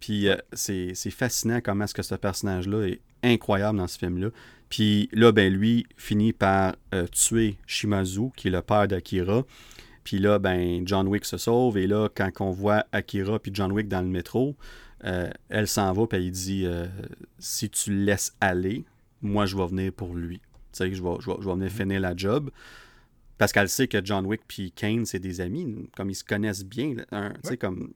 [0.00, 4.30] Puis euh, c'est fascinant comment est-ce que ce personnage-là est incroyable dans ce film-là.
[4.70, 9.44] Puis là, ben lui finit par euh, tuer Shimazu, qui est le père d'Akira.
[10.04, 11.76] Puis là, ben John Wick se sauve.
[11.76, 14.56] Et là, quand on voit Akira puis John Wick dans le métro,
[15.04, 16.66] euh, elle s'en va, puis il dit
[17.38, 18.84] Si tu le laisses aller,
[19.20, 20.38] moi, je vais venir pour lui.
[20.38, 22.50] Tu sais, je vais, je, vais, je vais venir finir la job.
[23.38, 26.64] Parce qu'elle sait que John Wick puis Kane, c'est des amis, comme ils se connaissent
[26.64, 26.94] bien.
[26.94, 27.90] Tu sais, comme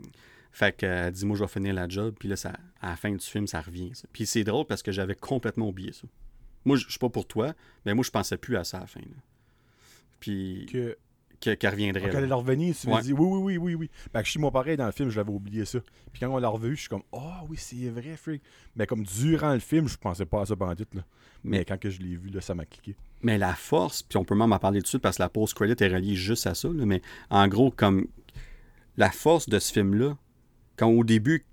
[0.55, 3.11] fait que dit moi je vais finir la job, puis là, ça, à la fin
[3.11, 3.91] du film, ça revient.
[4.13, 6.07] Puis c'est drôle parce que j'avais complètement oublié ça.
[6.65, 7.55] Moi, je suis pas pour toi,
[7.85, 9.01] mais moi, je pensais plus à ça à la fin.
[10.21, 10.67] Puis.
[10.71, 10.97] Que.
[11.41, 12.09] Qu'elle reviendrait.
[12.09, 13.91] Quand elle est revenue, tu me dis oui, oui, oui, oui, oui.
[14.15, 15.79] Ben, chez moi, pareil, dans le film, je l'avais oublié ça.
[16.11, 18.41] Puis quand on l'a revu, je suis comme, ah oh, oui, c'est vrai, freak.
[18.77, 20.87] Mais comme durant le film, je pensais pas à ça pendant tout.
[20.95, 21.03] Là.
[21.43, 22.97] Mais, quand que je l'ai vu, là, ça m'a cliqué.
[23.21, 25.89] Mais la force, puis on peut même en parler dessus parce que la post-credit est
[25.89, 26.71] reliée juste à ça.
[26.71, 28.07] mais en gros, comme
[28.97, 30.17] la force de ce film-là,
[30.77, 31.45] quand au début,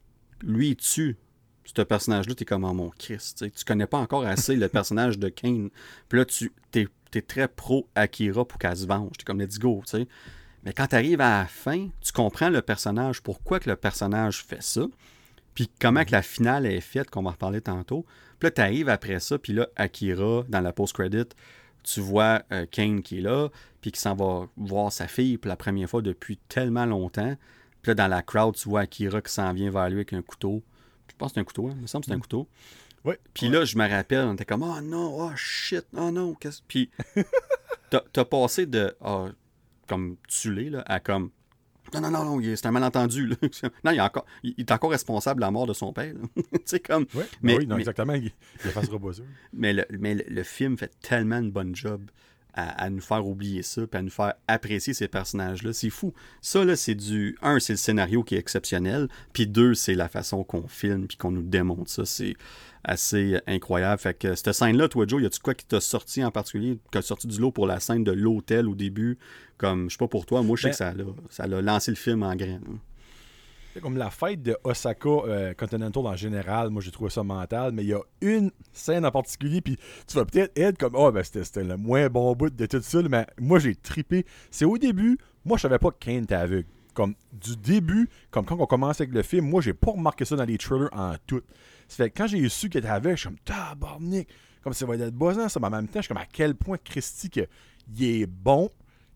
[0.42, 1.18] lui, il tue
[1.64, 5.30] ce personnage-là, t'es comme, oh, mon Christ, tu connais pas encore assez le personnage de
[5.30, 5.70] Kane.
[6.10, 9.12] Puis là, tu es, es, très pro Akira pour qu'elle se venge.
[9.18, 9.84] T'es comme, let's go.
[10.64, 14.44] Mais quand tu arrives à la fin, tu comprends le personnage, pourquoi que le personnage
[14.44, 14.86] fait ça,
[15.54, 18.06] puis comment que la finale est faite, qu'on va reparler tantôt.
[18.40, 21.30] Puis là, tu arrives après ça, puis là, Akira, dans la post-credit,
[21.84, 23.50] tu vois euh, Kane qui est là,
[23.82, 27.36] puis qui s'en va voir sa fille pour la première fois depuis tellement longtemps.
[27.82, 30.22] Puis là, dans la crowd, tu vois Akira qui s'en vient vers lui avec un
[30.22, 30.62] couteau.
[31.22, 31.74] Je pense que c'est un couteau, hein?
[31.76, 32.22] il me semble que c'est un mm.
[32.22, 32.48] couteau.
[33.36, 36.34] Puis là, je me rappelle, on était comme, oh non, oh shit, oh non.
[36.34, 36.64] Qu'est-ce...
[36.68, 36.90] Puis
[37.92, 39.28] t'as, passé de, oh,
[39.88, 41.30] comme l'es, là, à comme,
[41.94, 43.28] non, non, non, non c'est un malentendu.
[43.28, 43.36] Là.
[43.84, 46.16] Non, il, est encore, il est encore responsable de la mort de son père.
[46.66, 47.06] tu comme.
[47.14, 48.14] Ouais, mais, oui, non, exactement.
[48.14, 48.32] Il,
[48.66, 49.24] il pas ça.
[49.54, 52.02] Mais, le, mais le, film fait tellement une bonne job
[52.54, 55.74] à, nous faire oublier ça, puis à nous faire apprécier ces personnages-là.
[55.74, 56.14] C'est fou.
[56.42, 57.38] Ça, là, c'est du.
[57.42, 61.18] Un, c'est le scénario qui est exceptionnel, puis deux, c'est la façon qu'on filme, puis
[61.18, 62.06] qu'on nous démontre ça.
[62.06, 62.36] C'est
[62.84, 64.02] assez incroyable.
[64.02, 66.92] Fait que cette scène-là, toi, Joe, y a-tu quoi qui t'a sorti en particulier, qui
[66.92, 69.18] t'a sorti du lot pour la scène de l'hôtel au début?
[69.58, 70.78] Comme, je sais pas pour toi, moi, je sais ben que
[71.30, 72.64] ça a, ça a lancé le film en graine.
[72.68, 72.80] Hein.
[73.80, 77.84] Comme la fête de Osaka euh, Continental en général, moi j'ai trouvé ça mental, mais
[77.84, 79.78] il y a une scène en particulier, puis
[80.08, 83.02] tu vas peut-être être comme Oh, ben c'était le moins bon bout de tout ça,
[83.04, 84.26] mais moi j'ai tripé.
[84.50, 86.68] C'est au début, moi je savais pas que Kane était aveugle.
[86.94, 90.36] Comme du début, comme quand on commence avec le film, moi j'ai pas remarqué ça
[90.36, 91.42] dans les trailers en tout.
[91.88, 94.28] Ça fait quand j'ai su qu'il était aveugle, je suis comme tabarnak,
[94.64, 96.56] comme ça va être buzzant ça, mais en même temps, je suis comme à quel
[96.56, 97.48] point Christy que,
[97.96, 98.70] il est bon.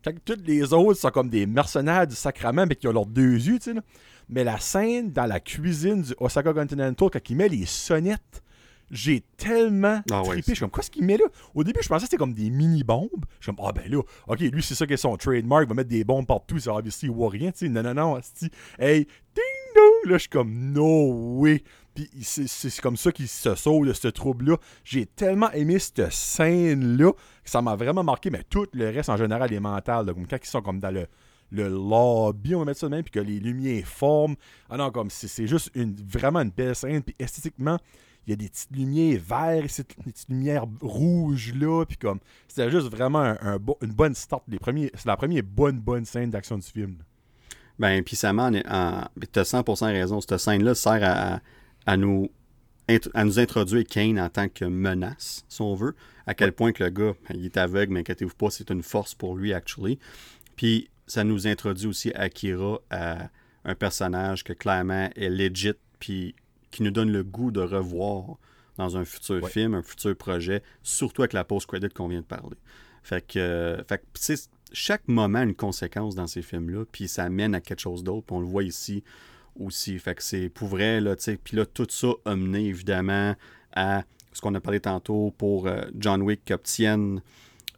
[0.06, 3.34] Quand tous les autres sont comme des mercenaires du sacrament, mais qui ont leurs deux
[3.34, 3.80] yeux, tu sais.
[4.28, 8.44] Mais la scène dans la cuisine du Osaka Continental, quand il met les sonnettes,
[8.88, 10.42] j'ai tellement ah trippé.
[10.46, 11.24] je suis comme, quoi ce qu'il met là?
[11.56, 13.24] Au début, je pensais que c'était comme des mini-bombes.
[13.40, 15.68] Je suis comme, ah ben là, ok, lui, c'est ça qui est son trademark, il
[15.68, 17.68] va mettre des bombes partout, c'est obviously, il voit rien, tu sais.
[17.68, 18.20] Non, non, non,
[18.78, 20.10] hey, ding dong!
[20.10, 21.64] Là, je suis comme, no way!
[21.96, 24.58] Puis c'est comme ça qu'il se sauve de ce trouble-là.
[24.84, 29.16] J'ai tellement aimé cette scène-là que ça m'a vraiment marqué, mais tout le reste en
[29.16, 30.06] général est mental.
[30.06, 31.06] comme quand ils sont comme dans le
[31.52, 34.36] le lobby, on va mettre ça de même, puis que les lumières forment.
[34.68, 37.78] Ah non, comme c'est juste une, vraiment une belle scène, puis esthétiquement,
[38.26, 42.18] il y a des petites lumières vertes, des petites lumières rouges là, puis comme
[42.48, 44.42] c'était juste vraiment un, une bonne start.
[44.48, 46.96] C'est la première bonne, bonne scène d'action du film.
[47.78, 48.50] Ben, puis ça m'en.
[48.50, 50.20] Tu as 100% raison.
[50.20, 51.40] Cette scène-là sert à,
[51.94, 52.30] nous,
[53.14, 55.94] à nous introduire Kane en tant que menace, si on veut.
[56.26, 59.14] À quel point que le gars, il est aveugle, mais inquiétez-vous pas, c'est une force
[59.14, 59.98] pour lui, actually.
[60.56, 63.28] Puis ça nous introduit aussi Akira à
[63.64, 66.34] un personnage que clairement est legit, puis
[66.70, 68.38] qui nous donne le goût de revoir
[68.76, 72.56] dans un futur film, un futur projet, surtout avec la post-credit qu'on vient de parler.
[73.02, 74.34] Fait que, fait que
[74.72, 78.26] chaque moment a une conséquence dans ces films-là, puis ça mène à quelque chose d'autre,
[78.26, 79.04] puis on le voit ici
[79.58, 79.98] aussi.
[79.98, 83.34] Fait que c'est pour vrai, là, tu sais, puis là, tout ça a mené évidemment
[83.74, 87.20] à ce qu'on a parlé tantôt pour euh, John Wick qui obtienne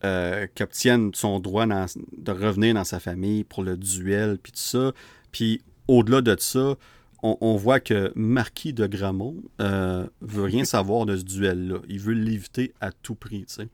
[0.04, 4.92] euh, obtienne son droit de revenir dans sa famille pour le duel, puis tout ça.
[5.32, 6.76] Puis au-delà de ça,
[7.22, 11.78] on, voit que Marquis de Gramont euh, veut rien savoir de ce duel-là.
[11.88, 13.68] Il veut l'éviter à tout prix, tu sais.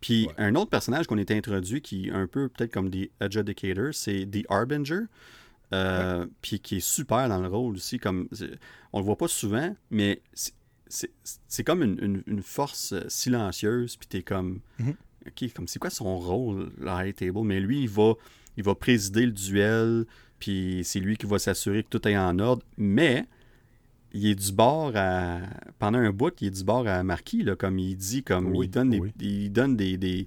[0.00, 3.92] Puis un autre personnage qu'on a introduit qui est un peu peut-être comme des adjudicators,
[3.92, 5.02] c'est The Harbinger.
[5.74, 7.98] Euh, puis qui est super dans le rôle aussi.
[7.98, 8.28] Comme,
[8.92, 10.22] on le voit pas souvent, mais
[10.88, 13.96] c'est comme une, force silencieuse.
[13.96, 14.60] Puis t'es comme.
[14.80, 14.94] Mm-hmm.
[15.26, 17.42] OK, comme c'est quoi son rôle, la High Table?
[17.44, 18.14] Mais lui, il va,
[18.56, 20.06] il va présider le duel,
[20.38, 22.62] puis c'est lui qui va s'assurer que tout est en ordre.
[22.78, 23.26] Mais
[24.12, 25.40] il est du bord à.
[25.78, 28.66] Pendant un bout, il est du bord à Marquis, là, comme il dit, comme Oui,
[28.66, 29.00] il donne des.
[29.00, 29.12] oui.
[29.20, 29.96] Il donne des.
[29.96, 30.26] des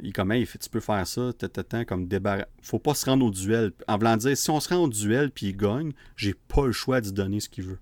[0.00, 2.46] il comme hey, tu peux faire ça, tata, comme débarras.
[2.62, 3.72] Faut pas se rendre au duel.
[3.88, 6.72] En voulant dire, si on se rend au duel puis il gagne, j'ai pas le
[6.72, 7.78] choix d'y donner ce qu'il veut.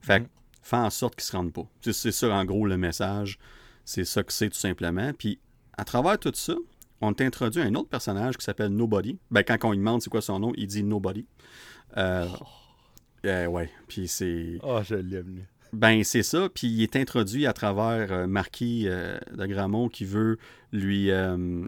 [0.00, 0.28] Fait que, Mhm.
[0.62, 1.66] fais en sorte qu'il se rende pas.
[1.80, 3.38] C'est, c'est ça, en gros, le message.
[3.84, 5.12] C'est ça que c'est, tout simplement.
[5.12, 5.38] Puis,
[5.76, 6.54] à travers tout ça,
[7.00, 9.18] on t'introduit un autre personnage qui s'appelle Nobody.
[9.30, 11.26] Ben, quand on lui demande c'est quoi son nom, il dit Nobody.
[11.96, 12.26] Euh,
[13.24, 14.58] euh, ouais, puis c'est...
[14.62, 15.44] Ah, je l'aime, lui.
[15.72, 16.48] Ben, c'est ça.
[16.48, 20.38] Puis il est introduit à travers euh, Marquis euh, de Gramont qui veut
[20.72, 21.10] lui.
[21.10, 21.64] euh,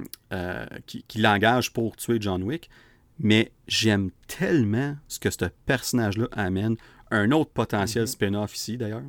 [0.87, 2.71] qui, qui l'engage pour tuer John Wick.
[3.19, 6.77] Mais j'aime tellement ce que ce personnage-là amène.
[7.11, 8.09] Un autre potentiel Mhm.
[8.09, 9.03] spin-off ici, d'ailleurs.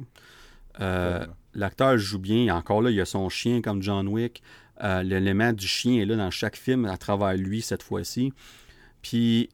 [1.53, 2.53] L'acteur joue bien.
[2.55, 4.41] Encore là, il y a son chien comme John Wick.
[4.81, 8.33] L'élément du chien est là dans chaque film à travers lui cette fois-ci.
[9.01, 9.49] Puis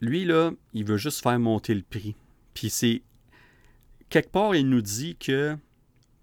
[0.00, 2.14] lui, là, il veut juste faire monter le prix.
[2.52, 3.02] Puis c'est.
[4.08, 5.56] Quelque part, il nous dit que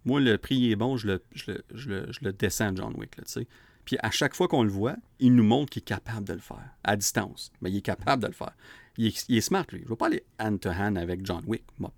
[0.06, 3.16] moi, le prix est bon, je le, descends, John Wick.
[3.86, 6.40] Puis à chaque fois qu'on le voit, il nous montre qu'il est capable de le
[6.40, 7.52] faire, à distance.
[7.62, 8.56] Mais il est capable de le faire.
[8.98, 9.80] Il est, est smart, lui.
[9.80, 11.92] Je ne vais pas aller hand-to-hand avec John Wick, m'a.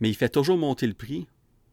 [0.00, 1.26] Mais il fait toujours monter le prix.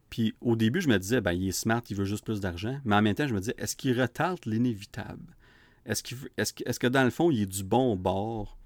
[0.10, 2.80] Puis au début, je me disais, ben, il est smart, il veut juste plus d'argent.
[2.84, 5.36] Mais en même temps, je me disais, est-ce qu'il retarde l'inévitable?
[5.86, 6.04] Est-ce,
[6.38, 8.58] est-ce, que- est-ce que dans le fond, il est du bon bord,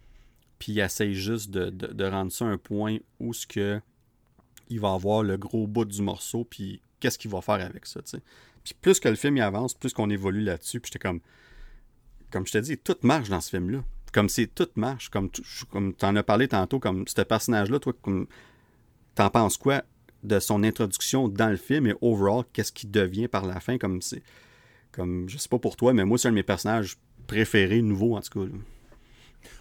[0.60, 3.82] puis il essaye juste de, de- rendre ça un point où ce que
[4.70, 8.02] il va avoir le gros bout du morceau, puis qu'est-ce qu'il va faire avec ça,
[8.02, 8.22] tu sais.
[8.64, 11.20] Puis plus que le film y avance, plus qu'on évolue là-dessus, puis j'étais comme,
[12.32, 13.84] comme je te dis, tout marche dans ce film-là.
[14.12, 17.94] Comme c'est tout marche, comme tu comme en as parlé tantôt, comme ce personnage-là, toi,
[19.14, 19.84] t'en penses quoi
[20.24, 24.02] de son introduction dans le film et overall, qu'est-ce qu'il devient par la fin, comme
[24.02, 24.24] c'est,
[24.92, 28.16] comme je sais pas pour toi, mais moi c'est un de mes personnages préférés, nouveaux
[28.16, 28.52] en tout cas.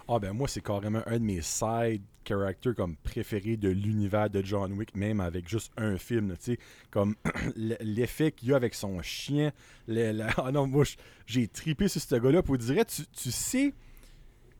[0.09, 4.43] Ah ben moi c'est carrément un de mes side characters comme préférés de l'univers de
[4.45, 6.59] John Wick, même avec juste un film, tu sais,
[6.91, 7.15] comme
[7.57, 9.53] l'effet qu'il y a avec son chien.
[9.87, 10.85] le- Ah non, moi
[11.27, 12.43] j'ai tripé sur ce gars-là.
[12.43, 13.75] Pour dire, tu, tu sais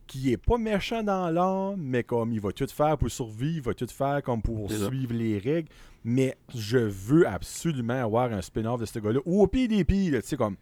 [0.07, 3.61] qu'il est pas méchant dans l'âme, mais comme il va tout faire pour survivre, il
[3.63, 5.69] va tout faire comme pour suivre les règles,
[6.03, 10.21] mais je veux absolument avoir un spin-off de ce gars-là, ou au pire des pires,
[10.21, 10.57] tu sais, comme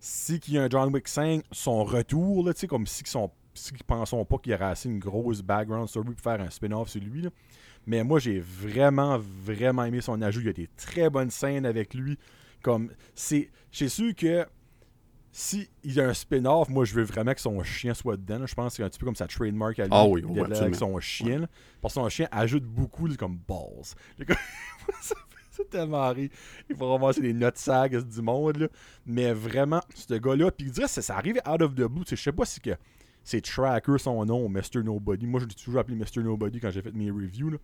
[0.00, 3.12] si qu'il y a un John Wick 5, son retour, tu sais, comme si qu'ils
[3.72, 6.88] qu'ils pensons pas qu'il y aurait assez une grosse background story pour faire un spin-off
[6.88, 7.22] sur lui.
[7.22, 7.30] là.
[7.86, 10.40] Mais moi, j'ai vraiment, vraiment aimé son ajout.
[10.40, 12.18] Il y a des très bonnes scènes avec lui.
[12.62, 14.44] Comme, c'est, j'ai sûr que
[15.32, 18.40] si il y a un spin-off, moi, je veux vraiment que son chien soit dedans.
[18.40, 18.46] là.
[18.46, 19.90] Je pense que c'est un petit peu comme sa trademark à lui.
[19.92, 20.22] Ah oui,
[20.54, 21.48] avec son chien.
[21.80, 23.94] Parce que son chien ajoute beaucoup, là, comme balls.
[25.50, 26.30] C'est tellement rire.
[26.68, 28.56] Il faut ramasser des notes sags du monde.
[28.56, 28.68] Là.
[29.06, 32.04] Mais vraiment, ce gars-là, puis il dirait ça, ça arrive out of the blue.
[32.04, 32.70] Tu sais, Je sais pas si que
[33.28, 34.82] c'est Tracker son nom, Mr.
[34.82, 35.26] Nobody.
[35.26, 36.22] Moi, je l'ai toujours appelé Mr.
[36.22, 37.50] Nobody quand j'ai fait mes reviews.
[37.50, 37.58] là.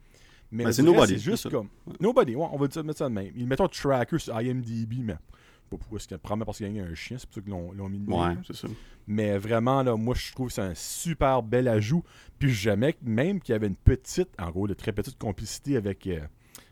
[0.53, 1.69] Mais Ben, c'est Nobody, C'est juste c'est comme.
[2.01, 3.33] Nobody, ouais, on va dire, mettre ça de même.
[3.35, 5.15] Ils mettent Tracker sur IMDb, mais.
[5.15, 7.89] Pas pourquoi qu'il probablement parce qu'il y a un chien, c'est pour ça qu'ils l'ont
[7.89, 8.69] mis Ouais, c'est ça.
[9.07, 12.05] Mais vraiment, là, moi, je trouve que c'est un super bel ajout.
[12.39, 16.07] Puis jamais, même qu'il y avait une petite, en gros, de très petite complicité avec,
[16.07, 16.21] euh,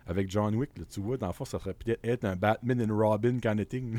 [0.07, 0.77] avec John Wick.
[0.77, 0.85] là.
[0.91, 3.69] tu vois, dans le fond, ça serait peut-être être un Batman and Robin kind of
[3.69, 3.97] thing.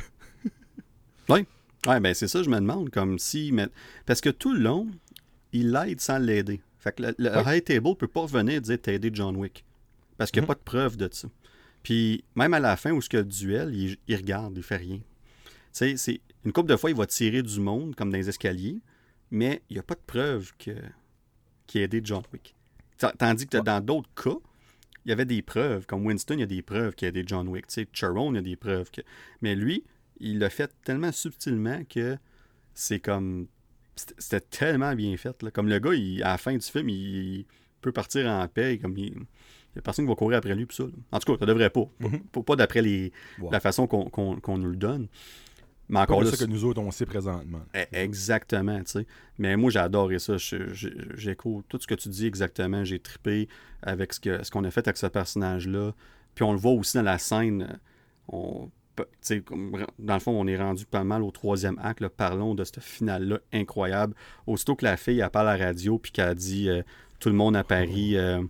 [1.88, 3.52] Ouais, ben c'est ça, je me demande, comme si.
[3.52, 3.68] mais-
[4.06, 4.88] Parce que tout le long,
[5.52, 6.62] il l'aide sans l'aider.
[6.80, 7.30] Fait que le, le.
[7.46, 9.64] High Table peut pas revenir et dire t'as aidé John Wick.
[10.18, 10.56] Parce qu'il n'y a Mhm.
[10.56, 11.28] pas de preuve de ça.
[11.82, 14.78] Puis même à la fin où ce a le duel, il, il regarde, il fait
[14.78, 14.98] rien.
[14.98, 15.04] Tu
[15.74, 18.80] sais, c'est une couple de fois, il va tirer du monde comme dans les escaliers,
[19.32, 20.72] mais il n'y a pas de preuve que
[21.68, 22.56] qu'il a aidé John Wick.
[22.98, 23.64] Ta- Tandis que Ouais.
[23.64, 24.38] dans d'autres cas,
[25.06, 25.86] il y avait des preuves.
[25.86, 27.68] Comme Winston, il y a des preuves qu'il a aidé John Wick.
[27.68, 28.90] Tu sais, Charon, il y a des preuves.
[28.92, 29.02] Que...
[29.42, 29.84] Mais lui,
[30.20, 32.18] il l'a fait tellement subtilement que
[32.74, 33.48] c'est comme.
[33.96, 35.42] C'était tellement bien fait.
[35.44, 35.52] là.
[35.52, 37.46] Comme le gars, il- à la fin du film, il
[37.82, 38.80] peut partir en paix.
[38.80, 39.20] Comme il n'y
[39.78, 40.66] a personne qui va courir après lui.
[40.72, 40.90] Ça, là.
[41.12, 41.86] En tout cas, ça devrait pas.
[42.00, 42.20] Pas- Mhm.
[42.32, 43.12] Pas, pas d'après les,
[43.52, 45.08] la façon qu'on qu'on- qu'on nous le donne.
[45.90, 47.62] Mais encore là, ça que nous autres, on sait présentement.
[47.76, 49.06] eh, Exactement, tu sais.
[49.38, 50.38] Mais moi, j'ai adoré ça.
[50.38, 52.84] J'écoute tout ce que tu dis exactement.
[52.84, 53.48] J'ai trippé
[53.82, 55.94] avec ce que- ce qu'on a fait avec ce personnage-là.
[56.36, 57.64] Puis on le voit aussi dans la scène.
[57.70, 57.76] euh,
[58.30, 58.72] On,
[60.00, 62.00] dans le fond, on est rendu pas mal au troisième acte.
[62.02, 62.10] là.
[62.10, 64.16] Parlons de ce final-là incroyable.
[64.48, 66.84] Aussitôt que la fille elle parle à la radio puis qu'elle dit euh,
[67.20, 68.42] tout le monde à Paris, euh,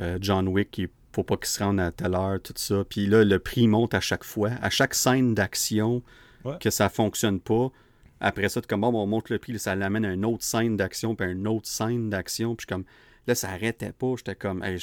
[0.00, 2.84] euh, John Wick, il faut pas qu'il se rende à telle heure, tout ça.
[2.88, 4.50] Puis là, le prix monte à chaque fois.
[4.62, 6.02] À chaque scène d'action
[6.44, 6.58] Ouais.
[6.60, 7.70] que ça fonctionne pas.
[8.20, 11.14] Après ça, comme bon, on monte le prix, ça l'amène à une autre scène d'action,
[11.14, 12.54] puis à une autre scène d'action.
[12.54, 12.84] Puis comme
[13.26, 14.14] là, ça arrêtait pas.
[14.18, 14.78] J'étais comme, hey,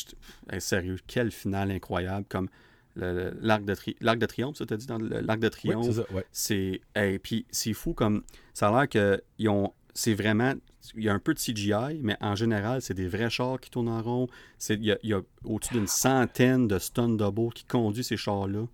[0.59, 2.25] sérieux, quel final incroyable.
[2.29, 2.49] Comme
[2.95, 5.85] l'arc de, tri- l'arc de triomphe, ça t'as dit dans l'arc de Oui, triomphe.
[5.85, 6.25] c'est ça, ouais.
[6.31, 6.81] C'est.
[6.95, 8.23] hey, puis c'est fou comme.
[8.53, 9.73] Ça a l'air que ils ont.
[9.93, 10.53] C'est vraiment.
[10.95, 13.69] il y a un peu de CGI, mais en général, c'est des vrais chars qui
[13.69, 14.27] tournent en rond.
[14.69, 18.65] Il y a, y a au-dessus d'une centaine de stun doubles qui conduisent ces chars-là,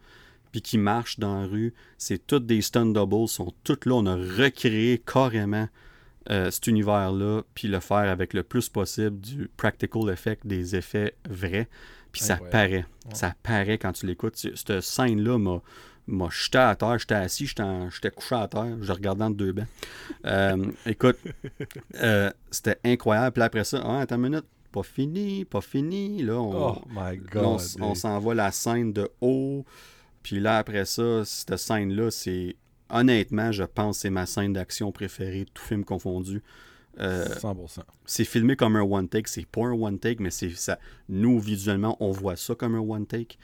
[0.52, 1.74] puis qui marchent dans la rue.
[1.98, 3.96] C'est toutes des stun doubles, sont toutes là.
[3.96, 5.68] On a recréé carrément
[6.30, 11.16] euh, cet univers-là, puis le faire avec le plus possible du practical effect, des effets
[11.30, 11.68] vrais.
[12.18, 12.86] Puis ça paraît.
[13.14, 14.36] Ça paraît quand tu l'écoutes.
[14.36, 15.62] Cette scène-là m'a
[16.08, 19.68] moi, j'étais à terre, j'étais assis, j'étais couché à terre, je regardais entre deux bains.
[20.26, 21.18] Euh, écoute,
[21.96, 23.34] euh, c'était incroyable.
[23.34, 26.24] Puis après ça, ah, attends une minute, pas fini, pas fini.
[26.24, 29.66] Là, on, oh my God, on, s'envoie la scène de haut.
[30.24, 32.56] Puis là, après ça, cette scène-là, c'est.
[32.90, 36.42] Honnêtement, je pense que c'est ma scène d'action préférée, tout film confondu.
[37.00, 37.80] 100%.
[37.80, 39.27] Euh, c'est filmé comme un one take.
[39.27, 40.80] C'est pas un one take, mais c'est ça.
[41.09, 43.38] Nous, visuellement, on voit ça comme un one take.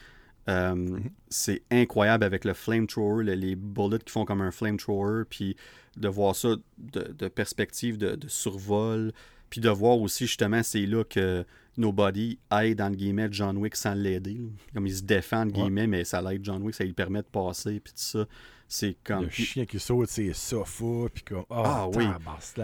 [0.49, 1.09] Euh, mhm.
[1.29, 5.55] C'est incroyable avec le flamethrower, les, bullets qui font comme un flamethrower, puis
[5.95, 9.13] de voir ça de, perspective de, survol,
[9.53, 11.45] puis de voir aussi justement c'est là que
[11.77, 14.41] Nobody aide le guillemets John Wick sans l'aider.
[14.73, 17.79] Comme il se défend guillemets, mais ça l'aide John Wick, ça lui permet de passer,
[17.79, 18.25] puis tout ça.
[18.67, 19.25] C'est comme.
[19.25, 21.45] Le chien qui saute, c'est sofa, puis comme.
[21.51, 22.07] Oh, ah oui.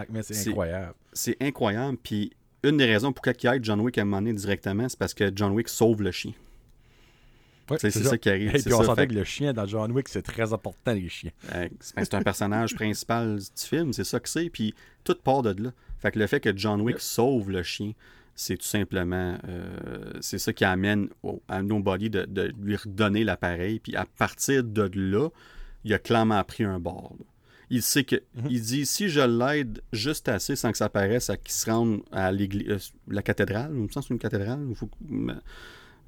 [0.09, 0.95] mais c'est incroyable.
[1.13, 2.31] C'est incroyable, puis
[2.63, 5.13] une des raisons pour qu'il aide John Wick à un moment donné directement, c'est parce
[5.13, 6.33] que John Wick sauve le chien
[7.77, 8.17] c'est ça.
[8.17, 8.55] qui arrive.
[8.55, 11.31] Et puis on sentait que le chien dans John Wick, c'est très important, les chiens.
[11.79, 14.49] c'est un personnage principal du film, c'est ça que c'est.
[14.49, 15.71] Puis tout part de là.
[15.99, 17.93] Fait que le fait que John Wick sauve le chien,
[18.35, 19.37] c'est tout simplement.
[19.47, 21.09] Euh, c'est ça qui amène
[21.47, 23.79] à Nobody de, de lui redonner l'appareil.
[23.79, 25.29] Puis à partir de là,
[25.83, 27.15] il a clairement pris un bord.
[27.69, 28.15] Il sait que.
[28.35, 28.47] Mhm.
[28.49, 32.01] Il dit si je l'aide juste assez sans que ça paraisse à qu'il se rende
[32.11, 32.69] à l'église.
[32.69, 34.65] Euh, la cathédrale, je me sens c'est une cathédrale,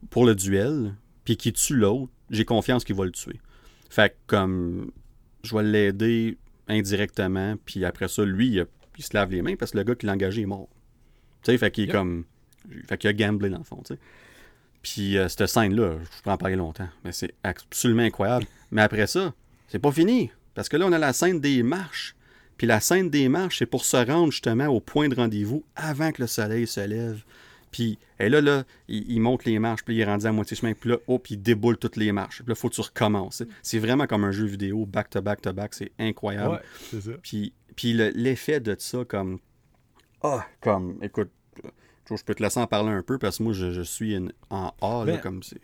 [0.10, 3.40] pour le duel, puis qui tue l'autre, j'ai confiance qu'il va le tuer.
[3.90, 4.92] Fait que comme
[5.44, 6.38] je vais l'aider
[6.68, 8.66] indirectement, puis après ça, lui, il,
[9.02, 10.70] se lave les mains parce que le gars qui l'a engagé est mort.
[11.44, 12.26] Tu sais, fait qu'il est comme.
[12.88, 14.00] Fait qu'il a gamblé dans le fond, tu sais.
[14.84, 18.46] Puis euh, cette scène-là, je peux en parler longtemps, mais c'est absolument incroyable.
[18.72, 19.34] Mais après ça,
[19.68, 20.32] c'est pas fini.
[20.54, 22.16] Parce que là, on a la scène des marches.
[22.58, 26.12] Puis la scène des marches, c'est pour se rendre justement au point de rendez-vous avant
[26.12, 27.24] que le soleil se lève.
[27.72, 30.74] Puis et là, là, il, monte les marches, puis il est rendu à moitié chemin,
[30.74, 32.38] puis là, hop, il déboule toutes les marches.
[32.44, 33.44] Puis là, il faut que tu recommences.
[33.64, 36.56] C'est vraiment comme un jeu vidéo, back-to-back-to-back, c'est incroyable.
[36.56, 37.12] Ouais, c'est ça.
[37.24, 39.40] Puis, puis l'effet de ça, comme.
[40.22, 41.32] Ah, comme, écoute,
[42.10, 44.16] je peux te laisser en parler un peu, parce que moi, je, suis
[44.50, 45.62] en A, là, ben, comme c'est.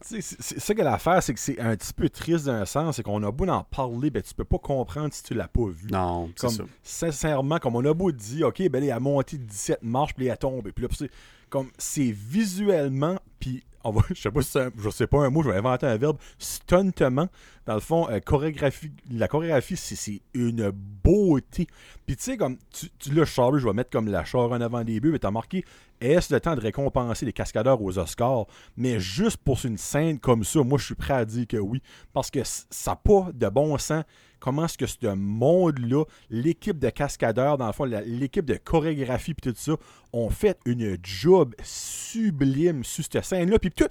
[0.00, 3.22] C'est ça que l'affaire, c'est que c'est un petit peu triste d'un sens, c'est qu'on
[3.22, 5.88] a beau en parler, ben tu peux pas comprendre si tu l'as pas vu.
[5.90, 6.64] Non, c'est ça.
[6.82, 10.32] Sincèrement, comme on a beau dire, ok, ben elle a monté 17 marches, puis elle
[10.32, 10.72] a tombé.
[10.72, 11.08] Puis là,
[11.48, 13.64] comme c'est visuellement, puis
[14.14, 17.28] je sais pas si je sais pas un mot, je vais inventer un verbe, stuntement.
[17.66, 21.66] Dans le fond, euh, chorégraphie, la chorégraphie, c'est une beauté.
[22.06, 24.60] Puis tu sais, comme tu, tu l'as chargé, je vais mettre comme la char en
[24.60, 25.64] avant des buts, mais t'as marqué
[26.12, 28.46] est-ce le temps de récompenser les cascadeurs aux Oscars?
[28.76, 31.82] Mais juste pour une scène comme ça, moi je suis prêt à dire que oui.
[32.12, 34.04] Parce que ça n'a pas de bon sens
[34.44, 39.50] comment est-ce que ce monde-là, l'équipe de cascadeurs, dans le fond, l'équipe de chorégraphie puis
[39.50, 39.72] tout ça,
[40.12, 43.58] ont fait une job sublime sur cette scène-là?
[43.58, 43.88] Puis tout,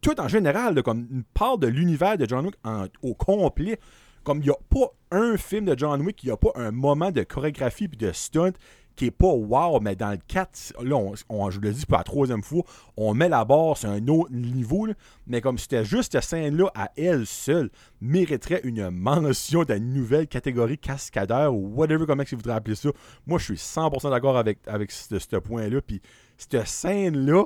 [0.00, 2.56] tout en général, comme une part de l'univers de John Wick
[3.02, 3.80] au complet.
[4.22, 6.70] Comme il n'y a pas un film de John Wick, il n'y a pas un
[6.70, 8.52] moment de chorégraphie puis de stunt
[8.98, 10.96] qui est pas wow, mais dans le 4, là,
[11.28, 12.64] on, je le dis pour la troisième fois,
[12.96, 14.88] on met la barre sur un autre niveau,
[15.28, 17.70] mais comme c'était juste cette scène-là à elle seule,
[18.00, 22.90] mériterait une mention d'une nouvelle catégorie cascadeur ou whatever, comment vous voudrez appeler ça.
[23.24, 25.80] Moi, je suis 100% d'accord avec, avec ce, point-là.
[25.80, 26.02] Puis
[26.36, 27.44] cette scène-là,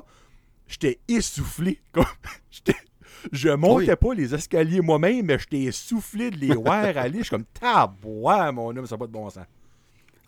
[0.67, 1.81] j'étais essoufflé.
[3.31, 7.19] je montais pas les escaliers moi-même, mais j'étais essoufflé de les voir aller.
[7.19, 9.45] Je suis comme, tabois, mon homme, ça n'a pas de bon sens.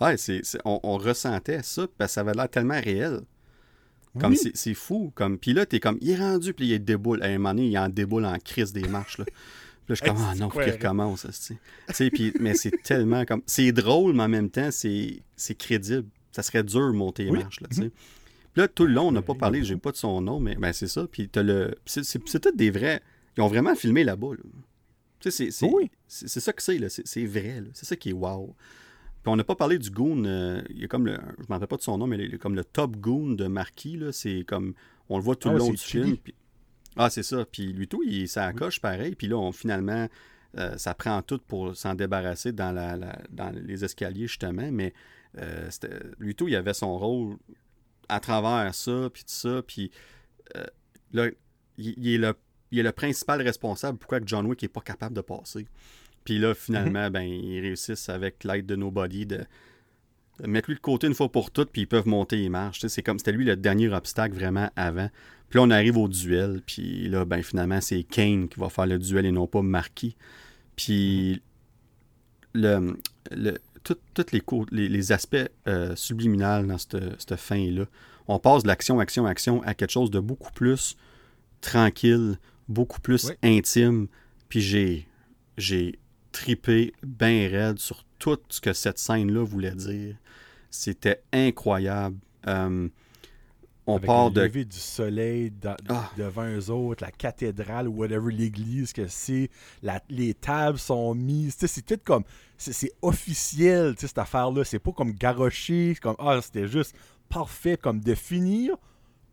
[0.01, 3.21] Ouais, c'est, on, ressentait ça parce que ça avait l'air tellement réel.
[4.19, 5.11] Comme c'est, fou.
[5.13, 7.21] Comme, puis là, t'es comme, il est rendu, puis il est déboule.
[7.21, 9.17] À un moment donné, il en déboule en crise des marches.
[9.17, 9.25] Là.
[9.25, 9.43] Puis là,
[9.89, 11.27] je suis comme, ah non, faut qu'il recommence.
[12.13, 13.41] Puis, mais c'est tellement comme.
[13.45, 15.21] C'est drôle, mais en même temps, c'est,
[15.57, 16.07] crédible.
[16.31, 17.61] Ça serait dur de monter les marches.
[17.61, 17.89] Là, mm-hmm.
[17.89, 20.55] Puis là, tout le long, on n'a pas parlé, j'ai pas de son nom, mais
[20.55, 21.07] ben, c'est ça.
[21.09, 21.75] Puis t'as le.
[21.85, 23.01] C'est, tout des vrais.
[23.37, 24.29] Ils ont vraiment filmé là-bas.
[25.19, 25.91] Tu sais, c'est, oui.
[26.07, 26.87] c'est, ça que c'est, là.
[26.89, 27.63] C'est, vrai.
[27.73, 28.55] C'est ça qui est wow
[29.31, 30.25] on n'a pas parlé du goon.
[30.25, 31.13] Euh, il y a comme le.
[31.37, 33.47] Je ne rappelle pas de son nom, mais il est comme le top goon de
[33.47, 33.99] Marquis.
[34.11, 34.73] C'est comme.
[35.09, 36.17] On le voit tout le ah, long du film.
[36.95, 37.45] Ah, c'est ça.
[37.45, 39.15] Puis lui, tout, il, ça coche pareil.
[39.15, 40.07] Puis là, on, finalement,
[40.57, 42.97] euh, ça prend tout pour s'en débarrasser dans, la,
[43.29, 44.71] dans les escaliers, justement.
[44.71, 44.93] Mais
[45.37, 45.69] euh,
[46.19, 47.37] lui, tout, il avait son rôle
[48.09, 49.61] à travers ça, puis tout ça.
[49.61, 49.91] Puis
[51.11, 51.29] là,
[51.77, 52.33] il, est le,
[52.71, 55.67] il est le principal responsable pourquoi John Wick n'est pas capable de passer.
[56.25, 57.09] Puis là, finalement, mhm.
[57.09, 59.45] ben, ils réussissent avec l'aide de Nobody de
[60.43, 62.85] mettre-lui de côté une fois pour toutes, puis ils peuvent monter les marches.
[62.87, 65.09] C'est comme c'était lui le dernier obstacle vraiment avant.
[65.49, 68.87] Puis là, on arrive au duel, puis là, ben finalement, c'est Kane qui va faire
[68.87, 70.17] le duel et non pas Marquis.
[70.75, 71.41] Puis
[72.53, 72.97] le,
[73.31, 73.95] le, tous
[74.71, 75.37] les, les, aspects
[75.67, 77.85] euh, subliminaux dans cette, cette fin-là,
[78.27, 80.97] on passe de l'action, action, action à quelque chose de beaucoup plus
[81.61, 84.07] tranquille, beaucoup plus intime.
[84.49, 85.07] Puis j'ai,
[85.57, 85.99] j'ai
[86.35, 90.15] tripé bien raide sur tout ce que cette scène-là voulait dire.
[90.69, 92.17] C'était incroyable.
[92.45, 92.89] Euh,
[93.87, 95.53] on part le lever du soleil
[95.89, 96.11] ah.
[96.17, 99.49] devant eux autres, la cathédrale ou whatever, l'église que c'est,
[100.09, 102.23] les tables sont mises, c'est tout comme,
[102.57, 106.95] c'est officiel, cette affaire-là, c'est pas comme garoché, comme, ah, c'était juste
[107.29, 108.75] parfait, comme de finir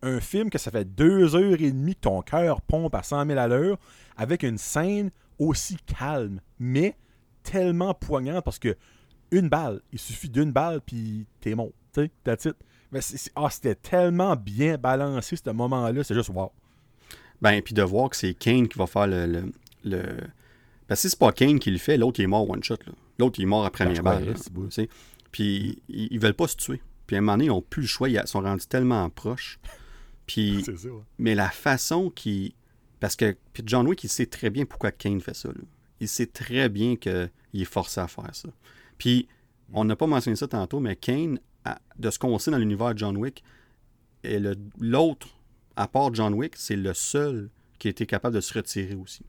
[0.03, 3.27] un film que ça fait deux heures et demie que ton cœur pompe à 100
[3.27, 3.79] 000 à l'heure,
[4.17, 6.97] avec une scène aussi calme, mais
[7.43, 8.77] tellement poignante parce que
[9.31, 12.53] une balle, il suffit d'une balle, puis t'es mort, tu sais.
[12.93, 13.01] Mais
[13.35, 16.05] ah, c'était tellement bien balancé, ce moment-là.
[16.05, 16.53] C'est juste wow.
[17.41, 19.51] Ben, puis de voir que c'est Kane qui va faire le.
[19.85, 20.03] le,
[20.87, 22.77] Parce que si c'est pas Kane qui le fait, l'autre il est mort one shot.
[23.19, 24.35] L'autre il est mort après première balle.
[25.33, 26.83] Puis ils, ils veulent pas se tuer.
[27.07, 28.09] Puis à un moment donné, ils n'ont plus le choix.
[28.09, 29.59] Ils sont rendus tellement proches.
[30.27, 30.65] Puis,
[31.19, 32.55] Mais la façon qui.
[33.03, 35.49] Parce que puis John Wick, il sait très bien pourquoi Kane fait ça.
[35.99, 38.49] Il sait très bien qu'il est forcé à faire ça.
[38.97, 39.27] Puis,
[39.73, 41.41] on n'a pas mentionné ça tantôt, mais Kane
[41.99, 43.43] de ce qu'on sait dans l'univers de John Wick,
[44.23, 44.39] et
[44.79, 45.27] l'autre,
[45.75, 47.51] à part John Wick, c'est le seul
[47.81, 49.25] qui a été capable de se retirer aussi.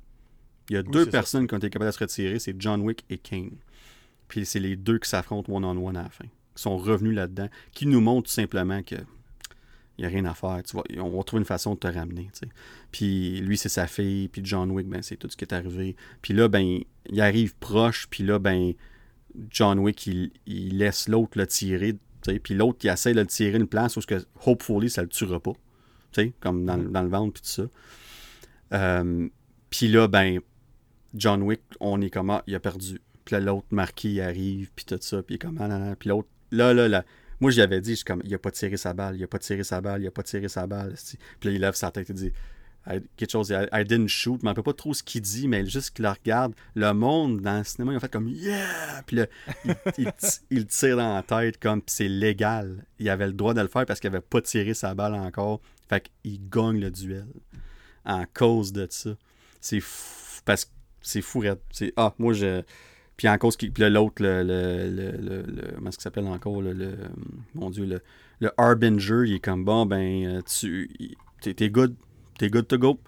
[0.69, 3.03] Il y a deux personnes qui ont été capables de se retirer, c'est John Wick
[3.10, 3.58] et Kane.
[4.27, 7.88] Puis c'est les deux qui s'affrontent one-on-one à la fin, qui sont revenus là-dedans, qui
[7.88, 8.98] nous montrent tout simplement que
[9.98, 10.62] il n'y a rien à faire.
[10.64, 12.30] Tu on va trouver une façon de te ramener.
[12.92, 14.28] Puis lui, c'est sa fille.
[14.28, 15.96] Puis John Wick, ben, c'est tout ce qui est arrivé.
[16.22, 18.08] Puis là, ben, il arrive proche.
[18.10, 18.74] Puis là, ben,
[19.50, 21.96] John Wick, il, il laisse l'autre le tirer
[22.44, 24.16] puis l'autre, qui essaie de le tirer une place où, que,
[24.46, 25.54] hopefully, ça le tuera pas.
[26.40, 27.64] Comme dans, dans, le ventre, puis tout ça.
[28.74, 29.28] Euh,
[29.72, 30.40] puis là, ben,
[31.16, 33.02] John Wick, on est comme, ah, il a perdu.
[33.26, 36.88] Puis là, l'autre marquis arrive, puis tout ça, puis comment, ah, puis l'autre, là, là,
[36.88, 37.04] là.
[37.44, 39.66] Moi, j'avais dit, je comme, il a pas tiré sa balle, il a pas tiré
[39.66, 40.94] sa balle, il a pas tiré sa balle.
[41.42, 42.32] Puis là, il lève sa tête et dit,
[43.18, 45.90] quelque chose, I, didn't shoot, mais on peut pas trop ce qu'il dit, mais juste
[45.90, 49.04] qu'il regarde, le monde dans le cinéma, ils ont fait comme Yeah!
[49.06, 49.26] Puis là,
[50.52, 52.86] il, tire dans la tête comme c'est légal.
[52.98, 55.60] Il avait le droit de le faire parce qu'il avait pas tiré sa balle encore.
[55.90, 57.28] Fait qu'il gagne le duel
[58.06, 59.18] en cause de ça.
[59.60, 62.64] C'est fou, parce que c'est fou, C'est, ah, moi, je.
[63.17, 65.11] Puis en cause, puis l'autre, le, le, le,
[65.42, 66.61] le, Comment est-ce qu'il s'appelle encore?
[66.61, 66.98] Le,
[67.53, 68.01] mon Dieu, le,
[68.40, 70.90] le Harbinger, il est comme bon, ben, euh, tu.
[71.42, 71.95] T'es good
[72.38, 73.00] t'es good to go.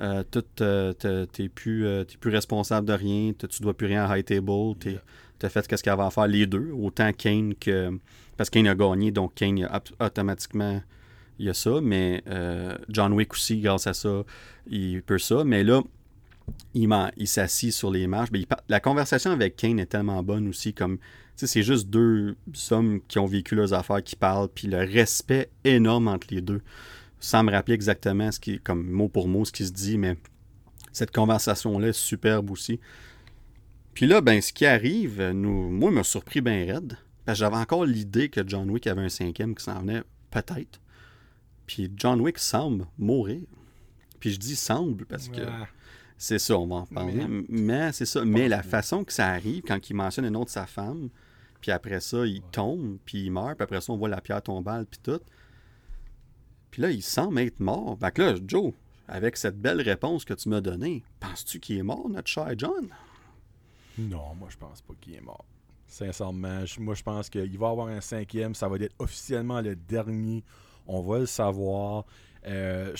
[0.00, 0.24] Euh,
[0.60, 0.92] euh,
[1.26, 4.74] t'es plus, euh, plus responsable de rien, tu dois plus rien à High Table,
[5.38, 7.90] t'as fait ce qu'il avait à faire les deux, autant Kane que.
[8.36, 10.80] Parce que Kane a gagné, donc Kane a, automatiquement
[11.38, 12.22] il y a ça, mais
[12.88, 14.24] John Wick aussi, grâce à ça,
[14.66, 15.44] il peut ça.
[15.44, 15.82] Mais là,
[16.74, 18.30] il, il s'assit sur les marches.
[18.68, 20.98] la conversation avec Kane est tellement bonne aussi, comme
[21.36, 22.36] c'est juste deux
[22.70, 26.60] hommes qui ont vécu leurs affaires qui parlent, puis le respect énorme entre les deux
[27.22, 30.16] sans me rappeler exactement ce qui, comme mot pour mot ce qui se dit, mais
[30.92, 32.80] cette conversation-là est superbe aussi.
[33.94, 36.98] Puis là, ben, ce qui arrive, nous, moi, m'a surpris bien raide.
[37.28, 40.80] J'avais encore l'idée que John Wick avait un cinquième qui s'en venait, peut-être.
[41.66, 43.42] Puis John Wick semble mourir.
[44.18, 45.42] Puis je dis semble parce que
[46.22, 47.26] c'est ça, on va en parler.
[47.48, 48.24] Mais, c'est ça.
[48.24, 51.08] Mais la façon que ça arrive, quand il mentionne une autre sa femme,
[51.60, 54.40] puis après ça, il tombe, puis il meurt, puis après ça, on voit la pierre
[54.40, 55.18] tombale, puis tout.
[56.70, 57.98] Puis là, il semble être mort.
[57.98, 58.72] Fait que là, Joe,
[59.08, 62.88] avec cette belle réponse que tu m'as donnée, penses-tu qu'il est mort, notre cher John?
[63.98, 65.44] Non, moi, je pense pas qu'il est mort.
[65.88, 68.54] Sincèrement, moi, je pense qu'il va y avoir un cinquième.
[68.54, 70.44] Ça va être officiellement le dernier.
[70.86, 72.04] On va le savoir.
[72.46, 72.94] Euh,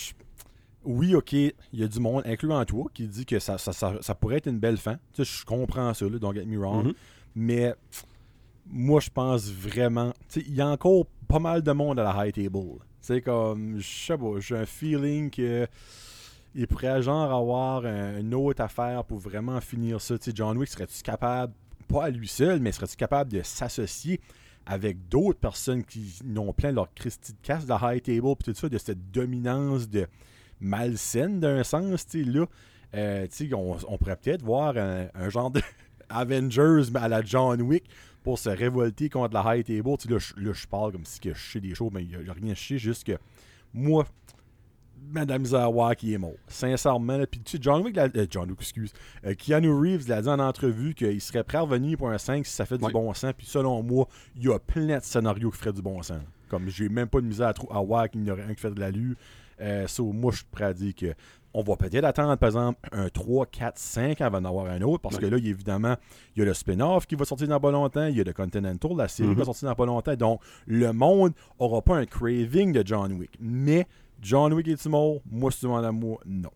[0.84, 4.36] oui, OK, il y a du monde, incluant toi, qui dit que ça, ça, pourrait
[4.36, 4.96] être une belle fin.
[5.12, 6.88] Tu sais, je comprends ça, là, don't get me wrong.
[6.88, 6.94] Mm-hmm.
[7.36, 7.74] Mais
[8.66, 10.12] moi, je pense vraiment.
[10.36, 12.78] Il y a encore pas mal de monde à la high table.
[13.00, 15.66] C'est comme, je sais pas, j'ai un feeling que
[16.54, 20.16] il pourrait genre avoir une autre affaire pour vraiment finir ça.
[20.20, 21.54] sais, John Wick, serait-tu capable,
[21.88, 24.20] pas à lui seul, mais serait-tu capable de s'associer
[24.66, 28.54] avec d'autres personnes qui n'ont plein leur Christie de casse de high table, puis tout
[28.54, 30.06] ça, de cette dominance de
[30.62, 32.46] malsaine d'un sens, tu sais, là.
[32.94, 35.62] Euh, on, on, pourrait peut-être voir un, un genre de
[36.10, 37.84] Avengers à la John Wick
[38.22, 39.96] pour se révolter contre la high table.
[40.08, 42.52] là, je, parle comme si que je sais des choses, mais il n'y a, rien
[42.52, 43.18] à chier, juste que
[43.74, 44.06] moi,
[45.10, 46.32] Madame Zawa qui est mort.
[46.46, 47.24] Sincèrement.
[47.30, 48.92] Puis tu sais, John Wick, euh, John Wick, excuse.
[49.26, 52.46] Euh, Keanu Reeves l'a dit en entrevue qu'il serait prêt à revenir pour un 5
[52.46, 53.32] si ça fait du bon sens.
[53.36, 56.22] Puis selon moi, il y a plein de scénarios qui feraient du bon sens.
[56.48, 58.60] Comme j'ai même pas de misère à, trouver à voir qu'il n'y aurait un qui
[58.60, 59.16] fait de l'allure.
[59.62, 61.14] Euh, moi, je suis prêt à dire que
[61.54, 65.02] on va peut-être attendre, par exemple, un 3, 4, 5 avant d'en avoir un autre,
[65.02, 65.96] parce que là, évidemment,
[66.34, 68.32] il y a le spin-off qui va sortir dans pas longtemps, il y a le
[68.32, 70.16] Continental, la série qui va sortir dans pas longtemps.
[70.16, 73.32] Donc, le monde n'aura pas un craving de John Wick.
[73.38, 73.86] Mais,
[74.22, 75.20] John Wick est-il mort?
[75.30, 76.50] Moi, si tu demandes à moi, non.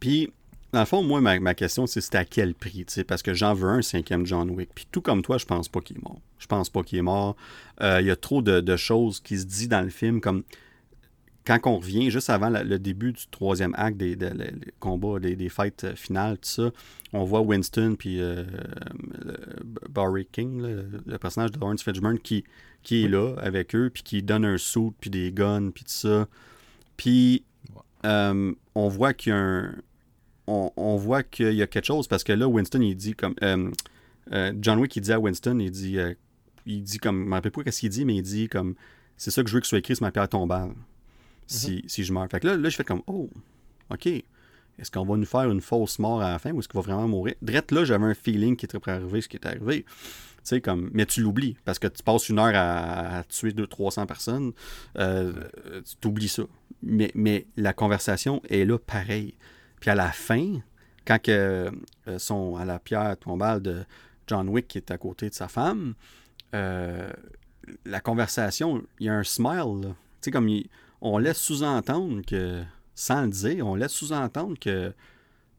[0.00, 0.30] Puis,
[0.72, 3.80] dans le fond, moi, ma, question, c'est à quel prix, parce que j'en veux un
[3.80, 4.68] cinquième John Wick.
[4.74, 6.20] Puis tout comme toi, je pense pas qu'il est mort.
[6.38, 7.36] Je pense pas qu'il est mort.
[7.80, 10.42] Euh, il y a trop de, de, choses qui se disent dans le film, comme
[11.48, 14.16] quand on revient, juste avant le début du troisième acte des,
[14.80, 16.70] combats, des, des, fights euh, finales, tout ça,
[17.14, 18.44] on voit Winston puis euh,
[19.88, 22.44] Barry King, le, personnage de Lawrence Fishburne, qui,
[22.82, 25.90] qui est là avec eux, puis qui donne un suit, puis des guns, puis tout
[25.90, 26.28] ça.
[26.98, 27.44] Puis
[28.04, 29.74] euh, on voit qu'il y a un,
[30.46, 33.34] on, voit qu'il y a quelque chose parce que là, Winston, il dit comme.
[34.60, 35.98] John Wick, il dit à Winston, il dit,
[36.66, 37.20] il dit comme.
[37.20, 38.74] Je ne me rappelle pas ce qu'il dit, mais il dit comme.
[39.16, 40.72] C'est ça que je veux que soit écrit sur ma pierre tombale.
[41.50, 41.82] Mhm.
[41.86, 42.28] si, je meurs.
[42.30, 43.30] Fait que là, là je fais comme, oh,
[43.90, 44.06] OK.
[44.06, 46.82] Est-ce qu'on va nous faire une fausse mort à la fin ou est-ce qu'il va
[46.82, 47.34] vraiment mourir?
[47.42, 49.84] Drette là, j'avais un feeling qui était prêt à arriver ce qui est arrivé.
[50.62, 54.52] Comme, mais tu l'oublies parce que tu passes une heure à, tuer 200-300 personnes.
[54.96, 55.32] Euh,
[55.84, 56.44] tu t'oublies ça.
[56.82, 59.34] Mais, mais la conversation est là pareil.
[59.80, 60.60] Puis à la fin,
[61.06, 61.70] quand que,
[62.06, 63.84] euh, à la pierre tombale de
[64.26, 65.94] John Wick qui est à côté de sa femme,
[66.54, 67.10] euh,
[67.84, 69.82] la conversation, il y a un smile.
[69.82, 69.90] Tu
[70.22, 70.68] sais, comme il,
[71.00, 74.92] on laisse sous-entendre que, sans le dire, on laisse sous-entendre que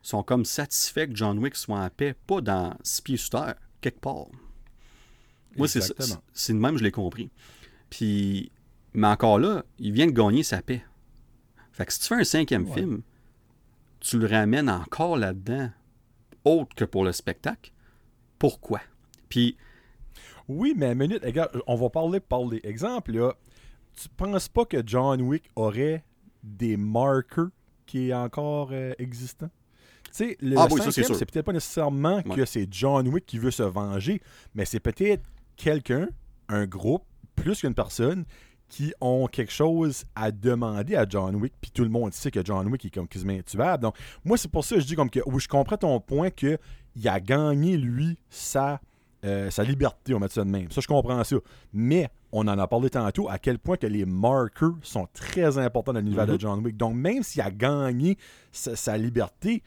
[0.01, 3.56] sont comme satisfaits que John Wick soit en paix, pas dans six pieds sous terre,
[3.82, 4.27] quelque part.
[5.58, 5.82] Moi, c'est
[6.34, 7.32] c'est de même, je l'ai compris.
[7.90, 8.51] Puis,
[8.93, 10.84] mais encore là, il vient de gagner sa paix.
[11.72, 13.01] Fait que si tu fais un cinquième film,
[14.00, 15.72] tu le ramènes encore là-dedans,
[16.45, 17.72] autre que pour le spectacle.
[18.38, 18.82] Pourquoi?
[19.27, 19.58] Puis.
[20.48, 21.24] Oui, mais minute,
[21.68, 23.11] on va parler par les exemples.
[23.11, 23.35] Là
[24.02, 26.03] tu penses pas que John Wick aurait
[26.44, 27.50] des marqueurs
[27.86, 29.50] qui est encore euh, existant?
[30.06, 33.64] Tu sais, le ah, c'est peut-être pas nécessairement que c'est John Wick qui veut se
[33.64, 34.22] venger,
[34.56, 35.24] mais c'est peut-être
[35.56, 36.08] quelqu'un,
[36.48, 37.03] un groupe,
[37.36, 38.26] plus qu'une personne,
[38.69, 42.44] qui ont quelque chose à demander à John Wick, puis tout le monde sait que
[42.44, 43.84] John Wick est comme quasiment intuable.
[43.84, 46.30] Donc, moi, c'est pour ça que je dis comme que, oui, je comprends ton point
[46.30, 46.58] que
[46.95, 48.80] il a gagné, lui, sa,
[49.26, 50.72] euh, sa liberté, on met ça de même.
[50.72, 51.36] Ça, je comprends ça.
[51.74, 55.94] Mais on en a parlé tantôt, à quel point que les marqueurs sont très importants
[55.94, 56.40] dans l'univers de mhm.
[56.40, 56.78] John Wick.
[56.78, 58.18] Donc, même s'il a gagné
[58.52, 59.62] sa, liberté,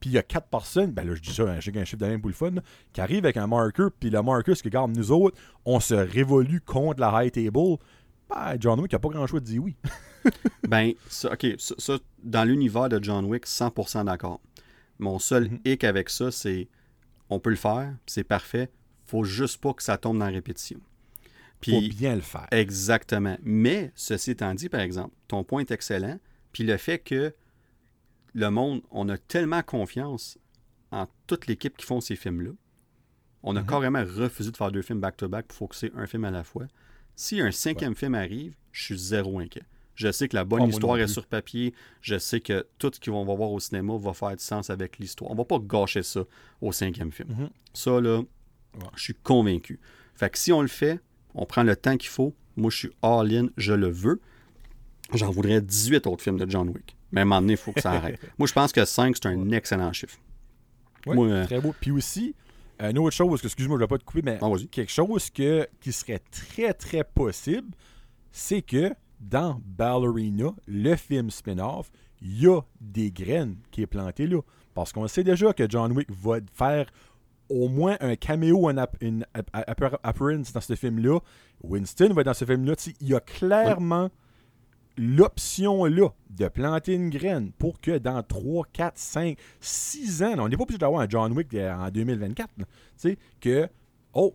[0.00, 2.06] puis il y a quatre personnes, ben là, je dis ça, j'ai un chiffre de
[2.06, 2.52] même pour le fun,
[2.92, 5.94] qui arrive avec un marqueur, puis le marqueur, ce que garde nous autres, on se
[5.94, 7.76] révolue contre la high table,
[8.30, 9.76] ben, John Wick n'a pas grand choix de dire oui.
[10.68, 14.40] ben, ça, ok, ça, dans l'univers de John Wick, 100% d'accord.
[14.98, 15.60] Mon seul mhm.
[15.66, 16.68] hic avec ça, c'est
[17.28, 18.70] on peut le faire, c'est parfait,
[19.14, 20.80] faut juste pas que ça tombe dans la répétition.
[21.60, 22.48] Puis, faut bien le faire.
[22.50, 23.36] Exactement.
[23.44, 26.18] Mais, ceci étant dit, par exemple, ton point est excellent.
[26.52, 27.32] Puis le fait que
[28.34, 30.36] le monde, on a tellement confiance
[30.90, 32.50] en toute l'équipe qui font ces films-là.
[33.44, 33.66] On a mhm.
[33.66, 36.66] carrément refusé de faire deux films back-to-back pour focuser un film à la fois.
[37.14, 39.62] Si un cinquième film arrive, je suis zéro inquiet.
[39.94, 41.72] Je sais que la bonne oh, histoire est sur papier.
[42.00, 44.98] Je sais que tout ce qu'on va voir au cinéma va faire du sens avec
[44.98, 45.30] l'histoire.
[45.30, 46.24] On va pas gâcher ça
[46.60, 47.28] au cinquième film.
[47.28, 47.50] Mhm.
[47.74, 48.22] Ça, là,
[48.96, 49.80] je suis convaincu.
[50.14, 51.00] Fait que si on le fait,
[51.34, 52.34] on prend le temps qu'il faut.
[52.56, 54.20] Moi, je suis all-in, je le veux.
[55.12, 56.96] J'en voudrais 18 autres films de John Wick.
[57.12, 58.18] Mais à un moment donné, il faut que ça arrête.
[58.38, 60.18] Moi, je pense que 5, c'est un excellent chiffre.
[61.06, 61.74] Oui, euh, très beau.
[61.78, 62.34] Puis aussi,
[62.80, 65.68] une autre chose, excuse-moi, je ne vais pas te couper, mais ah, quelque chose que,
[65.80, 67.68] qui serait très, très possible,
[68.32, 71.90] c'est que dans Ballerina, le film spin-off,
[72.22, 74.40] il y a des graines qui est planté là.
[74.74, 76.86] Parce qu'on sait déjà que John Wick va faire
[77.54, 78.68] au moins un caméo,
[79.00, 81.20] une, appearance dans ce film-là.
[81.62, 82.74] Winston va être dans ce film-là.
[83.00, 84.10] Il y a clairement
[84.96, 90.48] l'option là de planter une graine pour que dans 3, 4, 5, 6 ans, on
[90.48, 92.50] n'est pas obligé d'avoir un John Wick en 2024,
[92.96, 93.68] sais que,
[94.12, 94.34] oh,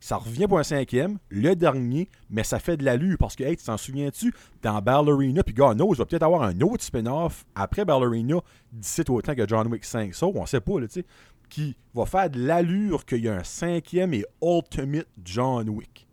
[0.00, 3.56] ça revient pour un cinquième, le dernier, mais ça fait de l'allure parce que, hey,
[3.56, 7.46] tu t'en souviens-tu, dans Ballerina, puis God knows, il va peut-être avoir un autre spin-off
[7.54, 8.36] après Ballerina
[8.70, 10.14] d'ici autant que John Wick 5.
[10.14, 11.04] Ça, on sait pas, tu sais
[11.48, 16.06] qui va faire de l'allure qu'il y a un cinquième et ultimate John Wick.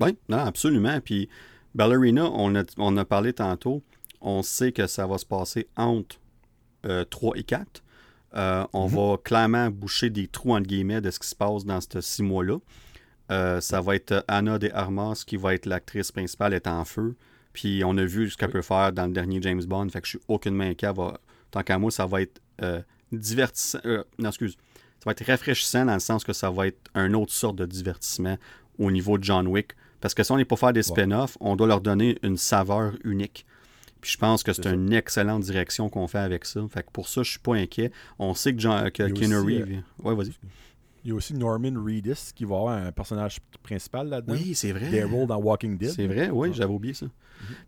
[0.00, 1.00] Oui, non, absolument.
[1.00, 1.28] Puis
[1.74, 3.82] Ballerina, on a, on a parlé tantôt,
[4.20, 6.16] on sait que ça va se passer entre
[7.10, 7.82] 3 euh, et 4.
[8.34, 8.94] Euh, on mhm.
[8.94, 12.22] va clairement boucher des trous, entre guillemets, de ce qui se passe dans ces six
[12.22, 12.58] mois-là.
[13.32, 17.16] Euh, ça va être Anna de Armas qui va être l'actrice principale, est en feu.
[17.52, 18.52] Puis on a vu ce qu'elle Oui.
[18.54, 19.88] peut faire dans le dernier James Bond.
[19.88, 20.92] Fait que je suis aucunement inquiet.
[20.92, 21.18] Va-
[21.50, 22.40] Tant qu'à moi, ça va être
[23.12, 23.78] divertissant.
[23.84, 24.56] euh, non, excuse.
[24.98, 27.66] Ça va être rafraîchissant dans le sens que ça va être une autre sorte de
[27.66, 28.38] divertissement
[28.78, 29.72] au niveau de John Wick.
[30.00, 32.92] Parce que si on n'est pas faire des spin-offs, on doit leur donner une saveur
[33.04, 33.46] unique.
[34.00, 34.70] Puis je pense que c'est ça.
[34.70, 36.60] une excellente direction qu'on fait avec ça.
[36.72, 37.90] Fait que pour ça, je suis pas inquiet.
[38.18, 39.82] On sait que, Jean, que Keanu Reeves.
[40.02, 40.32] Ouais, vas-y.
[41.06, 44.34] Il y a aussi Norman Reedus qui va avoir un personnage principal là-dedans.
[44.34, 44.90] Oui, c'est vrai.
[44.90, 45.90] Daryl dans Walking Dead.
[45.90, 46.54] C'est vrai, oui, Ouais.
[46.54, 47.06] j'avais oublié ça.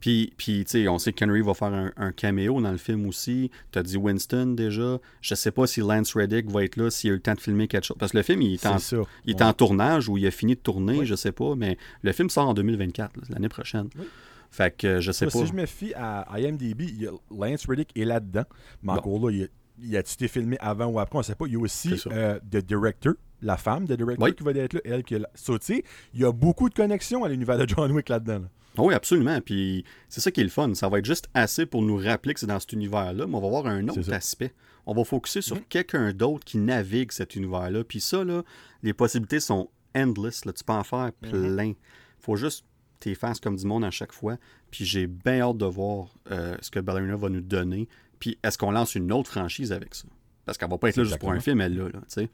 [0.01, 2.79] Puis, puis tu sais, on sait que Reeves va faire un, un caméo dans le
[2.79, 3.53] film aussi.
[3.71, 4.99] Tu as dit Winston déjà.
[5.21, 7.41] Je sais pas si Lance Reddick va être là, s'il a eu le temps de
[7.41, 7.97] filmer quelque chose.
[7.97, 8.97] Parce que le film, il est, en, ça.
[9.25, 9.43] il est Ouais.
[9.47, 11.07] en tournage ou il a fini de tourner, Oui.
[11.07, 11.55] je sais pas.
[11.55, 13.89] Mais le film sort en 2024, là, l'année prochaine.
[13.97, 14.07] Oui.
[14.51, 15.39] Fait que euh, je sais Moi, pas.
[15.39, 16.83] Si je me fie à IMDb,
[17.31, 18.45] Lance Reddick est là-dedans.
[18.83, 18.99] Mais Bon.
[18.99, 19.47] encore là, il, a-
[19.83, 21.47] il a-tu été filmé avant ou après, on ne sait pas.
[21.47, 24.35] Il y a aussi euh, The Director, la femme de Director Oui.
[24.35, 25.23] qui va être là, elle qui tu
[25.61, 25.85] sais,
[26.15, 28.41] il y a beaucoup de connexions à l'univers de John Wick là-dedans.
[28.41, 28.49] là.
[28.77, 29.41] Ah Oui, absolument.
[29.41, 30.73] Puis c'est ça qui est le fun.
[30.75, 33.41] Ça va être juste assez pour nous rappeler que c'est dans cet univers-là, mais on
[33.41, 34.53] va voir un autre aspect.
[34.87, 35.63] On va focuser sur Mhm.
[35.69, 37.83] quelqu'un d'autre qui navigue cet univers-là.
[37.85, 38.43] Puis ça, là,
[38.83, 40.45] les possibilités sont endless.
[40.45, 40.53] Là.
[40.53, 41.31] Tu peux en faire Mhm.
[41.55, 41.73] plein.
[42.21, 42.65] faut juste
[43.01, 44.37] t'es fasses comme du monde à chaque fois.
[44.73, 47.89] Puis j'ai bien hâte de voir euh, ce que Ballerina va nous donner.
[48.19, 50.05] Puis est-ce qu'on lance une autre franchise avec ça?
[50.45, 52.29] Parce qu'elle va pas être là juste pour un film, elle là, là, tu sais.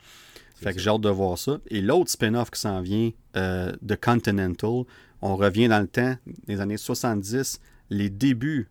[0.57, 1.59] Fait que j'ai hâte de voir ça.
[1.69, 4.85] Et l'autre spin-off qui s'en vient euh, de Continental,
[5.21, 8.69] on revient dans le temps, des années 70, les débuts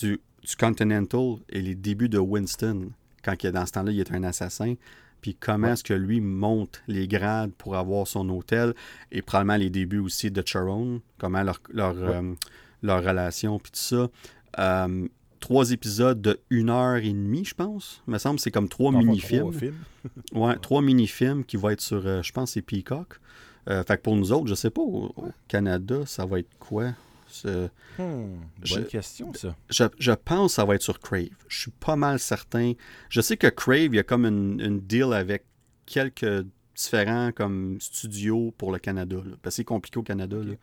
[0.00, 2.90] du, du Continental et les débuts de Winston,
[3.22, 4.74] quand il- dans ce temps-là, il est un assassin.
[5.20, 5.72] Puis comment Ouais.
[5.74, 8.72] est-ce que lui monte les grades pour avoir son hôtel
[9.12, 12.22] et probablement les débuts aussi de Charon, comment leur, leur, euh,
[12.82, 14.08] leur relation, puis tout ça.
[14.58, 15.06] Euh,
[15.40, 18.02] trois épisodes de une heure et demie, je pense.
[18.06, 19.40] Il me semble que c'est comme trois mini-films.
[19.50, 19.74] trois films.
[20.32, 23.20] Ouais, trois mini-films qui vont être sur, euh, je pense, c'est Peacock.
[23.68, 26.48] Euh, fait que pour nous autres, je sais pas, au, au Canada, ça va être
[26.58, 26.92] quoi?
[27.98, 29.54] Hmm, Je- bonne question, ça.
[29.68, 31.28] Je, je pense que ça va être sur Crave.
[31.48, 32.72] Je suis pas mal certain.
[33.10, 35.44] Je sais que Crave, il y a comme une, une deal avec
[35.84, 39.16] quelques différents comme studios pour le Canada.
[39.16, 39.36] là.
[39.42, 40.36] Parce que c'est compliqué au Canada.
[40.38, 40.54] là.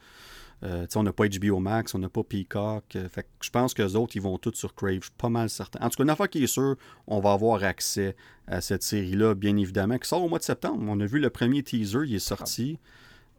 [0.66, 2.96] Euh, on n'a pas HBO Max, on n'a pas Peacock.
[2.96, 4.96] euh, fait que je pense que les autres, ils vont tous sur Crave.
[4.96, 5.80] Je suis pas mal certain.
[5.86, 6.76] En tout cas, une affaire qui est sûre,
[7.08, 8.16] on va avoir accès
[8.48, 10.84] à cette série-là, bien évidemment, qui sort au mois de septembre.
[10.88, 12.80] On a vu le premier teaser, il est sorti.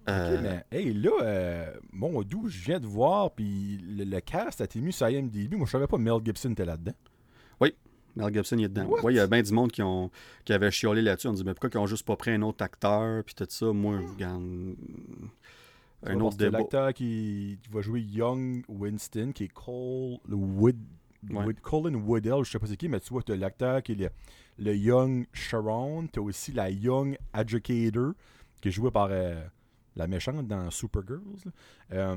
[0.09, 4.21] Euh, Ok, mais, hey, là, euh, mon d'où je viens de voir, puis le, le
[4.21, 5.55] cast a été mis sur IMDb.
[5.57, 6.95] Moi, je savais pas Mel Gibson était là-dedans.
[8.15, 8.89] Mel Gibson il est dedans.
[9.11, 10.11] Il y a bien du monde qui, ont,
[10.47, 11.29] qui avait chiolé là-dessus.
[11.29, 13.67] On dit, mais pourquoi ils ont juste pas pris un autre acteur, puis tout ça?
[13.75, 14.43] Moi, je regarde.
[16.07, 16.59] Tu Un autre débat.
[16.59, 20.77] l'acteur qui, va jouer Young Winston, qui est Cole Wood,
[21.31, 21.45] Ouais.
[21.45, 23.93] Wood- Colin Woodell, je sais pas c'est qui, mais tu vois, tu as l'acteur qui
[23.93, 24.11] est le,
[24.59, 28.13] le Young Sharon, tu as aussi la Young Educator,
[28.61, 29.43] qui est jouée par euh,
[29.97, 31.21] la méchante dans Supergirls.
[31.93, 32.17] Euh,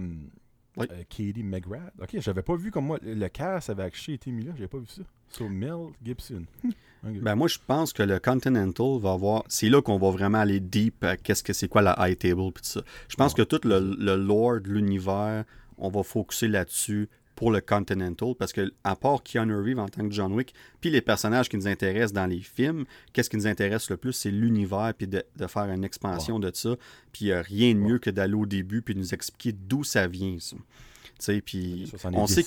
[0.78, 1.94] euh, Katie McGrath.
[2.00, 4.78] Ok, j'avais pas vu comme moi, le cast avait actually été mis là, j'avais pas
[4.78, 5.02] vu ça.
[5.30, 6.44] So, Mel Gibson.
[7.04, 9.44] Ben moi, je pense que le Continental va avoir.
[9.48, 12.52] C'est là qu'on va vraiment aller deep à qu'est-ce que c'est quoi la high table
[12.54, 12.82] puis tout ça.
[13.08, 15.46] Je pense que tout le, le lore de l'univers,
[15.78, 20.06] on va focuser là-dessus pour le Continental parce que à part Keanu Reeves en tant
[20.06, 23.48] que John Wick, puis les personnages qui nous intéressent dans les films, qu'est-ce qui nous
[23.48, 26.76] intéresse le plus, c'est l'univers puis de, de faire une expansion de ça.
[27.14, 30.06] Puis a rien de mieux que d'aller au début puis de nous expliquer d'où ça
[30.06, 30.58] vient ça.
[30.58, 32.18] Tu sais, puis 70.
[32.18, 32.46] on sait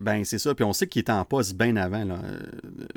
[0.00, 0.54] ben, c'est ça.
[0.54, 2.40] Puis on sait qu'il était en poste bien avant, là, euh,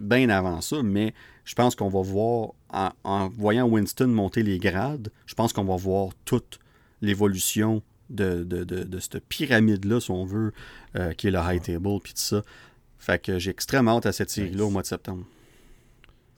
[0.01, 1.13] bien avant ça, mais
[1.45, 5.65] je pense qu'on va voir, en, en voyant Winston monter les grades, je pense qu'on
[5.65, 6.59] va voir toute
[7.01, 10.53] l'évolution de, de, de, de cette pyramide-là, si on veut,
[10.95, 12.41] euh, qui est le high table, puis tout ça.
[12.99, 15.25] Fait que j'ai extrêmement hâte à cette série-là au mois de septembre.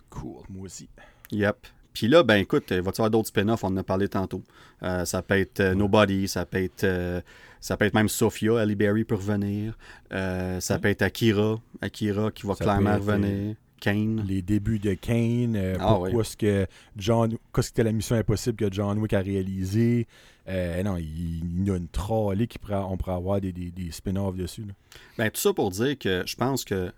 [0.09, 0.89] Cool, moi aussi.
[1.31, 1.67] Yep.
[1.93, 4.43] Puis là, ben écoute, il va y avoir d'autres spin-offs, on en a parlé tantôt.
[4.83, 7.21] Euh, ça peut être euh, Nobody, ça peut être euh,
[7.65, 9.75] ça peut être même Sophia, Ali Berry peut revenir.
[10.13, 13.55] Euh, ça peut être Akira, Akira qui va Ça clairement être, revenir.
[13.81, 14.23] Kane.
[14.27, 16.19] les débuts de Kane, euh, Ah, pourquoi oui.
[16.21, 20.07] est-ce que John, qu'est-ce que c'était la mission impossible que John Wick a réalisé?
[20.47, 23.89] Euh, non, il, y a une trolley qui pourrait, on pourrait avoir des, des, des
[23.89, 24.61] spin-offs dessus.
[24.61, 24.73] là.
[25.17, 26.91] Ben, tout ça pour dire que je pense que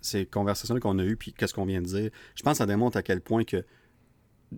[0.00, 2.66] ces conversations qu'on a eues, puis qu'est-ce qu'on vient de dire, je pense que ça
[2.66, 3.64] démontre à quel point que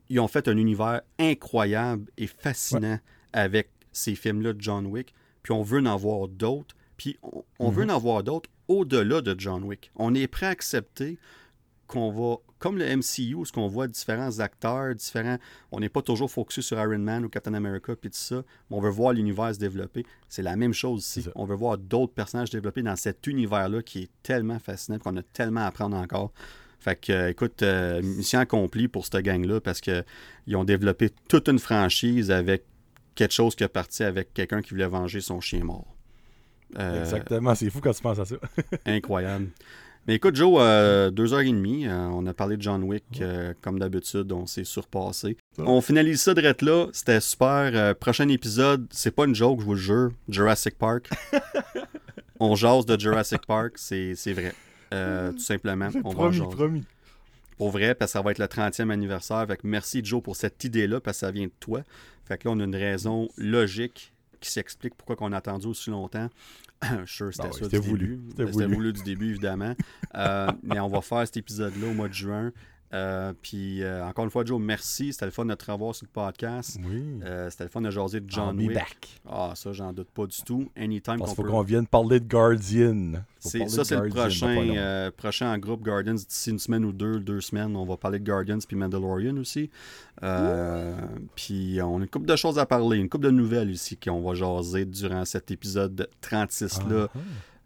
[0.09, 2.99] ils ont fait un univers incroyable et fascinant
[3.35, 7.71] avec ces films-là de John Wick, puis on veut en voir d'autres, puis on, on
[7.71, 9.91] veut en voir d'autres au-delà de John Wick.
[9.97, 11.19] On est prêt à accepter
[11.91, 15.39] qu'on va, comme le MCU, ce qu'on voit différents acteurs, différents,
[15.73, 18.37] on n'est pas toujours focusé sur Iron Man ou Captain America, puis tout ça,
[18.71, 20.07] mais on veut voir l'univers se développer.
[20.29, 21.29] C'est la même chose ici.
[21.35, 25.23] On veut voir d'autres personnages développés dans cet univers-là qui est tellement fascinant, qu'on a
[25.23, 26.33] tellement à apprendre encore.
[26.79, 30.03] Fait que, euh, écoute, euh, mission accomplie pour cette gang-là parce que
[30.47, 32.65] ils ont développé toute une franchise avec
[33.21, 35.95] quelque chose qui est parti avec quelqu'un qui voulait venger son chien mort.
[36.79, 38.37] Euh, Exactement, c'est fou quand tu penses à ça.
[38.87, 39.49] incroyable.
[40.07, 43.05] Mais écoute, Joe, euh, deux heures et demie, euh, on a parlé de John Wick,
[43.21, 45.37] euh, comme d'habitude, on s'est surpassé.
[45.59, 47.71] On finalise ça direct là, c'était super.
[47.75, 51.11] Euh, prochain épisode, c'est pas une joke, je vous le jure, Jurassic Park.
[52.41, 54.55] on jase de Jurassic Park, c'est c'est vrai.
[54.95, 56.57] Euh, tout simplement, on va promis, jaser.
[56.57, 56.85] promis.
[57.59, 59.45] Pour vrai, parce que ça va être le 30e anniversaire.
[59.47, 61.83] Fait que merci Joe pour cette idée-là, parce que ça vient de toi.
[62.31, 65.91] Fait que là, on a une raison logique qui s'explique pourquoi on a attendu aussi
[65.91, 66.29] longtemps.
[67.05, 68.07] Je suis sûr que c'était Ah ouais, ça du voulu.
[68.07, 68.21] début.
[68.31, 68.75] C'était C'était voulu.
[68.77, 69.75] voulu du début, évidemment.
[70.15, 72.53] Euh, mais on va faire cet épisode-là au mois de juin.
[72.93, 75.13] Euh, puis euh, encore une fois, Joe, merci.
[75.13, 76.77] C'était le fun de te revoir sur le podcast.
[76.85, 77.21] Oui.
[77.25, 78.75] Euh, C'était le fun de jaser de I'll John be Wick.
[78.75, 79.21] back.
[79.29, 80.69] Ah, ça, j'en doute pas du tout.
[80.77, 81.49] Anytime Parce qu'on qu'il faut peut...
[81.51, 83.13] qu'on vienne parler de Guardian.
[83.43, 86.15] Parler ça, c'est le prochain, euh, prochain en groupe Guardians.
[86.15, 89.71] D'ici une semaine ou deux, deux semaines, on va parler de Guardians puis Mandalorian aussi.
[90.25, 90.95] Euh,
[91.37, 94.21] puis on a une couple de choses à parler, une couple de nouvelles ici qu'on
[94.21, 97.19] va jaser durant cet épisode 36-là Ah,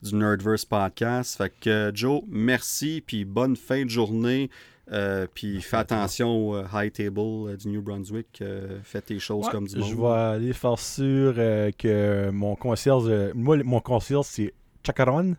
[0.02, 1.36] du Nerdverse Podcast.
[1.38, 4.50] Fait que Joe, merci, puis bonne fin de journée.
[4.92, 8.40] Euh, puis fais attention au euh, High Table euh, du New Brunswick.
[8.42, 9.88] euh, fais tes choses Ouais, comme du monde.
[9.90, 14.52] Je vais aller faire sûr euh, que mon concierge, euh, moi, mon concierge, c'est
[14.84, 15.36] Chakaron,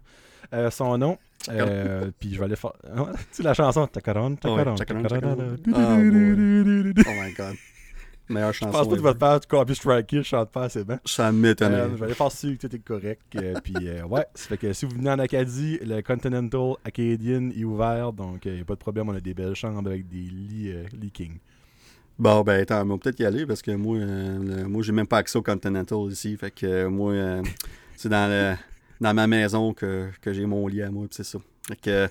[0.54, 1.18] euh, son nom.
[1.50, 2.74] Euh, puis je vais aller faire.
[2.86, 5.38] Ouais, tu sais la chanson Chakaron, ouais, Chakaron, Chakaron, Chakaron.
[5.38, 5.58] Chakaron.
[5.76, 5.98] Ah.
[7.08, 7.56] Oh my god.
[8.28, 8.72] Meilleure Je chanson.
[8.72, 11.00] pense pas que te faire copy striker, je chante pas assez bien.
[11.06, 11.82] Ça m'étonnerait.
[11.82, 13.22] Euh, je vais aller faire sûr que tout est correct.
[13.36, 17.50] euh, puis euh, ouais, ça fait que si vous venez en Acadie, le Continental Acadian
[17.52, 20.08] est ouvert, donc il n'y a pas de problème, on a des belles chambres avec
[20.08, 21.38] des lits euh, leaking.
[22.18, 24.94] Bon, ben, attends, on va peut-être y aller parce que moi, euh, le- moi j'ai
[24.94, 26.36] même pas accès au Continental ici.
[26.38, 27.44] Fait que euh, moi, euh,
[27.98, 28.56] c'est dans, le-
[29.02, 31.40] dans ma maison que, que j'ai mon lit à moi, puis c'est ça.
[31.68, 32.08] Fait que, euh,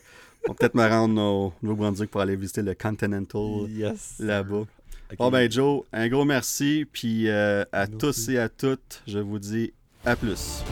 [0.46, 4.16] on va peut-être me rendre au Nouveau-Brunswick pour aller visiter le Continental Yes.
[4.20, 4.64] là-bas.
[5.10, 5.18] Ok.
[5.18, 6.86] Bon, ben, Joe, un gros merci.
[6.92, 7.98] Puis euh, à Merci.
[7.98, 9.72] tous et à toutes, je vous dis
[10.04, 10.62] à plus.